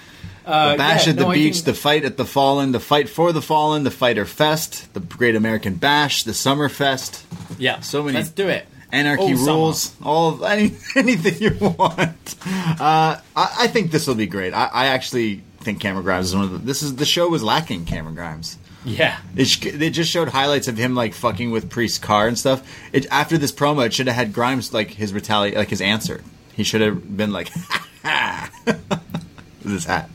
Uh, 0.51 0.73
The 0.73 0.79
bash 0.79 1.07
yeah, 1.07 1.11
at 1.13 1.17
the 1.19 1.25
no, 1.25 1.33
beach, 1.33 1.55
think- 1.55 1.65
the 1.67 1.75
fight 1.75 2.05
at 2.05 2.17
the 2.17 2.25
fallen, 2.25 2.73
the 2.73 2.81
fight 2.81 3.09
for 3.09 3.33
the 3.33 3.43
fallen, 3.43 3.85
the 3.85 3.91
fighter 3.91 4.25
fest, 4.27 4.93
the 4.95 5.01
Great 5.01 5.37
American 5.37 5.75
Bash, 5.75 6.25
the 6.25 6.35
Summer 6.35 6.69
Fest, 6.69 7.25
yeah. 7.59 7.81
so 7.81 8.03
many- 8.03 8.17
Let's 8.19 8.31
do 8.31 8.49
it. 8.49 8.67
Anarchy 8.93 9.37
summer. 9.37 9.53
rules, 9.53 9.95
all 10.03 10.45
any, 10.45 10.75
anything 10.97 11.35
you 11.41 11.57
want. 11.61 12.35
Uh, 12.45 13.21
I, 13.37 13.55
I 13.61 13.67
think 13.69 13.93
this 13.93 14.09
will 14.09 14.17
be 14.17 14.27
great. 14.27 14.53
I, 14.53 14.67
I 14.67 14.87
actually 14.87 15.43
think 15.61 15.79
Cameron 15.79 16.05
Grimes 16.05 16.27
is 16.27 16.35
one 16.35 16.45
of 16.47 16.51
the. 16.51 16.59
This 16.59 16.83
is 16.83 16.97
the 16.97 17.05
show 17.05 17.29
was 17.29 17.43
lacking 17.45 17.85
Cameron 17.85 18.17
Grimes. 18.17 18.59
Yeah. 18.85 19.19
It, 19.37 19.45
sh- 19.45 19.59
they 19.75 19.91
just 19.91 20.11
showed 20.11 20.29
highlights 20.31 20.67
of 20.67 20.77
him 20.77 20.97
like 20.97 21.15
fucking 21.15 21.53
with 21.53 21.71
Priest's 21.71 21.99
car 22.01 22.27
and 22.27 22.37
stuff. 22.37 22.67
It, 22.93 23.07
after 23.13 23.39
this 23.39 23.53
promo, 23.53 23.87
it 23.87 23.93
should 23.95 24.09
have 24.09 24.17
had 24.17 24.33
Grimes 24.33 24.73
like 24.73 24.91
his 24.91 25.13
retaliate, 25.13 25.55
like 25.57 25.69
his 25.69 25.81
answer. 25.83 26.23
He 26.55 26.65
should 26.65 26.81
have 26.81 27.17
been 27.17 27.31
like, 27.31 27.49
"Ha 27.55 27.87
ha," 28.03 28.51
with 28.67 29.63
his 29.73 29.85
hat. 29.85 30.11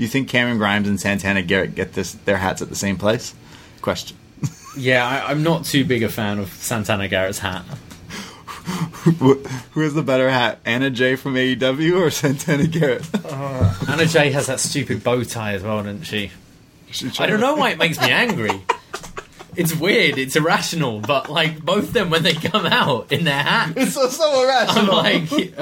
Do 0.00 0.04
Do 0.04 0.06
you 0.06 0.08
think 0.10 0.28
Cameron 0.30 0.56
Grimes 0.56 0.88
and 0.88 0.98
Santana 0.98 1.42
Garrett 1.42 1.74
get 1.74 1.92
this 1.92 2.12
their 2.24 2.38
hats 2.38 2.62
at 2.62 2.70
the 2.70 2.74
same 2.74 2.96
place? 2.96 3.34
Question. 3.82 4.16
Yeah, 4.76 5.04
I, 5.06 5.30
I'm 5.30 5.42
not 5.42 5.64
too 5.66 5.84
big 5.84 6.02
a 6.04 6.08
fan 6.08 6.38
of 6.38 6.48
Santana 6.54 7.06
Garrett's 7.08 7.40
hat. 7.40 7.64
Who 9.18 9.34
who 9.72 9.80
has 9.80 9.92
the 9.94 10.02
better 10.02 10.30
hat, 10.30 10.60
Anna 10.64 10.88
Jay 10.90 11.16
from 11.16 11.34
AEW 11.34 12.00
or 12.00 12.10
Santana 12.22 12.66
Garrett? 12.68 13.04
Anna 13.88 14.06
Jay 14.06 14.30
has 14.30 14.46
that 14.46 14.60
stupid 14.60 15.02
bow 15.04 15.22
tie 15.24 15.52
as 15.54 15.62
well, 15.64 15.82
doesn't 15.82 16.04
she? 16.04 16.30
I 17.18 17.26
don't 17.26 17.40
know 17.40 17.56
why 17.56 17.70
it 17.72 17.78
makes 17.78 18.00
me 18.00 18.10
angry. 18.10 18.62
It's 19.56 19.74
weird, 19.74 20.16
it's 20.18 20.36
irrational, 20.36 21.00
but 21.00 21.28
like 21.28 21.60
both 21.62 21.92
them 21.92 22.08
when 22.08 22.22
they 22.22 22.32
come 22.34 22.64
out 22.64 23.10
in 23.12 23.24
their 23.24 23.42
hats, 23.42 23.72
It's 23.76 23.94
so, 23.94 24.08
so 24.08 24.24
I'm 24.24 24.88
irrational. 24.88 24.96
like, 24.96 25.58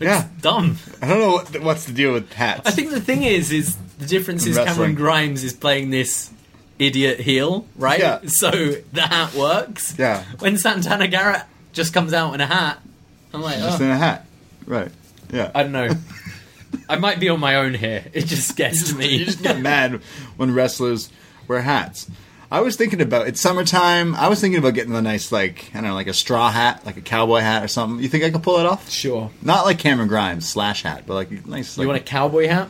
yeah, 0.00 0.28
dumb. 0.40 0.76
I 1.00 1.08
don't 1.08 1.18
know 1.20 1.32
what, 1.32 1.62
what's 1.62 1.84
the 1.84 1.92
deal 1.92 2.12
with 2.12 2.32
hats. 2.32 2.66
I 2.66 2.70
think 2.70 2.90
the 2.90 3.00
thing 3.00 3.22
is, 3.22 3.52
is 3.52 3.76
the 3.98 4.06
difference 4.06 4.46
is 4.46 4.56
Cameron 4.56 4.94
Grimes 4.94 5.44
is 5.44 5.52
playing 5.52 5.90
this 5.90 6.30
idiot 6.78 7.20
heel, 7.20 7.66
right? 7.76 7.98
Yeah. 7.98 8.20
So 8.26 8.50
the 8.50 9.02
hat 9.02 9.34
works. 9.34 9.98
Yeah. 9.98 10.24
When 10.38 10.58
Santana 10.58 11.08
Garrett 11.08 11.42
just 11.72 11.94
comes 11.94 12.12
out 12.12 12.34
in 12.34 12.40
a 12.40 12.46
hat, 12.46 12.80
I'm 13.32 13.42
like, 13.42 13.58
just 13.58 13.80
oh, 13.80 13.84
in 13.84 13.90
a 13.90 13.96
hat, 13.96 14.26
right? 14.66 14.90
Yeah. 15.32 15.50
I 15.54 15.62
don't 15.62 15.72
know. 15.72 15.90
I 16.88 16.96
might 16.96 17.20
be 17.20 17.28
on 17.28 17.40
my 17.40 17.56
own 17.56 17.74
here. 17.74 18.04
It 18.12 18.26
just 18.26 18.56
gets 18.56 18.90
to 18.90 18.96
me. 18.96 19.16
you 19.16 19.24
just 19.24 19.42
get 19.42 19.60
mad 19.60 20.00
when 20.36 20.54
wrestlers 20.54 21.10
wear 21.48 21.60
hats. 21.62 22.10
I 22.54 22.60
was 22.60 22.76
thinking 22.76 23.00
about 23.00 23.26
it's 23.26 23.40
summertime. 23.40 24.14
I 24.14 24.28
was 24.28 24.40
thinking 24.40 24.58
about 24.58 24.74
getting 24.74 24.94
a 24.94 25.02
nice 25.02 25.32
like 25.32 25.70
I 25.74 25.78
don't 25.80 25.88
know, 25.90 25.94
like 25.94 26.06
a 26.06 26.14
straw 26.14 26.50
hat, 26.50 26.86
like 26.86 26.96
a 26.96 27.00
cowboy 27.00 27.40
hat 27.40 27.64
or 27.64 27.68
something. 27.68 28.00
You 28.02 28.08
think 28.08 28.22
I 28.22 28.30
could 28.30 28.42
pull 28.44 28.58
it 28.60 28.66
off? 28.66 28.88
Sure. 28.90 29.30
Not 29.42 29.64
like 29.64 29.78
Cameron 29.80 30.08
Grimes 30.08 30.48
slash 30.48 30.84
hat, 30.84 31.02
but 31.06 31.14
like 31.14 31.30
a 31.32 31.48
nice. 31.48 31.76
Like, 31.76 31.82
You 31.84 31.88
want 31.88 32.00
a 32.00 32.04
cowboy 32.04 32.46
hat? 32.46 32.68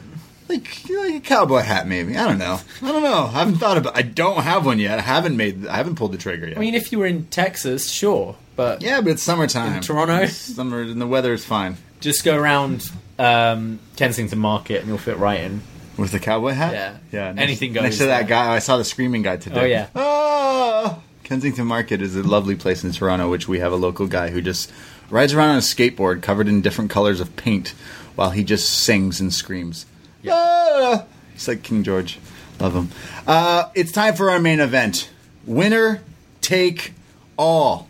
like, 0.49 0.67
like 0.91 1.15
a 1.17 1.21
cowboy 1.21 1.61
hat, 1.61 1.87
maybe. 1.87 2.17
I 2.17 2.27
don't 2.27 2.39
know. 2.39 2.59
I 2.83 2.93
don't 2.93 3.03
know. 3.03 3.25
I 3.27 3.39
haven't 3.41 3.57
thought 3.57 3.77
about. 3.77 3.97
I 3.97 4.03
don't 4.03 4.43
have 4.43 4.65
one 4.65 4.79
yet. 4.79 4.99
I 4.99 5.03
haven't 5.03 5.37
made. 5.37 5.67
I 5.67 5.77
haven't 5.77 5.97
pulled 5.97 6.13
the 6.13 6.19
trigger 6.19 6.49
yet. 6.49 6.57
I 6.57 6.61
mean, 6.61 6.75
if 6.75 6.91
you 6.91 6.99
were 6.99 7.07
in 7.07 7.27
Texas, 7.27 7.91
sure, 7.91 8.37
but 8.57 8.81
yeah, 8.81 9.01
but 9.03 9.11
it's 9.11 9.23
summertime. 9.23 9.75
In 9.77 9.83
Toronto? 9.83 10.17
It's 10.23 10.35
summer 10.37 10.81
and 10.81 10.99
the 11.01 11.07
weather 11.07 11.35
is 11.35 11.45
fine. 11.45 11.77
just 12.01 12.25
go 12.25 12.37
around 12.37 12.91
um, 13.19 13.81
Kensington 13.97 14.39
Market 14.39 14.79
and 14.81 14.89
you'll 14.89 14.99
fit 14.99 15.19
right 15.19 15.41
in. 15.41 15.61
With 15.97 16.11
the 16.11 16.19
cowboy 16.19 16.53
hat? 16.53 16.73
Yeah. 16.73 16.97
Yeah. 17.13 17.33
next- 17.33 17.43
Anything 17.43 17.73
Next 17.73 17.85
goes 17.91 17.99
to 17.99 18.07
that 18.07 18.27
guy, 18.29 18.55
I 18.55 18.59
saw 18.59 18.77
the 18.79 18.85
screaming 18.85 19.23
guy 19.23 19.37
today. 19.37 19.61
Oh, 19.61 19.65
yeah. 19.65 19.87
Ah! 19.95 20.99
Kensington 21.23 21.67
Market 21.67 22.03
is 22.03 22.17
a 22.17 22.23
lovely 22.23 22.55
place 22.57 22.85
in 22.85 22.93
Toronto, 22.93 23.31
which 23.31 23.49
we 23.49 23.61
have 23.61 23.73
a 23.73 23.77
local 23.77 24.07
guy 24.07 24.31
who 24.31 24.43
just 24.43 24.71
rides 25.09 25.33
around 25.33 25.51
on 25.51 25.57
a 25.57 25.61
skateboard 25.61 26.21
covered 26.23 26.49
in 26.49 26.61
different 26.61 26.91
colors 26.91 27.21
of 27.21 27.35
paint 27.37 27.75
while 28.17 28.31
he 28.31 28.45
just 28.45 28.69
sings 28.71 29.21
and 29.21 29.33
screams. 29.33 29.87
Ah! 30.29 31.05
He's 31.33 31.47
like 31.49 31.63
King 31.63 31.83
George. 31.83 32.19
Love 32.61 32.75
him. 32.75 32.89
Uh, 33.27 33.69
it's 33.75 33.91
time 33.93 34.15
for 34.15 34.31
our 34.31 34.39
main 34.39 34.61
event. 34.61 35.11
Winner 35.47 36.01
take 36.41 36.93
all. 37.37 37.89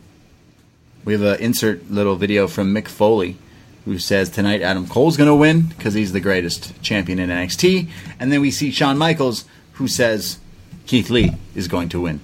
We 1.05 1.13
have 1.13 1.23
an 1.23 1.39
insert 1.41 1.91
little 1.91 2.17
video 2.17 2.49
from 2.49 2.73
Mick 2.75 2.89
Foley, 2.89 3.37
who 3.85 3.99
says 3.99 4.31
tonight 4.31 4.63
Adam 4.63 4.87
Cole's 4.87 5.17
going 5.17 5.29
to 5.29 5.35
win 5.35 5.63
because 5.63 5.95
he's 5.95 6.13
the 6.13 6.21
greatest 6.21 6.81
champion 6.83 7.19
in 7.19 7.29
NXT. 7.31 7.89
And 8.19 8.33
then 8.33 8.41
we 8.41 8.51
see 8.51 8.71
Shawn 8.71 8.97
Michaels, 8.97 9.45
who 9.73 9.89
says 9.89 10.39
Keith 10.87 11.11
Lee 11.11 11.33
is 11.55 11.69
going 11.69 11.89
to 11.91 12.01
win. 12.01 12.21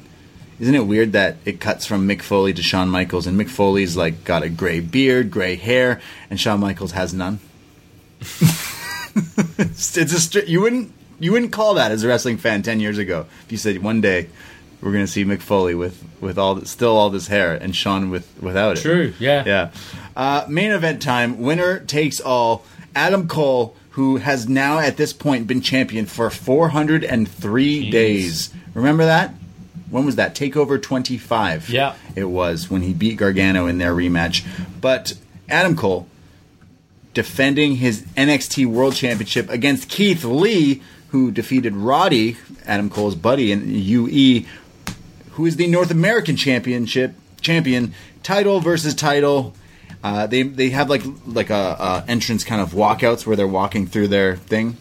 Isn't 0.58 0.74
it 0.74 0.86
weird 0.86 1.12
that 1.12 1.36
it 1.44 1.60
cuts 1.60 1.86
from 1.86 2.06
Mick 2.06 2.20
Foley 2.20 2.52
to 2.52 2.62
Shawn 2.62 2.90
Michaels, 2.90 3.26
and 3.26 3.40
Mick 3.40 3.48
Foley's 3.48 3.96
like 3.96 4.24
got 4.24 4.42
a 4.42 4.50
gray 4.50 4.80
beard, 4.80 5.30
gray 5.30 5.56
hair, 5.56 6.00
and 6.28 6.38
Shawn 6.38 6.60
Michaels 6.60 6.92
has 6.92 7.14
none? 7.14 7.40
it's, 8.20 9.96
a 9.96 10.20
str- 10.20 10.40
you 10.40 10.60
wouldn't 10.60 10.92
you 11.18 11.32
wouldn't 11.32 11.52
call 11.52 11.74
that 11.74 11.90
as 11.90 12.04
a 12.04 12.08
wrestling 12.08 12.36
fan 12.36 12.62
ten 12.62 12.78
years 12.78 12.98
ago 12.98 13.24
if 13.44 13.52
you 13.52 13.56
said 13.56 13.82
one 13.82 14.02
day 14.02 14.28
we're 14.82 14.92
going 14.92 15.04
to 15.04 15.10
see 15.10 15.24
Mick 15.24 15.40
Foley 15.40 15.74
with 15.74 16.02
with 16.20 16.38
all 16.38 16.56
th- 16.56 16.66
still 16.66 16.96
all 16.96 17.10
this 17.10 17.26
hair 17.28 17.54
and 17.54 17.74
Sean 17.74 18.10
with 18.10 18.30
without 18.40 18.78
it. 18.78 18.80
True, 18.82 19.12
yeah. 19.18 19.44
Yeah. 19.46 19.70
Uh, 20.16 20.44
main 20.48 20.70
event 20.70 21.02
time. 21.02 21.40
Winner 21.40 21.80
takes 21.80 22.20
all. 22.20 22.64
Adam 22.94 23.28
Cole, 23.28 23.76
who 23.90 24.16
has 24.16 24.48
now 24.48 24.78
at 24.80 24.96
this 24.96 25.12
point 25.12 25.46
been 25.46 25.60
champion 25.60 26.06
for 26.06 26.28
403 26.28 27.84
Jeez. 27.84 27.90
days. 27.92 28.50
Remember 28.74 29.04
that? 29.04 29.32
When 29.90 30.04
was 30.04 30.16
that? 30.16 30.34
Takeover 30.34 30.80
25. 30.80 31.68
Yeah. 31.70 31.94
It 32.16 32.24
was 32.24 32.70
when 32.70 32.82
he 32.82 32.92
beat 32.92 33.16
Gargano 33.16 33.66
in 33.66 33.78
their 33.78 33.94
rematch. 33.94 34.44
But 34.80 35.14
Adam 35.48 35.76
Cole 35.76 36.06
defending 37.14 37.76
his 37.76 38.02
NXT 38.16 38.66
World 38.66 38.94
Championship 38.94 39.48
against 39.50 39.88
Keith 39.88 40.24
Lee, 40.24 40.80
who 41.08 41.30
defeated 41.30 41.74
Roddy, 41.74 42.36
Adam 42.66 42.88
Cole's 42.88 43.16
buddy 43.16 43.50
in 43.50 43.64
UE, 43.68 44.44
who 45.40 45.46
is 45.46 45.56
the 45.56 45.66
North 45.66 45.90
American 45.90 46.36
Championship 46.36 47.14
champion, 47.40 47.94
title 48.22 48.60
versus 48.60 48.94
title. 48.94 49.54
Uh, 50.04 50.26
they 50.26 50.42
they 50.42 50.68
have 50.68 50.90
like 50.90 51.02
like 51.26 51.48
a, 51.48 51.54
a 51.54 52.04
entrance 52.08 52.44
kind 52.44 52.60
of 52.60 52.72
walkouts 52.72 53.26
where 53.26 53.36
they're 53.36 53.48
walking 53.48 53.86
through 53.86 54.08
their 54.08 54.36
thing. 54.36 54.76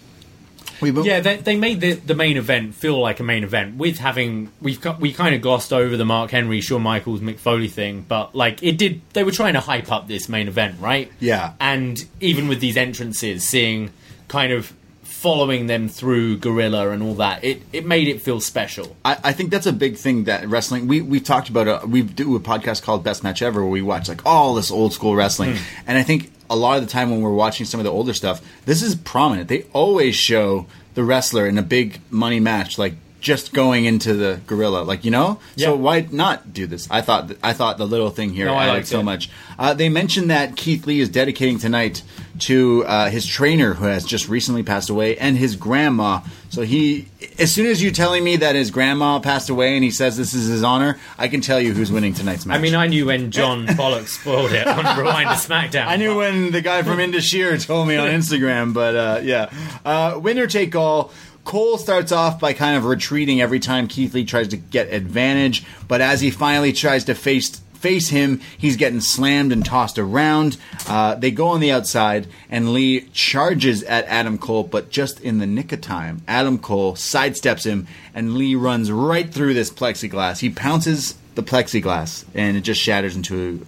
We 0.81 0.91
Yeah, 0.91 1.21
they, 1.21 1.37
they 1.37 1.55
made 1.57 1.79
the, 1.79 1.93
the 1.93 2.15
main 2.15 2.35
event 2.35 2.75
feel 2.75 2.99
like 2.99 3.21
a 3.21 3.23
main 3.23 3.43
event 3.45 3.77
with 3.77 3.99
having 3.99 4.51
we've 4.61 4.79
got, 4.81 4.99
we 4.99 5.13
kind 5.13 5.33
of 5.33 5.41
glossed 5.41 5.71
over 5.71 5.95
the 5.95 6.05
Mark 6.05 6.31
Henry, 6.31 6.59
Shawn 6.59 6.81
Michaels, 6.81 7.21
Mick 7.21 7.39
Foley 7.39 7.69
thing, 7.69 8.05
but 8.07 8.35
like 8.35 8.61
it 8.61 8.77
did. 8.77 9.01
They 9.13 9.23
were 9.23 9.31
trying 9.31 9.53
to 9.53 9.61
hype 9.61 9.91
up 9.91 10.09
this 10.09 10.27
main 10.27 10.49
event, 10.49 10.79
right? 10.81 11.09
Yeah. 11.21 11.53
and 11.61 12.05
even 12.19 12.49
with 12.49 12.59
these 12.59 12.75
entrances, 12.75 13.47
seeing 13.47 13.91
kind 14.27 14.51
of 14.51 14.73
following 15.19 15.67
them 15.67 15.89
through 15.89 16.37
Gorilla 16.37 16.91
and 16.91 17.03
all 17.03 17.15
that, 17.15 17.43
it 17.43 17.61
it 17.73 17.85
made 17.85 18.07
it 18.07 18.21
feel 18.21 18.39
special. 18.39 18.95
I, 19.03 19.17
I 19.25 19.33
think 19.33 19.51
that's 19.51 19.65
a 19.65 19.73
big 19.73 19.97
thing 19.97 20.23
that 20.25 20.47
wrestling. 20.47 20.87
We 20.87 21.01
we 21.01 21.19
talked 21.19 21.49
about 21.49 21.67
it. 21.67 21.89
We 21.89 22.03
do 22.03 22.35
a 22.35 22.39
podcast 22.39 22.83
called 22.83 23.03
Best 23.03 23.21
Match 23.23 23.41
Ever 23.41 23.61
where 23.61 23.69
we 23.69 23.81
watch 23.81 24.07
like 24.07 24.25
all 24.25 24.55
this 24.55 24.71
old 24.71 24.93
school 24.93 25.15
wrestling, 25.15 25.55
hmm. 25.57 25.63
and 25.87 25.97
I 25.97 26.03
think 26.03 26.31
a 26.49 26.55
lot 26.55 26.77
of 26.77 26.85
the 26.85 26.89
time 26.89 27.11
when 27.11 27.21
we're 27.21 27.33
watching 27.33 27.65
some 27.65 27.79
of 27.81 27.83
the 27.83 27.91
older 27.91 28.13
stuff, 28.13 28.41
this 28.65 28.81
is 28.81 28.95
prominent. 28.95 29.49
They 29.49 29.63
always 29.73 30.15
show 30.15 30.67
the 30.95 31.03
wrestler 31.03 31.47
in 31.47 31.57
a 31.57 31.63
big 31.63 31.99
money 32.09 32.39
match, 32.39 32.77
like 32.77 32.93
just 33.19 33.53
going 33.53 33.85
into 33.85 34.13
the 34.13 34.39
gorilla, 34.47 34.83
like 34.83 35.03
you 35.05 35.11
know. 35.11 35.39
So 35.57 35.75
why 35.75 36.07
not 36.11 36.53
do 36.53 36.65
this? 36.67 36.89
I 36.89 37.01
thought 37.01 37.31
I 37.43 37.53
thought 37.53 37.77
the 37.77 37.85
little 37.87 38.09
thing 38.09 38.33
here 38.33 38.45
No, 38.45 38.55
I 38.55 38.67
liked 38.67 38.87
so 38.87 38.99
it. 39.01 39.03
much. 39.03 39.29
Uh, 39.57 39.73
they 39.73 39.89
mentioned 39.89 40.29
that 40.29 40.55
Keith 40.55 40.87
Lee 40.87 41.01
is 41.01 41.09
dedicating 41.09 41.59
tonight 41.59 42.01
to 42.39 42.85
uh, 42.85 43.09
his 43.09 43.25
trainer 43.25 43.73
who 43.73 43.83
has 43.85 44.05
just 44.05 44.29
recently 44.29 44.63
passed 44.63 44.89
away 44.89 45.17
and 45.17 45.37
his 45.37 45.57
grandma. 45.57 46.21
So 46.47 46.61
he, 46.61 47.07
as 47.37 47.51
soon 47.51 47.65
as 47.65 47.83
you're 47.83 47.91
telling 47.91 48.23
me 48.23 48.37
that 48.37 48.55
his 48.55 48.71
grandma 48.71 49.19
passed 49.19 49.49
away 49.49 49.75
and 49.75 49.83
he 49.83 49.91
says 49.91 50.15
this 50.15 50.33
is 50.33 50.47
his 50.47 50.63
honor, 50.63 50.97
I 51.17 51.27
can 51.27 51.41
tell 51.41 51.59
you 51.59 51.73
who's 51.73 51.91
winning 51.91 52.13
tonight's 52.13 52.45
match. 52.45 52.57
I 52.57 52.61
mean, 52.61 52.73
I 52.73 52.87
knew 52.87 53.05
when 53.07 53.29
John 53.31 53.67
Pollock 53.75 54.07
spoiled 54.07 54.53
it 54.53 54.65
on 54.65 54.97
Rewind 54.97 55.27
to 55.29 55.35
SmackDown. 55.35 55.87
I 55.87 55.97
knew 55.97 56.15
when 56.15 56.51
the 56.51 56.61
guy 56.61 56.81
from 56.83 56.97
Indashir 56.99 57.63
told 57.65 57.89
me 57.89 57.97
on 57.97 58.07
Instagram, 58.19 58.73
but 58.73 58.95
uh, 58.95 59.19
yeah. 59.21 59.51
Uh, 59.83 60.17
winner 60.23 60.47
take 60.47 60.73
all. 60.77 61.11
Cole 61.49 61.79
starts 61.79 62.11
off 62.11 62.39
by 62.39 62.53
kind 62.53 62.77
of 62.77 62.85
retreating 62.85 63.41
every 63.41 63.59
time 63.59 63.87
Keith 63.87 64.13
Lee 64.13 64.23
tries 64.23 64.49
to 64.49 64.57
get 64.57 64.93
advantage, 64.93 65.65
but 65.87 65.99
as 65.99 66.21
he 66.21 66.29
finally 66.29 66.71
tries 66.71 67.05
to 67.05 67.15
face 67.15 67.59
face 67.73 68.09
him, 68.09 68.39
he's 68.55 68.77
getting 68.77 69.01
slammed 69.01 69.51
and 69.51 69.65
tossed 69.65 69.97
around. 69.97 70.57
Uh, 70.87 71.15
they 71.15 71.31
go 71.31 71.47
on 71.47 71.59
the 71.59 71.71
outside, 71.71 72.27
and 72.51 72.71
Lee 72.71 73.01
charges 73.13 73.81
at 73.81 74.05
Adam 74.05 74.37
Cole, 74.37 74.61
but 74.61 74.91
just 74.91 75.21
in 75.21 75.39
the 75.39 75.47
nick 75.47 75.71
of 75.71 75.81
time, 75.81 76.21
Adam 76.27 76.59
Cole 76.59 76.93
sidesteps 76.93 77.65
him, 77.65 77.87
and 78.13 78.35
Lee 78.35 78.53
runs 78.53 78.91
right 78.91 79.33
through 79.33 79.55
this 79.55 79.71
plexiglass. 79.71 80.41
He 80.41 80.51
pounces 80.51 81.15
the 81.33 81.41
plexiglass, 81.41 82.25
and 82.35 82.57
it 82.57 82.61
just 82.61 82.79
shatters 82.79 83.15
into 83.15 83.65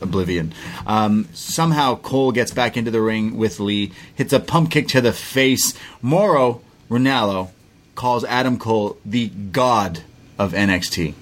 oblivion. 0.00 0.52
Um, 0.84 1.28
somehow 1.32 1.94
Cole 1.94 2.32
gets 2.32 2.50
back 2.50 2.76
into 2.76 2.90
the 2.90 3.00
ring 3.00 3.36
with 3.36 3.60
Lee, 3.60 3.92
hits 4.16 4.32
a 4.32 4.40
pump 4.40 4.72
kick 4.72 4.88
to 4.88 5.00
the 5.00 5.12
face. 5.12 5.74
Mauro 6.02 6.62
Ranallo 6.90 7.50
calls 7.94 8.24
Adam 8.24 8.58
Cole 8.58 8.98
the 9.04 9.28
god 9.28 10.02
of 10.38 10.52
NXT. 10.52 11.14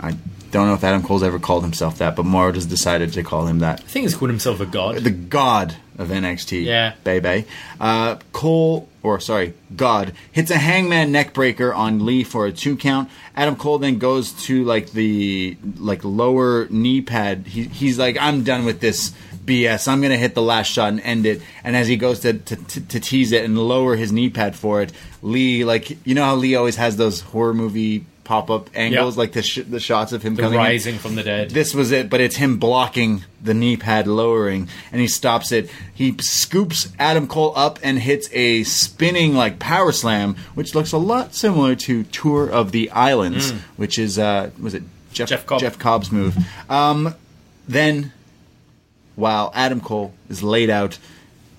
I 0.00 0.16
don't 0.50 0.68
know 0.68 0.74
if 0.74 0.84
Adam 0.84 1.02
Cole's 1.02 1.22
ever 1.22 1.38
called 1.38 1.64
himself 1.64 1.98
that, 1.98 2.14
but 2.16 2.24
Mauro 2.24 2.52
just 2.52 2.68
decided 2.68 3.12
to 3.14 3.22
call 3.22 3.46
him 3.46 3.58
that 3.58 3.80
I 3.80 3.82
think 3.82 4.04
he's 4.04 4.14
called 4.14 4.30
himself 4.30 4.60
a 4.60 4.66
god. 4.66 4.96
the 4.96 5.10
god 5.10 5.76
of 5.98 6.08
NXT. 6.08 6.64
Yeah. 6.64 6.94
baby. 7.04 7.46
Uh, 7.80 8.16
Cole, 8.32 8.88
or 9.02 9.20
sorry, 9.20 9.54
God 9.74 10.12
hits 10.32 10.50
a 10.50 10.56
Hangman 10.56 11.12
neckbreaker 11.12 11.74
on 11.74 12.04
Lee 12.04 12.24
for 12.24 12.46
a 12.46 12.52
two 12.52 12.76
count. 12.76 13.10
Adam 13.36 13.56
Cole 13.56 13.78
then 13.78 13.98
goes 13.98 14.32
to 14.44 14.64
like 14.64 14.92
the 14.92 15.56
like 15.78 16.04
lower 16.04 16.66
knee 16.70 17.00
pad. 17.00 17.46
He, 17.46 17.64
he's 17.64 17.98
like, 17.98 18.16
I'm 18.20 18.44
done 18.44 18.64
with 18.64 18.80
this 18.80 19.12
BS. 19.44 19.88
I'm 19.88 20.00
gonna 20.00 20.16
hit 20.16 20.34
the 20.34 20.42
last 20.42 20.68
shot 20.68 20.88
and 20.88 21.00
end 21.00 21.26
it. 21.26 21.42
And 21.62 21.76
as 21.76 21.86
he 21.88 21.96
goes 21.96 22.20
to 22.20 22.34
to, 22.34 22.56
to, 22.56 22.80
to 22.80 23.00
tease 23.00 23.32
it 23.32 23.44
and 23.44 23.58
lower 23.58 23.96
his 23.96 24.12
knee 24.12 24.30
pad 24.30 24.56
for 24.56 24.82
it, 24.82 24.92
Lee 25.22 25.64
like 25.64 25.98
you 26.06 26.14
know 26.14 26.24
how 26.24 26.34
Lee 26.36 26.54
always 26.54 26.76
has 26.76 26.96
those 26.96 27.20
horror 27.20 27.54
movie 27.54 28.06
pop 28.24 28.50
up 28.50 28.70
angles, 28.74 29.16
Yep. 29.16 29.18
like 29.18 29.32
the 29.32 29.42
sh- 29.42 29.58
the 29.68 29.78
shots 29.78 30.12
of 30.12 30.22
him 30.22 30.34
The 30.34 30.40
coming 30.44 30.58
in. 30.58 30.64
rising 30.64 30.96
from 30.96 31.14
the 31.14 31.22
dead. 31.22 31.50
This 31.50 31.74
was 31.74 31.92
it, 31.92 32.08
but 32.08 32.22
it's 32.22 32.36
him 32.36 32.56
blocking 32.58 33.22
the 33.42 33.52
knee 33.52 33.76
pad 33.76 34.06
lowering, 34.06 34.66
and 34.90 34.98
he 35.02 35.06
stops 35.08 35.52
it. 35.52 35.68
He 35.94 36.16
scoops 36.20 36.88
Adam 36.98 37.26
Cole 37.26 37.52
up 37.54 37.78
and 37.82 37.98
hits 37.98 38.30
a 38.32 38.62
spinning 38.64 39.34
like 39.34 39.58
power 39.58 39.92
slam, 39.92 40.36
which 40.54 40.74
looks 40.74 40.92
a 40.92 40.96
lot 40.96 41.34
similar 41.34 41.74
to 41.74 42.04
Tour 42.04 42.48
of 42.48 42.72
the 42.72 42.90
Islands, 42.92 43.50
which 43.76 43.98
is 43.98 44.18
uh, 44.18 44.48
was 44.58 44.72
it 44.72 44.84
Jeff 45.12 45.28
Jeff 45.28 45.44
Cobb. 45.44 45.60
Jeff 45.60 45.78
Cobb's 45.78 46.10
move. 46.10 46.34
Um, 46.70 47.14
then, 47.68 48.10
while 49.16 49.50
Adam 49.54 49.80
Cole 49.80 50.14
is 50.28 50.42
laid 50.42 50.70
out, 50.70 50.98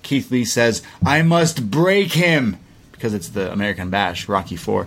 Keith 0.02 0.30
Lee 0.30 0.44
says, 0.44 0.82
"I 1.04 1.22
must 1.22 1.70
break 1.70 2.12
him," 2.12 2.58
because 2.92 3.14
it's 3.14 3.28
the 3.28 3.52
American 3.52 3.90
Bash, 3.90 4.28
Rocky 4.28 4.56
Four. 4.56 4.86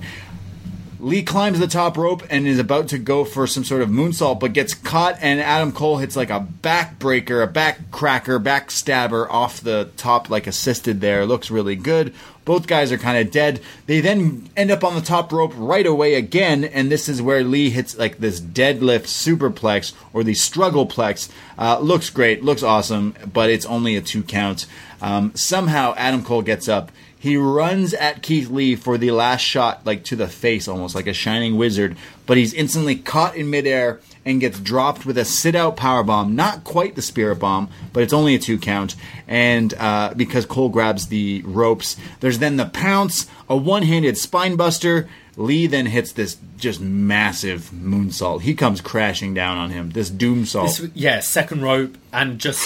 Lee 1.01 1.23
climbs 1.23 1.59
the 1.59 1.67
top 1.67 1.97
rope 1.97 2.23
and 2.29 2.45
is 2.45 2.59
about 2.59 2.89
to 2.89 2.97
go 2.97 3.23
for 3.23 3.47
some 3.47 3.63
sort 3.63 3.81
of 3.81 3.89
moonsault, 3.89 4.41
but 4.41 4.51
gets 4.51 4.73
caught, 4.73 5.17
and 5.21 5.39
Adam 5.39 5.71
Cole 5.71 5.97
hits 5.97 6.17
like 6.17 6.29
a 6.29 6.45
backbreaker, 6.61 7.41
a 7.41 7.47
back 7.47 7.89
cracker, 7.89 8.37
backstabber 8.37 9.25
off 9.29 9.61
the 9.61 9.89
top, 9.95 10.29
like 10.29 10.45
assisted 10.45 10.99
there. 10.99 11.25
Looks 11.25 11.49
really 11.49 11.77
good. 11.77 12.13
Both 12.43 12.67
guys 12.67 12.91
are 12.91 12.97
kind 12.97 13.17
of 13.17 13.31
dead. 13.31 13.61
They 13.85 14.01
then 14.01 14.49
end 14.57 14.71
up 14.71 14.83
on 14.83 14.95
the 14.95 15.01
top 15.01 15.31
rope 15.31 15.53
right 15.55 15.85
away 15.85 16.15
again, 16.15 16.65
and 16.65 16.91
this 16.91 17.07
is 17.07 17.21
where 17.21 17.43
Lee 17.43 17.69
hits 17.69 17.97
like 17.97 18.17
this 18.17 18.41
deadlift 18.41 19.03
superplex 19.03 19.93
or 20.11 20.23
the 20.25 20.33
struggleplex. 20.33 21.29
Uh, 21.57 21.79
looks 21.79 22.09
great, 22.09 22.43
looks 22.43 22.63
awesome, 22.63 23.15
but 23.31 23.49
it's 23.49 23.65
only 23.67 23.95
a 23.95 24.01
two 24.01 24.23
count. 24.23 24.65
Um, 25.01 25.31
somehow 25.33 25.93
Adam 25.95 26.23
Cole 26.25 26.41
gets 26.41 26.67
up. 26.67 26.91
He 27.21 27.35
runs 27.35 27.93
at 27.93 28.23
Keith 28.23 28.49
Lee 28.49 28.75
for 28.77 28.97
the 28.97 29.11
last 29.11 29.41
shot, 29.41 29.85
like 29.85 30.05
to 30.05 30.15
the 30.15 30.27
face, 30.29 30.69
almost 30.69 30.95
like 30.95 31.05
a 31.05 31.13
shining 31.13 31.57
wizard. 31.57 31.97
But 32.25 32.37
he's 32.37 32.53
instantly 32.53 32.95
caught 32.95 33.35
in 33.35 33.49
midair 33.49 33.99
and 34.23 34.39
gets 34.39 34.57
dropped 34.59 35.05
with 35.05 35.17
a 35.17 35.25
sit-out 35.25 35.75
power 35.75 36.01
bomb. 36.01 36.35
Not 36.35 36.63
quite 36.63 36.95
the 36.95 37.01
spirit 37.01 37.39
bomb, 37.39 37.69
but 37.91 38.03
it's 38.03 38.13
only 38.13 38.35
a 38.35 38.39
two 38.39 38.57
count. 38.57 38.95
And 39.27 39.73
uh, 39.73 40.13
because 40.15 40.45
Cole 40.45 40.69
grabs 40.69 41.07
the 41.07 41.41
ropes, 41.45 41.97
there's 42.21 42.39
then 42.39 42.55
the 42.55 42.67
pounce, 42.67 43.27
a 43.49 43.57
one-handed 43.57 44.17
spine 44.17 44.55
buster. 44.55 45.09
Lee 45.35 45.67
then 45.67 45.87
hits 45.87 46.13
this 46.13 46.37
just 46.57 46.79
massive 46.81 47.69
moonsault. 47.73 48.41
He 48.41 48.53
comes 48.53 48.79
crashing 48.81 49.33
down 49.33 49.57
on 49.57 49.71
him. 49.71 49.89
This 49.91 50.09
doom 50.09 50.45
salt. 50.45 50.67
This 50.67 50.89
yeah, 50.93 51.19
second 51.19 51.61
rope, 51.63 51.97
and 52.13 52.39
just 52.39 52.65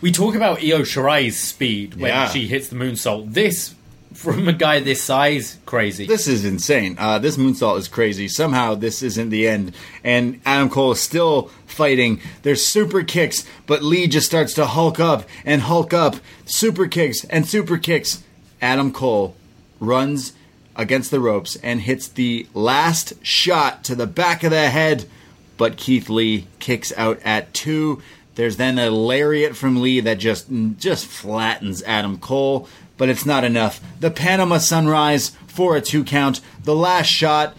we 0.00 0.10
talk 0.12 0.34
about 0.34 0.58
Io 0.62 0.80
Shirai's 0.82 1.38
speed 1.38 1.94
when 1.94 2.08
Yeah. 2.10 2.28
she 2.28 2.46
hits 2.46 2.68
the 2.68 2.76
moonsault. 2.76 3.32
This 3.32 3.74
from 4.20 4.46
a 4.48 4.52
guy 4.52 4.80
this 4.80 5.02
size, 5.02 5.56
crazy. 5.64 6.06
This 6.06 6.28
is 6.28 6.44
insane. 6.44 6.94
Uh, 6.98 7.18
this 7.18 7.38
moonsault 7.38 7.78
is 7.78 7.88
crazy. 7.88 8.28
Somehow 8.28 8.74
this 8.74 9.02
isn't 9.02 9.30
the 9.30 9.48
end, 9.48 9.74
and 10.04 10.42
Adam 10.44 10.68
Cole 10.68 10.92
is 10.92 11.00
still 11.00 11.50
fighting. 11.64 12.20
There's 12.42 12.64
super 12.64 13.02
kicks, 13.02 13.46
but 13.66 13.82
Lee 13.82 14.06
just 14.06 14.26
starts 14.26 14.52
to 14.54 14.66
hulk 14.66 15.00
up 15.00 15.26
and 15.46 15.62
hulk 15.62 15.94
up. 15.94 16.16
Super 16.44 16.86
kicks 16.86 17.24
and 17.24 17.48
super 17.48 17.78
kicks. 17.78 18.22
Adam 18.60 18.92
Cole 18.92 19.34
runs 19.80 20.34
against 20.76 21.10
the 21.10 21.20
ropes 21.20 21.56
and 21.56 21.80
hits 21.80 22.06
the 22.06 22.46
last 22.52 23.14
shot 23.24 23.84
to 23.84 23.94
the 23.94 24.06
back 24.06 24.44
of 24.44 24.50
the 24.50 24.68
head, 24.68 25.06
but 25.56 25.78
Keith 25.78 26.10
Lee 26.10 26.46
kicks 26.58 26.92
out 26.98 27.18
at 27.24 27.54
two. 27.54 28.02
There's 28.34 28.58
then 28.58 28.78
a 28.78 28.90
lariat 28.90 29.56
from 29.56 29.80
Lee 29.80 30.00
that 30.00 30.18
just 30.18 30.48
just 30.76 31.06
flattens 31.06 31.82
Adam 31.84 32.18
Cole, 32.18 32.68
but 33.00 33.08
it's 33.08 33.24
not 33.24 33.44
enough. 33.44 33.80
The 33.98 34.10
Panama 34.10 34.58
Sunrise 34.58 35.30
for 35.46 35.74
a 35.74 35.80
two 35.80 36.04
count. 36.04 36.42
The 36.64 36.74
last 36.74 37.06
shot, 37.06 37.56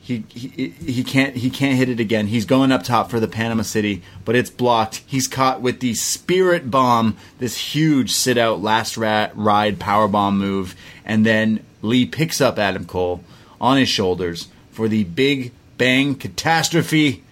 he, 0.00 0.24
he 0.30 0.70
he 0.70 1.04
can't 1.04 1.36
he 1.36 1.50
can't 1.50 1.76
hit 1.76 1.90
it 1.90 2.00
again. 2.00 2.28
He's 2.28 2.46
going 2.46 2.72
up 2.72 2.82
top 2.82 3.10
for 3.10 3.20
the 3.20 3.28
Panama 3.28 3.60
City, 3.60 4.02
but 4.24 4.36
it's 4.36 4.48
blocked. 4.48 5.02
He's 5.06 5.28
caught 5.28 5.60
with 5.60 5.80
the 5.80 5.92
Spirit 5.92 6.70
Bomb, 6.70 7.18
this 7.38 7.74
huge 7.74 8.12
sit 8.12 8.38
out 8.38 8.62
last 8.62 8.96
ra- 8.96 9.28
ride 9.34 9.78
power 9.78 10.08
bomb 10.08 10.38
move, 10.38 10.74
and 11.04 11.26
then 11.26 11.62
Lee 11.82 12.06
picks 12.06 12.40
up 12.40 12.58
Adam 12.58 12.86
Cole 12.86 13.22
on 13.60 13.76
his 13.76 13.90
shoulders 13.90 14.48
for 14.70 14.88
the 14.88 15.04
Big 15.04 15.52
Bang 15.76 16.14
Catastrophe. 16.14 17.22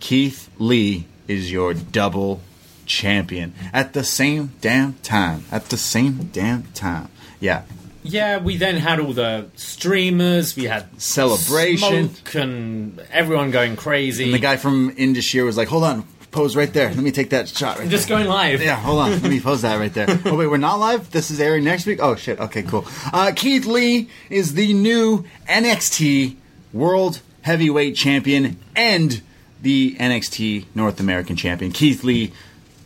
Keith 0.00 0.50
Lee 0.58 1.06
is 1.28 1.52
your 1.52 1.74
double 1.74 2.40
champion 2.86 3.52
at 3.72 3.92
the 3.92 4.04
same 4.04 4.52
damn 4.60 4.94
time. 5.02 5.44
At 5.50 5.66
the 5.66 5.76
same 5.76 6.30
damn 6.32 6.64
time. 6.74 7.08
Yeah. 7.40 7.62
yeah, 8.02 8.38
we 8.38 8.56
then 8.56 8.76
had 8.76 8.98
all 9.00 9.12
the 9.12 9.48
streamers. 9.56 10.56
We 10.56 10.64
had 10.64 10.86
Celebration. 11.00 12.10
and 12.34 12.98
everyone 13.10 13.50
going 13.50 13.76
crazy. 13.76 14.24
And 14.24 14.34
the 14.34 14.38
guy 14.38 14.56
from 14.56 14.90
Indishir 14.96 15.44
was 15.44 15.56
like, 15.56 15.68
hold 15.68 15.84
on, 15.84 16.04
pose 16.30 16.56
right 16.56 16.72
there. 16.72 16.88
Let 16.88 16.98
me 16.98 17.10
take 17.12 17.30
that 17.30 17.48
shot 17.48 17.78
right 17.78 17.88
just 17.88 18.08
there. 18.08 18.18
going 18.18 18.28
live. 18.28 18.62
Yeah, 18.62 18.76
hold 18.76 19.00
on. 19.00 19.10
Let 19.10 19.22
me 19.30 19.40
pose 19.40 19.62
that 19.62 19.76
right 19.78 19.92
there. 19.92 20.06
Oh, 20.24 20.36
wait, 20.36 20.46
we're 20.46 20.56
not 20.56 20.78
live? 20.78 21.10
This 21.10 21.30
is 21.30 21.40
airing 21.40 21.64
next 21.64 21.84
week? 21.86 21.98
Oh, 22.00 22.14
shit. 22.14 22.38
Okay, 22.40 22.62
cool. 22.62 22.86
Uh, 23.12 23.32
Keith 23.34 23.66
Lee 23.66 24.08
is 24.30 24.54
the 24.54 24.72
new 24.72 25.24
NXT 25.48 26.36
World 26.72 27.20
Heavyweight 27.42 27.96
Champion 27.96 28.58
and 28.74 29.20
the 29.62 29.94
NXT 29.98 30.66
North 30.74 31.00
American 31.00 31.36
Champion. 31.36 31.72
Keith 31.72 32.04
Lee, 32.04 32.32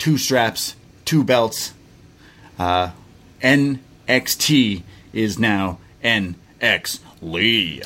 two 0.00 0.18
straps, 0.18 0.74
two 1.04 1.22
belts. 1.22 1.72
Uh, 2.58 2.90
NXT 3.42 4.82
is 5.12 5.38
now 5.38 5.78
NX 6.02 6.98
Lee. 7.22 7.82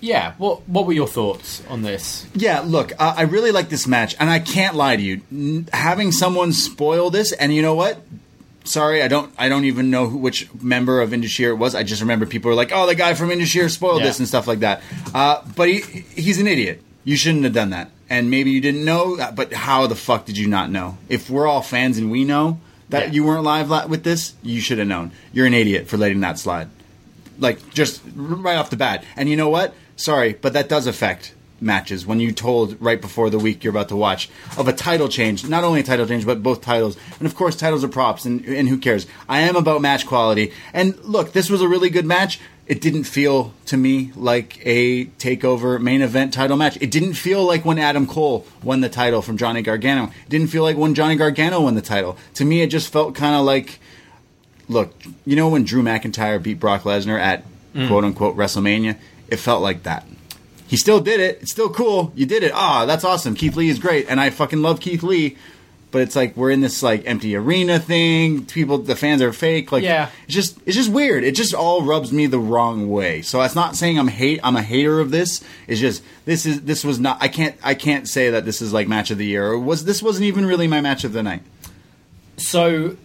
Yeah. 0.00 0.32
What 0.38 0.66
What 0.68 0.86
were 0.86 0.92
your 0.92 1.06
thoughts 1.08 1.62
on 1.68 1.82
this? 1.82 2.26
Yeah, 2.34 2.60
look, 2.60 2.92
uh, 2.98 3.14
I 3.16 3.22
really 3.22 3.52
like 3.52 3.68
this 3.68 3.86
match, 3.86 4.14
and 4.18 4.28
I 4.30 4.38
can't 4.38 4.74
lie 4.76 4.96
to 4.96 5.02
you. 5.02 5.20
N- 5.30 5.68
having 5.72 6.12
someone 6.12 6.52
spoil 6.52 7.10
this, 7.10 7.32
and 7.32 7.54
you 7.54 7.62
know 7.62 7.74
what? 7.74 8.00
Sorry, 8.64 9.02
I 9.02 9.08
don't. 9.08 9.32
I 9.38 9.48
don't 9.48 9.64
even 9.64 9.90
know 9.90 10.06
who, 10.06 10.16
which 10.18 10.48
member 10.62 11.00
of 11.02 11.10
Indishir 11.10 11.48
it 11.50 11.54
was. 11.54 11.74
I 11.74 11.82
just 11.82 12.00
remember 12.00 12.24
people 12.26 12.48
were 12.50 12.54
like, 12.54 12.70
"Oh, 12.72 12.86
the 12.86 12.94
guy 12.94 13.14
from 13.14 13.28
Indishir 13.30 13.68
spoiled 13.70 14.00
Yeah. 14.00 14.06
this" 14.06 14.18
and 14.18 14.28
stuff 14.28 14.46
like 14.46 14.60
that. 14.60 14.82
Uh, 15.14 15.42
but 15.56 15.68
he, 15.68 15.80
he's 16.14 16.38
an 16.38 16.46
idiot. 16.46 16.82
You 17.10 17.16
shouldn't 17.16 17.44
have 17.44 17.52
done 17.52 17.70
that. 17.70 17.90
And 18.08 18.30
maybe 18.30 18.50
you 18.50 18.60
didn't 18.60 18.84
know, 18.84 19.16
but 19.34 19.52
how 19.52 19.86
the 19.88 19.94
fuck 19.96 20.26
did 20.26 20.38
you 20.38 20.46
not 20.46 20.70
know? 20.70 20.96
If 21.08 21.28
we're 21.28 21.46
all 21.46 21.60
fans 21.62 21.98
and 21.98 22.10
we 22.10 22.24
know 22.24 22.58
that 22.88 23.08
Yeah. 23.08 23.12
you 23.14 23.24
weren't 23.24 23.44
live 23.44 23.68
with 23.90 24.04
this, 24.04 24.34
you 24.42 24.60
should 24.60 24.78
have 24.78 24.86
known. 24.88 25.10
You're 25.32 25.46
an 25.46 25.54
idiot 25.54 25.88
for 25.88 25.96
letting 25.96 26.20
that 26.20 26.38
slide 26.38 26.68
like 27.40 27.58
just 27.72 28.02
right 28.14 28.56
off 28.56 28.70
the 28.70 28.76
bat. 28.76 29.02
And 29.16 29.28
you 29.28 29.36
know 29.36 29.48
what? 29.48 29.74
Sorry, 29.96 30.34
but 30.40 30.52
that 30.52 30.68
does 30.68 30.86
affect 30.86 31.32
matches 31.60 32.06
when 32.06 32.20
you 32.20 32.32
told 32.32 32.76
right 32.80 33.00
before 33.00 33.28
the 33.28 33.38
week 33.38 33.62
you're 33.64 33.70
about 33.72 33.88
to 33.90 33.96
watch 33.96 34.30
of 34.56 34.66
a 34.68 34.72
title 34.72 35.08
change, 35.08 35.46
not 35.48 35.64
only 35.64 35.80
a 35.80 35.82
title 35.82 36.06
change 36.06 36.24
but 36.24 36.42
both 36.42 36.60
titles. 36.62 36.96
And 37.18 37.26
of 37.26 37.34
course, 37.34 37.56
titles 37.56 37.82
are 37.84 37.88
props, 37.88 38.24
and 38.24 38.44
and 38.44 38.68
who 38.68 38.78
cares? 38.78 39.06
I 39.28 39.40
am 39.40 39.56
about 39.56 39.82
match 39.82 40.06
quality. 40.06 40.52
And 40.72 40.96
look, 41.04 41.32
this 41.32 41.50
was 41.50 41.60
a 41.60 41.68
really 41.68 41.90
good 41.90 42.06
match. 42.06 42.38
It 42.70 42.80
didn't 42.80 43.02
feel 43.02 43.52
to 43.66 43.76
me 43.76 44.12
like 44.14 44.64
a 44.64 45.06
takeover 45.06 45.80
main 45.80 46.02
event 46.02 46.32
title 46.32 46.56
match. 46.56 46.78
It 46.80 46.92
didn't 46.92 47.14
feel 47.14 47.44
like 47.44 47.64
when 47.64 47.80
Adam 47.80 48.06
Cole 48.06 48.46
won 48.62 48.80
the 48.80 48.88
title 48.88 49.22
from 49.22 49.36
Johnny 49.36 49.60
Gargano. 49.60 50.04
It 50.04 50.28
didn't 50.28 50.46
feel 50.46 50.62
like 50.62 50.76
when 50.76 50.94
Johnny 50.94 51.16
Gargano 51.16 51.62
won 51.62 51.74
the 51.74 51.82
title. 51.82 52.16
To 52.34 52.44
me, 52.44 52.62
it 52.62 52.68
just 52.68 52.92
felt 52.92 53.16
kind 53.16 53.34
of 53.34 53.44
like 53.44 53.80
look, 54.68 54.94
you 55.26 55.34
know 55.34 55.48
when 55.48 55.64
Drew 55.64 55.82
McIntyre 55.82 56.40
beat 56.40 56.60
Brock 56.60 56.82
Lesnar 56.82 57.18
at 57.18 57.44
quote 57.88 58.04
unquote 58.04 58.36
WrestleMania? 58.36 58.96
It 59.26 59.38
felt 59.38 59.62
like 59.62 59.82
that. 59.82 60.06
He 60.68 60.76
still 60.76 61.00
did 61.00 61.18
it. 61.18 61.40
It's 61.42 61.50
still 61.50 61.70
cool. 61.70 62.12
You 62.14 62.24
did 62.24 62.44
it. 62.44 62.52
Ah, 62.54 62.86
that's 62.86 63.02
awesome. 63.02 63.34
Keith 63.34 63.56
Lee 63.56 63.68
is 63.68 63.80
great, 63.80 64.06
and 64.08 64.20
I 64.20 64.30
fucking 64.30 64.62
love 64.62 64.78
Keith 64.78 65.02
Lee. 65.02 65.36
But 65.92 66.02
it's 66.02 66.14
like 66.14 66.36
we're 66.36 66.50
in 66.52 66.60
this 66.60 66.82
like 66.84 67.02
empty 67.04 67.34
arena 67.34 67.80
thing. 67.80 68.44
People, 68.46 68.78
the 68.78 68.94
fans 68.94 69.20
are 69.22 69.32
fake. 69.32 69.72
Like, 69.72 69.82
Yeah. 69.82 70.10
it's 70.24 70.34
just 70.34 70.58
it's 70.64 70.76
just 70.76 70.90
weird. 70.90 71.24
It 71.24 71.34
just 71.34 71.52
all 71.52 71.82
rubs 71.82 72.12
me 72.12 72.26
the 72.26 72.38
wrong 72.38 72.88
way. 72.88 73.22
So 73.22 73.38
that's 73.40 73.56
not 73.56 73.74
saying 73.74 73.98
I'm 73.98 74.06
hate. 74.08 74.38
I'm 74.44 74.54
a 74.56 74.62
hater 74.62 75.00
of 75.00 75.10
this. 75.10 75.42
It's 75.66 75.80
just 75.80 76.02
this 76.26 76.46
is 76.46 76.62
this 76.62 76.84
was 76.84 77.00
not. 77.00 77.18
I 77.20 77.26
can't 77.28 77.56
I 77.62 77.74
can't 77.74 78.06
say 78.08 78.30
that 78.30 78.44
this 78.44 78.62
is 78.62 78.72
like 78.72 78.86
match 78.86 79.10
of 79.10 79.18
the 79.18 79.26
year. 79.26 79.46
Or 79.48 79.58
was 79.58 79.84
this 79.84 80.00
wasn't 80.02 80.26
even 80.26 80.46
really 80.46 80.68
my 80.68 80.80
match 80.80 81.02
of 81.02 81.12
the 81.12 81.22
night. 81.24 81.42
So, 82.36 82.96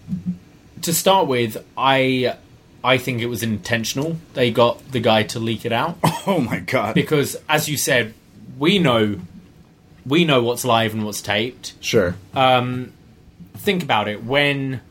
to 0.82 0.94
start 0.94 1.28
with, 1.28 1.64
I 1.78 2.38
I 2.84 2.98
think 3.00 3.20
it 3.22 3.26
was 3.26 3.42
intentional. 3.44 4.18
They 4.36 4.52
got 4.52 4.92
the 4.92 5.00
guy 5.00 5.24
to 5.24 5.40
leak 5.40 5.66
it 5.66 5.72
out 5.72 5.98
Oh 6.28 6.40
my 6.40 6.60
god. 6.60 6.94
because, 6.94 7.36
as 7.50 7.68
you 7.68 7.78
said, 7.78 8.14
we 8.60 8.78
know 8.80 9.20
we 10.06 10.26
know 10.26 10.42
what's 10.44 10.64
live 10.66 10.94
and 10.94 11.04
what's 11.04 11.22
taped. 11.22 11.74
Sure. 11.80 12.16
Think 13.58 13.82
about 13.84 14.08
it 14.08 14.24
when 14.24 14.82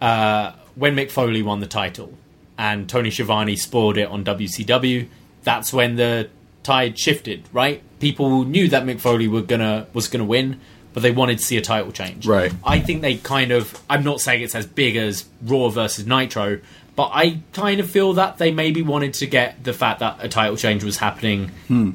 uh, 0.00 0.52
when 0.76 0.94
Mick 0.96 1.10
Foley 1.10 1.42
won 1.42 1.60
the 1.60 1.66
title 1.66 2.14
and 2.56 2.88
Tony 2.88 3.10
Schiavone 3.10 3.56
spoiled 3.56 3.98
it 3.98 4.08
on 4.08 4.24
WCW. 4.24 5.08
That's 5.42 5.72
when 5.72 5.96
the 5.96 6.30
tide 6.62 6.98
shifted, 6.98 7.44
right? 7.52 7.82
People 8.00 8.44
knew 8.44 8.68
that 8.68 8.84
Mick 8.84 9.00
Foley 9.00 9.28
were 9.28 9.42
gonna 9.42 9.86
was 9.92 10.08
gonna 10.08 10.24
win, 10.24 10.60
but 10.94 11.02
they 11.02 11.10
wanted 11.10 11.38
to 11.38 11.44
see 11.44 11.56
a 11.56 11.60
title 11.60 11.92
change. 11.92 12.26
Right. 12.26 12.52
I 12.64 12.80
think 12.80 13.02
they 13.02 13.16
kind 13.16 13.50
of. 13.50 13.78
I'm 13.90 14.04
not 14.04 14.20
saying 14.20 14.42
it's 14.42 14.54
as 14.54 14.66
big 14.66 14.96
as 14.96 15.26
Raw 15.42 15.68
versus 15.68 16.06
Nitro, 16.06 16.60
But 16.96 17.10
I 17.12 17.40
kind 17.52 17.78
of 17.80 17.90
feel 17.90 18.14
that 18.14 18.38
they 18.38 18.50
maybe 18.52 18.82
wanted 18.82 19.14
to 19.14 19.26
get 19.26 19.62
the 19.64 19.72
fact 19.72 20.00
that 20.00 20.16
a 20.20 20.28
title 20.28 20.56
change 20.56 20.82
was 20.82 20.96
happening 20.96 21.50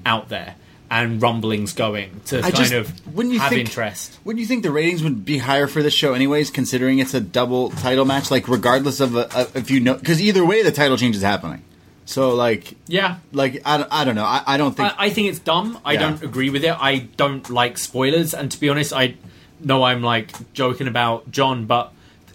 out 0.05 0.30
there 0.30 0.55
and 0.93 1.21
rumblings 1.21 1.73
going 1.73 2.21
to. 2.27 2.37
I 2.39 2.41
kind 2.51 2.55
just 2.55 2.73
of 2.73 3.15
wouldn't 3.15 3.33
you 3.33 3.39
have 3.39 3.49
think 3.49 3.67
interest. 3.67 4.19
Wouldn't 4.23 4.39
you 4.39 4.45
think 4.47 4.61
the 4.63 4.71
ratings 4.71 5.01
would 5.03 5.25
be 5.25 5.39
higher 5.39 5.65
for 5.67 5.81
this 5.81 5.93
show 5.93 6.13
anyways, 6.13 6.51
considering 6.51 6.99
it's 6.99 7.13
a 7.15 7.19
double 7.21 7.71
title 7.71 8.05
match? 8.05 8.29
Like 8.29 8.47
regardless 8.47 8.99
of 8.99 9.15
a, 9.15 9.27
a, 9.33 9.47
if 9.59 9.71
you 9.71 9.79
know, 9.79 9.95
because 9.95 10.21
either 10.21 10.45
way 10.45 10.61
the 10.61 10.71
title 10.71 10.95
change 10.97 11.15
is 11.15 11.23
happening. 11.23 11.63
So 12.05 12.35
like, 12.35 12.75
Yeah. 12.87 13.17
like 13.31 13.61
I, 13.65 13.77
don't- 13.77 13.89
I 13.91 14.03
don't 14.05 14.15
know. 14.15 14.25
I, 14.25 14.43
I 14.45 14.57
don't 14.57 14.75
think. 14.75 14.91
I, 14.99 15.05
I 15.05 15.09
think 15.09 15.29
it's 15.29 15.39
dumb. 15.39 15.79
I 15.85 15.93
Yeah. 15.93 15.99
don't 16.01 16.21
agree 16.23 16.49
with 16.49 16.63
it. 16.63 16.75
I 16.79 16.97
don't 17.17 17.49
like 17.49 17.77
spoilers, 17.77 18.33
and 18.33 18.51
to 18.51 18.59
be 18.59 18.69
honest, 18.69 18.93
I 18.93 19.15
know 19.61 19.83
I'm 19.83 20.03
like 20.03 20.53
joking 20.53 20.87
about 20.87 21.31
John, 21.31 21.65
but 21.65 21.91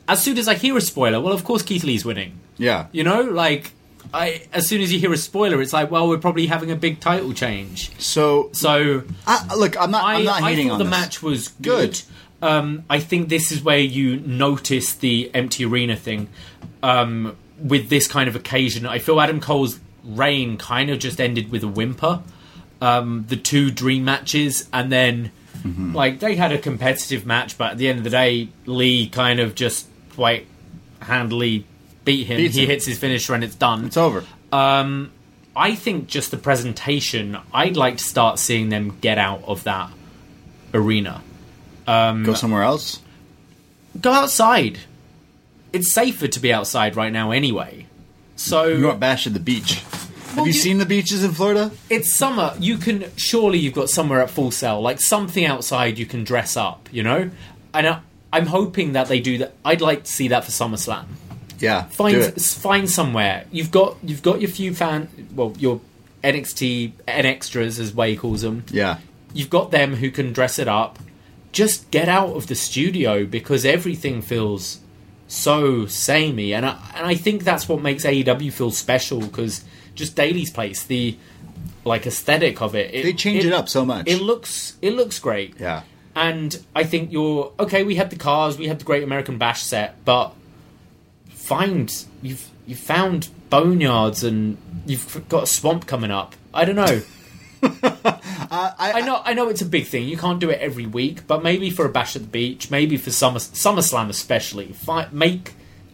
as 0.08 0.22
soon 0.22 0.38
as 0.38 0.48
I 0.48 0.54
hear 0.54 0.76
a 0.76 0.80
spoiler, 0.80 1.20
well, 1.20 1.34
of 1.34 1.44
course 1.44 1.62
Keith 1.62 1.84
Lee's 1.84 2.04
winning. 2.04 2.38
yeah. 2.56 2.86
You 2.92 3.04
know, 3.04 3.20
like 3.20 3.72
I 4.14 4.42
as 4.52 4.66
soon 4.66 4.80
as 4.80 4.92
you 4.92 4.98
hear 4.98 5.12
a 5.12 5.16
spoiler, 5.18 5.60
it's 5.60 5.72
like, 5.72 5.90
well, 5.90 6.08
we're 6.08 6.18
probably 6.18 6.46
having 6.46 6.70
a 6.70 6.76
big 6.76 7.00
title 7.00 7.32
change. 7.32 7.90
So 8.00 8.50
So 8.52 9.02
I, 9.26 9.54
look, 9.54 9.80
I'm 9.80 9.90
not. 9.90 10.04
I, 10.04 10.14
I'm 10.14 10.24
not 10.24 10.42
I 10.42 10.50
hating 10.50 10.68
thought 10.68 10.72
on 10.74 10.78
the 10.78 10.84
this. 10.84 10.90
match 10.90 11.22
was 11.22 11.48
good. 11.48 11.90
Good. 11.92 12.02
Um, 12.40 12.84
I 12.88 13.00
think 13.00 13.28
this 13.28 13.50
is 13.50 13.62
where 13.64 13.78
you 13.78 14.20
notice 14.20 14.92
the 14.94 15.30
empty 15.34 15.64
arena 15.64 15.96
thing 15.96 16.28
um, 16.84 17.36
with 17.60 17.88
this 17.88 18.06
kind 18.06 18.28
of 18.28 18.36
occasion. 18.36 18.86
I 18.86 19.00
feel 19.00 19.20
Adam 19.20 19.40
Cole's 19.40 19.80
reign 20.04 20.56
kind 20.56 20.88
of 20.90 21.00
just 21.00 21.20
ended 21.20 21.50
with 21.50 21.64
a 21.64 21.68
whimper. 21.68 22.22
Um, 22.80 23.24
the 23.28 23.36
two 23.36 23.70
dream 23.70 24.04
matches, 24.04 24.68
and 24.72 24.90
then 24.92 25.32
Mm-hmm. 25.64 25.92
like 25.96 26.20
they 26.20 26.36
had 26.36 26.52
a 26.52 26.58
competitive 26.58 27.26
match, 27.26 27.58
but 27.58 27.72
at 27.72 27.78
the 27.78 27.88
end 27.88 27.98
of 27.98 28.04
the 28.04 28.10
day, 28.10 28.48
Lee 28.66 29.08
kind 29.08 29.40
of 29.40 29.56
just 29.56 29.88
quite 30.14 30.46
handily 31.00 31.64
beat 32.08 32.26
him. 32.26 32.36
Beats 32.38 32.54
he 32.56 32.62
him. 32.64 32.68
hits 32.70 32.86
his 32.86 32.98
finisher, 32.98 33.34
and 33.34 33.44
it's 33.44 33.54
done. 33.54 33.84
It's 33.84 33.96
over. 33.96 34.24
Um, 34.52 35.10
I 35.54 35.74
think 35.74 36.06
just 36.08 36.30
the 36.30 36.36
presentation. 36.36 37.36
I'd 37.52 37.76
like 37.76 37.98
to 37.98 38.04
start 38.04 38.38
seeing 38.38 38.68
them 38.70 38.98
get 39.00 39.18
out 39.18 39.42
of 39.44 39.64
that 39.64 39.90
arena. 40.74 41.22
Um, 41.86 42.22
Go 42.24 42.34
somewhere 42.34 42.62
else. 42.62 43.00
Go 44.00 44.12
outside. 44.12 44.78
It's 45.72 45.90
safer 45.92 46.28
to 46.28 46.40
be 46.40 46.52
outside 46.52 46.96
right 46.96 47.12
now, 47.12 47.30
anyway. 47.30 47.86
So 48.36 48.66
You 48.68 48.86
want 48.86 49.00
bash 49.00 49.26
at 49.26 49.34
the 49.34 49.40
beach. 49.40 49.82
Have 50.34 50.46
you 50.46 50.52
you- 50.52 50.52
seen 50.52 50.78
the 50.78 50.86
beaches 50.86 51.24
in 51.24 51.32
Florida? 51.32 51.70
it's 51.90 52.14
summer. 52.14 52.54
You 52.60 52.78
can 52.78 53.04
surely 53.16 53.58
you've 53.58 53.74
got 53.74 53.88
somewhere 53.90 54.20
at 54.22 54.30
Full 54.30 54.50
Sail, 54.50 54.80
like 54.80 55.00
something 55.00 55.44
outside 55.44 55.98
you 55.98 56.06
can 56.06 56.22
dress 56.24 56.56
up. 56.56 56.88
You 56.92 57.02
know, 57.02 57.30
and 57.74 57.86
I, 57.86 58.00
I'm 58.32 58.46
hoping 58.46 58.92
that 58.92 59.08
they 59.08 59.20
do 59.20 59.38
that. 59.38 59.54
I'd 59.64 59.80
like 59.80 60.04
to 60.04 60.12
see 60.12 60.28
that 60.28 60.44
for 60.44 60.50
SummerSlam. 60.52 61.06
Yeah. 61.58 61.84
Find 61.84 62.16
it. 62.16 62.40
find 62.40 62.88
somewhere. 62.90 63.44
You've 63.50 63.70
got 63.70 63.96
you've 64.02 64.22
got 64.22 64.40
your 64.40 64.50
few 64.50 64.74
fan. 64.74 65.08
Well, 65.34 65.54
your 65.58 65.80
NXT 66.22 66.92
N 67.06 67.26
extras, 67.26 67.78
as 67.78 67.94
Way 67.94 68.16
calls 68.16 68.42
them. 68.42 68.64
Yeah. 68.70 68.98
you've 69.34 69.50
got 69.50 69.70
them 69.70 69.94
who 69.96 70.10
can 70.10 70.32
dress 70.32 70.58
it 70.58 70.68
up. 70.68 70.98
Just 71.52 71.90
get 71.90 72.08
out 72.08 72.30
of 72.36 72.46
the 72.46 72.54
studio 72.54 73.24
because 73.24 73.64
everything 73.64 74.20
feels 74.22 74.80
so 75.26 75.86
samey, 75.86 76.52
and 76.54 76.64
I, 76.66 76.78
and 76.94 77.06
I 77.06 77.14
think 77.14 77.44
that's 77.44 77.68
what 77.68 77.80
makes 77.82 78.04
AEW 78.04 78.52
feel 78.52 78.70
special. 78.70 79.20
Because 79.20 79.64
just 79.94 80.14
Daily's 80.16 80.50
place, 80.50 80.84
the 80.84 81.16
like 81.84 82.06
aesthetic 82.06 82.60
of 82.60 82.74
it, 82.74 82.94
it 82.94 83.02
They 83.02 83.12
change 83.14 83.44
it 83.44 83.52
up 83.52 83.68
so 83.68 83.84
much. 83.84 84.08
It 84.08 84.20
looks 84.20 84.76
it 84.82 84.92
looks 84.92 85.18
great. 85.18 85.54
Yeah. 85.58 85.82
and 86.14 86.58
I 86.74 86.84
think 86.84 87.12
you're 87.12 87.52
okay. 87.60 87.82
We 87.84 87.94
had 87.94 88.10
the 88.10 88.16
cars, 88.16 88.58
we 88.58 88.66
had 88.68 88.78
the 88.80 88.84
Great 88.84 89.02
American 89.02 89.38
Bash 89.38 89.62
set, 89.62 90.04
but 90.04 90.34
find 91.48 92.04
you've 92.22 92.50
you 92.66 92.76
found 92.76 93.28
boneyards 93.50 94.22
and 94.22 94.58
you've 94.86 95.26
got 95.28 95.44
a 95.44 95.46
swamp 95.46 95.86
coming 95.86 96.10
up. 96.10 96.36
I 96.52 96.64
don't 96.64 96.76
know. 96.76 97.02
Uh, 98.50 98.72
I, 98.78 98.92
I 98.92 99.00
know, 99.02 99.20
I 99.22 99.34
know 99.34 99.50
it's 99.50 99.60
a 99.60 99.66
big 99.66 99.86
thing. 99.86 100.08
You 100.08 100.16
can't 100.16 100.40
do 100.40 100.48
it 100.48 100.58
every 100.60 100.86
week, 100.86 101.26
but 101.26 101.42
maybe 101.42 101.68
for 101.68 101.84
a 101.84 101.90
bash 101.90 102.16
at 102.16 102.22
the 102.22 102.28
beach, 102.28 102.70
maybe 102.70 102.96
for 102.96 103.10
Summer 103.10 103.40
SummerSlam 103.40 104.08
especially, 104.08 104.72
fi- 104.72 105.08
make 105.12 105.52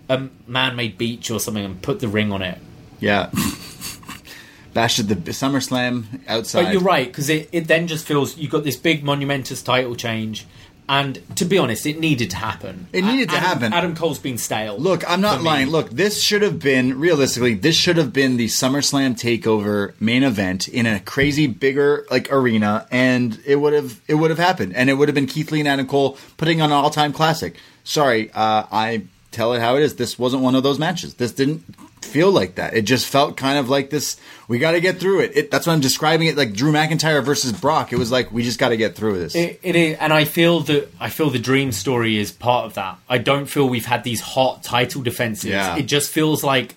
a 0.09 0.29
man-made 0.47 0.97
beach 0.97 1.33
or 1.33 1.41
something 1.41 1.65
and 1.65 1.83
put 1.83 1.99
the 1.99 2.07
ring 2.07 2.31
on 2.31 2.43
it. 2.43 2.59
Yeah. 3.01 3.31
Bash 4.73 5.01
at 5.01 5.09
the 5.09 5.17
SummerSlam 5.17 6.21
outside. 6.29 6.65
But 6.65 6.73
you're 6.75 6.83
right 6.83 7.09
because 7.09 7.29
it, 7.29 7.49
it 7.51 7.67
then 7.67 7.89
just 7.89 8.07
feels 8.07 8.37
you've 8.37 8.53
got 8.53 8.63
this 8.63 8.77
big 8.77 9.03
monumentous 9.03 9.61
title 9.63 9.97
change, 9.97 10.47
and 10.89 11.21
to 11.37 11.45
be 11.45 11.57
honest, 11.59 11.87
it 11.87 11.99
needed 11.99 12.31
to 12.31 12.37
happen. 12.37 12.89
It 12.93 13.03
needed 13.05 13.31
to 13.31 13.37
Adam- 13.37 13.49
happen. 13.49 13.73
Adam 13.73 13.97
Cole's 13.97 14.19
been 14.19 14.37
stale. 14.39 14.79
Look, 14.79 15.09
I'm 15.11 15.21
not 15.21 15.43
lying. 15.43 15.69
Look, 15.69 15.91
this 15.91 16.23
should 16.23 16.43
have 16.43 16.59
been 16.59 16.99
realistically. 16.99 17.55
This 17.55 17.77
should 17.77 17.97
have 17.97 18.13
been 18.13 18.37
the 18.37 18.47
SummerSlam 18.49 19.15
Takeover 19.19 19.95
main 19.99 20.23
event 20.23 20.69
in 20.69 20.85
a 20.87 21.01
crazy 21.01 21.47
bigger 21.47 22.07
like 22.11 22.31
arena, 22.33 22.87
and 22.91 23.41
it 23.47 23.57
would 23.57 23.73
have 23.73 24.01
it 24.09 24.15
would 24.17 24.31
have 24.31 24.39
happened, 24.39 24.75
and 24.77 24.91
it 24.91 24.95
would 24.95 25.09
have 25.09 25.15
been 25.15 25.27
Keith 25.27 25.51
Lee 25.51 25.61
and 25.61 25.69
Adam 25.69 25.87
Cole 25.87 26.19
putting 26.37 26.61
on 26.61 26.71
an 26.71 26.77
all 26.77 26.91
time 26.91 27.13
classic. 27.13 27.57
Sorry, 27.85 28.31
uh, 28.33 28.65
I 28.71 29.05
tell 29.31 29.53
it 29.55 29.61
how 29.61 29.77
it 29.77 29.83
is. 29.83 29.97
This 29.97 30.19
wasn't 30.19 30.43
one 30.43 30.55
of 30.55 30.63
those 30.63 30.79
matches. 30.79 31.15
This 31.15 31.33
didn't 31.33 31.65
feel 32.05 32.31
like 32.31 32.55
that. 32.57 32.75
It 32.75 32.83
just 32.83 33.07
felt 33.07 33.37
kind 33.37 33.59
of 33.59 33.69
like 33.69 33.91
this. 33.91 34.17
We 34.47 34.59
got 34.59 34.73
to 34.73 34.81
get 34.81 35.01
through 35.01 35.21
it. 35.21 35.37
it. 35.37 35.51
That's 35.51 35.67
why 35.67 35.73
I'm 35.73 35.81
describing 35.81 36.29
it 36.29 36.37
like 36.37 36.53
Drew 36.53 36.71
McIntyre 36.73 37.25
versus 37.25 37.53
Brock. 37.53 37.93
It 37.93 37.99
was 37.99 38.13
like 38.13 38.31
we 38.31 38.43
just 38.43 38.59
got 38.59 38.69
to 38.69 38.77
get 38.77 38.95
through 38.95 39.19
this. 39.19 39.35
It, 39.35 39.59
it 39.63 39.75
is, 39.75 39.97
and 39.99 40.13
I 40.13 40.25
feel 40.25 40.61
that 40.61 40.93
I 41.01 41.09
feel 41.11 41.31
the 41.31 41.39
dream 41.39 41.73
story 41.73 42.19
is 42.19 42.31
part 42.31 42.67
of 42.67 42.75
that. 42.75 42.99
I 43.09 43.19
don't 43.19 43.47
feel 43.47 43.69
we've 43.69 43.87
had 43.87 44.05
these 44.05 44.21
hot 44.21 44.63
title 44.63 45.03
defenses. 45.03 45.51
Yeah. 45.51 45.77
It 45.77 45.85
just 45.85 46.11
feels 46.13 46.45
like 46.45 46.77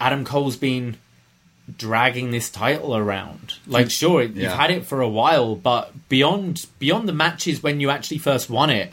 Adam 0.00 0.24
Cole's 0.24 0.56
been 0.56 0.96
dragging 1.76 2.30
this 2.30 2.50
title 2.50 2.96
around. 2.96 3.54
Like, 3.66 3.90
sure, 3.90 4.22
you've 4.22 4.36
Yeah. 4.36 4.56
had 4.56 4.70
it 4.70 4.86
for 4.86 5.00
a 5.00 5.08
while, 5.08 5.54
but 5.54 5.92
beyond 6.08 6.66
beyond 6.78 7.08
the 7.08 7.12
matches 7.12 7.62
when 7.62 7.80
you 7.80 7.90
actually 7.90 8.18
first 8.18 8.50
won 8.50 8.70
it, 8.70 8.92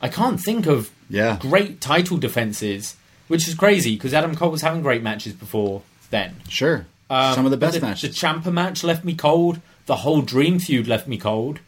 I 0.00 0.08
can't 0.08 0.40
think 0.40 0.66
of 0.66 0.90
Yeah. 1.10 1.36
great 1.40 1.80
title 1.80 2.16
defenses. 2.16 2.96
Which 3.28 3.48
is 3.48 3.54
crazy 3.54 3.94
because 3.96 4.14
Adam 4.14 4.34
Cole 4.36 4.50
was 4.50 4.62
having 4.62 4.82
great 4.82 5.02
matches 5.02 5.32
before 5.32 5.82
then. 6.10 6.36
sure, 6.48 6.86
Um, 7.10 7.34
some 7.34 7.44
of 7.44 7.50
the 7.50 7.56
best 7.56 7.80
the, 7.80 7.86
matches. 7.86 8.14
The 8.18 8.26
Ciampa 8.26 8.52
match 8.52 8.84
left 8.84 9.04
me 9.04 9.14
cold. 9.14 9.60
The 9.86 9.96
whole 9.96 10.22
Dream 10.22 10.58
feud 10.58 10.86
left 10.86 11.06
me 11.08 11.16
cold. 11.18 11.60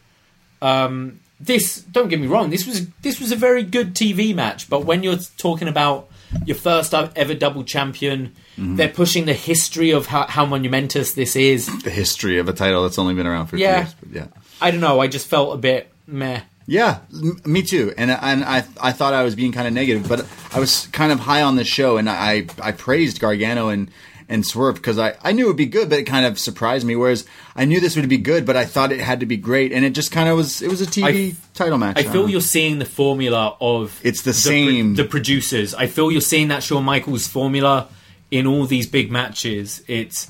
Um, 0.61 1.19
this, 1.39 1.79
don't 1.81 2.09
get 2.09 2.19
me 2.19 2.27
wrong, 2.27 2.49
this 2.49 2.65
was 2.67 2.85
this 3.01 3.19
was 3.19 3.31
a 3.31 3.35
very 3.35 3.63
good 3.63 3.93
TV 3.95 4.35
match. 4.35 4.69
But 4.69 4.85
when 4.85 5.03
you're 5.03 5.17
talking 5.37 5.67
about 5.69 6.09
your 6.45 6.55
first 6.57 6.93
ever 6.93 7.33
double 7.33 7.63
champion, 7.63 8.33
Mm-hmm. 8.57 8.75
they're 8.75 8.89
pushing 8.89 9.23
the 9.23 9.33
history 9.33 9.91
of 9.91 10.07
how, 10.07 10.27
how 10.27 10.45
monumentous 10.45 11.13
this 11.13 11.37
is. 11.37 11.67
the 11.83 11.89
history 11.89 12.39
of 12.39 12.49
a 12.49 12.51
title 12.51 12.83
that's 12.83 12.99
only 12.99 13.13
been 13.13 13.25
around 13.25 13.47
for 13.47 13.55
Yeah. 13.55 13.79
years. 13.83 13.93
But 13.93 14.09
yeah. 14.11 14.25
I 14.59 14.71
don't 14.71 14.81
know. 14.81 14.99
I 14.99 15.07
just 15.07 15.27
felt 15.29 15.53
a 15.53 15.57
bit 15.57 15.89
meh. 16.07 16.41
Yeah, 16.69 16.99
m- 17.11 17.41
me 17.45 17.63
too. 17.63 17.93
And 17.97 18.11
and 18.11 18.43
I 18.43 18.63
I 18.79 18.91
thought 18.91 19.13
I 19.13 19.23
was 19.23 19.35
being 19.35 19.51
kind 19.51 19.67
of 19.67 19.73
negative, 19.73 20.07
but 20.07 20.25
I 20.53 20.59
was 20.59 20.87
kind 20.91 21.11
of 21.11 21.19
high 21.19 21.41
on 21.41 21.55
the 21.55 21.63
show, 21.63 21.97
and 21.97 22.09
I 22.09 22.45
I 22.61 22.71
praised 22.71 23.19
Gargano 23.19 23.69
and 23.69 23.89
and 24.29 24.45
Swerve 24.45 24.75
because 24.75 24.99
I 24.99 25.15
I 25.23 25.31
knew 25.31 25.45
it 25.45 25.47
would 25.47 25.57
be 25.57 25.65
good, 25.65 25.89
but 25.89 25.97
it 25.97 26.03
kind 26.03 26.27
of 26.27 26.37
surprised 26.37 26.85
me. 26.85 26.95
Whereas 26.95 27.25
I 27.55 27.65
knew 27.65 27.79
this 27.79 27.95
would 27.95 28.07
be 28.07 28.19
good, 28.19 28.45
but 28.45 28.55
I 28.55 28.65
thought 28.65 28.91
it 28.91 28.99
had 28.99 29.19
to 29.21 29.25
be 29.25 29.35
great, 29.37 29.71
and 29.73 29.83
it 29.83 29.93
just 29.93 30.11
kind 30.11 30.29
of 30.29 30.37
was. 30.37 30.61
It 30.61 30.69
was 30.69 30.79
a 30.81 30.85
TV 30.85 31.31
I- 31.31 31.35
title 31.55 31.79
match. 31.79 31.97
I 31.97 32.03
feel 32.03 32.29
you're 32.29 32.39
seeing 32.41 32.77
the 32.77 32.85
formula 32.85 33.57
of 33.59 33.99
It's 34.03 34.21
the 34.21 34.31
pro- 34.31 34.51
same- 34.51 34.93
the 34.95 35.05
producers. 35.05 35.73
I 35.73 35.87
feel 35.87 36.11
you're 36.11 36.21
seeing 36.21 36.49
that 36.49 36.61
Shawn 36.61 36.83
Michaels 36.85 37.27
formula 37.27 37.87
in 38.29 38.45
all 38.45 38.65
these 38.67 38.85
big 38.85 39.11
matches. 39.11 39.81
It's 39.87 40.29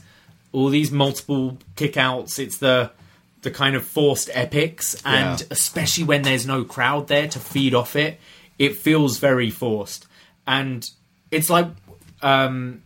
all 0.54 0.70
these 0.70 0.90
multiple 0.90 1.58
kickouts. 1.76 2.40
It's 2.40 2.58
the 2.60 2.92
the 3.42 3.52
kind 3.52 3.76
of 3.76 3.86
forced 3.86 4.30
epics, 4.34 4.96
and 5.06 5.40
Yeah. 5.40 5.46
especially 5.52 6.04
when 6.04 6.24
there's 6.24 6.46
no 6.46 6.64
crowd 6.64 7.08
there 7.08 7.28
to 7.30 7.40
feed 7.40 7.74
off 7.74 7.96
it, 7.96 8.20
it 8.58 8.76
feels 8.78 9.18
very 9.20 9.50
forced. 9.50 10.06
And 10.46 10.90
it's 11.32 11.50
like 11.50 11.68
um, 12.22 12.82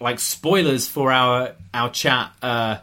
like 0.00 0.18
spoilers 0.18 0.86
for 0.88 1.10
our 1.12 1.52
our 1.72 1.90
chat 1.90 2.32
uh, 2.42 2.78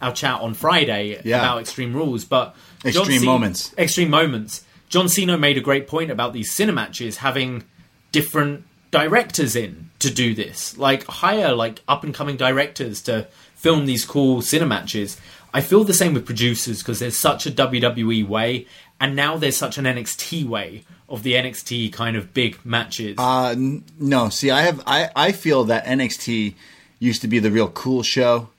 our 0.00 0.12
chat 0.12 0.40
on 0.40 0.54
Friday 0.54 1.20
Yeah. 1.24 1.38
about 1.38 1.60
Extreme 1.60 1.92
Rules, 1.94 2.24
but 2.24 2.54
Extreme 2.84 3.20
Cena- 3.20 3.24
moments. 3.30 3.74
Extreme 3.76 4.10
moments. 4.10 4.64
John 4.88 5.08
Cena 5.08 5.36
made 5.36 5.58
a 5.58 5.60
great 5.60 5.86
point 5.86 6.10
about 6.10 6.32
these 6.32 6.50
cinematches 6.50 7.16
having 7.16 7.64
different 8.12 8.64
directors 8.90 9.54
in 9.54 9.90
to 9.98 10.08
do 10.10 10.34
this. 10.34 10.78
Like 10.78 11.04
hire 11.04 11.52
like 11.54 11.80
up 11.88 12.04
and 12.04 12.14
coming 12.14 12.36
directors 12.38 13.02
to 13.02 13.26
film 13.54 13.84
these 13.86 14.04
cool 14.06 14.40
cinematches. 14.40 15.18
I 15.52 15.60
feel 15.60 15.84
the 15.84 15.94
same 15.94 16.14
with 16.14 16.26
producers 16.26 16.78
because 16.78 16.98
there's 16.98 17.16
such 17.16 17.46
a 17.46 17.50
WWE 17.50 18.26
way, 18.26 18.66
and 19.00 19.16
now 19.16 19.36
there's 19.36 19.56
such 19.56 19.78
an 19.78 19.84
NXT 19.84 20.44
way 20.46 20.84
of 21.08 21.22
the 21.22 21.32
NXT 21.34 21.92
kind 21.92 22.16
of 22.16 22.34
big 22.34 22.58
matches. 22.64 23.16
Uh, 23.18 23.50
n- 23.56 23.84
no, 23.98 24.28
see, 24.28 24.50
I 24.50 24.62
have 24.62 24.82
I 24.86 25.10
I 25.16 25.32
feel 25.32 25.64
that 25.64 25.84
NXT 25.86 26.54
used 26.98 27.22
to 27.22 27.28
be 27.28 27.38
the 27.38 27.50
real 27.50 27.68
cool 27.68 28.02
show. 28.02 28.50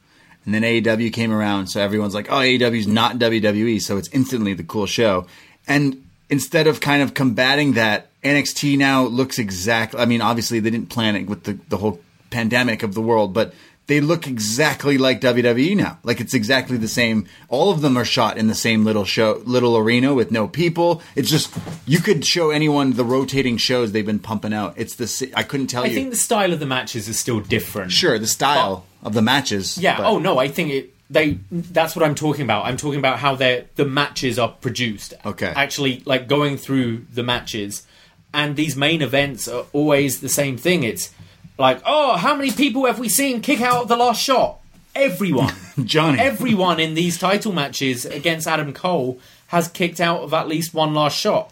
And 0.45 0.53
then 0.53 0.63
AEW 0.63 1.11
came 1.13 1.31
around, 1.31 1.67
so 1.67 1.81
everyone's 1.81 2.15
like, 2.15 2.31
"Oh, 2.31 2.37
AEW's 2.37 2.87
not 2.87 3.19
WWE," 3.19 3.79
so 3.81 3.97
it's 3.97 4.09
instantly 4.09 4.53
the 4.53 4.63
cool 4.63 4.87
show. 4.87 5.27
And 5.67 6.03
instead 6.29 6.65
of 6.65 6.79
kind 6.79 7.03
of 7.03 7.13
combating 7.13 7.73
that, 7.73 8.07
NXT 8.23 8.77
now 8.77 9.03
looks 9.03 9.37
exactly. 9.37 9.99
I 9.99 10.05
mean, 10.05 10.21
obviously 10.21 10.59
they 10.59 10.69
didn't 10.69 10.89
plan 10.89 11.15
it 11.15 11.27
with 11.27 11.43
the 11.43 11.59
the 11.67 11.77
whole 11.77 11.99
pandemic 12.31 12.83
of 12.83 12.93
the 12.93 13.01
world, 13.01 13.33
but 13.33 13.53
they 13.89 13.99
look 14.01 14.27
exactly 14.27 14.99
like 14.99 15.19
WWE 15.19 15.75
now. 15.75 15.97
Like 16.03 16.21
it's 16.21 16.35
exactly 16.35 16.77
the 16.77 16.87
same. 16.87 17.25
All 17.49 17.71
of 17.71 17.81
them 17.81 17.97
are 17.97 18.05
shot 18.05 18.37
in 18.37 18.47
the 18.47 18.53
same 18.53 18.85
little 18.85 19.03
show, 19.03 19.41
little 19.45 19.75
arena 19.75 20.13
with 20.13 20.31
no 20.31 20.47
people. 20.47 21.01
It's 21.15 21.27
just 21.27 21.51
you 21.87 21.99
could 21.99 22.23
show 22.23 22.51
anyone 22.51 22.93
the 22.93 23.03
rotating 23.03 23.57
shows 23.57 23.91
they've 23.91 24.05
been 24.05 24.19
pumping 24.19 24.53
out. 24.53 24.75
It's 24.77 24.93
the 24.93 25.31
I 25.35 25.41
couldn't 25.41 25.67
tell 25.67 25.83
I 25.83 25.87
you. 25.87 25.91
I 25.91 25.95
think 25.95 26.11
the 26.11 26.17
style 26.17 26.53
of 26.53 26.59
the 26.59 26.67
matches 26.67 27.09
is 27.09 27.17
still 27.17 27.39
different. 27.39 27.91
sure, 27.91 28.19
the 28.19 28.27
style 28.27 28.85
of 29.01 29.15
the 29.15 29.23
matches. 29.23 29.75
Yeah. 29.79 29.97
but- 29.97 30.05
Oh 30.05 30.19
no, 30.19 30.37
I 30.37 30.47
think 30.47 30.69
it. 30.71 30.93
They. 31.09 31.39
That's 31.51 31.95
what 31.95 32.05
I'm 32.05 32.13
talking 32.13 32.43
about. 32.43 32.65
I'm 32.65 32.77
talking 32.77 32.99
about 32.99 33.17
how 33.17 33.33
they 33.33 33.65
the 33.75 33.85
matches 33.85 34.37
are 34.37 34.49
produced. 34.49 35.15
Okay. 35.25 35.51
Actually, 35.55 36.03
like 36.05 36.27
going 36.27 36.57
through 36.57 37.07
the 37.11 37.23
matches, 37.23 37.87
and 38.31 38.55
these 38.55 38.75
main 38.75 39.01
events 39.01 39.47
are 39.47 39.65
always 39.73 40.21
the 40.21 40.29
same 40.29 40.57
thing. 40.57 40.83
It's 40.83 41.11
like, 41.59 41.81
oh, 41.85 42.15
how 42.15 42.35
many 42.35 42.51
people 42.51 42.85
have 42.85 42.99
we 42.99 43.09
seen 43.09 43.41
kick 43.41 43.61
out 43.61 43.83
of 43.83 43.87
the 43.89 43.97
last 43.97 44.21
shot? 44.21 44.59
Everyone. 44.95 45.53
Johnny. 45.83 46.17
Everyone 46.17 46.79
in 46.79 46.93
these 46.93 47.19
title 47.19 47.51
matches 47.51 48.05
against 48.05 48.47
Adam 48.47 48.73
Cole 48.73 49.19
has 49.47 49.67
kicked 49.67 49.99
out 49.99 50.21
of 50.21 50.33
at 50.33 50.47
least 50.47 50.73
one 50.73 50.93
last 50.93 51.17
shot, 51.17 51.51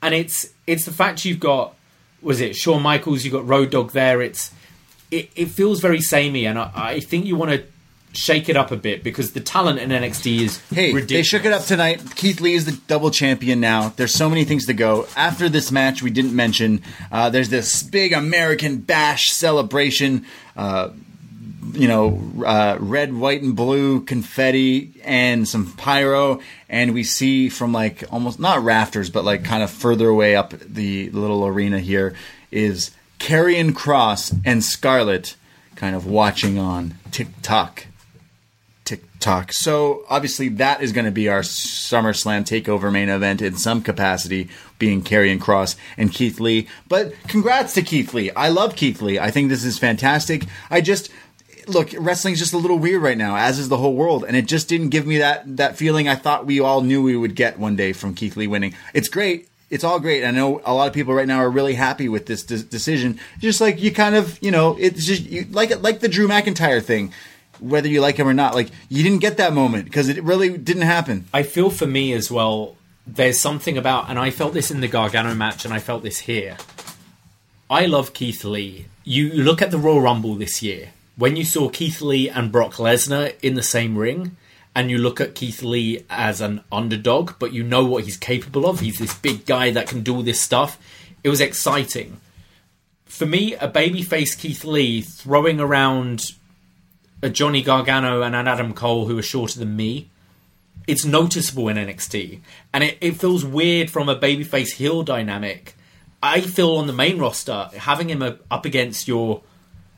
and 0.00 0.14
it's 0.14 0.52
it's 0.66 0.84
the 0.84 0.92
fact 0.92 1.24
you've 1.24 1.40
got 1.40 1.74
was 2.22 2.40
it 2.40 2.56
Shawn 2.56 2.82
Michaels, 2.82 3.24
you've 3.24 3.34
got 3.34 3.46
Road 3.46 3.70
Dog 3.70 3.92
there. 3.92 4.22
It's 4.22 4.52
it, 5.10 5.30
it 5.34 5.46
feels 5.46 5.80
very 5.80 6.00
samey, 6.00 6.46
and 6.46 6.58
I, 6.58 6.70
I 6.74 7.00
think 7.00 7.26
you 7.26 7.36
want 7.36 7.50
to 7.50 7.64
shake 8.18 8.48
it 8.48 8.56
up 8.56 8.70
a 8.72 8.76
bit 8.76 9.02
because 9.04 9.32
the 9.32 9.40
talent 9.40 9.78
in 9.78 9.90
NXT 9.90 10.40
is 10.40 10.58
Hey, 10.70 10.92
ridiculous. 10.92 11.08
they 11.08 11.22
shook 11.22 11.44
it 11.44 11.52
up 11.52 11.64
tonight. 11.64 12.02
Keith 12.16 12.40
Lee 12.40 12.54
is 12.54 12.64
the 12.64 12.72
double 12.88 13.10
champion 13.10 13.60
now. 13.60 13.90
There's 13.96 14.12
so 14.14 14.28
many 14.28 14.44
things 14.44 14.66
to 14.66 14.74
go. 14.74 15.06
After 15.16 15.48
this 15.48 15.70
match, 15.70 16.02
we 16.02 16.10
didn't 16.10 16.34
mention 16.34 16.82
uh, 17.12 17.30
there's 17.30 17.48
this 17.48 17.82
big 17.82 18.12
American 18.12 18.78
Bash 18.78 19.30
celebration. 19.32 20.26
Uh, 20.56 20.90
you 21.72 21.86
know, 21.86 22.18
uh, 22.46 22.78
red, 22.80 23.12
white, 23.12 23.42
and 23.42 23.54
blue 23.54 24.00
confetti 24.00 24.90
and 25.04 25.46
some 25.46 25.70
pyro, 25.76 26.40
and 26.68 26.94
we 26.94 27.04
see 27.04 27.50
from 27.50 27.72
like 27.72 28.04
almost 28.10 28.40
not 28.40 28.62
rafters, 28.62 29.10
but 29.10 29.22
like 29.24 29.44
kind 29.44 29.62
of 29.62 29.70
further 29.70 30.08
away 30.08 30.34
up 30.34 30.54
the 30.60 31.10
little 31.10 31.46
arena 31.46 31.78
here 31.78 32.14
is 32.50 32.90
Karrion 33.18 33.72
Kross 33.72 34.34
and 34.46 34.64
Scarlett 34.64 35.36
kind 35.76 35.94
of 35.94 36.06
watching 36.06 36.58
on 36.58 36.94
TikTok. 37.10 37.84
TikTok. 39.18 39.52
So 39.52 40.04
obviously 40.08 40.48
that 40.50 40.80
is 40.80 40.92
going 40.92 41.04
to 41.04 41.10
be 41.10 41.28
our 41.28 41.40
SummerSlam 41.40 42.44
Takeover 42.44 42.92
main 42.92 43.08
event 43.08 43.42
in 43.42 43.56
some 43.56 43.82
capacity, 43.82 44.48
being 44.78 45.02
Karrion 45.02 45.40
Kross 45.40 45.74
and 45.96 46.12
Keith 46.12 46.38
Lee. 46.38 46.68
But 46.88 47.14
congrats 47.26 47.74
to 47.74 47.82
Keith 47.82 48.14
Lee. 48.14 48.30
I 48.30 48.48
love 48.48 48.76
Keith 48.76 49.02
Lee. 49.02 49.18
I 49.18 49.32
think 49.32 49.48
this 49.48 49.64
is 49.64 49.76
fantastic. 49.76 50.44
I 50.70 50.80
just 50.80 51.10
look 51.66 51.90
wrestling's 51.98 52.38
just 52.38 52.52
a 52.52 52.58
little 52.58 52.78
weird 52.78 53.02
right 53.02 53.18
now, 53.18 53.36
as 53.36 53.58
is 53.58 53.68
the 53.68 53.76
whole 53.76 53.94
world, 53.94 54.24
and 54.24 54.36
it 54.36 54.46
just 54.46 54.68
didn't 54.68 54.90
give 54.90 55.06
me 55.06 55.18
that 55.18 55.56
that 55.56 55.76
feeling 55.76 56.08
I 56.08 56.14
thought 56.14 56.46
we 56.46 56.60
all 56.60 56.80
knew 56.80 57.02
we 57.02 57.16
would 57.16 57.34
get 57.34 57.58
one 57.58 57.74
day 57.74 57.92
from 57.92 58.14
Keith 58.14 58.36
Lee 58.36 58.46
winning. 58.46 58.74
It's 58.94 59.08
great. 59.08 59.48
It's 59.68 59.84
all 59.84 60.00
great. 60.00 60.24
I 60.24 60.30
know 60.30 60.62
a 60.64 60.72
lot 60.72 60.88
of 60.88 60.94
people 60.94 61.12
right 61.12 61.26
now 61.26 61.40
are 61.40 61.50
really 61.50 61.74
happy 61.74 62.08
with 62.08 62.24
this 62.24 62.42
de- 62.44 62.62
decision. 62.62 63.20
Just 63.38 63.60
like 63.60 63.82
you 63.82 63.92
kind 63.92 64.14
of, 64.14 64.38
you 64.40 64.50
know, 64.50 64.76
it's 64.78 65.04
just 65.04 65.24
you, 65.24 65.44
like 65.50 65.70
it, 65.70 65.82
like 65.82 66.00
the 66.00 66.08
Drew 66.08 66.26
McIntyre 66.26 66.82
thing 66.82 67.12
whether 67.60 67.88
you 67.88 68.00
like 68.00 68.16
him 68.16 68.28
or 68.28 68.34
not. 68.34 68.54
Like 68.54 68.70
you 68.88 69.02
didn't 69.02 69.20
get 69.20 69.36
that 69.38 69.52
moment 69.52 69.84
because 69.84 70.08
it 70.08 70.22
really 70.22 70.56
didn't 70.56 70.82
happen. 70.82 71.26
I 71.32 71.42
feel 71.42 71.70
for 71.70 71.86
me 71.86 72.12
as 72.12 72.30
well. 72.30 72.76
There's 73.06 73.40
something 73.40 73.78
about, 73.78 74.10
and 74.10 74.18
I 74.18 74.30
felt 74.30 74.52
this 74.52 74.70
in 74.70 74.82
the 74.82 74.88
Gargano 74.88 75.34
match, 75.34 75.64
and 75.64 75.72
I 75.72 75.78
felt 75.78 76.02
this 76.02 76.18
here. 76.20 76.58
I 77.70 77.86
love 77.86 78.12
Keith 78.12 78.44
Lee. 78.44 78.86
You 79.02 79.32
look 79.32 79.62
at 79.62 79.70
the 79.70 79.78
Royal 79.78 80.02
Rumble 80.02 80.34
this 80.34 80.62
year 80.62 80.90
when 81.16 81.34
you 81.34 81.44
saw 81.44 81.68
Keith 81.68 82.00
Lee 82.00 82.28
and 82.28 82.52
Brock 82.52 82.74
Lesnar 82.74 83.34
in 83.42 83.54
the 83.54 83.62
same 83.62 83.96
ring, 83.96 84.36
and 84.74 84.90
you 84.90 84.98
look 84.98 85.20
at 85.20 85.34
Keith 85.34 85.62
Lee 85.62 86.04
as 86.08 86.40
an 86.40 86.62
underdog, 86.70 87.32
but 87.38 87.52
you 87.52 87.64
know 87.64 87.84
what 87.84 88.04
he's 88.04 88.16
capable 88.16 88.66
of. 88.66 88.80
He's 88.80 88.98
this 88.98 89.18
big 89.18 89.44
guy 89.44 89.70
that 89.70 89.88
can 89.88 90.02
do 90.02 90.16
all 90.16 90.22
this 90.22 90.40
stuff. 90.40 90.78
It 91.24 91.28
was 91.28 91.40
exciting. 91.40 92.20
For 93.04 93.26
me, 93.26 93.54
a 93.54 93.68
babyface 93.68 94.38
Keith 94.38 94.64
Lee 94.64 95.00
throwing 95.00 95.58
around 95.58 96.32
a 97.22 97.28
Johnny 97.28 97.62
Gargano 97.62 98.22
and 98.22 98.34
an 98.34 98.48
Adam 98.48 98.72
Cole 98.74 99.06
who 99.06 99.18
are 99.18 99.22
shorter 99.22 99.58
than 99.58 99.76
me, 99.76 100.08
it's 100.86 101.04
noticeable 101.04 101.68
in 101.68 101.76
NXT. 101.76 102.40
And 102.72 102.84
it, 102.84 102.98
it 103.00 103.12
feels 103.12 103.44
weird 103.44 103.90
from 103.90 104.08
a 104.08 104.18
babyface 104.18 104.74
heel 104.74 105.02
dynamic. 105.02 105.74
I 106.22 106.40
feel 106.40 106.76
on 106.76 106.86
the 106.86 106.92
main 106.92 107.18
roster, 107.18 107.70
having 107.76 108.08
him 108.08 108.22
up 108.22 108.64
against 108.64 109.06
your 109.06 109.42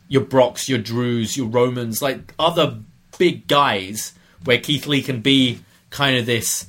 your 0.09 0.23
Brocks, 0.23 0.69
your 0.69 0.81
Drews, 0.81 1.37
your 1.37 1.47
Romans, 1.47 2.03
like 2.03 2.35
other 2.37 2.79
big 3.17 3.47
guys, 3.47 4.13
where 4.45 4.59
Keith 4.59 4.87
Lee 4.87 5.03
can 5.03 5.21
be 5.21 5.61
kind 5.91 6.17
of 6.17 6.27
this 6.27 6.67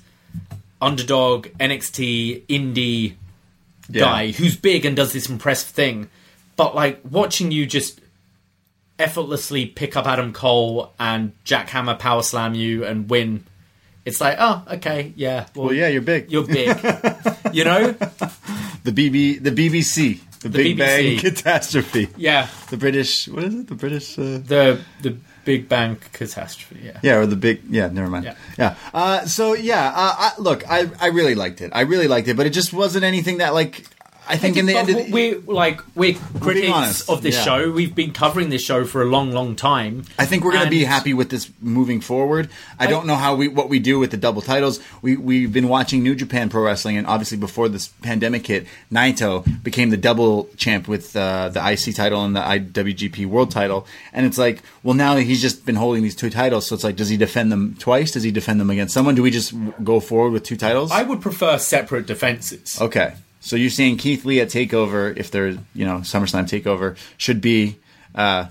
underdog 0.80 1.48
NXT 1.60 2.46
indie 2.46 3.16
guy 3.92 4.32
who's 4.32 4.56
big 4.56 4.86
and 4.86 4.96
does 4.96 5.14
this 5.14 5.28
impressive 5.28 5.70
thing. 5.70 6.10
But 6.56 6.76
like 6.76 7.02
watching 7.10 7.52
you 7.52 7.66
just 7.66 8.00
effortlessly 9.02 9.66
pick 9.66 9.96
up 9.98 10.08
Adam 10.08 10.34
Cole 10.34 10.94
and 11.00 11.34
jackhammer 11.44 11.98
power 11.98 12.24
slam 12.24 12.54
you 12.56 12.86
and 12.86 13.10
win, 13.10 13.46
it's 14.06 14.22
like, 14.22 14.38
oh, 14.40 14.64
okay, 14.74 15.14
yeah. 15.16 15.48
Well, 15.56 15.74
yeah, 15.74 15.88
you're 15.88 16.02
big. 16.02 16.32
You're 16.32 16.48
big. 16.48 16.68
you 17.54 17.64
know? 17.64 17.92
the 18.84 18.92
BB, 18.92 19.44
the 19.44 19.52
BBC, 19.52 20.20
the, 20.40 20.50
Big 20.50 20.78
BBC. 20.78 20.78
Bang 20.78 21.18
Catastrophe. 21.20 22.10
Yeah. 22.18 22.48
The 22.70 22.78
British, 22.78 23.28
what 23.28 23.44
is 23.44 23.56
it? 23.56 23.68
The 23.68 23.76
British. 23.76 24.18
Uh, 24.18 24.40
The 24.40 24.82
the 25.02 25.18
Big 25.44 25.68
Bang 25.68 25.98
catastrophe, 26.14 26.82
yeah. 26.84 27.00
yeah, 27.02 27.16
or 27.16 27.26
the 27.26 27.36
big. 27.36 27.64
Yeah, 27.70 27.88
never 27.88 28.08
mind. 28.08 28.26
Yeah. 28.26 28.36
Yeah. 28.60 28.76
Uh, 28.94 29.26
so 29.26 29.54
yeah, 29.54 29.88
uh, 29.88 30.16
I, 30.18 30.32
look, 30.38 30.70
I 30.70 30.90
I 31.00 31.08
really 31.08 31.34
liked 31.34 31.62
it. 31.62 31.72
I 31.74 31.82
really 31.82 32.08
liked 32.08 32.28
it, 32.28 32.38
but 32.38 32.46
it 32.46 32.52
just 32.52 32.74
wasn't 32.74 33.04
anything 33.04 33.40
that 33.40 33.54
like. 33.54 33.86
I 34.28 34.38
think 34.38 34.56
in 34.56 34.66
the 34.66 34.78
end 34.78 34.90
of 34.90 35.12
we're 35.12 35.40
like 35.40 35.82
we're 35.96 36.16
critics 36.40 37.10
of 37.10 37.22
this 37.22 37.36
yeah. 37.36 37.44
show. 37.44 37.72
We've 37.72 37.94
been 37.94 38.14
covering 38.14 38.50
this 38.50 38.64
show 38.64 38.86
for 38.86 39.02
a 39.02 39.06
long, 39.06 39.32
long 39.32 39.56
time. 39.56 40.06
I 40.18 40.26
think 40.26 40.44
we're 40.44 40.52
going 40.52 40.66
to 40.66 40.70
be 40.70 40.84
happy 40.84 41.14
with 41.14 41.30
this 41.30 41.52
moving 41.60 42.02
forward. 42.02 42.50
I, 42.80 42.88
don't 42.88 43.08
know 43.08 43.16
how 43.16 43.36
we 43.36 43.48
what 43.48 43.68
we 43.68 43.80
do 43.80 44.00
with 44.00 44.12
the 44.12 44.18
double 44.18 44.42
titles. 44.42 44.80
We 45.02 45.18
we've 45.18 45.52
been 45.52 45.68
watching 45.68 46.04
New 46.04 46.16
Japan 46.16 46.50
Pro 46.50 46.64
Wrestling, 46.64 46.98
and 46.98 47.08
obviously 47.08 47.38
before 47.38 47.68
this 47.68 47.88
pandemic 47.88 48.46
hit, 48.46 48.68
Naito 48.92 49.64
became 49.64 49.90
the 49.90 49.98
double 49.98 50.50
champ 50.56 50.88
with 50.88 51.16
uh, 51.16 51.50
the 51.50 51.60
IC 51.60 51.96
title 51.96 52.24
and 52.24 52.36
the 52.36 52.42
IWGP 52.42 53.26
World 53.26 53.52
title. 53.52 53.88
And 54.14 54.26
it's 54.26 54.38
like, 54.38 54.62
well, 54.84 54.94
now 54.94 55.16
he's 55.18 55.42
just 55.42 55.66
been 55.66 55.76
holding 55.76 56.04
these 56.04 56.16
two 56.16 56.30
titles, 56.30 56.68
so 56.68 56.76
it's 56.76 56.84
like, 56.84 56.96
does 56.96 57.10
he 57.10 57.18
defend 57.18 57.52
them 57.52 57.76
twice? 57.80 58.12
Does 58.12 58.24
he 58.24 58.32
defend 58.32 58.60
them 58.60 58.70
against 58.70 58.94
someone? 58.94 59.16
Do 59.16 59.24
we 59.24 59.32
just 59.32 59.54
go 59.84 60.00
forward 60.00 60.32
with 60.32 60.44
two 60.44 60.58
titles? 60.58 60.92
I 60.92 61.04
would 61.04 61.22
prefer 61.22 61.58
separate 61.58 62.06
defenses. 62.06 62.80
Okay. 62.80 63.14
So 63.42 63.56
you're 63.56 63.70
saying 63.72 63.98
Keith 63.98 64.24
Lee 64.24 64.40
at 64.40 64.48
Takeover, 64.50 65.16
if 65.18 65.32
there's 65.32 65.58
you 65.74 65.86
know 65.86 65.98
SummerSlam 65.98 66.44
Takeover, 66.48 66.96
should 67.18 67.42
be 67.42 67.78
uh, 68.16 68.46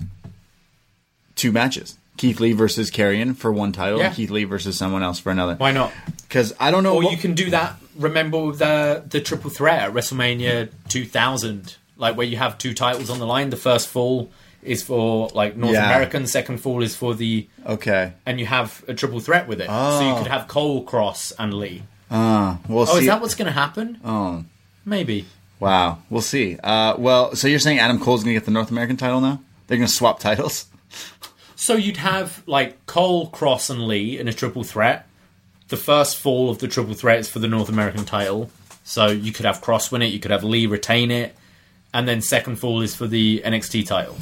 two 1.36 1.52
matches: 1.52 1.96
Keith 2.16 2.40
Lee 2.40 2.52
versus 2.52 2.90
Karrion 2.90 3.36
for 3.36 3.52
one 3.52 3.72
title, 3.72 3.98
Yeah. 3.98 4.06
and 4.06 4.14
Keith 4.14 4.30
Lee 4.30 4.44
versus 4.44 4.76
someone 4.76 5.02
else 5.02 5.18
for 5.18 5.30
another. 5.30 5.54
Why 5.54 5.72
not? 5.72 5.92
Because 6.28 6.54
I 6.60 6.70
don't 6.70 6.82
know. 6.82 6.94
Or 6.96 7.02
what- 7.04 7.12
you 7.12 7.18
can 7.18 7.34
do 7.34 7.50
that. 7.50 7.76
Remember 7.96 8.52
the 8.52 9.04
the 9.08 9.20
triple 9.20 9.50
threat 9.50 9.80
at 9.82 9.92
WrestleMania 9.92 10.70
2000, 10.88 11.76
like 11.96 12.16
where 12.16 12.26
you 12.26 12.36
have 12.36 12.56
two 12.58 12.74
titles 12.74 13.10
on 13.10 13.18
the 13.18 13.26
line. 13.26 13.50
The 13.50 13.56
first 13.56 13.88
fall 13.88 14.30
is 14.62 14.82
for 14.82 15.28
like 15.34 15.56
North 15.56 15.72
Yeah. 15.74 15.86
American. 15.86 16.26
Second 16.26 16.58
fall 16.58 16.82
is 16.82 16.94
for 16.94 17.14
the, 17.14 17.46
Okay. 17.66 18.12
and 18.26 18.38
you 18.38 18.46
have 18.46 18.84
a 18.88 18.94
triple 18.94 19.18
threat 19.20 19.48
with 19.48 19.60
it. 19.60 19.66
So 19.68 19.72
Oh. 19.72 20.08
you 20.10 20.22
could 20.22 20.30
have 20.30 20.48
Cole, 20.48 20.84
Kross, 20.84 21.32
and 21.38 21.54
Lee. 21.54 21.82
Uh, 22.10 22.56
we'll 22.68 22.82
Oh, 22.88 22.94
see. 22.94 23.00
is 23.00 23.06
that 23.06 23.20
what's 23.22 23.34
going 23.34 23.46
to 23.46 23.52
happen? 23.52 23.98
oh, 24.04 24.44
Maybe. 24.84 25.26
wow. 25.58 25.98
We'll 26.10 26.22
see. 26.22 26.58
Uh, 26.62 26.96
well, 26.98 27.34
so 27.36 27.48
you're 27.48 27.58
saying 27.58 27.78
Adam 27.78 27.98
Cole's 28.00 28.24
going 28.24 28.34
to 28.34 28.40
get 28.40 28.46
the 28.46 28.50
North 28.50 28.70
American 28.70 28.96
title 28.96 29.20
now? 29.20 29.40
They're 29.66 29.76
going 29.78 29.86
to 29.88 29.92
swap 29.92 30.18
titles. 30.20 30.66
So 31.54 31.74
you'd 31.74 31.98
have 31.98 32.42
like 32.46 32.86
Cole, 32.86 33.30
Kross, 33.30 33.68
and 33.68 33.86
Lee 33.86 34.18
in 34.18 34.28
a 34.28 34.32
triple 34.32 34.64
threat. 34.64 35.06
The 35.68 35.76
first 35.76 36.16
fall 36.16 36.48
of 36.48 36.58
the 36.58 36.66
triple 36.66 36.94
threat 36.94 37.18
is 37.18 37.28
for 37.28 37.38
the 37.38 37.48
North 37.48 37.68
American 37.68 38.04
title. 38.06 38.50
So 38.82 39.08
you 39.08 39.30
could 39.30 39.44
have 39.44 39.60
Kross 39.60 39.92
win 39.92 40.00
it, 40.02 40.06
you 40.06 40.18
could 40.18 40.30
have 40.30 40.42
Lee 40.42 40.66
retain 40.66 41.10
it, 41.10 41.36
and 41.92 42.08
then 42.08 42.22
second 42.22 42.56
fall 42.56 42.80
is 42.80 42.96
for 42.96 43.06
the 43.06 43.42
NXT 43.44 43.86
title. 43.86 44.16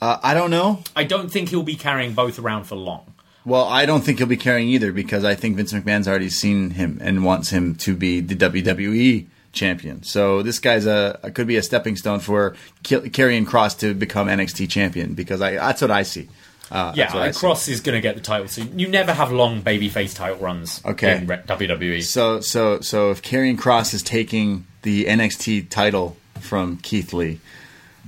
Uh, 0.00 0.18
I 0.22 0.32
don't 0.32 0.50
know. 0.50 0.84
I 0.94 1.02
don't 1.04 1.28
think 1.30 1.48
he'll 1.48 1.64
be 1.64 1.74
carrying 1.74 2.14
both 2.14 2.38
around 2.38 2.64
for 2.64 2.76
long. 2.76 3.12
Well, 3.44 3.64
I 3.64 3.84
don't 3.84 4.02
think 4.02 4.18
he'll 4.18 4.28
be 4.28 4.36
carrying 4.36 4.68
either 4.68 4.92
because 4.92 5.24
I 5.24 5.34
think 5.34 5.56
Vince 5.56 5.72
McMahon's 5.72 6.06
already 6.06 6.30
seen 6.30 6.70
him 6.70 6.98
and 7.02 7.24
wants 7.24 7.50
him 7.50 7.74
to 7.76 7.96
be 7.96 8.20
the 8.20 8.36
WWE 8.36 9.26
champion. 9.52 10.02
So 10.02 10.42
this 10.42 10.58
guy's 10.58 10.86
a 10.86 11.18
could 11.34 11.46
be 11.46 11.56
a 11.56 11.62
stepping 11.62 11.96
stone 11.96 12.20
for 12.20 12.54
Karrion 12.84 13.46
Kross 13.46 13.78
to 13.80 13.94
become 13.94 14.28
NXT 14.28 14.68
champion 14.70 15.14
because 15.14 15.40
I 15.42 15.52
that's 15.54 15.80
what 15.82 15.90
I 15.90 16.02
see. 16.02 16.28
Uh, 16.70 16.92
Yeah, 16.94 17.10
I 17.14 17.26
and 17.26 17.34
see. 17.34 17.46
Kross 17.46 17.68
is 17.68 17.80
going 17.80 17.94
to 17.96 18.02
get 18.02 18.14
the 18.14 18.20
title. 18.20 18.46
So 18.46 18.60
you 18.62 18.88
never 18.88 19.12
have 19.14 19.32
long 19.32 19.62
babyface 19.62 20.14
title 20.14 20.36
runs 20.38 20.82
Okay. 20.84 21.16
in 21.16 21.26
WWE. 21.26 22.02
So 22.02 22.40
so 22.40 22.80
so 22.80 23.10
if 23.10 23.22
Karrion 23.22 23.56
Kross 23.56 23.94
is 23.94 24.02
taking 24.02 24.66
the 24.82 25.06
NXT 25.06 25.70
title 25.70 26.16
from 26.40 26.76
Keith 26.78 27.12
Lee, 27.12 27.40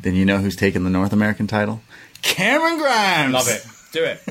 Then 0.01 0.15
you 0.15 0.25
know 0.25 0.39
who's 0.39 0.57
taking 0.57 0.85
the 0.85 0.91
North 0.91 1.13
American 1.13 1.47
title? 1.47 1.81
Cameron 2.23 2.79
Grimes. 2.79 3.33
Love 3.33 3.49
it. 3.49 3.67
Do 3.93 4.05
it. 4.05 4.21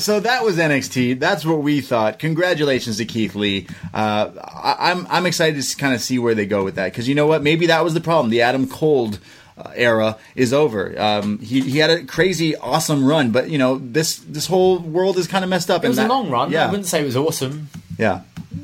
so 0.00 0.20
that 0.20 0.44
was 0.44 0.56
NXT. 0.56 1.18
That's 1.18 1.44
what 1.44 1.62
we 1.62 1.80
thought. 1.80 2.18
Congratulations 2.18 2.98
to 2.98 3.04
Keith 3.04 3.34
Lee. 3.34 3.66
Uh, 3.92 4.30
I, 4.38 4.90
I'm 4.90 5.06
I'm 5.08 5.26
excited 5.26 5.60
to 5.60 5.76
kind 5.76 5.94
of 5.94 6.00
see 6.00 6.18
where 6.18 6.34
they 6.34 6.46
go 6.46 6.64
with 6.64 6.76
that 6.76 6.92
because 6.92 7.08
you 7.08 7.14
know 7.14 7.26
what? 7.26 7.42
Maybe 7.42 7.66
that 7.66 7.84
was 7.84 7.94
the 7.94 8.00
problem. 8.00 8.30
The 8.30 8.42
Adam 8.42 8.68
Cold 8.68 9.18
uh, 9.56 9.72
era 9.74 10.16
is 10.36 10.52
over. 10.52 10.98
Um, 11.00 11.38
he 11.40 11.62
he 11.62 11.78
had 11.78 11.90
a 11.90 12.04
crazy 12.04 12.56
awesome 12.56 13.04
run, 13.04 13.32
but 13.32 13.50
you 13.50 13.58
know 13.58 13.78
this 13.78 14.16
this 14.16 14.46
whole 14.46 14.78
world 14.78 15.18
is 15.18 15.26
kind 15.26 15.44
of 15.44 15.50
messed 15.50 15.70
up. 15.70 15.84
It 15.84 15.88
was 15.88 15.98
and 15.98 16.08
a 16.08 16.12
long 16.12 16.30
run. 16.30 16.52
Yeah. 16.52 16.66
I 16.66 16.70
wouldn't 16.70 16.86
say 16.86 17.02
it 17.02 17.04
was 17.04 17.16
awesome. 17.16 17.68
yeah. 17.98 18.22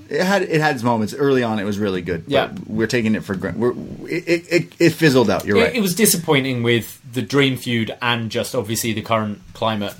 It 0.09 0.23
had 0.23 0.43
it 0.43 0.61
had 0.61 0.75
its 0.75 0.85
moments 0.85 1.13
early 1.15 1.43
on. 1.43 1.59
It 1.59 1.65
was 1.65 1.79
really 1.79 2.01
good. 2.03 2.25
but 2.25 2.33
Yeah. 2.33 2.53
we're 2.67 2.87
taking 2.87 3.15
it 3.15 3.23
for 3.25 3.35
granted. 3.35 3.61
We're 3.61 3.73
it, 4.09 4.45
it, 4.51 4.73
it, 4.79 4.91
fizzled 4.91 5.29
out. 5.31 5.45
You're 5.45 5.59
It, 5.59 5.63
right. 5.63 5.75
it 5.75 5.81
was 5.81 5.95
disappointing 5.95 6.63
with 6.63 7.01
the 7.13 7.21
Dream 7.23 7.57
feud 7.57 7.95
and 8.01 8.31
just 8.31 8.55
obviously 8.55 8.93
the 8.95 9.03
current 9.03 9.41
climate. 9.53 9.95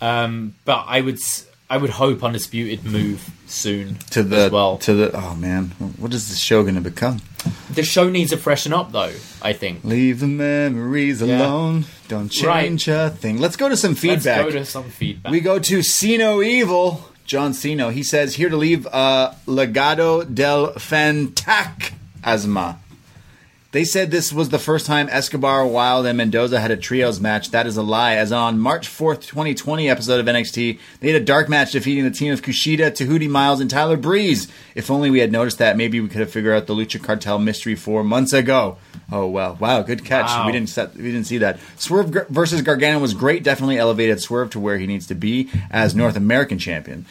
Um, 0.00 0.54
but 0.64 0.84
I 0.88 1.00
would 1.00 1.18
I 1.70 1.76
would 1.76 1.90
hope 1.90 2.24
Undisputed 2.24 2.84
move 2.84 3.30
soon 3.46 3.96
to 4.10 4.22
the 4.22 4.36
as 4.46 4.50
well. 4.52 4.78
to 4.78 4.94
the 4.94 5.10
oh 5.14 5.34
man, 5.34 5.66
what 5.98 6.12
is 6.14 6.28
this 6.28 6.38
show 6.38 6.62
going 6.62 6.74
to 6.76 6.80
become? 6.80 7.20
the 7.70 7.82
show 7.84 8.08
needs 8.10 8.30
to 8.30 8.36
freshen 8.36 8.72
up 8.72 8.90
though. 8.92 9.12
I 9.42 9.52
think. 9.52 9.84
Leave 9.84 10.18
the 10.20 10.26
memories 10.26 11.22
Yeah. 11.22 11.46
alone. 11.46 11.84
Don't 12.08 12.34
Right. 12.42 12.64
change 12.64 12.88
a 12.88 13.10
thing. 13.10 13.38
Let's 13.38 13.56
go 13.56 13.68
to 13.68 13.76
some 13.76 13.94
feedback. 13.94 14.42
Let's 14.44 14.52
go 14.54 14.58
to 14.60 14.64
some 14.64 14.90
feedback. 14.90 15.30
We 15.30 15.40
go 15.40 15.58
to 15.58 15.82
Sino 15.82 16.42
Evil, 16.42 17.04
John 17.28 17.52
Sino. 17.52 17.90
He 17.90 18.02
says 18.02 18.36
here 18.36 18.48
to 18.48 18.56
leave 18.56 18.86
uh, 18.86 19.34
Legado 19.46 20.24
del 20.34 20.72
Fantasma. 20.72 22.78
They 23.70 23.84
said 23.84 24.10
this 24.10 24.32
was 24.32 24.48
the 24.48 24.58
first 24.58 24.86
time 24.86 25.10
Escobar, 25.10 25.66
Wilde, 25.66 26.06
and 26.06 26.16
Mendoza 26.16 26.58
had 26.58 26.70
a 26.70 26.76
trios 26.76 27.20
match. 27.20 27.50
That 27.50 27.66
is 27.66 27.76
a 27.76 27.82
lie. 27.82 28.14
As 28.14 28.32
on 28.32 28.58
March 28.58 28.88
4th, 28.88 29.20
2020 29.26 29.90
episode 29.90 30.20
of 30.20 30.24
NXT, 30.24 30.78
they 31.00 31.12
had 31.12 31.20
a 31.20 31.24
dark 31.24 31.50
match 31.50 31.72
defeating 31.72 32.04
the 32.04 32.10
team 32.10 32.32
of 32.32 32.40
Kushida, 32.40 32.90
Tehuti 32.90 33.28
Miles, 33.28 33.60
and 33.60 33.68
Tyler 33.68 33.98
Breeze. 33.98 34.48
If 34.74 34.90
only 34.90 35.10
we 35.10 35.18
had 35.18 35.30
noticed 35.30 35.58
that, 35.58 35.76
maybe 35.76 36.00
we 36.00 36.08
could 36.08 36.20
have 36.20 36.30
figured 36.30 36.56
out 36.56 36.66
the 36.66 36.74
Lucha 36.74 37.02
Cartel 37.02 37.38
mystery 37.38 37.74
four 37.74 38.02
months 38.02 38.32
ago. 38.32 38.78
Oh 39.12 39.26
well, 39.26 39.58
wow, 39.60 39.82
good 39.82 40.02
catch. 40.02 40.28
Wow. 40.28 40.46
We 40.46 40.52
didn't 40.52 40.70
set, 40.70 40.94
we 40.94 41.02
didn't 41.02 41.24
see 41.24 41.38
that. 41.38 41.60
Swerve 41.76 42.26
versus 42.30 42.62
Gargano 42.62 42.98
was 43.00 43.12
great. 43.12 43.42
Definitely 43.42 43.76
elevated 43.76 44.22
Swerve 44.22 44.48
to 44.50 44.60
where 44.60 44.78
he 44.78 44.86
needs 44.86 45.06
to 45.08 45.14
be 45.14 45.50
as 45.70 45.94
North 45.94 46.16
American 46.16 46.58
champion. 46.58 47.04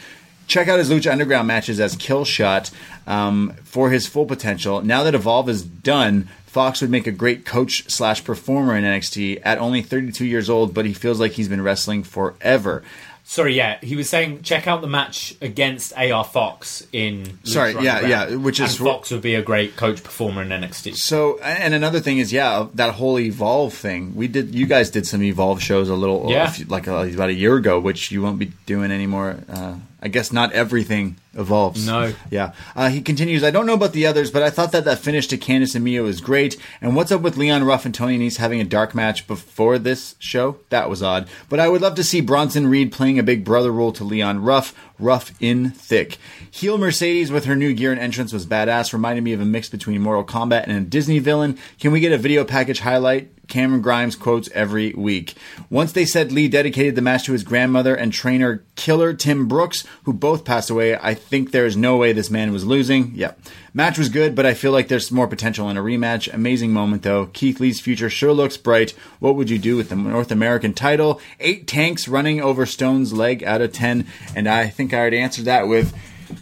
Check 0.48 0.66
out 0.66 0.78
his 0.78 0.90
Lucha 0.90 1.12
Underground 1.12 1.46
matches 1.46 1.78
as 1.78 1.94
Killshot 1.96 2.72
um, 3.06 3.52
for 3.64 3.90
his 3.90 4.06
full 4.06 4.26
potential. 4.26 4.80
Now 4.82 5.02
that 5.04 5.14
Evolve 5.14 5.48
is 5.48 5.62
done, 5.62 6.28
Fox 6.46 6.80
would 6.80 6.90
make 6.90 7.06
a 7.06 7.12
great 7.12 7.44
coach 7.44 7.88
slash 7.90 8.24
performer 8.24 8.74
in 8.76 8.82
NXT 8.82 9.42
at 9.44 9.58
only 9.58 9.82
32 9.82 10.24
years 10.24 10.48
old, 10.50 10.72
but 10.74 10.86
he 10.86 10.94
feels 10.94 11.20
like 11.20 11.32
he's 11.32 11.48
been 11.48 11.60
wrestling 11.62 12.02
forever. 12.02 12.82
Sorry, 13.24 13.54
yeah, 13.54 13.76
he 13.82 13.94
was 13.94 14.08
saying 14.08 14.40
check 14.40 14.66
out 14.66 14.80
the 14.80 14.86
match 14.86 15.34
against 15.42 15.92
AR 15.98 16.24
Fox 16.24 16.86
in. 16.94 17.24
Lucha 17.24 17.46
Sorry, 17.48 17.72
yeah, 17.74 18.06
yeah, 18.06 18.34
which 18.36 18.58
is- 18.58 18.78
Fox 18.78 19.10
would 19.10 19.20
be 19.20 19.34
a 19.34 19.42
great 19.42 19.76
coach 19.76 20.02
performer 20.02 20.40
in 20.40 20.48
NXT. 20.48 20.96
So, 20.96 21.38
and 21.40 21.74
another 21.74 22.00
thing 22.00 22.16
is, 22.16 22.32
yeah, 22.32 22.68
that 22.72 22.94
whole 22.94 23.18
Evolve 23.20 23.74
thing. 23.74 24.14
We 24.16 24.28
did, 24.28 24.54
you 24.54 24.64
guys 24.64 24.88
did 24.88 25.06
some 25.06 25.22
Evolve 25.22 25.62
shows 25.62 25.90
a 25.90 25.94
little, 25.94 26.30
Yeah. 26.30 26.50
like 26.68 26.88
uh, 26.88 27.02
about 27.06 27.28
a 27.28 27.34
year 27.34 27.56
ago, 27.56 27.78
which 27.78 28.10
you 28.10 28.22
won't 28.22 28.38
be 28.38 28.50
doing 28.64 28.90
anymore. 28.90 29.36
Uh, 29.46 29.74
I 30.00 30.08
guess 30.08 30.32
not 30.32 30.52
everything 30.52 31.16
evolves. 31.34 31.86
No. 31.86 32.14
Yeah. 32.30 32.52
Uh, 32.76 32.88
he 32.88 33.00
continues, 33.00 33.42
I 33.42 33.50
don't 33.50 33.66
know 33.66 33.74
about 33.74 33.92
the 33.92 34.06
others, 34.06 34.30
but 34.30 34.42
I 34.42 34.50
thought 34.50 34.70
that 34.72 34.84
that 34.84 34.98
finish 34.98 35.26
to 35.28 35.38
Candice 35.38 35.74
and 35.74 35.84
Mio 35.84 36.04
was 36.04 36.20
great. 36.20 36.56
And 36.80 36.94
what's 36.94 37.10
up 37.10 37.20
with 37.20 37.36
Leon 37.36 37.64
Ruff 37.64 37.84
and 37.84 37.94
Tony 37.94 38.18
Nese 38.18 38.36
having 38.36 38.60
a 38.60 38.64
dark 38.64 38.94
match 38.94 39.26
before 39.26 39.78
this 39.78 40.14
show? 40.18 40.58
That 40.70 40.88
was 40.88 41.02
odd. 41.02 41.28
But 41.48 41.58
I 41.58 41.68
would 41.68 41.82
love 41.82 41.96
to 41.96 42.04
see 42.04 42.20
Bronson 42.20 42.68
Reed 42.68 42.92
playing 42.92 43.18
a 43.18 43.24
big 43.24 43.44
brother 43.44 43.72
role 43.72 43.92
to 43.92 44.04
Leon 44.04 44.42
Ruff, 44.42 44.72
rough 44.98 45.32
in 45.40 45.70
thick. 45.70 46.18
Heel 46.50 46.78
Mercedes 46.78 47.30
with 47.30 47.44
her 47.44 47.56
new 47.56 47.72
gear 47.74 47.92
and 47.92 48.00
entrance 48.00 48.32
was 48.32 48.46
badass, 48.46 48.92
reminded 48.92 49.22
me 49.22 49.32
of 49.32 49.40
a 49.40 49.44
mix 49.44 49.68
between 49.68 50.00
Mortal 50.00 50.24
Kombat 50.24 50.64
and 50.64 50.72
a 50.72 50.80
Disney 50.80 51.18
villain. 51.18 51.58
Can 51.78 51.92
we 51.92 52.00
get 52.00 52.12
a 52.12 52.18
video 52.18 52.44
package 52.44 52.80
highlight? 52.80 53.30
Cameron 53.48 53.80
Grimes 53.80 54.14
quotes 54.14 54.50
every 54.52 54.92
week. 54.92 55.34
Once 55.70 55.92
they 55.92 56.04
said 56.04 56.30
Lee 56.30 56.48
dedicated 56.48 56.94
the 56.94 57.02
match 57.02 57.24
to 57.24 57.32
his 57.32 57.42
grandmother 57.42 57.94
and 57.94 58.12
trainer 58.12 58.62
killer 58.76 59.14
Tim 59.14 59.48
Brooks, 59.48 59.84
who 60.04 60.12
both 60.12 60.44
passed 60.44 60.68
away, 60.68 60.96
I 60.96 61.14
think 61.14 61.50
there 61.50 61.64
is 61.64 61.76
no 61.76 61.96
way 61.96 62.12
this 62.12 62.30
man 62.30 62.52
was 62.52 62.66
losing. 62.66 63.12
Yep. 63.14 63.40
Match 63.72 63.96
was 63.96 64.08
good, 64.08 64.34
but 64.34 64.44
I 64.44 64.54
feel 64.54 64.72
like 64.72 64.88
there's 64.88 65.10
more 65.10 65.26
potential 65.26 65.70
in 65.70 65.76
a 65.76 65.82
rematch. 65.82 66.32
Amazing 66.32 66.72
moment 66.72 67.02
though. 67.02 67.26
Keith 67.26 67.58
Lee's 67.58 67.80
future 67.80 68.10
sure 68.10 68.32
looks 68.32 68.56
bright. 68.56 68.90
What 69.18 69.34
would 69.36 69.48
you 69.48 69.58
do 69.58 69.76
with 69.76 69.88
the 69.88 69.96
North 69.96 70.30
American 70.30 70.74
title? 70.74 71.20
Eight 71.40 71.66
tanks 71.66 72.06
running 72.06 72.40
over 72.40 72.66
Stone's 72.66 73.12
leg 73.12 73.42
out 73.44 73.62
of 73.62 73.72
ten, 73.72 74.06
and 74.34 74.46
I 74.46 74.68
think 74.68 74.87
I 74.92 74.98
already 74.98 75.18
answered 75.18 75.46
that 75.46 75.68
with 75.68 75.94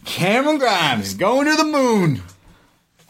Cameron 0.05 0.59
Grimes 0.59 1.15
going 1.15 1.47
to 1.47 1.57
the 1.57 1.65
moon. 1.65 2.23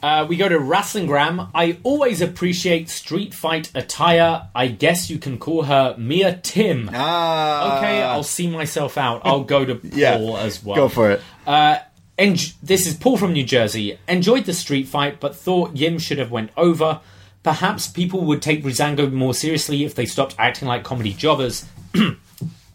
Uh, 0.03 0.27
we 0.29 0.37
go 0.37 0.49
to 0.49 0.59
Wrestlingram. 0.59 1.51
I 1.55 1.79
always 1.83 2.21
appreciate 2.21 2.91
street 2.91 3.33
fight 3.33 3.73
attire. 3.75 4.49
I 4.55 4.69
guess 4.69 5.09
you 5.09 5.19
can 5.19 5.39
call 5.39 5.65
her 5.65 5.97
Mia 5.99 6.39
Tim. 6.43 6.91
Ah, 6.93 7.79
okay, 7.79 8.03
I'll 8.03 8.23
see 8.23 8.47
myself 8.47 8.99
out. 8.99 9.23
I'll 9.25 9.45
go 9.45 9.65
to 9.65 9.75
Paul 9.75 9.91
yeah, 9.99 10.19
as 10.19 10.63
well. 10.63 10.77
Go 10.77 10.89
for 10.89 11.11
it. 11.13 11.23
Uh, 11.47 11.79
en- 12.19 12.37
this 12.63 12.87
is 12.87 12.95
Paul 12.95 13.17
from 13.17 13.33
New 13.33 13.45
Jersey. 13.45 13.99
Enjoyed 14.07 14.45
the 14.45 14.53
street 14.53 14.87
fight, 14.87 15.19
but 15.19 15.35
thought 15.35 15.75
Yim 15.75 15.99
should 15.99 16.19
have 16.19 16.31
went 16.31 16.51
over. 16.57 17.01
Perhaps 17.43 17.89
people 17.89 18.21
would 18.27 18.43
take 18.43 18.63
Breezango 18.63 19.11
more 19.11 19.33
seriously 19.33 19.85
if 19.85 19.95
they 19.95 20.05
stopped 20.05 20.35
acting 20.39 20.69
like 20.69 20.85
comedy 20.85 21.15
jobbers. 21.15 21.65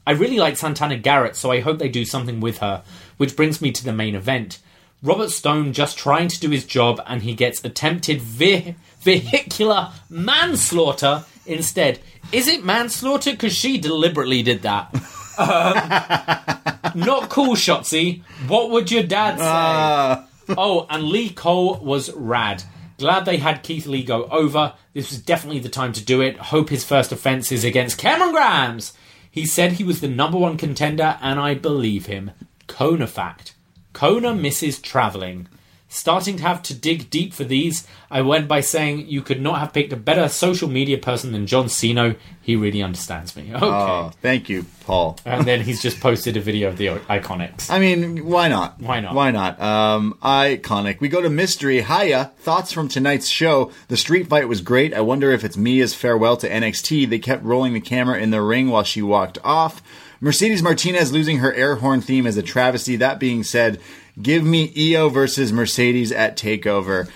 I 0.06 0.11
really 0.11 0.38
like 0.38 0.57
Santana 0.57 0.98
Garrett, 0.98 1.36
so 1.36 1.52
I 1.52 1.60
hope 1.60 1.80
they 1.80 1.90
do 1.90 2.06
something 2.06 2.40
with 2.40 2.57
her. 2.60 2.84
Which 3.18 3.36
brings 3.36 3.61
me 3.61 3.72
to 3.72 3.84
the 3.84 3.94
main 3.94 4.15
event. 4.15 4.60
Robert 5.03 5.32
Stone 5.32 5.73
just 5.73 5.98
trying 5.98 6.28
to 6.28 6.40
do 6.40 6.49
his 6.49 6.65
job, 6.65 7.02
and 7.07 7.22
he 7.23 7.34
gets 7.34 7.64
attempted 7.64 8.22
ve- 8.22 8.76
vehicular 8.99 9.91
manslaughter 10.10 11.26
instead. 11.45 11.99
Is 12.32 12.48
it 12.48 12.64
manslaughter? 12.64 13.32
Because 13.32 13.56
she 13.56 13.78
deliberately 13.78 14.44
did 14.44 14.61
that. 14.61 14.94
Um, 15.38 16.94
not 16.95 17.30
cool, 17.30 17.56
Shotzi. 17.56 18.22
What 18.48 18.69
would 18.72 18.91
your 18.91 19.03
dad 19.03 19.38
say? 19.38 20.56
oh, 20.57 20.86
and 20.90 21.03
Lee 21.03 21.30
Cole 21.30 21.78
was 21.78 22.11
rad. 22.14 22.64
Glad 22.99 23.26
they 23.26 23.38
had 23.38 23.64
Keith 23.64 23.88
Lee 23.88 24.03
go 24.03 24.26
over. 24.26 24.73
This 24.94 25.10
was 25.10 25.19
definitely 25.19 25.60
the 25.60 25.69
time 25.69 25.94
to 25.94 26.03
do 26.03 26.22
it. 26.22 26.38
Hope 26.38 26.69
his 26.69 26.86
first 26.86 27.11
offense 27.11 27.52
is 27.52 27.64
against 27.64 27.98
Cameron 27.98 28.32
Grimes. 28.32 28.94
He 29.32 29.45
said 29.45 29.74
he 29.74 29.84
was 29.86 30.02
the 30.02 30.10
number 30.10 30.38
one 30.38 30.58
contender, 30.58 31.18
and 31.22 31.40
I 31.40 31.53
believe 31.53 32.08
him. 32.08 32.32
Kona 32.68 33.08
fact. 33.08 33.56
Kona 33.94 34.36
misses 34.36 34.80
traveling. 34.80 35.48
Starting 35.93 36.38
to 36.38 36.43
have 36.43 36.63
to 36.63 36.73
dig 36.73 37.09
deep 37.09 37.34
for 37.34 37.43
these, 37.43 37.85
I 38.09 38.22
went 38.22 38.47
by 38.47 38.61
saying 38.61 39.07
you 39.09 39.22
could 39.22 39.41
not 39.41 39.59
have 39.59 39.73
picked 39.73 39.91
a 39.91 39.97
better 39.97 40.30
social 40.30 40.69
media 40.69 40.97
person 40.97 41.34
than 41.34 41.45
John 41.45 41.68
Cena. 41.68 42.15
He 42.41 42.55
really 42.55 42.81
understands 42.81 43.35
me. 43.35 43.51
Okay. 43.53 43.65
Oh, 43.65 44.11
thank 44.22 44.47
you, 44.47 44.65
Paul. 44.85 45.19
and 45.26 45.45
then 45.45 45.59
he's 45.59 45.81
just 45.81 45.99
posted 45.99 46.38
a 46.38 46.39
video 46.39 46.69
of 46.69 46.77
the 46.77 46.88
Iconics. 46.88 47.69
I 47.69 47.80
mean, 47.80 48.26
why 48.26 48.47
not? 48.47 48.80
Why 48.80 49.01
not? 49.01 49.13
Why 49.13 49.31
not? 49.31 49.59
Um, 49.61 50.18
iconic. 50.23 51.01
We 51.01 51.09
go 51.09 51.22
to 51.22 51.30
mystery. 51.30 51.81
Hiya. 51.81 52.31
Thoughts 52.38 52.72
from 52.72 52.88
tonight's 52.88 53.27
show. 53.27 53.73
The 53.89 53.97
street 53.97 54.27
fight 54.30 54.47
was 54.47 54.61
great. 54.61 54.93
I 54.93 55.01
wonder 55.01 55.31
if 55.31 55.43
it's 55.43 55.57
Mia's 55.57 55.93
farewell 55.93 56.38
to 56.38 56.49
NXT. 56.49 57.09
They 57.09 57.19
kept 57.19 57.43
rolling 57.43 57.73
the 57.73 57.81
camera 57.81 58.18
in 58.18 58.31
the 58.31 58.41
ring 58.41 58.69
while 58.69 58.84
she 58.84 59.01
walked 59.01 59.39
off. 59.43 59.84
Mercedes 60.22 60.61
Martinez 60.63 61.11
losing 61.11 61.39
her 61.39 61.51
air 61.53 61.76
horn 61.76 61.99
theme 61.99 62.26
is 62.27 62.38
a 62.38 62.43
travesty. 62.43 62.95
That 62.95 63.19
being 63.19 63.43
said, 63.43 63.81
give 64.19 64.43
me 64.43 64.73
Io 64.95 65.09
versus 65.09 65.53
Mercedes 65.53 66.11
at 66.11 66.38
Takeover. 66.38 67.09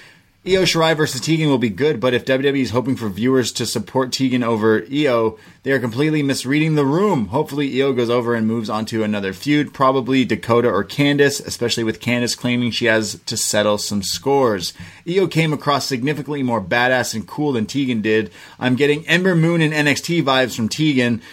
Io 0.47 0.61
Shirai 0.61 0.95
versus 0.95 1.22
Tegan 1.22 1.49
will 1.49 1.57
be 1.57 1.72
good, 1.72 1.99
but 1.99 2.13
if 2.13 2.23
WWE 2.23 2.61
is 2.61 2.69
hoping 2.69 2.95
for 2.95 3.09
viewers 3.09 3.51
to 3.53 3.65
support 3.65 4.11
Tegan 4.11 4.43
over 4.43 4.85
Io, 4.93 5.39
they 5.63 5.72
are 5.72 5.80
completely 5.80 6.22
misreading 6.22 6.76
the 6.76 6.85
room. 6.85 7.30
Hopefully, 7.30 7.81
Io 7.81 7.93
goes 7.93 8.11
over 8.11 8.35
and 8.35 8.45
moves 8.45 8.69
on 8.69 8.85
to 8.85 9.01
another 9.01 9.34
feud, 9.34 9.73
probably 9.73 10.23
Dakota 10.23 10.69
or 10.69 10.84
Candice, 10.84 11.43
especially 11.43 11.84
with 11.84 11.99
Candice 11.99 12.38
claiming 12.38 12.69
she 12.69 12.85
has 12.85 13.19
to 13.26 13.35
settle 13.35 13.80
some 13.80 14.03
scores. 14.03 14.73
Io 15.09 15.26
came 15.26 15.51
across 15.51 15.88
significantly 15.88 16.43
more 16.43 16.61
badass 16.61 17.15
and 17.15 17.27
cool 17.27 17.53
than 17.53 17.65
Tegan 17.65 18.03
did. 18.03 18.31
I'm 18.59 18.76
getting 18.76 19.07
Ember 19.07 19.35
Moon 19.35 19.61
and 19.61 19.73
NXT 19.73 20.22
vibes 20.22 20.55
from 20.55 20.69
Tegan 20.69 21.23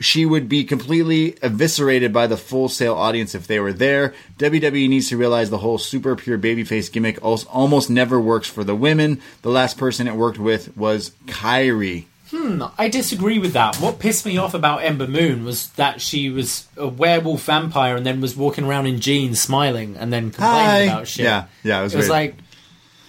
she 0.00 0.24
would 0.24 0.48
be 0.48 0.64
completely 0.64 1.36
eviscerated 1.42 2.12
by 2.12 2.26
the 2.26 2.36
Full 2.36 2.68
Sail 2.68 2.94
audience 2.94 3.34
if 3.34 3.46
they 3.46 3.60
were 3.60 3.72
there. 3.72 4.14
WWE 4.38 4.88
needs 4.88 5.08
to 5.10 5.16
realize 5.16 5.50
the 5.50 5.58
whole 5.58 5.76
super 5.78 6.16
pure 6.16 6.38
babyface 6.38 6.90
gimmick 6.90 7.18
almost 7.22 7.90
never 7.90 8.18
works 8.18 8.48
for 8.48 8.64
the 8.64 8.74
women. 8.74 9.20
The 9.42 9.50
last 9.50 9.76
person 9.76 10.08
it 10.08 10.14
worked 10.16 10.38
with 10.38 10.76
was 10.76 11.10
Kairi. 11.26 12.06
Hmm, 12.30 12.62
I 12.78 12.88
disagree 12.88 13.38
with 13.40 13.52
that. 13.54 13.76
What 13.76 13.98
pissed 13.98 14.24
me 14.24 14.38
off 14.38 14.54
about 14.54 14.84
Ember 14.84 15.08
Moon 15.08 15.44
was 15.44 15.68
that 15.70 16.00
she 16.00 16.30
was 16.30 16.68
a 16.76 16.86
werewolf 16.86 17.42
vampire 17.44 17.96
and 17.96 18.06
then 18.06 18.20
was 18.20 18.36
walking 18.36 18.64
around 18.64 18.86
in 18.86 19.00
jeans 19.00 19.40
smiling 19.40 19.96
and 19.96 20.12
then 20.12 20.30
complaining 20.30 20.64
Hi. 20.64 20.78
about 20.94 21.08
shit. 21.08 21.24
Yeah, 21.24 21.46
yeah, 21.64 21.80
it 21.80 21.82
was 21.82 21.94
It 21.94 21.98
was 21.98 22.08
like 22.08 22.36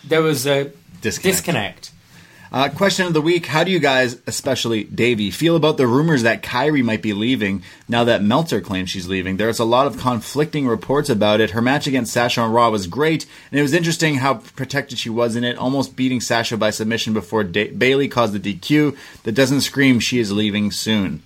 there 0.03 0.23
was 0.23 0.47
a 0.47 0.71
Disconnect. 1.01 1.23
disconnect. 1.37 1.90
Uh, 2.51 2.67
question 2.67 3.05
of 3.05 3.13
the 3.13 3.21
week: 3.21 3.45
How 3.45 3.63
do 3.63 3.71
you 3.71 3.79
guys, 3.79 4.17
especially 4.27 4.83
Davie, 4.83 5.31
feel 5.31 5.55
about 5.55 5.77
the 5.77 5.87
rumors 5.87 6.23
that 6.23 6.43
Kairi 6.43 6.83
might 6.83 7.01
be 7.01 7.13
leaving 7.13 7.63
now 7.87 8.03
that 8.03 8.21
Meltzer 8.21 8.59
claims 8.59 8.89
she's 8.89 9.07
leaving? 9.07 9.37
There's 9.37 9.59
a 9.59 9.63
lot 9.63 9.87
of 9.87 9.97
conflicting 9.97 10.67
reports 10.67 11.09
about 11.09 11.39
it. 11.39 11.51
Her 11.51 11.61
match 11.61 11.87
against 11.87 12.11
Sasha 12.11 12.41
on 12.41 12.51
Raw 12.51 12.69
was 12.69 12.87
great, 12.87 13.25
and 13.51 13.59
it 13.59 13.61
was 13.63 13.73
interesting 13.73 14.15
how 14.15 14.35
protected 14.35 14.99
she 14.99 15.09
was 15.09 15.37
in 15.37 15.45
it, 15.45 15.57
almost 15.57 15.95
beating 15.95 16.19
Sasha 16.19 16.57
by 16.57 16.71
submission 16.71 17.13
before 17.13 17.45
da- 17.45 17.71
Bayley 17.71 18.09
caused 18.09 18.33
the 18.33 18.53
DQ. 18.53 18.97
That 19.23 19.31
doesn't 19.31 19.61
scream 19.61 20.01
she 20.01 20.19
is 20.19 20.33
leaving 20.33 20.71
soon. 20.71 21.23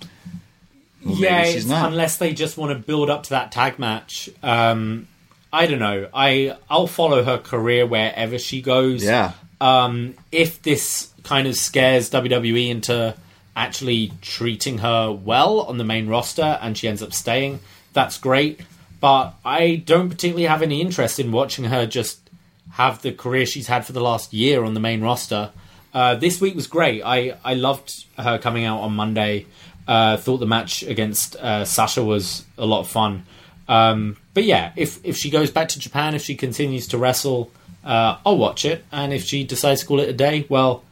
Well, 1.04 1.16
yeah, 1.16 1.42
maybe 1.42 1.54
she's 1.54 1.68
not. 1.68 1.92
unless 1.92 2.18
they 2.18 2.34
just 2.34 2.56
want 2.56 2.72
to 2.72 2.78
build 2.78 3.10
up 3.10 3.24
to 3.24 3.30
that 3.32 3.52
tag 3.52 3.80
match. 3.80 4.30
Um, 4.44 5.08
I 5.52 5.66
don't 5.66 5.80
know. 5.80 6.08
I 6.14 6.56
I'll 6.70 6.86
follow 6.86 7.24
her 7.24 7.40
career 7.40 7.88
wherever 7.88 8.38
she 8.38 8.62
goes. 8.62 9.04
Yeah. 9.04 9.32
Um, 9.62 10.16
if 10.32 10.62
this 10.62 11.14
kind 11.26 11.48
of 11.48 11.56
scares 11.56 12.10
WWE 12.10 12.70
into 12.70 13.16
actually 13.56 14.12
treating 14.22 14.80
her 14.80 15.12
well 15.12 15.62
on 15.62 15.78
the 15.78 15.84
main 15.84 16.08
roster 16.08 16.58
and 16.62 16.78
she 16.78 16.88
ends 16.88 17.02
up 17.02 17.14
staying, 17.14 17.60
that's 17.94 18.18
great. 18.18 18.62
But 19.00 19.34
I 19.44 19.76
don't 19.86 20.10
particularly 20.10 20.46
have 20.46 20.62
any 20.62 20.82
interest 20.82 21.20
in 21.20 21.32
watching 21.32 21.66
her 21.66 21.86
just 21.86 22.30
have 22.72 23.02
the 23.02 23.12
career 23.12 23.46
she's 23.46 23.68
had 23.68 23.86
for 23.86 23.94
the 23.94 24.02
last 24.02 24.34
year 24.34 24.64
on 24.64 24.74
the 24.74 24.80
main 24.80 25.02
roster. 25.02 25.52
Uh, 25.94 26.16
this 26.16 26.42
week 26.42 26.56
was 26.56 26.68
great. 26.68 27.02
I, 27.04 27.38
I 27.44 27.54
loved 27.54 28.06
her 28.18 28.38
coming 28.38 28.66
out 28.66 28.82
on 28.82 28.94
Monday. 28.94 29.46
Uh, 29.88 30.18
thought 30.18 30.38
the 30.38 30.48
match 30.48 30.84
against 30.84 31.36
uh, 31.36 31.64
Sasha 31.64 32.04
was 32.04 32.44
a 32.58 32.66
lot 32.66 32.80
of 32.80 32.88
fun. 32.88 33.26
Um, 33.68 34.18
but 34.34 34.44
yeah, 34.44 34.74
if 34.76 35.00
if 35.04 35.16
she 35.16 35.30
goes 35.30 35.52
back 35.52 35.70
to 35.70 35.80
Japan, 35.80 36.16
if 36.16 36.24
she 36.24 36.36
continues 36.36 36.88
to 36.88 36.98
wrestle, 36.98 37.52
uh, 37.84 38.18
I'll 38.26 38.38
watch 38.38 38.66
it. 38.66 38.84
And 38.92 39.14
if 39.14 39.24
she 39.24 39.44
decides 39.44 39.82
to 39.82 39.88
call 39.88 40.00
it 40.00 40.10
a 40.10 40.14
day, 40.14 40.46
well, 40.50 40.84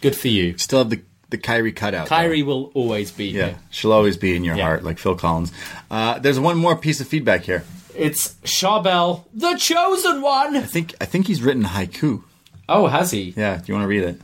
good 0.00 0.16
for 0.16 0.28
you. 0.28 0.56
Still 0.58 0.80
have 0.80 0.90
the 0.90 1.00
the 1.30 1.38
Kairi 1.38 1.74
cutout. 1.74 2.08
though. 2.08 2.14
Kairi 2.16 2.44
will 2.44 2.72
always 2.74 3.12
be 3.12 3.26
Yeah, 3.26 3.44
here. 3.46 3.58
she'll 3.70 3.92
always 3.92 4.16
be 4.16 4.34
in 4.34 4.42
your 4.42 4.56
Yeah. 4.56 4.64
heart, 4.64 4.82
like 4.84 4.98
Phil 4.98 5.14
Collins. 5.14 5.52
Uh, 5.90 6.18
there's 6.18 6.40
one 6.40 6.58
more 6.58 6.74
piece 6.76 7.00
of 7.00 7.06
feedback 7.06 7.44
here. 7.44 7.62
It's 7.96 8.34
Charbel, 8.44 9.24
the 9.32 9.54
chosen 9.56 10.22
one. 10.22 10.56
I 10.56 10.62
think 10.62 10.94
I 11.00 11.04
think 11.04 11.26
he's 11.28 11.40
written 11.42 11.62
haiku. 11.64 12.22
Oh, 12.68 12.86
has 12.88 13.10
he? 13.12 13.32
Yeah, 13.36 13.56
do 13.58 13.62
you 13.66 13.74
want 13.74 13.84
to 13.84 13.88
read 13.88 14.02
it? 14.02 14.20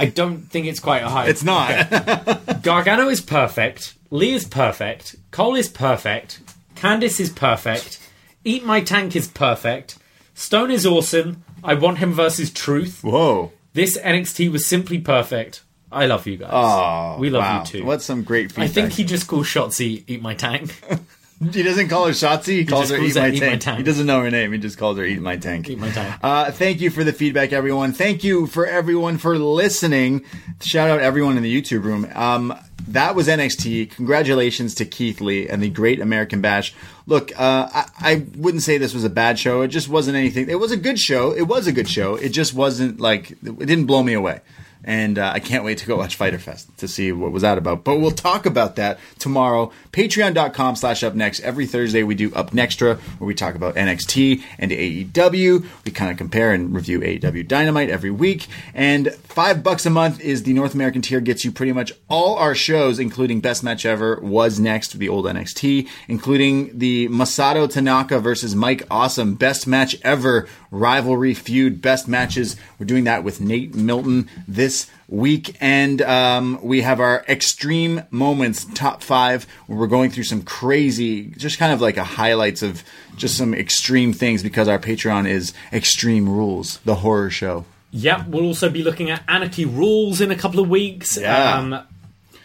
I 0.00 0.06
don't 0.06 0.42
think 0.50 0.66
it's 0.66 0.80
quite 0.80 1.02
a 1.02 1.06
haiku. 1.08 1.28
It's 1.28 1.42
not. 1.42 2.62
Gargano 2.62 3.08
is 3.08 3.20
perfect. 3.20 3.94
Lee 4.10 4.32
is 4.34 4.44
perfect. 4.44 5.16
Cole 5.30 5.54
is 5.56 5.68
perfect. 5.68 6.40
Candice 6.76 7.18
is 7.20 7.30
perfect. 7.30 7.98
Eat 8.44 8.64
My 8.64 8.80
Tank 8.80 9.16
is 9.16 9.26
perfect. 9.28 9.98
Stone 10.34 10.70
is 10.70 10.86
awesome. 10.86 11.42
I 11.64 11.74
want 11.74 11.98
him 11.98 12.12
versus 12.12 12.50
Truth. 12.50 13.02
Whoa. 13.02 13.52
This 13.76 13.98
NXT 13.98 14.50
was 14.50 14.64
simply 14.64 14.98
perfect. 14.98 15.62
I 15.92 16.06
love 16.06 16.26
you 16.26 16.38
guys. 16.38 16.50
Oh, 16.50 17.18
we 17.20 17.28
love 17.28 17.42
wow. 17.42 17.60
you 17.60 17.66
too. 17.66 17.84
What 17.84 18.00
some 18.00 18.22
great 18.22 18.50
feedback? 18.50 18.64
I 18.64 18.68
think 18.68 18.92
he 18.92 19.04
just 19.04 19.28
calls 19.28 19.46
Shotzi 19.46 20.02
Eat 20.06 20.22
My 20.22 20.34
Tank. 20.34 20.74
he 21.52 21.62
doesn't 21.62 21.88
call 21.88 22.06
her 22.06 22.12
Shotzi. 22.12 22.58
He, 22.58 22.64
calls 22.64 22.88
just 22.88 22.92
her 22.92 22.98
calls 22.98 23.16
Eat, 23.16 23.20
my, 23.20 23.28
Eat 23.28 23.40
My 23.40 23.48
tank. 23.48 23.62
Tank. 23.62 23.78
He 23.78 23.84
doesn't 23.84 24.06
know 24.06 24.22
her 24.22 24.30
name. 24.30 24.52
He 24.52 24.58
just 24.58 24.78
calls 24.78 24.96
her 24.96 25.04
Eat 25.04 25.20
My 25.20 25.36
Tank. 25.36 25.68
Eat 25.68 25.78
My 25.78 25.90
Tank. 25.90 26.18
Uh, 26.22 26.50
thank 26.50 26.80
you 26.80 26.90
for 26.90 27.04
the 27.04 27.12
feedback, 27.12 27.52
everyone. 27.52 27.92
Thank 27.92 28.24
you 28.24 28.46
for 28.46 28.66
everyone 28.66 29.18
for 29.18 29.38
listening. 29.38 30.24
Shout 30.62 30.88
out 30.88 31.00
everyone 31.00 31.36
in 31.36 31.42
the 31.42 31.62
YouTube 31.62 31.84
room. 31.84 32.08
Um, 32.14 32.58
that 32.88 33.14
was 33.14 33.28
NXT. 33.28 33.90
Congratulations 33.90 34.74
to 34.76 34.86
Keith 34.86 35.20
Lee 35.20 35.48
and 35.48 35.62
the 35.62 35.68
Great 35.68 36.00
American 36.00 36.40
Bash. 36.40 36.74
Look, 37.06 37.32
uh, 37.38 37.68
I, 37.72 37.86
I 38.00 38.26
wouldn't 38.36 38.62
say 38.62 38.78
this 38.78 38.94
was 38.94 39.04
a 39.04 39.10
bad 39.10 39.38
show. 39.38 39.60
It 39.62 39.68
just 39.68 39.88
wasn't 39.88 40.16
anything. 40.16 40.48
It 40.48 40.58
was 40.58 40.72
a 40.72 40.76
good 40.76 40.98
show. 40.98 41.32
It 41.32 41.42
was 41.42 41.66
a 41.66 41.72
good 41.72 41.88
show. 41.88 42.14
It 42.14 42.30
just 42.30 42.54
wasn't 42.54 42.98
like 42.98 43.32
it 43.32 43.58
didn't 43.58 43.86
blow 43.86 44.02
me 44.02 44.14
away. 44.14 44.40
And 44.84 45.18
uh, 45.18 45.32
I 45.34 45.40
can't 45.40 45.64
wait 45.64 45.78
to 45.78 45.86
go 45.86 45.96
watch 45.96 46.16
Fyter 46.16 46.38
Fest 46.38 46.76
to 46.78 46.86
see 46.86 47.10
what 47.12 47.32
was 47.32 47.42
that 47.42 47.58
about. 47.58 47.82
But 47.84 47.96
we'll 47.96 48.12
talk 48.12 48.46
about 48.46 48.76
that 48.76 48.98
tomorrow. 49.18 49.72
Patreon.com 49.92 50.76
slash 50.76 51.02
up 51.02 51.14
next. 51.14 51.40
Every 51.40 51.66
Thursday 51.66 52.02
we 52.02 52.14
do 52.14 52.32
Up 52.34 52.52
Nextra 52.52 52.98
where 53.18 53.26
we 53.26 53.34
talk 53.34 53.54
about 53.54 53.74
NXT 53.74 54.42
and 54.58 54.70
AEW. 54.70 55.66
We 55.84 55.90
kind 55.90 56.10
of 56.10 56.16
compare 56.16 56.52
and 56.52 56.74
review 56.74 57.00
AEW 57.00 57.48
Dynamite 57.48 57.90
every 57.90 58.10
week. 58.10 58.46
And 58.74 59.12
five 59.14 59.62
bucks 59.62 59.86
a 59.86 59.90
month 59.90 60.20
is 60.20 60.44
the 60.44 60.52
North 60.52 60.74
American 60.74 61.02
tier. 61.02 61.20
Gets 61.20 61.44
you 61.44 61.50
pretty 61.50 61.72
much 61.72 61.92
all 62.08 62.36
our 62.36 62.54
shows, 62.54 62.98
including 62.98 63.40
Best 63.40 63.64
Match 63.64 63.84
Ever, 63.84 64.20
Was 64.22 64.60
Next, 64.60 64.98
the 64.98 65.08
old 65.08 65.24
NXT, 65.24 65.88
including 66.08 66.78
the 66.78 67.08
Masato 67.08 67.68
Tanaka 67.68 68.20
versus 68.20 68.54
Mike 68.54 68.86
Awesome 68.90 69.34
Best 69.34 69.66
Match 69.66 69.96
Ever 70.02 70.46
rivalry 70.70 71.34
feud, 71.34 71.80
best 71.80 72.08
matches. 72.08 72.56
We're 72.78 72.86
doing 72.86 73.04
that 73.04 73.24
with 73.24 73.40
Nate 73.40 73.74
Milton 73.74 74.28
this 74.46 74.65
week. 75.08 75.56
And 75.60 76.02
um, 76.02 76.58
we 76.62 76.82
have 76.82 77.00
our 77.00 77.24
extreme 77.28 78.02
moments 78.10 78.66
top 78.74 79.02
five, 79.02 79.44
where 79.66 79.78
we're 79.78 79.86
going 79.86 80.10
through 80.10 80.24
some 80.24 80.42
crazy, 80.42 81.26
just 81.36 81.58
kind 81.58 81.72
of 81.72 81.80
like 81.80 81.96
a 81.96 82.04
highlights 82.04 82.62
of 82.62 82.82
just 83.16 83.36
some 83.36 83.54
extreme 83.54 84.12
things 84.12 84.42
because 84.42 84.68
our 84.68 84.78
Patreon 84.78 85.28
is 85.28 85.52
Extreme 85.72 86.28
Rules, 86.28 86.78
the 86.84 86.96
horror 86.96 87.30
show. 87.30 87.64
Yep, 87.92 88.28
we'll 88.28 88.44
also 88.44 88.68
be 88.68 88.82
looking 88.82 89.10
at 89.10 89.22
Anarchy 89.28 89.64
Rulz 89.64 90.20
in 90.20 90.30
a 90.30 90.36
couple 90.36 90.60
of 90.60 90.68
weeks. 90.68 91.16
Yeah. 91.16 91.56
Um, 91.56 91.86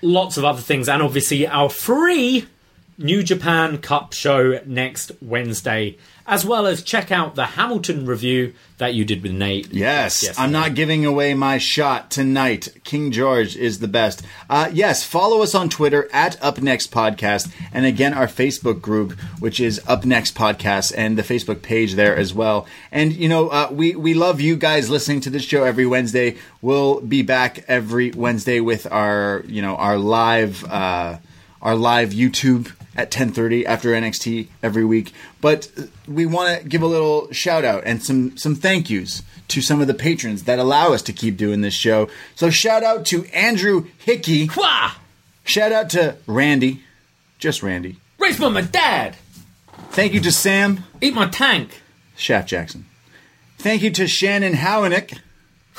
lots 0.02 0.38
of 0.38 0.45
other 0.45 0.61
things, 0.61 0.88
and 0.88 1.02
obviously 1.02 1.48
our 1.48 1.69
free 1.69 2.48
New 3.02 3.23
Japan 3.23 3.80
Cup 3.80 4.14
show 4.14 4.60
next 4.65 5.11
Wednesday, 5.22 5.98
as 6.28 6.45
well 6.45 6.68
as 6.68 6.84
check 6.84 7.11
out 7.11 7.36
the 7.36 7.45
Hamilton 7.45 8.06
review 8.06 8.53
that 8.78 8.94
you 8.94 9.03
did 9.03 9.22
with 9.23 9.32
Nate. 9.32 9.72
Yes, 9.73 10.23
Yes, 10.23 10.40
I'm 10.40 10.52
not 10.52 10.76
giving 10.76 11.06
away 11.06 11.34
my 11.34 11.57
shot 11.57 12.10
tonight. 12.11 12.69
King 12.84 13.11
George 13.11 13.56
is 13.56 13.80
the 13.80 13.88
best. 13.88 14.23
Uh, 14.49 14.69
yes, 14.72 15.03
follow 15.03 15.41
us 15.41 15.53
on 15.53 15.69
Twitter 15.69 16.10
at 16.14 16.41
Up 16.44 16.61
Next 16.61 16.91
Podcast, 16.91 17.52
and 17.73 17.86
again 17.86 18.14
our 18.14 18.28
Facebook 18.28 18.82
group, 18.82 19.14
which 19.40 19.60
is 19.60 19.82
Up 19.88 20.06
Next 20.06 20.36
Podcast, 20.36 20.94
and 20.95 21.18
the 21.18 21.23
Facebook 21.23 21.61
page 21.61 21.94
there 21.95 22.15
as 22.15 22.34
well. 22.34 22.65
And 22.91 23.14
you 23.14 23.28
know, 23.30 23.49
uh, 23.49 23.69
we 23.72 23.95
we 23.95 24.14
love 24.14 24.40
you 24.40 24.56
guys 24.56 24.90
listening 24.90 25.22
to 25.22 25.30
this 25.30 25.44
show 25.44 25.64
every 25.64 25.86
Wednesday. 25.86 26.38
We'll 26.61 27.02
be 27.02 27.22
back 27.22 27.65
every 27.68 28.11
Wednesday 28.11 28.60
with 28.60 28.91
our 28.91 29.44
you 29.48 29.61
know 29.61 29.76
our 29.76 29.98
live. 29.98 30.64
Uh, 30.65 31.18
our 31.61 31.76
live 31.76 32.10
YouTube 32.10 32.72
at 32.95 33.11
10:30 33.11 33.65
after 33.65 33.89
NXT 33.93 34.47
every 34.61 34.85
week. 34.85 35.13
But 35.39 35.69
we 36.07 36.26
want 36.26 36.61
to 36.61 36.68
give 36.68 36.81
a 36.81 36.88
little 36.88 37.31
shout 37.31 37.63
out 37.65 37.84
and 37.85 38.03
some 38.03 38.38
some 38.38 38.55
thank 38.55 38.89
yous 38.89 39.23
to 39.49 39.61
some 39.61 39.81
of 39.81 39.88
the 39.88 39.93
patrons 39.93 40.43
that 40.43 40.59
allow 40.59 40.93
us 40.93 41.01
to 41.03 41.13
keep 41.13 41.38
doing 41.38 41.61
this 41.61 41.73
show. 41.73 42.09
So 42.35 42.49
shout 42.49 42.84
out 42.84 43.05
to 43.07 43.26
Andrew 43.27 43.88
Hickey. 43.97 44.49
Wah! 44.55 44.93
Shout 45.43 45.72
out 45.72 45.89
to 45.91 46.18
Randy, 46.27 46.84
just 47.39 47.63
Randy. 47.63 47.97
Race 48.19 48.39
by 48.39 48.49
my 48.49 48.61
dad! 48.61 49.18
Thank 49.89 50.13
you 50.13 50.19
to 50.22 50.31
Sam 50.31 50.85
Eat 51.01 51.15
my 51.15 51.27
tank! 51.27 51.81
Shaft 52.15 52.47
Jackson. 52.49 52.85
Thank 53.57 53.81
you 53.81 53.89
to 53.91 54.07
Shannon 54.07 54.53
Howanick. 54.53 55.19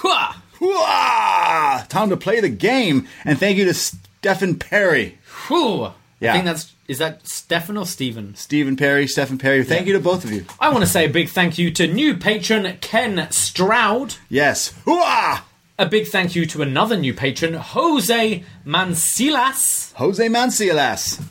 Wah! 0.02 0.34
Hooah! 0.58 1.88
Time 1.88 2.08
to 2.10 2.16
play 2.16 2.40
the 2.40 2.48
game. 2.48 3.06
And 3.24 3.38
thank 3.38 3.56
you 3.56 3.64
to 3.64 3.74
Stephen 3.74 4.56
Perry. 4.56 5.18
Whew. 5.46 5.92
Yeah. 6.20 6.30
I 6.30 6.32
think 6.34 6.44
that's 6.44 6.71
is 6.88 6.98
that 6.98 7.26
Stefan 7.26 7.76
or 7.76 7.86
Stephen? 7.86 8.34
Stephen 8.34 8.76
Perry, 8.76 9.06
Stephen 9.06 9.38
Perry. 9.38 9.64
Thank 9.64 9.86
you 9.86 9.92
to 9.92 10.00
both 10.00 10.24
of 10.24 10.32
you. 10.32 10.44
I 10.58 10.68
want 10.70 10.84
to 10.84 10.90
say 10.90 11.06
a 11.06 11.08
big 11.08 11.28
thank 11.28 11.58
you 11.58 11.70
to 11.72 11.86
new 11.86 12.16
patron 12.16 12.76
Ken 12.80 13.28
Stroud. 13.30 14.16
Yes. 14.28 14.72
Hooah! 14.84 15.42
A 15.78 15.86
big 15.86 16.06
thank 16.06 16.36
you 16.36 16.44
to 16.46 16.62
another 16.62 16.96
new 16.96 17.14
patron, 17.14 17.54
Jose 17.54 18.44
Mancilas. 18.66 19.92
Jose 19.94 20.26
Mancilas. 20.28 21.22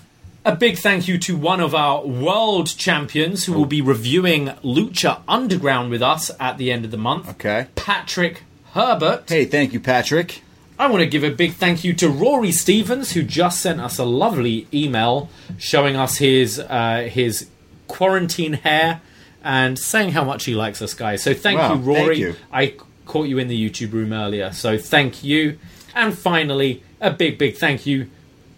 A 0.44 0.56
big 0.56 0.78
thank 0.78 1.08
you 1.08 1.20
to 1.20 1.38
one 1.38 1.60
of 1.60 1.76
our 1.76 2.04
world 2.06 2.76
champions 2.76 3.46
who 3.46 3.54
will 3.54 3.68
be 3.68 3.82
reviewing 3.82 4.48
Lucha 4.64 5.22
Underground 5.28 5.92
with 5.92 6.02
us 6.02 6.32
at 6.40 6.58
the 6.58 6.72
end 6.72 6.84
of 6.84 6.92
the 6.92 6.98
month. 6.98 7.30
Okay. 7.30 7.68
Patrick 7.76 8.44
Herbert. 8.74 9.30
Hey, 9.30 9.46
thank 9.46 9.74
you, 9.74 9.80
Patrick. 9.80 10.42
I 10.82 10.88
want 10.88 11.02
to 11.02 11.06
give 11.08 11.24
a 11.24 11.30
big 11.30 11.54
thank 11.54 11.84
you 11.84 11.94
to 11.94 12.10
Rory 12.10 12.52
Stevens, 12.52 13.12
who 13.12 13.22
just 13.22 13.62
sent 13.62 13.80
us 13.80 14.00
a 14.00 14.04
lovely 14.04 14.68
email 14.74 15.30
showing 15.60 15.96
us 15.96 16.18
his 16.18 16.58
uh, 16.58 17.08
his 17.08 17.48
quarantine 17.88 18.54
hair 18.54 19.02
and 19.44 19.78
saying 19.78 20.14
how 20.14 20.24
much 20.24 20.46
he 20.46 20.56
likes 20.56 20.82
us 20.82 20.96
guys. 20.96 21.22
So 21.22 21.36
thank 21.36 21.60
Wow, 21.60 21.76
you, 21.76 21.80
Rory. 21.82 22.00
thank 22.06 22.18
you. 22.18 22.36
I 22.52 22.74
caught 23.06 23.28
you 23.28 23.38
in 23.38 23.48
the 23.48 23.70
YouTube 23.70 23.94
room 23.94 24.12
earlier, 24.12 24.52
so 24.54 24.80
thank 24.80 25.24
you. 25.24 25.60
And 25.94 26.18
finally, 26.18 26.82
a 27.00 27.12
big, 27.12 27.38
big 27.38 27.58
thank 27.58 27.86
you 27.86 28.10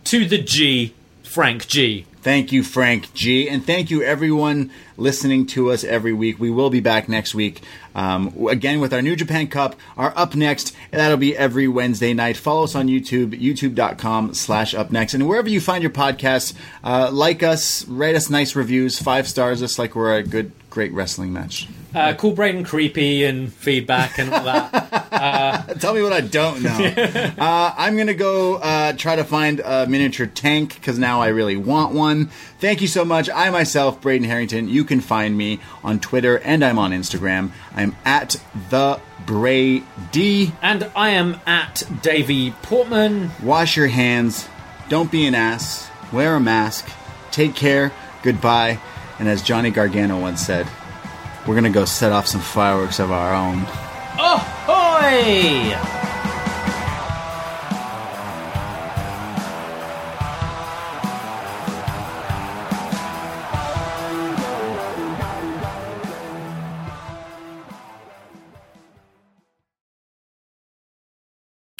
to 0.06 0.26
the 0.26 0.38
G, 0.38 0.94
Frank 1.24 1.68
G. 1.68 2.06
Thank 2.24 2.54
you, 2.54 2.64
Frank 2.64 3.14
G. 3.14 3.50
And 3.50 3.66
thank 3.66 3.92
you, 3.92 4.02
everyone 4.02 4.72
listening 4.96 5.46
to 5.48 5.72
us 5.72 5.84
every 5.84 6.14
week. 6.14 6.40
We 6.40 6.50
will 6.50 6.70
be 6.70 6.80
back 6.80 7.10
next 7.10 7.36
week 7.36 7.62
um, 7.96 8.48
again 8.48 8.80
with 8.80 8.94
our 8.94 9.02
New 9.02 9.18
Japan 9.18 9.48
Cup, 9.48 9.76
our 9.98 10.14
Up 10.16 10.34
Next. 10.34 10.74
And 10.94 11.02
that'll 11.02 11.18
be 11.18 11.36
every 11.36 11.68
Wednesday 11.68 12.14
night. 12.14 12.38
Follow 12.38 12.64
us 12.64 12.76
on 12.76 12.88
YouTube, 12.88 13.38
youtube.com 13.38 14.36
slash 14.36 14.74
Up 14.74 14.90
Next. 14.90 15.14
And 15.14 15.28
wherever 15.28 15.50
you 15.50 15.60
find 15.60 15.84
your 15.84 15.92
podcasts, 15.92 16.54
uh, 16.82 17.10
like 17.12 17.44
us, 17.44 17.86
write 17.90 18.16
us 18.16 18.30
nice 18.30 18.56
reviews, 18.56 19.00
five 19.00 19.28
stars 19.28 19.62
us 19.62 19.78
like 19.78 19.94
we're 19.94 20.16
a 20.16 20.24
good, 20.24 20.54
great 20.70 20.94
wrestling 20.94 21.34
match. 21.34 21.68
Uh, 21.94 22.14
call 22.16 22.32
Braden 22.32 22.64
creepy 22.64 23.24
and 23.24 23.54
feedback 23.54 24.18
and 24.18 24.34
all 24.34 24.44
that. 24.44 25.76
Tell 25.80 25.94
me 25.94 26.02
what 26.02 26.14
I 26.14 26.22
don't 26.22 26.62
know. 26.64 26.70
uh, 27.38 27.74
I'm 27.78 27.96
gonna 27.98 28.14
go 28.14 28.56
uh, 28.56 28.94
try 28.94 29.16
to 29.16 29.24
find 29.24 29.60
a 29.60 29.86
miniature 29.88 30.26
tank 30.26 30.76
because 30.76 30.98
now 30.98 31.22
I 31.22 31.28
really 31.28 31.56
want 31.56 31.94
one. 31.94 32.28
Thank 32.60 32.82
you 32.82 32.88
so 32.88 33.06
much. 33.06 33.30
I 33.30 33.50
myself, 33.50 34.02
Braden 34.02 34.28
Herrington. 34.28 34.70
You 34.70 34.84
can 34.84 35.02
find 35.02 35.38
me 35.38 35.60
on 35.84 36.00
Twitter 36.00 36.40
and 36.40 36.64
I'm 36.64 36.80
on 36.80 36.92
Instagram. 36.92 37.52
I'm 37.76 37.96
at 38.06 38.36
the 38.70 39.00
Brady. 39.26 40.54
And 40.62 40.90
I 40.96 41.10
am 41.10 41.40
at 41.46 41.84
Davie 42.02 42.52
Portman. 42.64 43.32
Wash 43.42 43.78
your 43.78 43.88
hands. 43.88 44.48
Don't 44.90 45.12
be 45.12 45.26
an 45.26 45.36
ass. 45.36 45.90
Wear 46.12 46.36
a 46.36 46.40
mask. 46.40 46.90
Take 47.32 47.56
care. 47.56 47.92
Goodbye. 48.22 48.80
And 49.20 49.28
as 49.28 49.42
Johnny 49.42 49.70
Gargano 49.70 50.20
once 50.20 50.42
said, 50.46 50.68
we're 51.48 51.56
gonna 51.56 51.70
go 51.70 51.86
set 51.86 52.12
off 52.12 52.28
some 52.28 52.42
fireworks 52.42 53.00
of 53.00 53.12
our 53.12 53.34
own. 53.34 53.60
Ahoy! 54.20 56.13